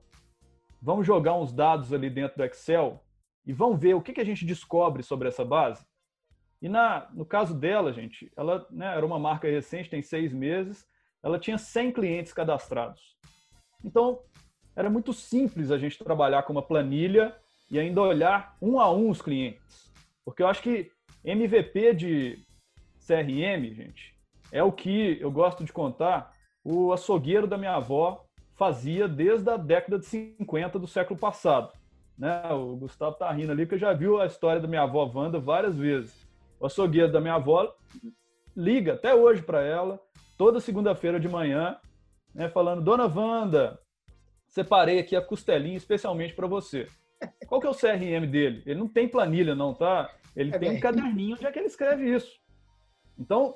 vamos 0.82 1.06
jogar 1.06 1.36
uns 1.36 1.52
dados 1.52 1.92
ali 1.92 2.10
dentro 2.10 2.38
do 2.38 2.44
Excel 2.44 3.04
e 3.46 3.52
vamos 3.52 3.80
ver 3.80 3.96
o 3.96 4.02
que, 4.02 4.14
que 4.14 4.22
a 4.22 4.26
gente 4.26 4.46
descobre 4.46 5.04
sobre 5.04 5.28
essa 5.28 5.44
base. 5.44 5.86
E 6.62 6.70
na, 6.70 7.08
no 7.14 7.26
caso 7.26 7.54
dela, 7.54 7.94
gente, 7.94 8.32
ela 8.36 8.66
né, 8.72 8.96
era 8.96 9.06
uma 9.06 9.20
marca 9.20 9.48
recente, 9.48 9.90
tem 9.90 10.02
seis 10.02 10.34
meses, 10.34 10.88
ela 11.28 11.40
tinha 11.40 11.58
100 11.58 11.92
clientes 11.92 12.34
cadastrados. 12.34 13.16
Então, 13.84 14.20
era 14.76 14.90
muito 14.90 15.14
simples 15.14 15.72
a 15.72 15.78
gente 15.78 15.98
trabalhar 16.04 16.44
com 16.44 16.54
uma 16.54 16.62
planilha 16.62 17.36
e 17.70 17.78
ainda 17.78 18.02
olhar 18.02 18.56
um 18.62 18.80
a 18.80 18.92
um 18.92 19.10
os 19.10 19.22
clientes. 19.22 19.92
Porque 20.24 20.42
eu 20.42 20.48
acho 20.48 20.62
que 20.62 20.92
MVP 21.24 21.94
de 21.94 22.46
CRM, 23.06 23.74
gente, 23.74 24.16
é 24.52 24.64
o 24.64 24.72
que 24.72 25.18
eu 25.20 25.32
gosto 25.32 25.64
de 25.64 25.74
contar, 25.74 26.32
o 26.64 26.92
açougueiro 26.92 27.48
da 27.48 27.58
minha 27.58 27.76
avó 27.76 28.26
fazia 28.56 29.08
desde 29.08 29.50
a 29.50 29.58
década 29.58 30.00
de 30.00 30.06
50 30.06 30.80
do 30.80 30.88
século 30.88 31.20
passado. 31.20 31.72
Né? 32.18 32.42
O 32.52 32.76
Gustavo 32.76 33.16
tá 33.16 33.32
rindo 33.32 33.52
ali, 33.52 33.66
porque 33.66 33.78
já 33.78 33.94
viu 33.94 34.20
a 34.20 34.26
história 34.26 34.62
da 34.62 34.68
minha 34.68 34.82
avó 34.82 35.10
Wanda 35.14 35.40
várias 35.40 35.78
vezes. 35.78 36.28
O 36.60 36.66
açougueiro 36.66 37.12
da 37.12 37.22
minha 37.22 37.36
avó 37.36 37.74
liga 38.56 38.94
até 38.94 39.14
hoje 39.14 39.42
para 39.44 39.62
ela, 39.62 40.00
toda 40.38 40.62
segunda-feira 40.62 41.20
de 41.20 41.28
manhã, 41.28 41.78
né, 42.34 42.48
falando: 42.50 42.84
Dona 42.84 43.06
Wanda, 43.06 43.80
separei 44.48 45.00
aqui 45.00 45.16
a 45.16 45.22
costelinha 45.22 45.78
especialmente 45.78 46.34
para 46.34 46.48
você. 46.48 46.88
Qual 47.48 47.60
que 47.60 47.68
é 47.68 47.70
o 47.70 47.76
CRM 47.76 48.28
dele? 48.30 48.62
Ele 48.66 48.80
não 48.80 48.88
tem 48.88 49.08
planilha, 49.08 49.56
não, 49.56 49.74
tá? 49.74 50.10
Ele 50.36 50.54
é 50.54 50.60
tem 50.60 50.70
bem. 50.70 50.78
um 50.78 50.82
caderninho 50.82 51.36
onde 51.36 51.46
é 51.46 51.52
que 51.52 51.58
ele 51.58 51.68
escreve 51.68 52.14
isso. 52.14 52.40
Então, 53.18 53.56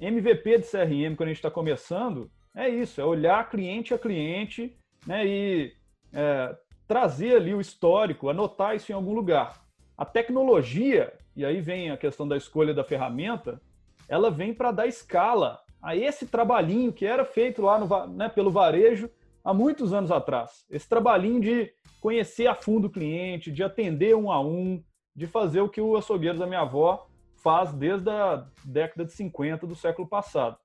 MVP 0.00 0.58
de 0.58 0.64
CRM, 0.64 1.14
quando 1.16 1.28
a 1.28 1.32
gente 1.32 1.36
está 1.36 1.50
começando, 1.50 2.30
é 2.54 2.68
isso: 2.68 3.00
é 3.00 3.04
olhar 3.04 3.48
cliente 3.48 3.94
a 3.94 3.98
cliente 3.98 4.76
né, 5.06 5.24
e 5.24 5.72
é, 6.12 6.56
trazer 6.88 7.36
ali 7.36 7.54
o 7.54 7.60
histórico, 7.60 8.28
anotar 8.28 8.74
isso 8.74 8.90
em 8.90 8.94
algum 8.94 9.14
lugar. 9.14 9.62
A 9.96 10.04
tecnologia, 10.04 11.12
e 11.36 11.44
aí 11.44 11.60
vem 11.60 11.90
a 11.90 11.96
questão 11.96 12.26
da 12.26 12.36
escolha 12.36 12.74
da 12.74 12.84
ferramenta, 12.84 13.60
ela 14.08 14.30
vem 14.30 14.54
para 14.54 14.72
dar 14.72 14.86
escala 14.86 15.60
a 15.82 15.96
esse 15.96 16.26
trabalhinho 16.26 16.92
que 16.92 17.06
era 17.06 17.24
feito 17.24 17.62
lá 17.62 17.78
no, 17.78 18.06
né, 18.08 18.28
pelo 18.28 18.50
varejo 18.50 19.10
há 19.44 19.54
muitos 19.54 19.92
anos 19.92 20.10
atrás. 20.10 20.64
Esse 20.70 20.88
trabalhinho 20.88 21.40
de 21.40 21.72
conhecer 22.00 22.46
a 22.46 22.54
fundo 22.54 22.86
o 22.86 22.90
cliente, 22.90 23.52
de 23.52 23.62
atender 23.62 24.14
um 24.14 24.30
a 24.30 24.40
um, 24.40 24.82
de 25.14 25.26
fazer 25.26 25.60
o 25.60 25.68
que 25.68 25.80
o 25.80 25.96
açougueiro 25.96 26.38
da 26.38 26.46
minha 26.46 26.60
avó 26.60 27.06
faz 27.42 27.72
desde 27.72 28.10
a 28.10 28.46
década 28.64 29.04
de 29.04 29.12
50 29.12 29.66
do 29.66 29.74
século 29.74 30.06
passado. 30.08 30.56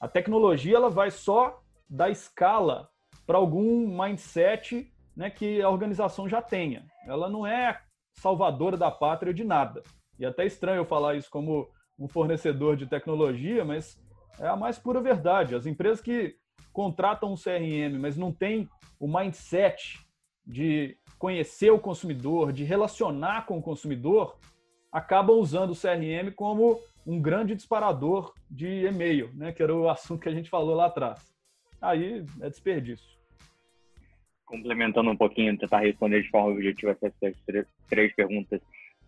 A 0.00 0.08
tecnologia 0.08 0.76
ela 0.76 0.90
vai 0.90 1.10
só 1.10 1.60
dar 1.88 2.10
escala 2.10 2.88
para 3.26 3.38
algum 3.38 3.86
mindset 3.86 4.90
né, 5.16 5.30
que 5.30 5.62
a 5.62 5.70
organização 5.70 6.28
já 6.28 6.42
tenha. 6.42 6.84
Ela 7.06 7.28
não 7.28 7.46
é 7.46 7.80
salvadora 8.14 8.76
da 8.76 8.90
pátria 8.90 9.32
de 9.32 9.44
nada. 9.44 9.82
E 10.18 10.24
é 10.24 10.28
até 10.28 10.44
estranho 10.44 10.78
eu 10.78 10.84
falar 10.84 11.14
isso 11.14 11.30
como 11.30 11.68
um 11.98 12.08
fornecedor 12.08 12.76
de 12.76 12.86
tecnologia, 12.86 13.64
mas 13.64 13.98
é 14.38 14.46
a 14.46 14.56
mais 14.56 14.78
pura 14.78 15.00
verdade. 15.00 15.54
As 15.54 15.66
empresas 15.66 16.00
que 16.00 16.36
contratam 16.72 17.32
um 17.32 17.36
CRM, 17.36 17.98
mas 17.98 18.16
não 18.16 18.32
têm 18.32 18.68
o 18.98 19.06
mindset 19.06 19.98
de 20.46 20.96
conhecer 21.18 21.70
o 21.70 21.78
consumidor, 21.78 22.52
de 22.52 22.64
relacionar 22.64 23.46
com 23.46 23.58
o 23.58 23.62
consumidor, 23.62 24.38
acabam 24.90 25.38
usando 25.38 25.70
o 25.70 25.76
CRM 25.76 26.32
como 26.34 26.80
um 27.06 27.20
grande 27.20 27.54
disparador 27.54 28.32
de 28.50 28.86
e-mail, 28.86 29.30
né? 29.34 29.52
que 29.52 29.62
era 29.62 29.74
o 29.74 29.88
assunto 29.90 30.22
que 30.22 30.28
a 30.28 30.34
gente 30.34 30.50
falou 30.50 30.74
lá 30.74 30.86
atrás. 30.86 31.32
Aí 31.80 32.24
é 32.40 32.48
desperdício 32.48 33.12
complementando 34.52 35.10
um 35.10 35.16
pouquinho, 35.16 35.56
tentar 35.56 35.78
responder 35.78 36.22
de 36.22 36.28
forma 36.28 36.50
objetiva 36.50 36.90
essas 36.90 37.14
três, 37.88 38.14
perguntas. 38.14 38.60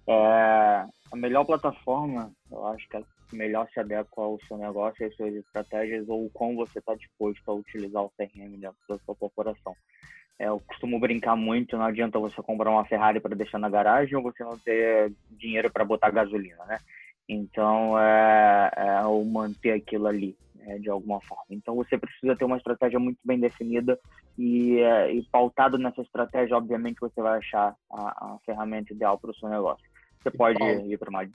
É, 0.09 0.87
a 1.13 1.17
melhor 1.17 1.45
plataforma, 1.45 2.33
eu 2.51 2.67
acho 2.69 2.89
que 2.89 2.97
a 2.97 3.03
melhor 3.33 3.69
se 3.73 3.81
adequa 3.81 4.23
ao 4.23 4.39
seu 4.47 4.57
negócio, 4.57 5.07
às 5.07 5.15
suas 5.15 5.35
estratégias 5.35 6.09
ou 6.09 6.31
como 6.31 6.57
você 6.57 6.79
está 6.79 6.95
disposto 6.95 7.49
a 7.51 7.55
utilizar 7.55 8.03
o 8.03 8.13
CRM 8.17 8.59
dentro 8.59 8.77
da 8.89 8.99
sua 8.99 9.15
corporação. 9.15 9.75
É, 10.39 10.49
eu 10.49 10.61
costumo 10.61 10.99
brincar 10.99 11.37
muito, 11.37 11.77
não 11.77 11.85
adianta 11.85 12.19
você 12.19 12.43
comprar 12.43 12.71
uma 12.71 12.85
Ferrari 12.85 13.21
para 13.21 13.37
deixar 13.37 13.59
na 13.59 13.69
garagem 13.69 14.17
ou 14.17 14.23
você 14.23 14.43
não 14.43 14.59
ter 14.59 15.13
dinheiro 15.31 15.71
para 15.71 15.85
botar 15.85 16.11
gasolina, 16.11 16.65
né? 16.65 16.79
Então, 17.29 17.99
é, 17.99 18.71
é 18.77 19.07
o 19.07 19.25
manter 19.25 19.73
aquilo 19.73 20.07
ali, 20.07 20.37
é, 20.61 20.79
de 20.79 20.91
alguma 20.91 21.21
forma. 21.23 21.45
Então, 21.51 21.75
você 21.75 21.97
precisa 21.97 22.37
ter 22.37 22.45
uma 22.45 22.57
estratégia 22.57 22.99
muito 22.99 23.19
bem 23.25 23.39
definida 23.39 23.99
e, 24.37 24.79
é, 24.81 25.13
e 25.13 25.23
pautado 25.31 25.79
nessa 25.79 26.03
estratégia, 26.03 26.57
obviamente, 26.57 27.01
você 27.01 27.23
vai 27.23 27.39
achar 27.39 27.75
a, 27.91 28.35
a 28.35 28.39
ferramenta 28.45 28.93
ideal 28.93 29.19
para 29.19 29.31
o 29.31 29.35
seu 29.35 29.49
negócio. 29.49 29.85
Você 30.21 30.31
pode 30.31 30.63
ir 30.63 30.99
para 30.99 31.11
mais, 31.11 31.31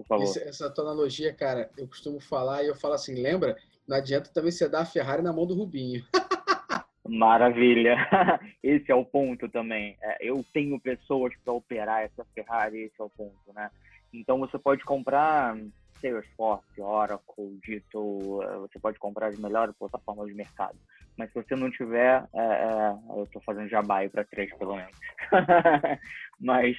por 0.00 0.06
favor. 0.06 0.24
Essa, 0.24 0.40
essa 0.40 0.70
tua 0.70 0.84
analogia, 0.84 1.32
cara, 1.32 1.70
eu 1.76 1.86
costumo 1.86 2.20
falar 2.20 2.62
e 2.62 2.68
eu 2.68 2.74
falo 2.74 2.94
assim, 2.94 3.14
lembra? 3.14 3.56
Não 3.86 3.96
adianta 3.96 4.30
também 4.32 4.50
você 4.50 4.68
dar 4.68 4.80
a 4.80 4.86
Ferrari 4.86 5.22
na 5.22 5.32
mão 5.32 5.46
do 5.46 5.54
Rubinho. 5.54 6.04
Maravilha. 7.06 7.96
Esse 8.62 8.90
é 8.90 8.94
o 8.94 9.04
ponto 9.04 9.48
também. 9.48 9.96
É, 10.00 10.16
eu 10.20 10.44
tenho 10.52 10.80
pessoas 10.80 11.34
para 11.44 11.52
operar 11.52 12.02
essa 12.02 12.24
Ferrari, 12.34 12.84
esse 12.84 13.00
é 13.00 13.04
o 13.04 13.10
ponto, 13.10 13.52
né? 13.52 13.70
Então 14.12 14.38
você 14.38 14.58
pode 14.58 14.84
comprar 14.84 15.56
Salesforce, 16.00 16.80
Oracle, 16.80 17.60
Ditto, 17.64 18.42
eh, 18.42 18.56
você 18.58 18.78
pode 18.78 18.98
comprar 18.98 19.28
as 19.28 19.38
melhores 19.38 19.74
plataformas 19.76 20.28
de 20.28 20.34
mercado. 20.34 20.76
Mas 21.16 21.30
se 21.30 21.34
você 21.34 21.54
não 21.54 21.70
tiver, 21.70 22.26
é, 22.32 22.40
é, 22.40 23.16
eu 23.16 23.24
estou 23.24 23.42
fazendo 23.42 23.68
jabá 23.68 24.08
para 24.08 24.24
três 24.24 24.52
pelo 24.56 24.76
menos. 24.76 24.96
Mas 26.40 26.76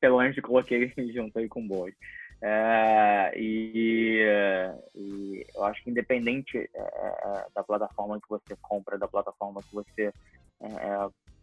pelo 0.00 0.18
menos 0.18 0.40
coloquei 0.40 0.92
junto 1.12 1.38
aí 1.38 1.48
com 1.48 1.66
boas. 1.66 1.94
É, 2.44 3.32
e, 3.36 4.26
e, 4.96 5.46
eu 5.54 5.64
acho 5.64 5.82
que 5.84 5.90
independente 5.90 6.58
é, 6.58 6.68
é, 6.74 7.46
da 7.54 7.62
plataforma 7.62 8.20
que 8.20 8.28
você 8.28 8.56
compra, 8.60 8.98
da 8.98 9.06
plataforma 9.06 9.62
que 9.62 9.72
você 9.72 10.12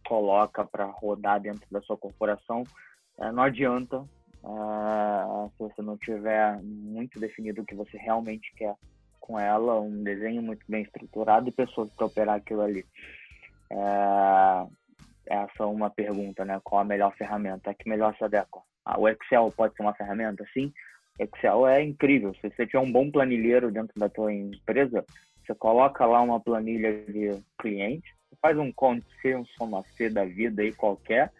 coloca 0.06 0.64
para 0.64 0.84
rodar 0.86 1.40
dentro 1.40 1.66
da 1.70 1.80
sua 1.82 1.96
corporação, 1.96 2.64
não 3.34 3.42
adianta 3.42 4.02
se 4.02 5.58
você 5.58 5.82
não 5.82 5.96
tiver 5.98 6.58
muito 6.62 7.20
definido 7.20 7.60
o 7.60 7.66
que 7.66 7.74
você 7.74 7.98
realmente 7.98 8.50
quer 8.56 8.74
com 9.20 9.38
ela, 9.38 9.78
um 9.78 10.02
desenho 10.02 10.42
muito 10.42 10.64
bem 10.66 10.82
estruturado 10.82 11.48
e 11.48 11.52
pessoas 11.52 11.90
para 11.90 12.06
operar 12.06 12.36
aquilo 12.36 12.62
ali. 12.62 12.84
Essa 15.26 15.62
é 15.62 15.66
uma 15.66 15.90
pergunta, 15.90 16.44
né? 16.44 16.58
Qual 16.64 16.80
a 16.80 16.84
melhor 16.84 17.14
ferramenta? 17.14 17.70
A 17.70 17.74
que 17.74 17.88
melhor 17.88 18.16
se 18.16 18.24
adequa? 18.24 18.62
Ah, 18.84 18.98
o 18.98 19.06
Excel 19.06 19.52
pode 19.54 19.74
ser 19.76 19.82
uma 19.82 19.94
ferramenta? 19.94 20.44
Sim. 20.52 20.72
Excel 21.18 21.66
é 21.66 21.82
incrível. 21.82 22.34
Se 22.34 22.50
você 22.50 22.66
tiver 22.66 22.80
um 22.80 22.90
bom 22.90 23.10
planilheiro 23.10 23.70
dentro 23.70 23.98
da 23.98 24.08
tua 24.08 24.32
empresa, 24.32 25.04
você 25.44 25.54
coloca 25.54 26.06
lá 26.06 26.20
uma 26.22 26.40
planilha 26.40 26.92
de 27.04 27.42
cliente, 27.58 28.14
faz 28.40 28.56
um 28.58 28.72
conto 28.72 29.04
C, 29.20 29.36
um 29.36 29.44
soma 29.44 29.82
C 29.96 30.08
da 30.08 30.24
vida 30.24 30.62
aí 30.62 30.72
qualquer, 30.72 31.30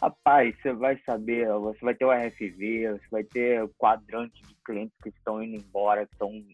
Rapaz, 0.00 0.54
você 0.60 0.72
vai 0.72 1.00
saber, 1.06 1.48
você 1.48 1.78
vai 1.80 1.94
ter 1.94 2.04
o 2.04 2.12
RFV, 2.12 2.92
você 2.92 3.08
vai 3.10 3.24
ter 3.24 3.66
quadrante 3.78 4.42
de 4.42 4.54
clientes 4.64 4.96
que 5.02 5.08
estão 5.08 5.42
indo 5.42 5.56
embora, 5.56 6.06
que 6.06 6.12
estão. 6.12 6.44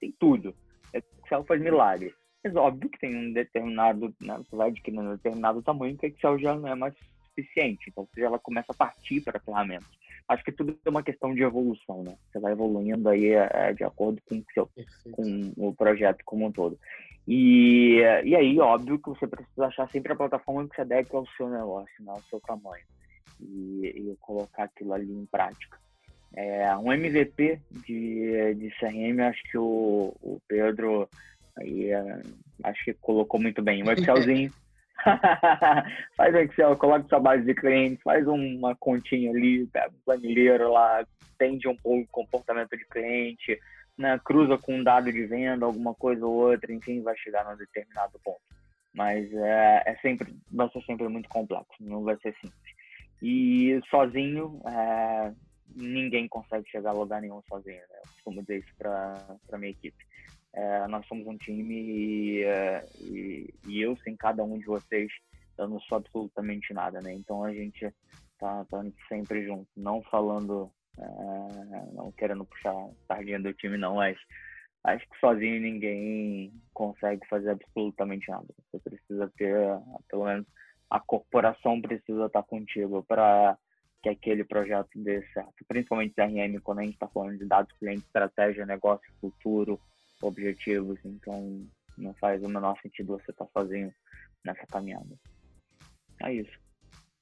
tem 0.00 0.12
tudo. 0.18 0.54
Excel 0.92 1.44
faz 1.44 1.60
milagre. 1.60 2.14
Mas 2.44 2.54
óbvio 2.54 2.90
que 2.90 2.98
tem 2.98 3.16
um 3.16 3.32
determinado, 3.32 4.14
né, 4.20 4.36
você 4.38 4.54
vai 4.54 4.68
adquirindo 4.68 5.02
um 5.02 5.16
determinado 5.16 5.62
tamanho 5.62 5.96
que 5.96 6.06
Excel 6.06 6.38
já 6.38 6.54
não 6.54 6.68
é 6.68 6.74
mais 6.74 6.94
suficiente. 7.28 7.88
Então 7.88 8.06
você 8.12 8.20
já 8.20 8.38
começa 8.38 8.72
a 8.72 8.76
partir 8.76 9.22
para 9.22 9.40
ferramentas. 9.40 9.88
Acho 10.28 10.44
que 10.44 10.52
tudo 10.52 10.78
é 10.84 10.90
uma 10.90 11.02
questão 11.02 11.34
de 11.34 11.42
evolução, 11.42 12.02
né? 12.02 12.14
Você 12.30 12.38
vai 12.38 12.52
evoluindo 12.52 13.08
aí 13.08 13.32
é, 13.32 13.72
de 13.72 13.82
acordo 13.82 14.20
com 14.28 14.36
o, 14.36 14.44
seu, 14.52 14.68
com 15.12 15.52
o 15.56 15.74
projeto 15.74 16.22
como 16.24 16.46
um 16.46 16.52
todo. 16.52 16.78
E, 17.26 18.00
e 18.24 18.36
aí, 18.36 18.58
óbvio 18.60 18.98
que 18.98 19.08
você 19.08 19.26
precisa 19.26 19.66
achar 19.66 19.88
sempre 19.90 20.12
a 20.12 20.16
plataforma 20.16 20.68
que 20.68 20.74
se 20.74 20.80
adeque 20.82 21.14
ao 21.14 21.26
seu 21.36 21.48
negócio, 21.48 22.04
né, 22.04 22.10
ao 22.10 22.22
seu 22.24 22.40
tamanho, 22.40 22.84
e, 23.40 23.86
e 23.86 24.16
colocar 24.20 24.64
aquilo 24.64 24.92
ali 24.92 25.12
em 25.12 25.26
prática. 25.26 25.78
É, 26.34 26.76
um 26.76 26.92
MVP 26.92 27.60
de, 27.86 28.54
de 28.54 28.70
CRM, 28.78 29.20
acho 29.20 29.42
que 29.50 29.56
o, 29.58 30.14
o 30.22 30.40
Pedro 30.46 31.08
aí, 31.58 31.90
é, 31.90 32.22
acho 32.64 32.84
que 32.84 32.94
colocou 32.94 33.40
muito 33.40 33.62
bem. 33.62 33.82
Um 33.82 33.90
Excelzinho. 33.90 34.52
faz 36.16 36.34
Excel, 36.34 36.76
coloca 36.76 37.08
sua 37.08 37.20
base 37.20 37.44
de 37.44 37.54
clientes, 37.54 38.02
faz 38.02 38.26
uma 38.26 38.74
continha 38.76 39.30
ali, 39.30 39.66
pega 39.66 39.88
um 39.88 40.00
planilheiro 40.04 40.70
lá, 40.70 41.04
entende 41.34 41.68
um 41.68 41.76
pouco 41.76 42.02
o 42.02 42.08
comportamento 42.08 42.76
de 42.76 42.84
cliente, 42.86 43.58
né, 43.96 44.18
cruza 44.24 44.56
com 44.58 44.76
um 44.76 44.84
dado 44.84 45.12
de 45.12 45.26
venda, 45.26 45.66
alguma 45.66 45.94
coisa 45.94 46.24
ou 46.24 46.32
outra, 46.32 46.72
enfim, 46.72 47.02
vai 47.02 47.16
chegar 47.16 47.44
num 47.44 47.56
determinado 47.56 48.18
ponto. 48.24 48.40
Mas 48.94 49.32
é, 49.32 49.82
é 49.86 49.96
sempre, 50.02 50.34
vai 50.50 50.68
ser 50.70 50.82
sempre 50.82 51.08
muito 51.08 51.28
complexo, 51.28 51.74
não 51.80 52.02
vai 52.02 52.16
ser 52.16 52.34
simples. 52.40 52.78
E 53.22 53.80
sozinho, 53.90 54.60
é, 54.66 55.32
ninguém 55.74 56.28
consegue 56.28 56.68
chegar 56.70 56.90
a 56.90 56.94
lugar 56.94 57.20
nenhum 57.20 57.42
sozinho. 57.48 57.76
Né? 57.76 57.98
Eu 58.04 58.10
costumo 58.12 58.40
dizer 58.42 58.58
isso 58.58 58.74
para 58.78 59.58
minha 59.58 59.70
equipe. 59.70 60.06
É, 60.58 60.88
nós 60.88 61.06
somos 61.06 61.24
um 61.28 61.36
time 61.36 61.72
e, 61.72 62.42
é, 62.42 62.84
e, 63.00 63.54
e, 63.68 63.80
eu, 63.80 63.96
sem 63.98 64.16
cada 64.16 64.42
um 64.42 64.58
de 64.58 64.66
vocês, 64.66 65.08
eu 65.56 65.68
não 65.68 65.78
sou 65.80 65.98
absolutamente 65.98 66.74
nada, 66.74 67.00
né? 67.00 67.12
Então 67.12 67.44
a 67.44 67.54
gente 67.54 67.88
tá, 68.40 68.64
tá 68.64 68.84
sempre 69.08 69.46
junto, 69.46 69.68
não 69.76 70.02
falando 70.02 70.68
é, 70.98 71.92
não 71.92 72.10
querendo 72.10 72.44
puxar 72.44 72.74
sardinha 73.06 73.38
do 73.38 73.52
time, 73.54 73.78
não, 73.78 73.96
mas 73.96 74.18
acho 74.82 75.08
que 75.08 75.20
sozinho 75.20 75.60
ninguém 75.60 76.52
consegue 76.74 77.24
fazer 77.28 77.50
absolutamente 77.50 78.28
nada. 78.28 78.46
Você 78.72 78.80
precisa 78.80 79.32
ter, 79.36 79.56
pelo 80.08 80.24
menos, 80.24 80.46
a 80.90 80.98
corporação 80.98 81.80
precisa 81.80 82.26
estar 82.26 82.42
contigo 82.42 83.04
para 83.04 83.56
que 84.02 84.08
aquele 84.08 84.42
projeto 84.42 84.90
dê 84.96 85.24
certo. 85.32 85.64
Principalmente 85.68 86.14
CRM, 86.16 86.60
quando 86.64 86.80
a 86.80 86.82
gente 86.82 86.94
está 86.94 87.06
falando 87.06 87.38
de 87.38 87.44
dados, 87.44 87.72
cliente, 87.78 88.04
estratégia, 88.06 88.66
negócio, 88.66 89.08
futuro, 89.20 89.80
objetivos. 90.22 90.98
Então, 91.04 91.66
não 91.96 92.14
faz 92.14 92.42
o 92.42 92.48
menor 92.48 92.76
sentido 92.80 93.18
você 93.18 93.30
estar 93.30 93.44
tá 93.44 93.50
sozinho 93.52 93.92
nessa 94.44 94.66
caminhada. 94.66 95.18
É 96.22 96.32
isso. 96.32 96.58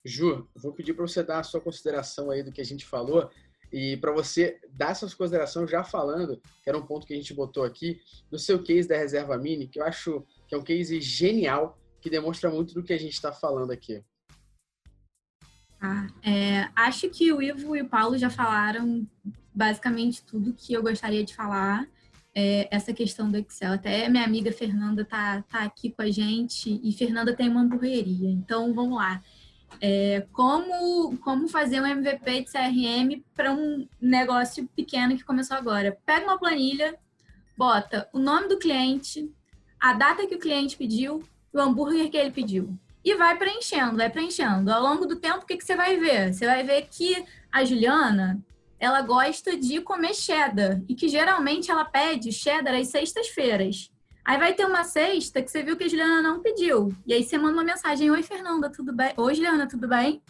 Ju, 0.05 0.49
vou 0.55 0.73
pedir 0.73 0.95
para 0.95 1.07
você 1.07 1.23
dar 1.23 1.41
a 1.41 1.43
sua 1.43 1.61
consideração 1.61 2.31
aí 2.31 2.43
do 2.43 2.53
que 2.53 2.61
a 2.61 2.65
gente 2.65 2.87
falou 2.87 3.31
e 3.73 3.97
para 3.97 4.13
você 4.13 4.61
dar 4.71 4.91
essas 4.91 5.15
considerações, 5.15 5.71
já 5.71 5.83
falando, 5.83 6.41
que 6.63 6.69
era 6.69 6.79
um 6.79 6.87
ponto 6.87 7.07
que 7.07 7.13
a 7.13 7.17
gente 7.17 7.35
botou 7.35 7.65
aqui, 7.65 8.01
do 8.31 8.39
seu 8.39 8.63
case 8.63 8.89
da 8.89 8.97
reserva 8.97 9.37
mini, 9.37 9.67
que 9.67 9.81
eu 9.81 9.85
acho 9.85 10.25
que 10.47 10.55
é 10.55 10.59
um 10.59 10.63
case 10.63 11.01
genial, 11.01 11.79
que 12.01 12.09
demonstra 12.09 12.49
muito 12.49 12.73
do 12.75 12.83
que 12.83 12.93
a 12.93 12.99
gente 12.99 13.15
está 13.15 13.33
falando 13.33 13.73
aqui. 13.73 14.03
Ah, 15.81 16.07
é, 16.23 16.71
acho 16.75 17.11
que 17.11 17.33
o 17.33 17.43
Ivo 17.43 17.77
e 17.77 17.83
o 17.83 17.89
Paulo 17.89 18.17
já 18.17 18.31
falaram 18.31 19.07
basicamente 19.53 20.25
tudo 20.25 20.55
que 20.55 20.73
eu 20.73 20.83
gostaria 20.83 21.25
de 21.25 21.35
falar. 21.35 21.87
É, 22.39 22.69
essa 22.71 22.93
questão 22.93 23.31
do 23.31 23.39
Excel. 23.39 23.73
Até 23.73 24.11
minha 24.11 24.23
amiga 24.23 24.53
Fernanda 24.53 25.07
tá, 25.07 25.43
tá 25.49 25.61
aqui 25.61 25.91
com 25.91 26.03
a 26.03 26.11
gente 26.11 26.79
e 26.85 26.93
Fernanda 26.93 27.35
tem 27.35 27.49
uma 27.49 27.63
hamburgueria. 27.63 28.29
Então 28.29 28.75
vamos 28.75 28.99
lá. 28.99 29.23
É, 29.81 30.27
como, 30.33 31.17
como 31.19 31.49
fazer 31.49 31.81
um 31.81 31.87
MVP 31.87 32.43
de 32.43 32.53
CRM 32.53 33.23
para 33.35 33.55
um 33.55 33.89
negócio 33.99 34.69
pequeno 34.77 35.17
que 35.17 35.25
começou 35.25 35.57
agora? 35.57 35.97
Pega 36.05 36.27
uma 36.27 36.39
planilha, 36.39 36.95
bota 37.57 38.07
o 38.13 38.19
nome 38.19 38.49
do 38.49 38.59
cliente, 38.59 39.33
a 39.81 39.95
data 39.95 40.27
que 40.27 40.35
o 40.35 40.39
cliente 40.39 40.77
pediu 40.77 41.23
o 41.55 41.59
hambúrguer 41.59 42.11
que 42.11 42.19
ele 42.19 42.31
pediu. 42.31 42.79
E 43.03 43.15
vai 43.15 43.39
preenchendo, 43.39 43.97
vai 43.97 44.11
preenchendo. 44.11 44.71
Ao 44.71 44.83
longo 44.83 45.07
do 45.07 45.17
tempo, 45.17 45.39
o 45.39 45.47
que, 45.47 45.57
que 45.57 45.65
você 45.65 45.75
vai 45.75 45.97
ver? 45.97 46.35
Você 46.35 46.45
vai 46.45 46.63
ver 46.65 46.87
que 46.91 47.25
a 47.51 47.65
Juliana, 47.65 48.39
ela 48.79 49.01
gosta 49.03 49.57
de 49.57 49.81
comer 49.81 50.15
cheddar. 50.15 50.81
E 50.89 50.95
que 50.95 51.09
geralmente 51.09 51.71
ela 51.71 51.85
pede 51.85 52.33
cheddar 52.33 52.75
às 52.75 52.89
sextas-feiras. 52.89 53.91
Aí 54.25 54.39
vai 54.39 54.55
ter 54.55 54.67
uma 54.67 54.85
sexta 54.85 55.41
que 55.41 55.51
você 55.51 55.63
viu 55.63 55.77
que 55.77 55.85
a 55.85 55.89
Juliana 55.89 56.21
não 56.21 56.41
pediu. 56.41 56.93
E 57.07 57.15
aí 57.15 57.23
você 57.23 57.39
manda 57.39 57.55
uma 57.55 57.65
mensagem: 57.65 58.11
Oi, 58.11 58.23
Fernanda, 58.23 58.71
tudo 58.71 58.93
bem? 58.93 59.13
Oi, 59.17 59.35
Juliana, 59.35 59.69
tudo 59.69 59.89
bem? 59.89 60.21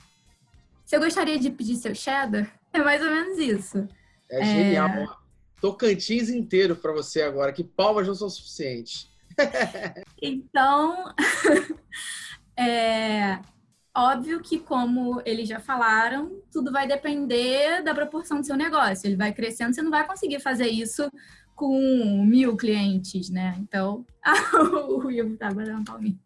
Você 0.85 0.99
gostaria 0.99 1.39
de 1.39 1.51
pedir 1.51 1.77
seu 1.77 1.95
cheddar? 1.95 2.53
É 2.73 2.79
mais 2.79 3.03
ou 3.03 3.11
menos 3.11 3.39
isso. 3.39 3.89
É, 4.31 4.41
é... 4.41 4.45
genial. 4.45 5.19
Tocantins 5.61 6.29
inteiro 6.29 6.77
para 6.77 6.93
você 6.93 7.23
agora, 7.23 7.53
que 7.53 7.65
palmas 7.65 8.07
não 8.07 8.15
são 8.15 8.29
suficientes. 8.29 9.11
então, 10.21 11.13
é 12.57 13.41
óbvio 13.97 14.41
que, 14.41 14.59
como 14.59 15.23
eles 15.25 15.49
já 15.49 15.59
falaram, 15.59 16.43
tudo 16.53 16.71
vai 16.71 16.87
depender 16.87 17.83
da 17.83 17.95
proporção 17.95 18.41
do 18.41 18.47
seu 18.47 18.57
negócio. 18.57 19.07
Ele 19.07 19.17
vai 19.17 19.33
crescendo, 19.33 19.75
você 19.75 19.83
não 19.83 19.91
vai 19.91 20.07
conseguir 20.07 20.41
fazer 20.41 20.69
isso 20.69 21.11
com 21.55 22.23
mil 22.25 22.57
clientes, 22.57 23.31
né? 23.31 23.57
Então, 23.59 24.05
o 24.89 25.11
Ivo 25.11 25.37
tá 25.37 25.51
batendo 25.51 25.85
palminha. 25.85 26.19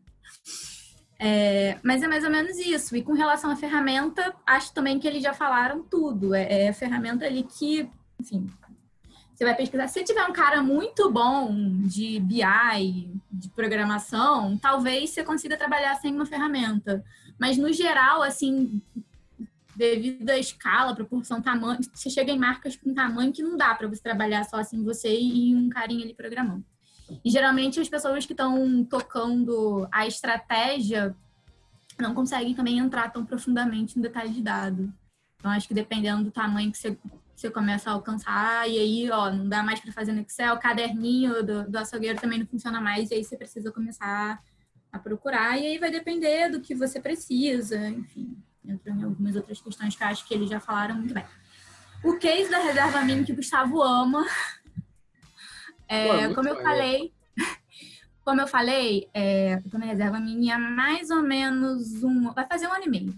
É, 1.22 1.78
mas 1.82 2.02
é 2.02 2.08
mais 2.08 2.24
ou 2.24 2.30
menos 2.30 2.58
isso. 2.58 2.96
E 2.96 3.02
com 3.02 3.12
relação 3.12 3.50
à 3.50 3.56
ferramenta, 3.56 4.34
acho 4.44 4.74
também 4.74 4.98
que 4.98 5.06
eles 5.06 5.22
já 5.22 5.32
falaram 5.32 5.82
tudo. 5.82 6.34
É, 6.34 6.64
é 6.64 6.68
a 6.70 6.74
ferramenta 6.74 7.26
ali 7.26 7.44
que, 7.44 7.88
enfim, 8.18 8.50
você 9.32 9.44
vai 9.44 9.54
pesquisar. 9.54 9.86
Se 9.86 10.02
tiver 10.02 10.24
um 10.24 10.32
cara 10.32 10.62
muito 10.62 11.10
bom 11.10 11.54
de 11.84 12.18
BI, 12.20 13.10
de 13.30 13.48
programação, 13.50 14.58
talvez 14.58 15.10
você 15.10 15.22
consiga 15.22 15.56
trabalhar 15.56 15.94
sem 15.96 16.14
uma 16.14 16.26
ferramenta. 16.26 17.04
Mas 17.40 17.56
no 17.56 17.72
geral, 17.72 18.22
assim, 18.22 18.82
devido 19.74 20.28
à 20.28 20.38
escala, 20.38 20.94
proporção, 20.94 21.40
tamanho, 21.40 21.80
você 21.90 22.10
chega 22.10 22.30
em 22.30 22.38
marcas 22.38 22.76
com 22.76 22.92
tamanho 22.92 23.32
que 23.32 23.42
não 23.42 23.56
dá 23.56 23.74
para 23.74 23.88
você 23.88 24.02
trabalhar 24.02 24.44
só 24.44 24.58
assim, 24.58 24.84
você 24.84 25.18
e 25.18 25.56
um 25.56 25.70
carinha 25.70 26.04
ali 26.04 26.12
programando. 26.12 26.62
E 27.24 27.30
geralmente 27.30 27.80
as 27.80 27.88
pessoas 27.88 28.26
que 28.26 28.34
estão 28.34 28.84
tocando 28.84 29.88
a 29.90 30.06
estratégia 30.06 31.16
não 31.98 32.14
conseguem 32.14 32.54
também 32.54 32.78
entrar 32.78 33.10
tão 33.10 33.24
profundamente 33.24 33.96
no 33.96 34.02
detalhe 34.02 34.30
de 34.30 34.42
dado. 34.42 34.92
Então, 35.36 35.50
acho 35.50 35.66
que 35.66 35.74
dependendo 35.74 36.24
do 36.24 36.30
tamanho 36.30 36.70
que 36.70 36.76
você, 36.76 36.98
você 37.34 37.50
começa 37.50 37.88
a 37.88 37.94
alcançar, 37.94 38.68
e 38.68 38.78
aí, 38.78 39.10
ó, 39.10 39.30
não 39.30 39.48
dá 39.48 39.62
mais 39.62 39.80
para 39.80 39.92
fazer 39.92 40.12
no 40.12 40.20
Excel, 40.20 40.54
o 40.54 40.60
caderninho 40.60 41.42
do, 41.42 41.70
do 41.70 41.78
açougueiro 41.78 42.20
também 42.20 42.38
não 42.38 42.46
funciona 42.46 42.80
mais, 42.80 43.10
e 43.10 43.14
aí 43.14 43.24
você 43.24 43.36
precisa 43.36 43.72
começar 43.72 44.42
a 44.92 44.98
procurar, 44.98 45.58
e 45.58 45.66
aí 45.66 45.78
vai 45.78 45.90
depender 45.90 46.48
do 46.50 46.60
que 46.60 46.74
você 46.74 47.00
precisa, 47.00 47.88
enfim, 47.88 48.36
entra 48.64 48.92
em 48.92 49.02
algumas 49.02 49.36
outras 49.36 49.60
questões 49.60 49.94
que 49.94 50.04
acho 50.04 50.26
que 50.26 50.34
eles 50.34 50.48
já 50.48 50.60
falaram 50.60 50.96
muito 50.96 51.14
bem. 51.14 51.24
O 52.02 52.16
case 52.16 52.50
da 52.50 52.58
reserva 52.58 53.00
mínima 53.02 53.26
que 53.26 53.32
o 53.32 53.36
Gustavo 53.36 53.82
ama, 53.82 54.26
é, 55.90 56.28
Pô, 56.28 56.34
como 56.36 56.48
eu 56.48 56.62
falei, 56.62 57.12
como 58.24 58.40
eu 58.40 58.46
falei, 58.46 59.08
é, 59.12 59.54
eu 59.54 59.70
tô 59.70 59.76
na 59.76 59.86
reserva 59.86 60.20
minha 60.20 60.56
mais 60.56 61.10
ou 61.10 61.20
menos 61.20 62.02
um. 62.04 62.32
Vai 62.32 62.46
fazer 62.46 62.68
um 62.68 62.72
ano 62.72 62.84
e 62.86 62.88
meio. 62.88 63.14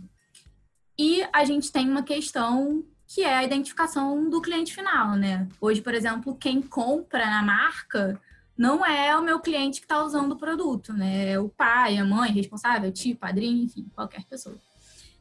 E 0.99 1.23
a 1.33 1.45
gente 1.45 1.71
tem 1.71 1.89
uma 1.89 2.03
questão 2.03 2.83
que 3.07 3.23
é 3.23 3.35
a 3.35 3.45
identificação 3.45 4.31
do 4.31 4.41
cliente 4.41 4.75
final, 4.75 5.15
né? 5.17 5.47
Hoje, 5.61 5.83
por 5.83 5.95
exemplo, 5.95 6.35
quem 6.35 6.63
compra 6.63 7.27
na 7.27 7.43
marca 7.43 8.19
não 8.63 8.87
é 8.87 9.17
o 9.17 9.25
meu 9.25 9.41
cliente 9.41 9.81
que 9.81 9.87
está 9.87 10.05
usando 10.05 10.33
o 10.33 10.39
produto, 10.39 10.93
né? 10.93 11.33
É 11.33 11.41
o 11.41 11.49
pai, 11.49 11.99
a 11.99 12.05
mãe, 12.05 12.31
responsável, 12.31 12.93
tio, 12.93 13.17
padrinho, 13.17 13.65
enfim, 13.65 13.91
qualquer 13.93 14.25
pessoa. 14.25 14.57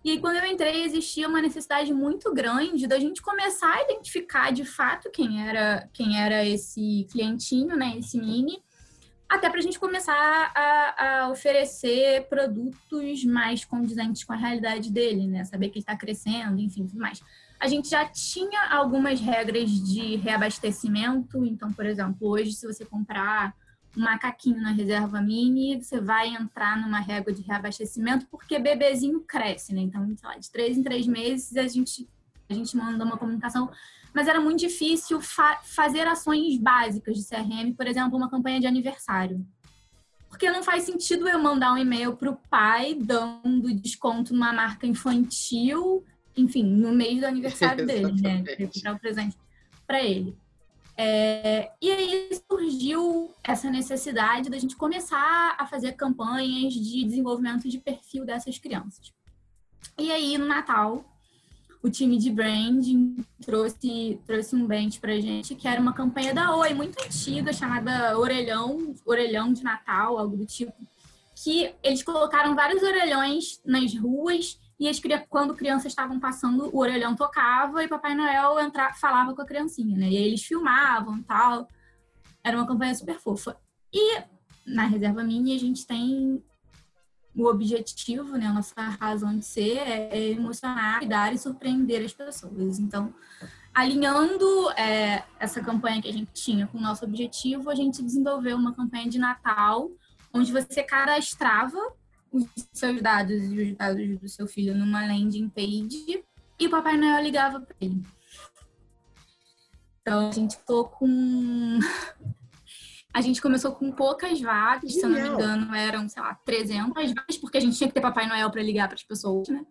E 0.06 0.12
aí, 0.12 0.20
quando 0.20 0.36
eu 0.36 0.46
entrei, 0.46 0.84
existia 0.84 1.28
uma 1.28 1.42
necessidade 1.42 1.92
muito 1.92 2.32
grande 2.32 2.86
da 2.86 3.00
gente 3.00 3.20
começar 3.20 3.74
a 3.74 3.82
identificar 3.82 4.52
de 4.52 4.64
fato 4.64 5.10
quem 5.10 5.42
era, 5.48 5.90
quem 5.92 6.22
era 6.22 6.46
esse 6.46 7.08
clientinho, 7.12 7.76
né? 7.76 7.98
Esse 7.98 8.20
mini, 8.20 8.62
até 9.28 9.50
para 9.50 9.58
a 9.58 9.64
gente 9.64 9.80
começar 9.80 10.14
a, 10.56 11.24
a, 11.24 11.30
oferecer 11.30 12.28
produtos 12.30 13.26
mais 13.26 13.66
condizentes 13.66 14.24
com 14.24 14.34
a 14.34 14.38
realidade 14.38 14.92
dele, 14.92 15.26
né? 15.26 15.44
Saber 15.46 15.70
que 15.70 15.80
ele 15.80 15.84
está 15.84 15.98
crescendo, 15.98 16.62
enfim, 16.62 16.86
tudo 16.86 17.00
mais. 17.00 17.20
A 17.62 17.68
gente 17.68 17.90
já 17.90 18.06
tinha 18.06 18.70
algumas 18.72 19.20
regras 19.20 19.70
de 19.70 20.16
reabastecimento, 20.16 21.46
então, 21.46 21.72
por 21.72 21.86
exemplo, 21.86 22.28
hoje, 22.28 22.54
se 22.54 22.66
você 22.66 22.84
comprar 22.84 23.54
um 23.96 24.02
macaquinho 24.02 24.60
na 24.62 24.72
reserva 24.72 25.22
mini, 25.22 25.82
você 25.82 26.02
vai 26.02 26.30
entrar 26.30 26.82
numa 26.82 27.00
régua 27.00 27.32
de 27.32 27.44
reabastecimento, 27.44 28.26
porque 28.32 28.58
bebezinho 28.58 29.22
cresce, 29.22 29.76
né? 29.76 29.82
Então, 29.82 30.12
sei 30.18 30.28
lá, 30.28 30.38
de 30.38 30.50
três 30.50 30.76
em 30.76 30.82
três 30.82 31.06
meses 31.06 31.56
a 31.56 31.68
gente, 31.68 32.10
a 32.50 32.54
gente 32.54 32.76
manda 32.76 33.06
uma 33.06 33.18
comunicação 33.18 33.70
mas 34.14 34.28
era 34.28 34.42
muito 34.42 34.60
difícil 34.60 35.22
fa 35.22 35.60
fazer 35.64 36.08
ações 36.08 36.58
básicas 36.58 37.18
de 37.18 37.28
CRM, 37.28 37.74
por 37.76 37.88
exemplo, 37.88 38.18
uma 38.18 38.30
campanha 38.30 38.60
de 38.60 38.68
aniversário. 38.68 39.46
Porque 40.30 40.50
não 40.50 40.64
faz 40.64 40.84
sentido 40.84 41.28
eu 41.28 41.40
mandar 41.40 41.74
um 41.74 41.78
e-mail 41.78 42.16
para 42.16 42.32
o 42.32 42.38
pai 42.50 42.94
dando 42.94 43.74
desconto 43.74 44.34
numa 44.34 44.54
marca 44.54 44.88
infantil, 44.88 46.06
enfim, 46.36 46.64
no 46.64 46.92
mês 46.94 47.20
do 47.20 47.26
aniversário 47.26 47.86
dele, 47.86 48.22
né? 48.22 48.44
Para 48.82 48.94
o 48.94 49.00
presente 49.00 49.38
para 49.86 50.02
ele. 50.04 50.36
É, 50.98 51.72
e 51.82 51.92
aí 51.92 52.30
surgiu 52.50 53.34
essa 53.44 53.70
necessidade 53.70 54.50
da 54.50 54.60
gente 54.60 54.76
começar 54.76 55.56
a 55.58 55.66
fazer 55.66 55.94
campanhas 55.94 56.74
de 56.74 57.04
desenvolvimento 57.04 57.68
de 57.68 57.78
perfil 57.80 58.26
dessas 58.26 58.58
crianças. 58.58 59.12
E 59.98 60.12
aí, 60.12 60.38
no 60.38 60.46
Natal, 60.46 61.04
o 61.82 61.90
time 61.90 62.18
de 62.18 62.30
branding 62.30 63.18
trouxe, 63.44 64.20
trouxe 64.26 64.56
um 64.56 64.66
brand 64.66 64.96
pra 65.00 65.20
gente, 65.20 65.56
que 65.56 65.68
era 65.68 65.82
uma 65.82 65.94
campanha 65.94 66.34
da 66.34 66.56
Oi, 66.56 66.74
muito 66.74 67.04
antiga, 67.04 67.52
chamada 67.52 68.18
Orelhão, 68.18 68.94
Orelhão 69.06 69.52
de 69.52 69.64
Natal, 69.64 70.18
algo 70.18 70.38
do 70.38 70.46
tipo. 70.46 70.74
Que 71.36 71.74
eles 71.82 72.04
colocaram 72.04 72.56
vários 72.56 72.84
orelhões 72.84 73.60
nas 73.66 73.96
ruas 73.96 74.60
e 74.82 74.90
as, 74.90 75.00
quando 75.30 75.54
crianças 75.54 75.92
estavam 75.92 76.20
passando, 76.20 76.76
o 76.76 76.80
orelhão 76.80 77.16
tocava 77.16 77.84
e 77.84 77.88
Papai 77.88 78.16
Noel 78.16 78.60
entra, 78.60 78.92
falava 78.94 79.36
com 79.36 79.42
a 79.44 79.46
criancinha, 79.46 79.96
né? 79.96 80.10
E 80.10 80.18
aí 80.18 80.24
eles 80.24 80.44
filmavam 80.44 81.20
e 81.20 81.22
tal. 81.22 81.68
Era 82.44 82.58
uma 82.58 82.66
campanha 82.66 82.96
super 82.96 83.20
fofa. 83.20 83.56
E 83.94 84.24
na 84.66 84.88
Reserva 84.88 85.24
Mini 85.24 85.56
a 85.56 85.60
gente 85.60 85.86
tem 85.86 86.44
o 87.36 87.46
objetivo, 87.46 88.36
né, 88.36 88.48
a 88.48 88.54
nossa 88.54 88.82
razão 89.00 89.38
de 89.38 89.46
ser 89.46 89.78
é, 89.78 90.18
é 90.18 90.30
emocionar, 90.32 90.98
cuidar 90.98 91.32
e 91.32 91.38
surpreender 91.38 92.04
as 92.04 92.14
pessoas. 92.14 92.80
Então, 92.80 93.14
alinhando 93.72 94.72
é, 94.72 95.24
essa 95.40 95.62
campanha 95.62 96.02
que 96.02 96.10
a 96.10 96.14
gente 96.14 96.32
tinha 96.34 96.66
com 96.66 96.80
o 96.80 96.82
nosso 96.82 97.06
objetivo, 97.06 97.70
a 97.70 97.76
gente 97.76 98.02
desenvolveu 98.02 98.58
uma 98.58 98.74
campanha 98.74 99.08
de 99.08 99.20
Natal, 99.20 99.92
onde 100.34 100.52
você 100.52 100.82
cadastrava 100.82 101.78
os 102.32 102.46
seus 102.72 103.02
dados 103.02 103.44
e 103.52 103.62
os 103.62 103.78
dados 103.78 104.20
do 104.20 104.30
seu 104.30 104.48
filho 104.48 104.76
numa 104.76 105.06
landing 105.06 105.50
page 105.50 106.24
e 106.60 106.68
o 106.68 106.70
Papai 106.70 106.98
Noel 106.98 107.24
ligava 107.24 107.60
para 107.60 107.76
ele. 107.82 108.02
Então, 110.02 110.30
a 110.30 110.32
gente 110.32 110.56
ficou 110.58 110.86
com 110.86 111.80
a 113.14 113.22
gente 113.22 113.42
começou 113.42 113.74
com 113.74 113.92
poucas 113.92 114.40
vagas, 114.40 114.94
se 114.94 115.04
eu 115.04 115.10
não 115.10 115.22
me 115.22 115.28
engano, 115.28 115.76
eram, 115.76 116.08
sei 116.08 116.22
lá, 116.22 116.36
300 116.46 117.14
vagas, 117.14 117.38
porque 117.38 117.58
a 117.58 117.62
gente 117.62 117.78
tinha 117.78 117.88
que 117.88 117.94
ter 117.94 118.02
Papai 118.02 118.28
Noel 118.28 118.50
para 118.50 118.64
ligar 118.64 118.88
para 118.88 118.96
as 118.96 119.04
pessoas, 119.04 119.50
né? 119.50 119.66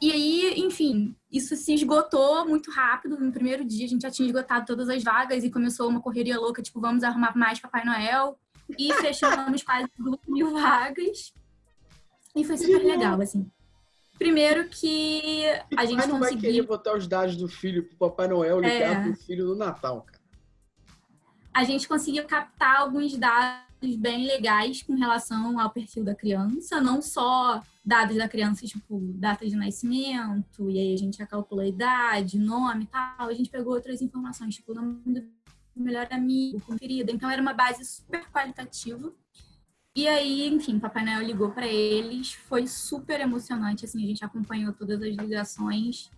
E 0.00 0.10
aí, 0.10 0.54
enfim, 0.58 1.14
isso 1.30 1.56
se 1.56 1.72
esgotou 1.72 2.46
muito 2.46 2.70
rápido. 2.70 3.18
No 3.18 3.32
primeiro 3.32 3.64
dia, 3.64 3.86
a 3.86 3.88
gente 3.88 4.02
já 4.02 4.10
tinha 4.10 4.26
esgotado 4.26 4.66
todas 4.66 4.88
as 4.88 5.02
vagas 5.02 5.44
e 5.44 5.50
começou 5.50 5.88
uma 5.88 6.00
correria 6.00 6.38
louca, 6.38 6.62
tipo, 6.62 6.80
vamos 6.80 7.02
arrumar 7.02 7.36
mais 7.36 7.60
Papai 7.60 7.84
Noel. 7.84 8.38
E 8.78 8.92
fechamos 8.94 9.62
quase 9.62 9.88
duas 9.98 10.18
mil 10.26 10.52
vagas. 10.52 11.32
E 12.36 12.44
foi 12.44 12.56
super 12.56 12.84
legal, 12.84 13.20
assim. 13.20 13.50
Primeiro 14.18 14.68
que 14.68 15.44
a 15.76 15.84
gente 15.84 15.96
conseguiu... 15.96 16.08
não 16.08 16.20
vai 16.20 16.36
querer 16.36 16.62
botar 16.62 16.96
os 16.96 17.08
dados 17.08 17.36
do 17.36 17.48
filho 17.48 17.84
pro 17.84 17.96
Papai 17.96 18.28
Noel 18.28 18.60
ligar 18.60 19.00
é... 19.00 19.02
pro 19.02 19.14
filho 19.16 19.46
no 19.46 19.54
Natal, 19.56 20.02
cara 20.02 20.16
a 21.56 21.64
gente 21.64 21.88
conseguiu 21.88 22.26
captar 22.26 22.80
alguns 22.80 23.16
dados 23.16 23.96
bem 23.96 24.26
legais 24.26 24.82
com 24.82 24.92
relação 24.92 25.58
ao 25.58 25.70
perfil 25.70 26.04
da 26.04 26.14
criança, 26.14 26.82
não 26.82 27.00
só 27.00 27.62
dados 27.82 28.14
da 28.14 28.28
criança, 28.28 28.66
tipo, 28.66 29.00
data 29.14 29.46
de 29.46 29.56
nascimento, 29.56 30.68
e 30.68 30.78
aí 30.78 30.92
a 30.92 30.98
gente 30.98 31.16
já 31.16 31.26
calculou 31.26 31.64
a 31.64 31.66
idade, 31.66 32.38
nome 32.38 32.84
e 32.84 32.86
tal, 32.88 33.30
a 33.30 33.32
gente 33.32 33.48
pegou 33.48 33.72
outras 33.72 34.02
informações, 34.02 34.56
tipo, 34.56 34.72
o 34.72 34.74
nome 34.74 35.00
do 35.06 35.24
melhor 35.74 36.06
amigo, 36.10 36.60
conferida, 36.60 37.10
então 37.10 37.30
era 37.30 37.40
uma 37.40 37.54
base 37.54 37.82
super 37.86 38.30
qualitativa. 38.30 39.10
E 39.96 40.06
aí, 40.06 40.46
enfim, 40.46 40.78
Papai 40.78 41.02
Noel 41.02 41.22
ligou 41.22 41.52
para 41.52 41.66
eles, 41.66 42.34
foi 42.34 42.66
super 42.66 43.18
emocionante, 43.18 43.86
assim, 43.86 44.04
a 44.04 44.06
gente 44.06 44.22
acompanhou 44.22 44.74
todas 44.74 45.00
as 45.00 45.16
ligações 45.16 46.10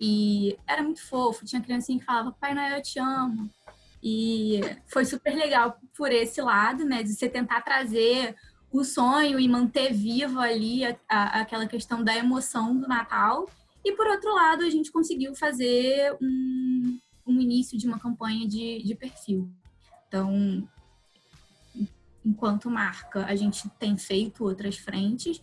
e 0.00 0.58
era 0.66 0.82
muito 0.82 1.00
fofo, 1.06 1.44
tinha 1.44 1.62
criancinha 1.62 2.00
que 2.00 2.04
falava, 2.04 2.32
Papai 2.32 2.54
Noel, 2.54 2.78
eu 2.78 2.82
te 2.82 2.98
amo. 2.98 3.48
E 4.02 4.60
foi 4.88 5.04
super 5.04 5.32
legal 5.32 5.78
por 5.96 6.10
esse 6.10 6.42
lado, 6.42 6.84
né? 6.84 7.04
De 7.04 7.12
você 7.12 7.28
tentar 7.28 7.60
trazer 7.60 8.34
o 8.72 8.82
sonho 8.82 9.38
e 9.38 9.48
manter 9.48 9.92
viva 9.92 10.40
ali 10.40 10.84
a, 10.84 10.96
a, 11.08 11.40
aquela 11.42 11.68
questão 11.68 12.02
da 12.02 12.16
emoção 12.16 12.76
do 12.76 12.88
Natal. 12.88 13.48
E 13.84 13.92
por 13.92 14.08
outro 14.08 14.34
lado, 14.34 14.64
a 14.64 14.70
gente 14.70 14.90
conseguiu 14.90 15.36
fazer 15.36 16.16
um, 16.20 16.98
um 17.24 17.40
início 17.40 17.78
de 17.78 17.86
uma 17.86 17.98
campanha 17.98 18.48
de, 18.48 18.82
de 18.82 18.94
perfil. 18.96 19.48
Então, 20.08 20.68
enquanto 22.24 22.70
marca, 22.70 23.24
a 23.24 23.34
gente 23.34 23.68
tem 23.78 23.96
feito 23.96 24.44
outras 24.44 24.76
frentes, 24.76 25.40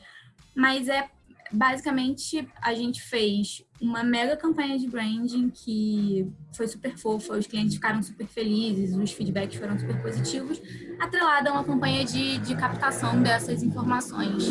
mas 0.56 0.88
é 0.88 1.10
basicamente 1.52 2.48
a 2.62 2.74
gente 2.74 3.02
fez 3.02 3.64
uma 3.80 4.04
mega 4.04 4.36
campanha 4.36 4.78
de 4.78 4.88
branding 4.88 5.50
que 5.50 6.28
foi 6.54 6.68
super 6.68 6.98
fofa, 6.98 7.38
os 7.38 7.48
clientes 7.48 7.76
ficaram 7.76 8.02
super 8.02 8.28
felizes, 8.28 8.96
os 8.96 9.12
feedbacks 9.12 9.58
foram 9.58 9.78
super 9.80 10.02
positivos, 10.02 10.62
atrelada 11.00 11.50
a 11.50 11.54
uma 11.54 11.64
campanha 11.64 12.04
de, 12.04 12.38
de 12.40 12.56
captação 12.56 13.22
dessas 13.22 13.64
informações. 13.64 14.48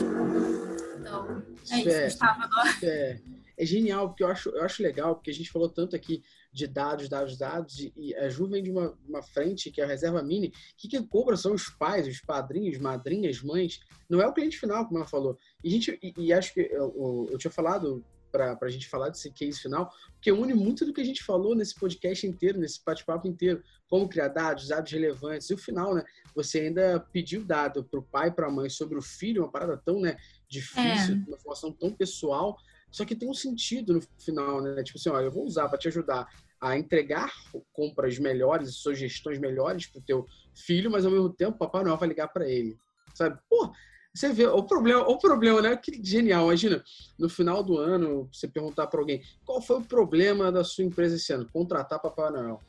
Então, 0.99 1.43
é 1.71 1.79
isso, 1.81 2.05
Gustavo, 2.05 2.43
agora. 2.43 2.71
É, 2.83 3.21
é 3.59 3.67
genial, 3.67 4.09
porque 4.09 4.23
eu 4.23 4.29
acho, 4.29 4.49
eu 4.51 4.65
acho 4.65 4.83
legal, 4.83 5.15
porque 5.17 5.31
a 5.31 5.35
gente 5.35 5.51
falou 5.51 5.69
tanto 5.69 5.97
aqui 5.97 6.23
de 6.57 6.67
dados, 6.67 7.07
dados, 7.07 7.37
dados, 7.37 7.79
e 7.95 8.15
a 8.15 8.31
Ju 8.31 8.47
vem 8.47 8.63
de 8.63 8.71
uma, 8.71 8.97
uma 9.07 9.23
frente, 9.23 9.71
que 9.71 9.79
é 9.79 9.85
a 9.85 9.87
reserva 9.87 10.23
mini, 10.23 10.51
que 10.75 10.89
quem 10.89 11.07
cobra 11.07 11.37
são 11.37 11.53
os 11.53 11.69
pais, 11.69 12.09
os 12.09 12.19
padrinhos, 12.23 12.79
madrinhas, 12.79 13.43
mães, 13.43 13.79
não 14.09 14.23
é 14.23 14.27
o 14.27 14.33
cliente 14.33 14.59
final, 14.59 14.87
como 14.87 14.97
ela 14.97 15.07
falou. 15.07 15.39
E, 15.63 15.69
a 15.69 15.71
gente, 15.71 15.99
e, 16.03 16.15
e 16.17 16.33
acho 16.33 16.55
que 16.55 16.61
eu, 16.61 17.29
eu 17.31 17.37
tinha 17.37 17.51
falado 17.51 18.03
para 18.33 18.57
a 18.63 18.69
gente 18.71 18.89
falar 18.89 19.11
desse 19.11 19.31
case 19.31 19.61
final, 19.61 19.91
porque 20.13 20.33
une 20.33 20.55
muito 20.55 20.87
do 20.87 20.95
que 20.95 21.01
a 21.03 21.05
gente 21.05 21.23
falou 21.23 21.55
nesse 21.55 21.75
podcast 21.75 22.27
inteiro, 22.27 22.59
nesse 22.59 22.83
bate-papo 22.83 23.29
inteiro, 23.29 23.63
como 23.87 24.09
criar 24.09 24.29
dados, 24.29 24.69
dados 24.69 24.91
relevantes, 24.91 25.51
e 25.51 25.55
o 25.55 25.59
final, 25.59 25.95
né, 25.95 26.03
você 26.35 26.61
ainda 26.61 27.01
pediu 27.13 27.45
dado 27.45 27.85
para 27.85 28.01
o 28.01 28.03
pai, 28.03 28.31
para 28.31 28.47
a 28.47 28.51
mãe 28.51 28.71
sobre 28.71 28.97
o 28.97 29.03
filho, 29.03 29.43
uma 29.43 29.53
parada 29.53 29.77
tão, 29.77 30.01
né, 30.01 30.17
difícil, 30.49 31.17
é. 31.17 31.19
uma 31.27 31.37
informação 31.37 31.71
tão 31.71 31.93
pessoal, 31.93 32.57
Só 32.91 33.05
que 33.05 33.15
tem 33.15 33.29
um 33.29 33.35
sentido 33.35 33.93
no 33.93 34.01
final, 34.19 34.63
né? 34.63 34.83
Tipo 34.83 34.99
assim, 34.99 35.11
ó, 35.11 35.21
eu 35.21 35.31
vou 35.31 35.45
usar 35.45 35.69
para 35.69 35.79
te 35.79 35.89
ajudar 35.89 36.27
a 36.61 36.77
entregar 36.77 37.31
compras 37.73 38.19
melhores, 38.19 38.77
sugestões 38.77 39.39
melhores 39.39 39.87
para 39.87 39.99
o 39.99 40.05
teu 40.05 40.27
filho, 40.55 40.91
mas 40.91 41.05
ao 41.05 41.13
mesmo 41.13 41.31
tempo 41.31 41.59
Papai 41.59 41.85
Noel 41.85 41.97
vai 41.97 42.09
ligar 42.09 42.29
para 42.29 42.49
ele, 42.49 42.77
sabe? 43.15 43.39
Pô, 43.49 43.73
você 44.15 44.33
vê 44.33 44.47
o 44.47 44.63
problema, 44.63 45.01
o 45.07 45.19
problema, 45.19 45.61
né? 45.61 45.77
Que 45.77 46.03
genial. 46.03 46.45
Imagina, 46.47 46.83
no 47.19 47.29
final 47.29 47.63
do 47.63 47.77
ano, 47.77 48.29
você 48.33 48.49
perguntar 48.49 48.87
para 48.87 48.99
alguém 48.99 49.23
qual 49.45 49.61
foi 49.61 49.77
o 49.77 49.85
problema 49.85 50.51
da 50.51 50.65
sua 50.65 50.85
empresa 50.85 51.17
esse 51.17 51.33
ano? 51.33 51.49
Contratar 51.53 52.01
Papai 52.01 52.31
Noel. 52.31 52.61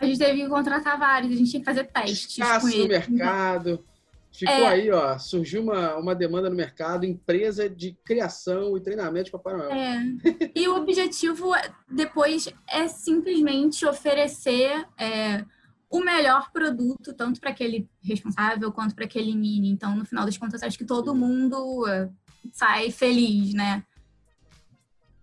A 0.00 0.06
gente 0.06 0.18
teve 0.18 0.42
que 0.42 0.48
contratar 0.48 0.98
vários, 0.98 1.32
a 1.32 1.36
gente 1.36 1.50
tinha 1.50 1.60
que 1.60 1.66
fazer 1.66 1.84
testes. 1.84 2.30
Escasso 2.38 2.78
no 2.78 2.88
mercado. 2.88 3.84
Ficou 4.38 4.54
é. 4.54 4.66
aí, 4.68 4.90
ó, 4.92 5.18
surgiu 5.18 5.60
uma, 5.60 5.96
uma 5.96 6.14
demanda 6.14 6.48
no 6.48 6.54
mercado, 6.54 7.04
empresa 7.04 7.68
de 7.68 7.98
criação 8.04 8.76
e 8.76 8.80
treinamento 8.80 9.24
de 9.24 9.30
Papai 9.32 9.56
Noel. 9.56 9.72
É. 9.72 10.00
E 10.54 10.68
o 10.68 10.76
objetivo 10.76 11.50
depois 11.90 12.48
é 12.68 12.86
simplesmente 12.86 13.84
oferecer 13.84 14.86
é, 14.96 15.44
o 15.90 15.98
melhor 15.98 16.52
produto, 16.52 17.12
tanto 17.14 17.40
para 17.40 17.50
aquele 17.50 17.88
responsável 18.00 18.70
quanto 18.70 18.94
para 18.94 19.06
aquele 19.06 19.34
mini. 19.34 19.70
Então, 19.70 19.96
no 19.96 20.04
final 20.04 20.24
das 20.24 20.38
contas, 20.38 20.62
acho 20.62 20.78
que 20.78 20.84
todo 20.84 21.16
mundo 21.16 21.84
é, 21.88 22.08
sai 22.52 22.92
feliz, 22.92 23.52
né? 23.52 23.82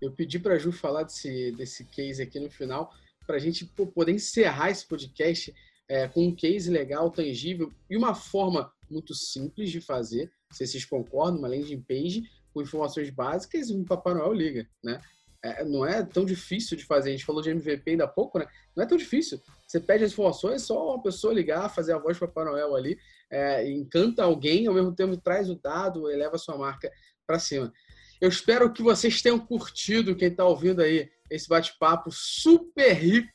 Eu 0.02 0.12
pedi 0.12 0.40
para 0.40 0.56
a 0.56 0.58
Ju 0.58 0.74
falar 0.74 1.04
desse, 1.04 1.54
desse 1.54 1.86
case 1.86 2.22
aqui 2.22 2.38
no 2.38 2.52
final, 2.52 2.94
para 3.26 3.38
a 3.38 3.40
gente 3.40 3.64
poder 3.64 4.12
encerrar 4.12 4.72
esse 4.72 4.86
podcast 4.86 5.56
é, 5.88 6.08
com 6.08 6.28
um 6.28 6.36
case 6.36 6.70
legal, 6.70 7.10
tangível 7.12 7.72
e 7.90 7.96
uma 7.96 8.16
forma 8.16 8.72
muito 8.90 9.14
simples 9.14 9.70
de 9.72 9.82
fazer. 9.82 10.32
Vocês 10.52 10.86
concordam? 10.86 11.40
Uma 11.40 11.48
landing 11.48 11.82
page 11.82 12.24
com 12.54 12.62
informações 12.62 13.10
básicas 13.10 13.70
e 13.70 13.74
um 13.74 13.84
Papai 13.84 14.14
Noel 14.14 14.34
liga, 14.34 14.68
né? 14.84 15.02
É, 15.44 15.64
não 15.64 15.86
é 15.86 16.04
tão 16.04 16.26
difícil 16.26 16.76
de 16.76 16.86
fazer. 16.86 17.10
A 17.10 17.12
gente 17.12 17.26
falou 17.26 17.42
de 17.42 17.52
MVP 17.52 17.92
ainda 17.92 18.06
há 18.06 18.08
pouco, 18.08 18.40
né? 18.40 18.48
Não 18.76 18.84
é 18.84 18.88
tão 18.88 18.98
difícil. 18.98 19.40
Você 19.68 19.80
pede 19.80 20.04
as 20.04 20.12
informações, 20.12 20.64
só 20.64 20.94
uma 20.94 21.04
pessoa 21.04 21.34
ligar, 21.34 21.70
fazer 21.70 21.94
a 21.94 22.00
voz 22.00 22.18
do 22.18 22.28
Papai 22.28 22.46
Noel 22.46 22.76
ali, 22.76 22.98
é, 23.30 23.70
encanta 23.70 24.24
alguém, 24.24 24.66
ao 24.66 24.74
mesmo 24.74 24.96
tempo 24.96 25.18
traz 25.18 25.50
o 25.50 25.56
dado, 25.56 26.10
eleva 26.10 26.36
a 26.36 26.40
sua 26.40 26.58
marca 26.58 26.92
para 27.28 27.38
cima. 27.38 27.72
Eu 28.20 28.30
espero 28.30 28.72
que 28.72 28.82
vocês 28.82 29.22
tenham 29.22 29.38
curtido, 29.38 30.16
quem 30.16 30.30
está 30.30 30.46
ouvindo 30.46 30.82
aí, 30.82 31.10
esse 31.30 31.48
bate-papo 31.48 32.10
super 32.12 32.94
rico 32.94 33.30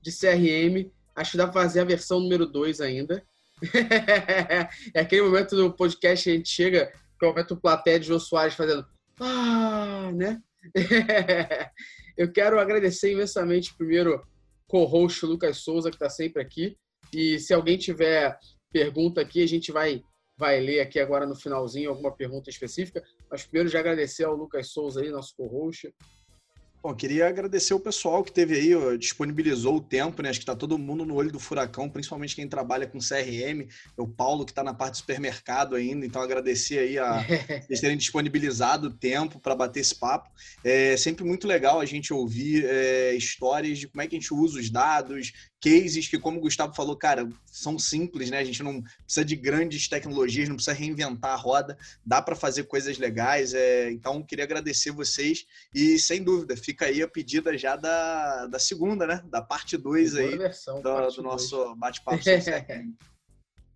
de 0.00 0.10
CRM. 0.12 0.90
Acho 1.20 1.32
que 1.32 1.36
dá 1.36 1.46
para 1.46 1.60
fazer 1.60 1.80
a 1.80 1.84
versão 1.84 2.18
número 2.18 2.46
2 2.46 2.80
ainda. 2.80 3.22
é 4.94 5.00
aquele 5.00 5.20
momento 5.20 5.54
do 5.54 5.70
podcast 5.70 6.24
que 6.24 6.30
a 6.30 6.34
gente 6.34 6.48
chega, 6.48 6.86
que 7.18 7.24
é 7.24 7.28
o 7.28 7.30
momento 7.30 7.60
plateia 7.60 8.00
de 8.00 8.06
Jô 8.06 8.18
Soares 8.18 8.54
fazendo 8.54 8.86
ah, 9.20 10.10
né? 10.14 10.40
Eu 12.16 12.32
quero 12.32 12.58
agradecer 12.58 13.12
imensamente 13.12 13.76
primeiro 13.76 14.26
co-host 14.66 15.26
Lucas 15.26 15.58
Souza, 15.58 15.90
que 15.90 15.96
está 15.96 16.08
sempre 16.08 16.40
aqui. 16.40 16.78
E 17.12 17.38
se 17.38 17.52
alguém 17.52 17.76
tiver 17.76 18.38
pergunta 18.72 19.20
aqui, 19.20 19.42
a 19.42 19.46
gente 19.46 19.70
vai, 19.70 20.02
vai 20.38 20.58
ler 20.58 20.80
aqui 20.80 20.98
agora 20.98 21.26
no 21.26 21.36
finalzinho 21.36 21.90
alguma 21.90 22.16
pergunta 22.16 22.48
específica. 22.48 23.04
Mas 23.30 23.42
primeiro 23.42 23.68
já 23.68 23.80
agradecer 23.80 24.24
ao 24.24 24.34
Lucas 24.34 24.72
Souza 24.72 25.02
aí, 25.02 25.10
nosso 25.10 25.34
co-host. 25.36 25.94
Bom, 26.82 26.94
queria 26.94 27.28
agradecer 27.28 27.74
o 27.74 27.80
pessoal 27.80 28.24
que 28.24 28.32
teve 28.32 28.54
aí, 28.54 28.96
disponibilizou 28.96 29.76
o 29.76 29.80
tempo, 29.82 30.22
né? 30.22 30.30
Acho 30.30 30.38
que 30.38 30.44
está 30.44 30.56
todo 30.56 30.78
mundo 30.78 31.04
no 31.04 31.14
olho 31.14 31.30
do 31.30 31.38
furacão, 31.38 31.90
principalmente 31.90 32.34
quem 32.34 32.48
trabalha 32.48 32.86
com 32.86 32.98
CRM, 32.98 33.68
o 33.98 34.08
Paulo 34.08 34.46
que 34.46 34.52
está 34.52 34.64
na 34.64 34.72
parte 34.72 34.92
do 34.92 34.96
supermercado 34.96 35.76
ainda, 35.76 36.06
então 36.06 36.22
agradecer 36.22 36.78
aí 36.78 36.98
a 36.98 37.20
eles 37.68 37.82
terem 37.82 37.98
disponibilizado 37.98 38.86
o 38.86 38.90
tempo 38.90 39.38
para 39.38 39.54
bater 39.54 39.80
esse 39.80 39.94
papo. 39.94 40.30
É 40.64 40.96
sempre 40.96 41.22
muito 41.22 41.46
legal 41.46 41.80
a 41.80 41.84
gente 41.84 42.14
ouvir 42.14 42.64
é, 42.64 43.14
histórias 43.14 43.78
de 43.78 43.86
como 43.86 44.00
é 44.00 44.06
que 44.06 44.16
a 44.16 44.18
gente 44.18 44.32
usa 44.32 44.58
os 44.58 44.70
dados, 44.70 45.32
cases 45.60 46.08
que, 46.08 46.18
como 46.18 46.38
o 46.38 46.40
Gustavo 46.40 46.74
falou, 46.74 46.96
cara, 46.96 47.28
são 47.44 47.78
simples, 47.78 48.30
né? 48.30 48.38
A 48.38 48.44
gente 48.44 48.62
não 48.62 48.82
precisa 49.04 49.24
de 49.24 49.36
grandes 49.36 49.86
tecnologias, 49.88 50.48
não 50.48 50.56
precisa 50.56 50.76
reinventar 50.76 51.32
a 51.32 51.36
roda, 51.36 51.76
dá 52.04 52.22
para 52.22 52.34
fazer 52.34 52.64
coisas 52.64 52.98
legais. 52.98 53.52
É... 53.52 53.90
Então, 53.90 54.22
queria 54.22 54.44
agradecer 54.44 54.90
vocês 54.90 55.46
e, 55.74 55.98
sem 55.98 56.22
dúvida, 56.22 56.56
fica 56.56 56.86
aí 56.86 57.02
a 57.02 57.08
pedida 57.08 57.56
já 57.58 57.76
da, 57.76 58.46
da 58.46 58.58
segunda, 58.58 59.06
né? 59.06 59.22
Da 59.26 59.42
parte 59.42 59.76
2 59.76 60.16
aí 60.16 60.38
versão, 60.38 60.80
do, 60.80 60.82
parte 60.82 61.16
do 61.16 61.22
nosso 61.22 61.74
bate-papo. 61.76 62.20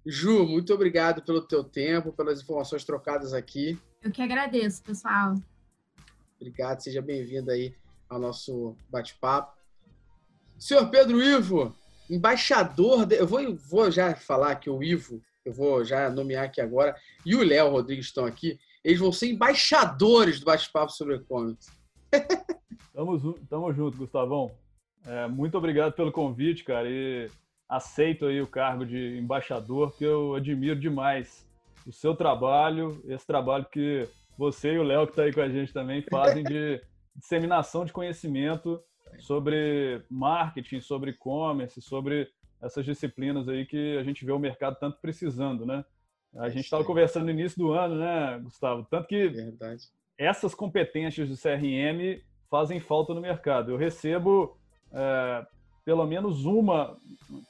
Ju, 0.06 0.46
muito 0.46 0.72
obrigado 0.74 1.22
pelo 1.22 1.40
teu 1.40 1.64
tempo, 1.64 2.12
pelas 2.12 2.42
informações 2.42 2.84
trocadas 2.84 3.32
aqui. 3.32 3.78
Eu 4.02 4.10
que 4.10 4.20
agradeço, 4.20 4.82
pessoal. 4.82 5.34
Obrigado, 6.36 6.80
seja 6.80 7.00
bem-vindo 7.00 7.50
aí 7.50 7.74
ao 8.08 8.18
nosso 8.18 8.76
bate-papo. 8.90 9.63
Senhor 10.58 10.88
Pedro 10.88 11.22
Ivo, 11.22 11.74
embaixador. 12.08 13.06
De... 13.06 13.16
Eu 13.16 13.26
vou, 13.26 13.40
vou 13.56 13.90
já 13.90 14.14
falar 14.14 14.54
que 14.56 14.70
o 14.70 14.82
Ivo, 14.82 15.22
eu 15.44 15.52
vou 15.52 15.84
já 15.84 16.08
nomear 16.10 16.44
aqui 16.44 16.60
agora, 16.60 16.96
e 17.24 17.34
o 17.34 17.42
Léo 17.42 17.70
Rodrigues 17.70 18.06
estão 18.06 18.24
aqui. 18.24 18.58
Eles 18.84 19.00
vão 19.00 19.12
ser 19.12 19.30
embaixadores 19.30 20.40
do 20.40 20.46
bate-papo 20.46 20.92
sobre 20.92 21.16
e-commerce. 21.16 21.70
tamo, 22.92 23.34
tamo 23.48 23.72
junto, 23.72 23.96
Gustavão. 23.96 24.50
É, 25.06 25.26
muito 25.26 25.56
obrigado 25.56 25.92
pelo 25.92 26.12
convite, 26.12 26.64
cara. 26.64 26.88
E 26.88 27.30
aceito 27.68 28.26
aí 28.26 28.40
o 28.40 28.46
cargo 28.46 28.84
de 28.84 29.18
embaixador, 29.18 29.96
que 29.96 30.04
eu 30.04 30.34
admiro 30.34 30.78
demais 30.78 31.46
o 31.86 31.92
seu 31.92 32.14
trabalho, 32.14 33.02
esse 33.06 33.26
trabalho 33.26 33.66
que 33.70 34.08
você 34.36 34.72
e 34.72 34.78
o 34.78 34.82
Léo, 34.82 35.06
que 35.06 35.12
está 35.12 35.22
aí 35.22 35.32
com 35.32 35.40
a 35.40 35.48
gente 35.48 35.72
também, 35.72 36.02
fazem 36.02 36.42
de 36.42 36.80
disseminação 37.16 37.84
de 37.84 37.92
conhecimento 37.92 38.82
sobre 39.18 40.02
marketing, 40.10 40.80
sobre 40.80 41.10
e-commerce, 41.10 41.80
sobre 41.80 42.28
essas 42.62 42.84
disciplinas 42.84 43.48
aí 43.48 43.66
que 43.66 43.96
a 43.98 44.02
gente 44.02 44.24
vê 44.24 44.32
o 44.32 44.38
mercado 44.38 44.76
tanto 44.78 44.98
precisando, 45.00 45.66
né? 45.66 45.84
A 46.36 46.48
gente 46.48 46.64
estava 46.64 46.84
conversando 46.84 47.26
no 47.26 47.30
início 47.30 47.58
do 47.58 47.72
ano, 47.72 47.96
né, 47.96 48.40
Gustavo? 48.42 48.86
Tanto 48.90 49.06
que 49.06 49.32
essas 50.18 50.54
competências 50.54 51.28
do 51.28 51.36
CRM 51.36 52.20
fazem 52.50 52.80
falta 52.80 53.14
no 53.14 53.20
mercado. 53.20 53.70
Eu 53.70 53.76
recebo 53.76 54.56
é, 54.92 55.46
pelo 55.84 56.04
menos 56.06 56.44
uma 56.44 56.96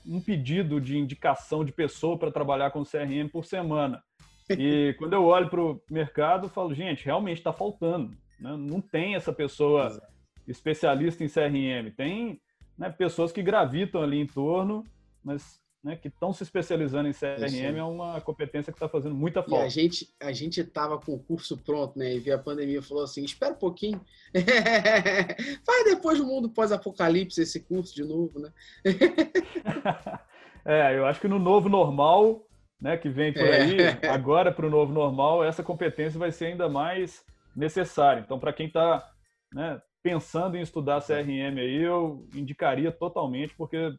um 0.07 0.20
pedido 0.20 0.81
de 0.81 0.99
indicação 0.99 1.65
de 1.65 1.73
pessoa 1.73 2.19
para 2.19 2.31
trabalhar 2.31 2.70
com 2.73 2.85
CRM 2.85 3.28
por 3.32 3.45
semana. 3.45 4.03
E 4.51 4.95
quando 4.99 5.15
eu 5.15 5.24
olho 5.24 5.49
para 5.49 5.62
o 5.62 5.81
mercado, 5.91 6.47
eu 6.47 6.51
falo, 6.51 6.74
gente, 6.74 7.07
realmente 7.07 7.39
está 7.39 7.53
faltando. 7.53 8.15
Né? 8.39 8.55
Não 8.55 8.82
tem 8.82 9.15
essa 9.15 9.32
pessoa 9.32 9.86
Exato 9.86 10.14
especialista 10.46 11.24
em 11.24 11.28
CRM. 11.28 11.90
Tem 11.96 12.40
né, 12.78 12.90
pessoas 12.90 13.32
que 13.32 13.42
gravitam 13.42 14.02
ali 14.02 14.18
em 14.18 14.26
torno, 14.26 14.84
mas 15.22 15.62
né, 15.84 15.96
que 15.96 16.08
estão 16.08 16.32
se 16.32 16.42
especializando 16.42 17.08
em 17.08 17.12
CRM 17.12 17.76
é 17.76 17.84
uma 17.84 18.18
competência 18.22 18.72
que 18.72 18.76
está 18.76 18.88
fazendo 18.88 19.14
muita 19.14 19.42
falta. 19.42 19.64
E 19.64 19.66
a 19.66 19.68
gente 19.68 20.08
a 20.18 20.32
gente 20.32 20.60
estava 20.62 20.98
com 20.98 21.12
o 21.12 21.18
curso 21.18 21.58
pronto, 21.58 21.98
né? 21.98 22.14
E 22.14 22.18
veio 22.18 22.36
a 22.36 22.38
pandemia 22.38 22.78
e 22.78 22.82
falou 22.82 23.04
assim: 23.04 23.22
espera 23.22 23.52
um 23.52 23.58
pouquinho, 23.58 24.00
faz 25.64 25.84
depois 25.84 26.18
do 26.18 26.26
mundo 26.26 26.48
pós-apocalipse 26.48 27.42
esse 27.42 27.60
curso 27.60 27.94
de 27.94 28.02
novo, 28.02 28.40
né? 28.40 28.50
é, 30.64 30.96
eu 30.96 31.04
acho 31.04 31.20
que 31.20 31.28
no 31.28 31.38
novo 31.38 31.68
normal, 31.68 32.46
né, 32.80 32.96
que 32.96 33.10
vem 33.10 33.30
por 33.30 33.42
aí, 33.42 33.76
é. 33.82 34.08
agora 34.08 34.50
para 34.50 34.66
o 34.66 34.70
novo 34.70 34.90
normal, 34.90 35.44
essa 35.44 35.62
competência 35.62 36.18
vai 36.18 36.32
ser 36.32 36.46
ainda 36.46 36.66
mais 36.66 37.22
necessária. 37.54 38.20
Então, 38.20 38.38
para 38.38 38.54
quem 38.54 38.68
está 38.68 39.06
né, 39.52 39.80
pensando 40.05 40.56
em 40.59 40.60
estudar 40.60 41.01
CRM 41.01 41.59
aí, 41.59 41.82
eu 41.82 42.28
indicaria 42.35 42.93
totalmente, 42.93 43.55
porque 43.56 43.97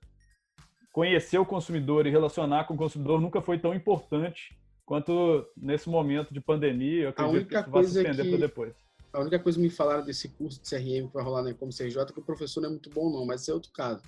conhecer 0.94 1.40
o 1.40 1.46
consumidor 1.46 2.06
e 2.06 2.12
relacionar 2.12 2.66
com 2.66 2.76
o 2.76 2.78
consumidor 2.78 3.20
nunca 3.20 3.42
foi 3.42 3.58
tão 3.58 3.74
importante 3.74 4.56
quanto 4.86 5.44
nesse 5.58 5.90
momento 5.90 6.32
de 6.32 6.40
pandemia. 6.40 7.06
Eu 7.06 7.10
acredito 7.10 7.48
que 7.48 7.58
isso 7.58 7.72
vai 7.72 7.84
se 7.84 7.98
estender 7.98 8.30
para 8.30 8.38
depois. 8.38 8.76
A 9.12 9.20
única 9.20 9.40
coisa 9.40 9.58
que 9.58 9.64
me 9.64 9.72
falaram 9.72 10.06
desse 10.06 10.30
curso 10.30 10.62
de 10.62 10.70
CRM 10.70 11.10
para 11.12 11.24
rolar 11.24 11.42
na 11.42 11.56
como 11.56 11.72
CJ 11.72 12.00
é 12.00 12.06
que 12.06 12.20
o 12.20 12.24
professor 12.24 12.62
não 12.62 12.68
é 12.68 12.72
muito 12.74 12.92
bom, 12.92 13.12
não, 13.12 13.26
mas 13.26 13.42
isso 13.42 13.50
é 13.50 13.56
outro 13.56 13.72
caso. 13.72 14.04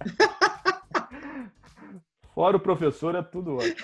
Fora 2.34 2.56
o 2.56 2.60
professor, 2.60 3.14
é 3.14 3.22
tudo 3.22 3.56
ótimo. 3.56 3.76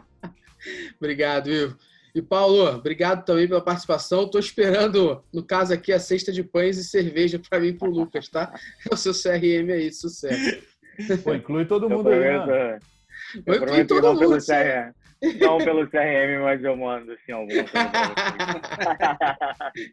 Obrigado, 0.98 1.50
Ivo. 1.50 1.76
E 2.14 2.22
Paulo, 2.22 2.64
obrigado 2.74 3.24
também 3.24 3.46
pela 3.46 3.60
participação. 3.60 4.24
Estou 4.24 4.40
esperando, 4.40 5.22
no 5.32 5.42
caso 5.42 5.72
aqui, 5.72 5.92
a 5.92 6.00
cesta 6.00 6.32
de 6.32 6.42
pães 6.42 6.78
e 6.78 6.84
cerveja 6.84 7.38
para 7.38 7.60
mim 7.60 7.68
e 7.68 7.72
para 7.72 7.88
o 7.88 7.90
Lucas, 7.90 8.28
tá? 8.28 8.52
É 8.90 8.92
o 8.94 8.96
seu 8.96 9.12
CRM 9.12 9.70
aí, 9.72 9.92
sucesso. 9.92 10.62
Pô, 11.22 11.34
inclui 11.34 11.64
todo 11.64 11.88
mundo 11.88 12.08
aí, 12.08 12.20
né? 12.20 12.78
Eu 13.46 13.54
inclui 13.56 13.84
todo 13.84 14.02
não 14.02 14.14
mundo. 14.14 14.20
Pelo 14.20 14.38
CRM, 14.40 14.92
não 15.40 15.58
pelo 15.58 15.86
CRM, 15.88 16.42
mas 16.42 16.64
eu 16.64 16.76
mando 16.76 17.12
assim, 17.12 17.32
alguma 17.32 17.64
coisa. 17.64 17.88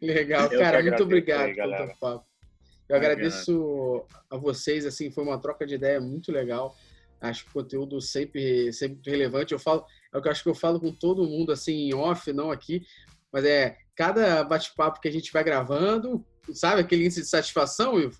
Legal, 0.02 0.52
eu 0.52 0.58
cara, 0.58 0.82
muito 0.82 1.02
obrigado 1.02 1.42
aí, 1.42 1.54
pelo 1.54 1.76
teu 1.76 1.92
papo. 2.00 2.26
Eu 2.88 2.96
agradeço 2.96 4.06
a 4.30 4.36
vocês, 4.36 4.86
assim, 4.86 5.10
foi 5.10 5.24
uma 5.24 5.40
troca 5.40 5.66
de 5.66 5.74
ideia 5.74 6.00
muito 6.00 6.30
legal. 6.30 6.74
Acho 7.20 7.44
que 7.44 7.50
o 7.50 7.54
conteúdo 7.54 8.00
sempre, 8.00 8.72
sempre 8.72 9.10
relevante. 9.10 9.52
Eu 9.52 9.58
falo, 9.58 9.84
é 10.12 10.18
o 10.18 10.22
que 10.22 10.28
eu 10.28 10.32
acho 10.32 10.42
que 10.42 10.48
eu 10.48 10.54
falo 10.54 10.80
com 10.80 10.92
todo 10.92 11.26
mundo, 11.26 11.52
assim, 11.52 11.88
em 11.88 11.94
off, 11.94 12.32
não 12.32 12.50
aqui. 12.50 12.82
mas 13.32 13.44
é 13.44 13.76
cada 13.94 14.44
bate-papo 14.44 15.00
que 15.00 15.08
a 15.08 15.12
gente 15.12 15.32
vai 15.32 15.42
gravando, 15.42 16.24
sabe 16.52 16.80
aquele 16.80 17.04
índice 17.04 17.22
de 17.22 17.28
satisfação, 17.28 17.98
Ivo? 17.98 18.18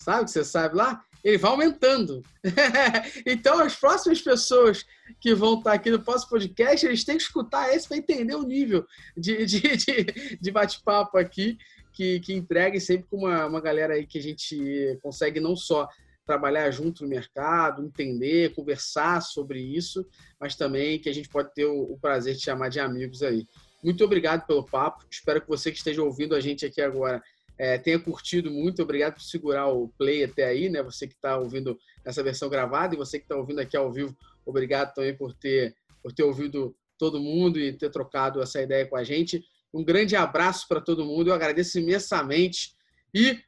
Sabe 0.00 0.24
que 0.24 0.30
você 0.30 0.44
sabe 0.44 0.76
lá? 0.76 1.02
Ele 1.24 1.36
vai 1.36 1.50
aumentando. 1.50 2.22
então, 3.26 3.58
as 3.58 3.74
próximas 3.74 4.20
pessoas 4.20 4.86
que 5.20 5.34
vão 5.34 5.58
estar 5.58 5.72
aqui 5.72 5.90
no 5.90 6.02
próximo 6.02 6.30
podcast, 6.30 6.86
eles 6.86 7.04
têm 7.04 7.16
que 7.16 7.22
escutar 7.24 7.74
esse 7.74 7.88
para 7.88 7.96
entender 7.96 8.36
o 8.36 8.44
nível 8.44 8.86
de, 9.16 9.44
de, 9.44 9.60
de, 9.76 10.38
de 10.40 10.50
bate-papo 10.50 11.18
aqui 11.18 11.58
que, 11.92 12.20
que 12.20 12.32
entregue 12.32 12.80
sempre 12.80 13.08
com 13.10 13.16
uma, 13.18 13.46
uma 13.46 13.60
galera 13.60 13.94
aí 13.94 14.06
que 14.06 14.18
a 14.18 14.22
gente 14.22 14.98
consegue 15.02 15.40
não 15.40 15.56
só 15.56 15.88
trabalhar 16.28 16.70
junto 16.70 17.04
no 17.04 17.08
mercado, 17.08 17.82
entender, 17.82 18.54
conversar 18.54 19.22
sobre 19.22 19.58
isso, 19.58 20.06
mas 20.38 20.54
também 20.54 20.98
que 20.98 21.08
a 21.08 21.12
gente 21.12 21.26
pode 21.26 21.54
ter 21.54 21.64
o, 21.64 21.96
prazer 21.98 22.34
de 22.34 22.42
chamar 22.42 22.68
de 22.68 22.78
amigos 22.78 23.22
aí. 23.22 23.46
Muito 23.82 24.04
obrigado 24.04 24.46
pelo 24.46 24.62
papo. 24.62 25.06
Espero 25.10 25.40
que 25.40 25.48
você 25.48 25.72
que 25.72 25.78
esteja 25.78 26.02
ouvindo 26.02 26.34
a 26.34 26.40
gente 26.40 26.66
aqui 26.66 26.82
agora 26.82 27.22
é, 27.56 27.78
tenha 27.78 27.98
curtido 27.98 28.50
muito. 28.50 28.82
Obrigado 28.82 29.14
por 29.14 29.22
segurar 29.22 29.68
o 29.68 29.88
play 29.96 30.22
até 30.22 30.44
aí, 30.44 30.68
né? 30.68 30.82
Você 30.82 31.06
que 31.08 31.14
está 31.14 31.38
ouvindo 31.38 31.78
essa 32.04 32.22
versão 32.22 32.50
gravada 32.50 32.94
e 32.94 32.98
você 32.98 33.18
que 33.18 33.24
está 33.24 33.34
ouvindo 33.34 33.60
aqui 33.60 33.74
ao 33.74 33.90
vivo, 33.90 34.14
obrigado 34.44 34.92
também 34.92 35.16
por 35.16 35.32
ter, 35.32 35.74
por 36.02 36.12
ter 36.12 36.24
ouvido 36.24 36.76
todo 36.98 37.18
mundo 37.18 37.58
e 37.58 37.72
ter 37.72 37.88
trocado 37.88 38.42
essa 38.42 38.60
ideia 38.60 38.86
com 38.86 38.96
a 38.96 39.02
gente. 39.02 39.42
Um 39.72 39.82
grande 39.82 40.14
abraço 40.14 40.68
para 40.68 40.82
todo 40.82 41.06
mundo. 41.06 41.30
Eu 41.30 41.34
agradeço 41.34 41.78
imensamente. 41.78 42.76
E 43.14 43.38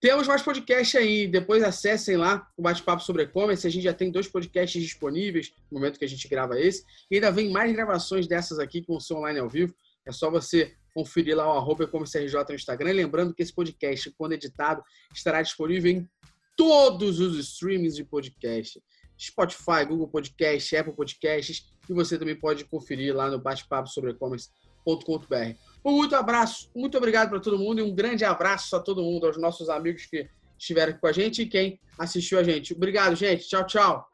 temos 0.00 0.26
mais 0.26 0.42
podcast 0.42 0.96
aí. 0.96 1.26
Depois 1.28 1.62
acessem 1.62 2.16
lá 2.16 2.48
o 2.56 2.62
bate-papo 2.62 3.02
sobre 3.02 3.24
e-commerce. 3.24 3.66
A 3.66 3.70
gente 3.70 3.82
já 3.82 3.92
tem 3.92 4.10
dois 4.10 4.26
podcasts 4.26 4.82
disponíveis 4.82 5.52
no 5.70 5.78
momento 5.78 5.98
que 5.98 6.04
a 6.04 6.08
gente 6.08 6.26
grava 6.26 6.58
esse. 6.58 6.84
E 7.10 7.16
ainda 7.16 7.30
vem 7.30 7.50
mais 7.50 7.70
gravações 7.72 8.26
dessas 8.26 8.58
aqui 8.58 8.80
que 8.80 8.88
vão 8.88 8.98
ser 8.98 9.14
online 9.14 9.38
ao 9.38 9.48
vivo. 9.48 9.74
É 10.06 10.10
só 10.10 10.30
você 10.30 10.74
conferir 10.94 11.36
lá 11.36 11.46
o 11.46 11.58
arroba 11.58 11.84
e-commerce 11.84 12.18
no 12.18 12.54
Instagram. 12.54 12.92
Lembrando 12.92 13.34
que 13.34 13.42
esse 13.42 13.54
podcast, 13.54 14.10
quando 14.16 14.32
editado, 14.32 14.82
estará 15.14 15.42
disponível 15.42 15.92
em 15.92 16.08
todos 16.56 17.20
os 17.20 17.38
streamings 17.38 17.94
de 17.94 18.04
podcast. 18.04 18.82
Spotify, 19.18 19.84
Google 19.86 20.08
Podcast, 20.08 20.74
Apple 20.74 20.94
Podcasts. 20.94 21.66
E 21.88 21.92
você 21.92 22.18
também 22.18 22.34
pode 22.34 22.64
conferir 22.64 23.14
lá 23.14 23.30
no 23.30 23.38
bate-papo 23.38 23.88
sobre 23.88 24.12
e-commerce.com.br. 24.12 25.69
Um 25.84 25.92
muito 25.92 26.14
abraço, 26.14 26.70
muito 26.74 26.96
obrigado 26.98 27.30
para 27.30 27.40
todo 27.40 27.58
mundo 27.58 27.80
e 27.80 27.82
um 27.82 27.94
grande 27.94 28.24
abraço 28.24 28.76
a 28.76 28.80
todo 28.80 29.02
mundo, 29.02 29.26
aos 29.26 29.38
nossos 29.38 29.68
amigos 29.68 30.06
que 30.06 30.28
estiveram 30.58 30.92
aqui 30.92 31.00
com 31.00 31.06
a 31.06 31.12
gente 31.12 31.42
e 31.42 31.46
quem 31.46 31.80
assistiu 31.98 32.38
a 32.38 32.42
gente. 32.42 32.74
Obrigado, 32.74 33.16
gente. 33.16 33.48
Tchau, 33.48 33.66
tchau. 33.66 34.10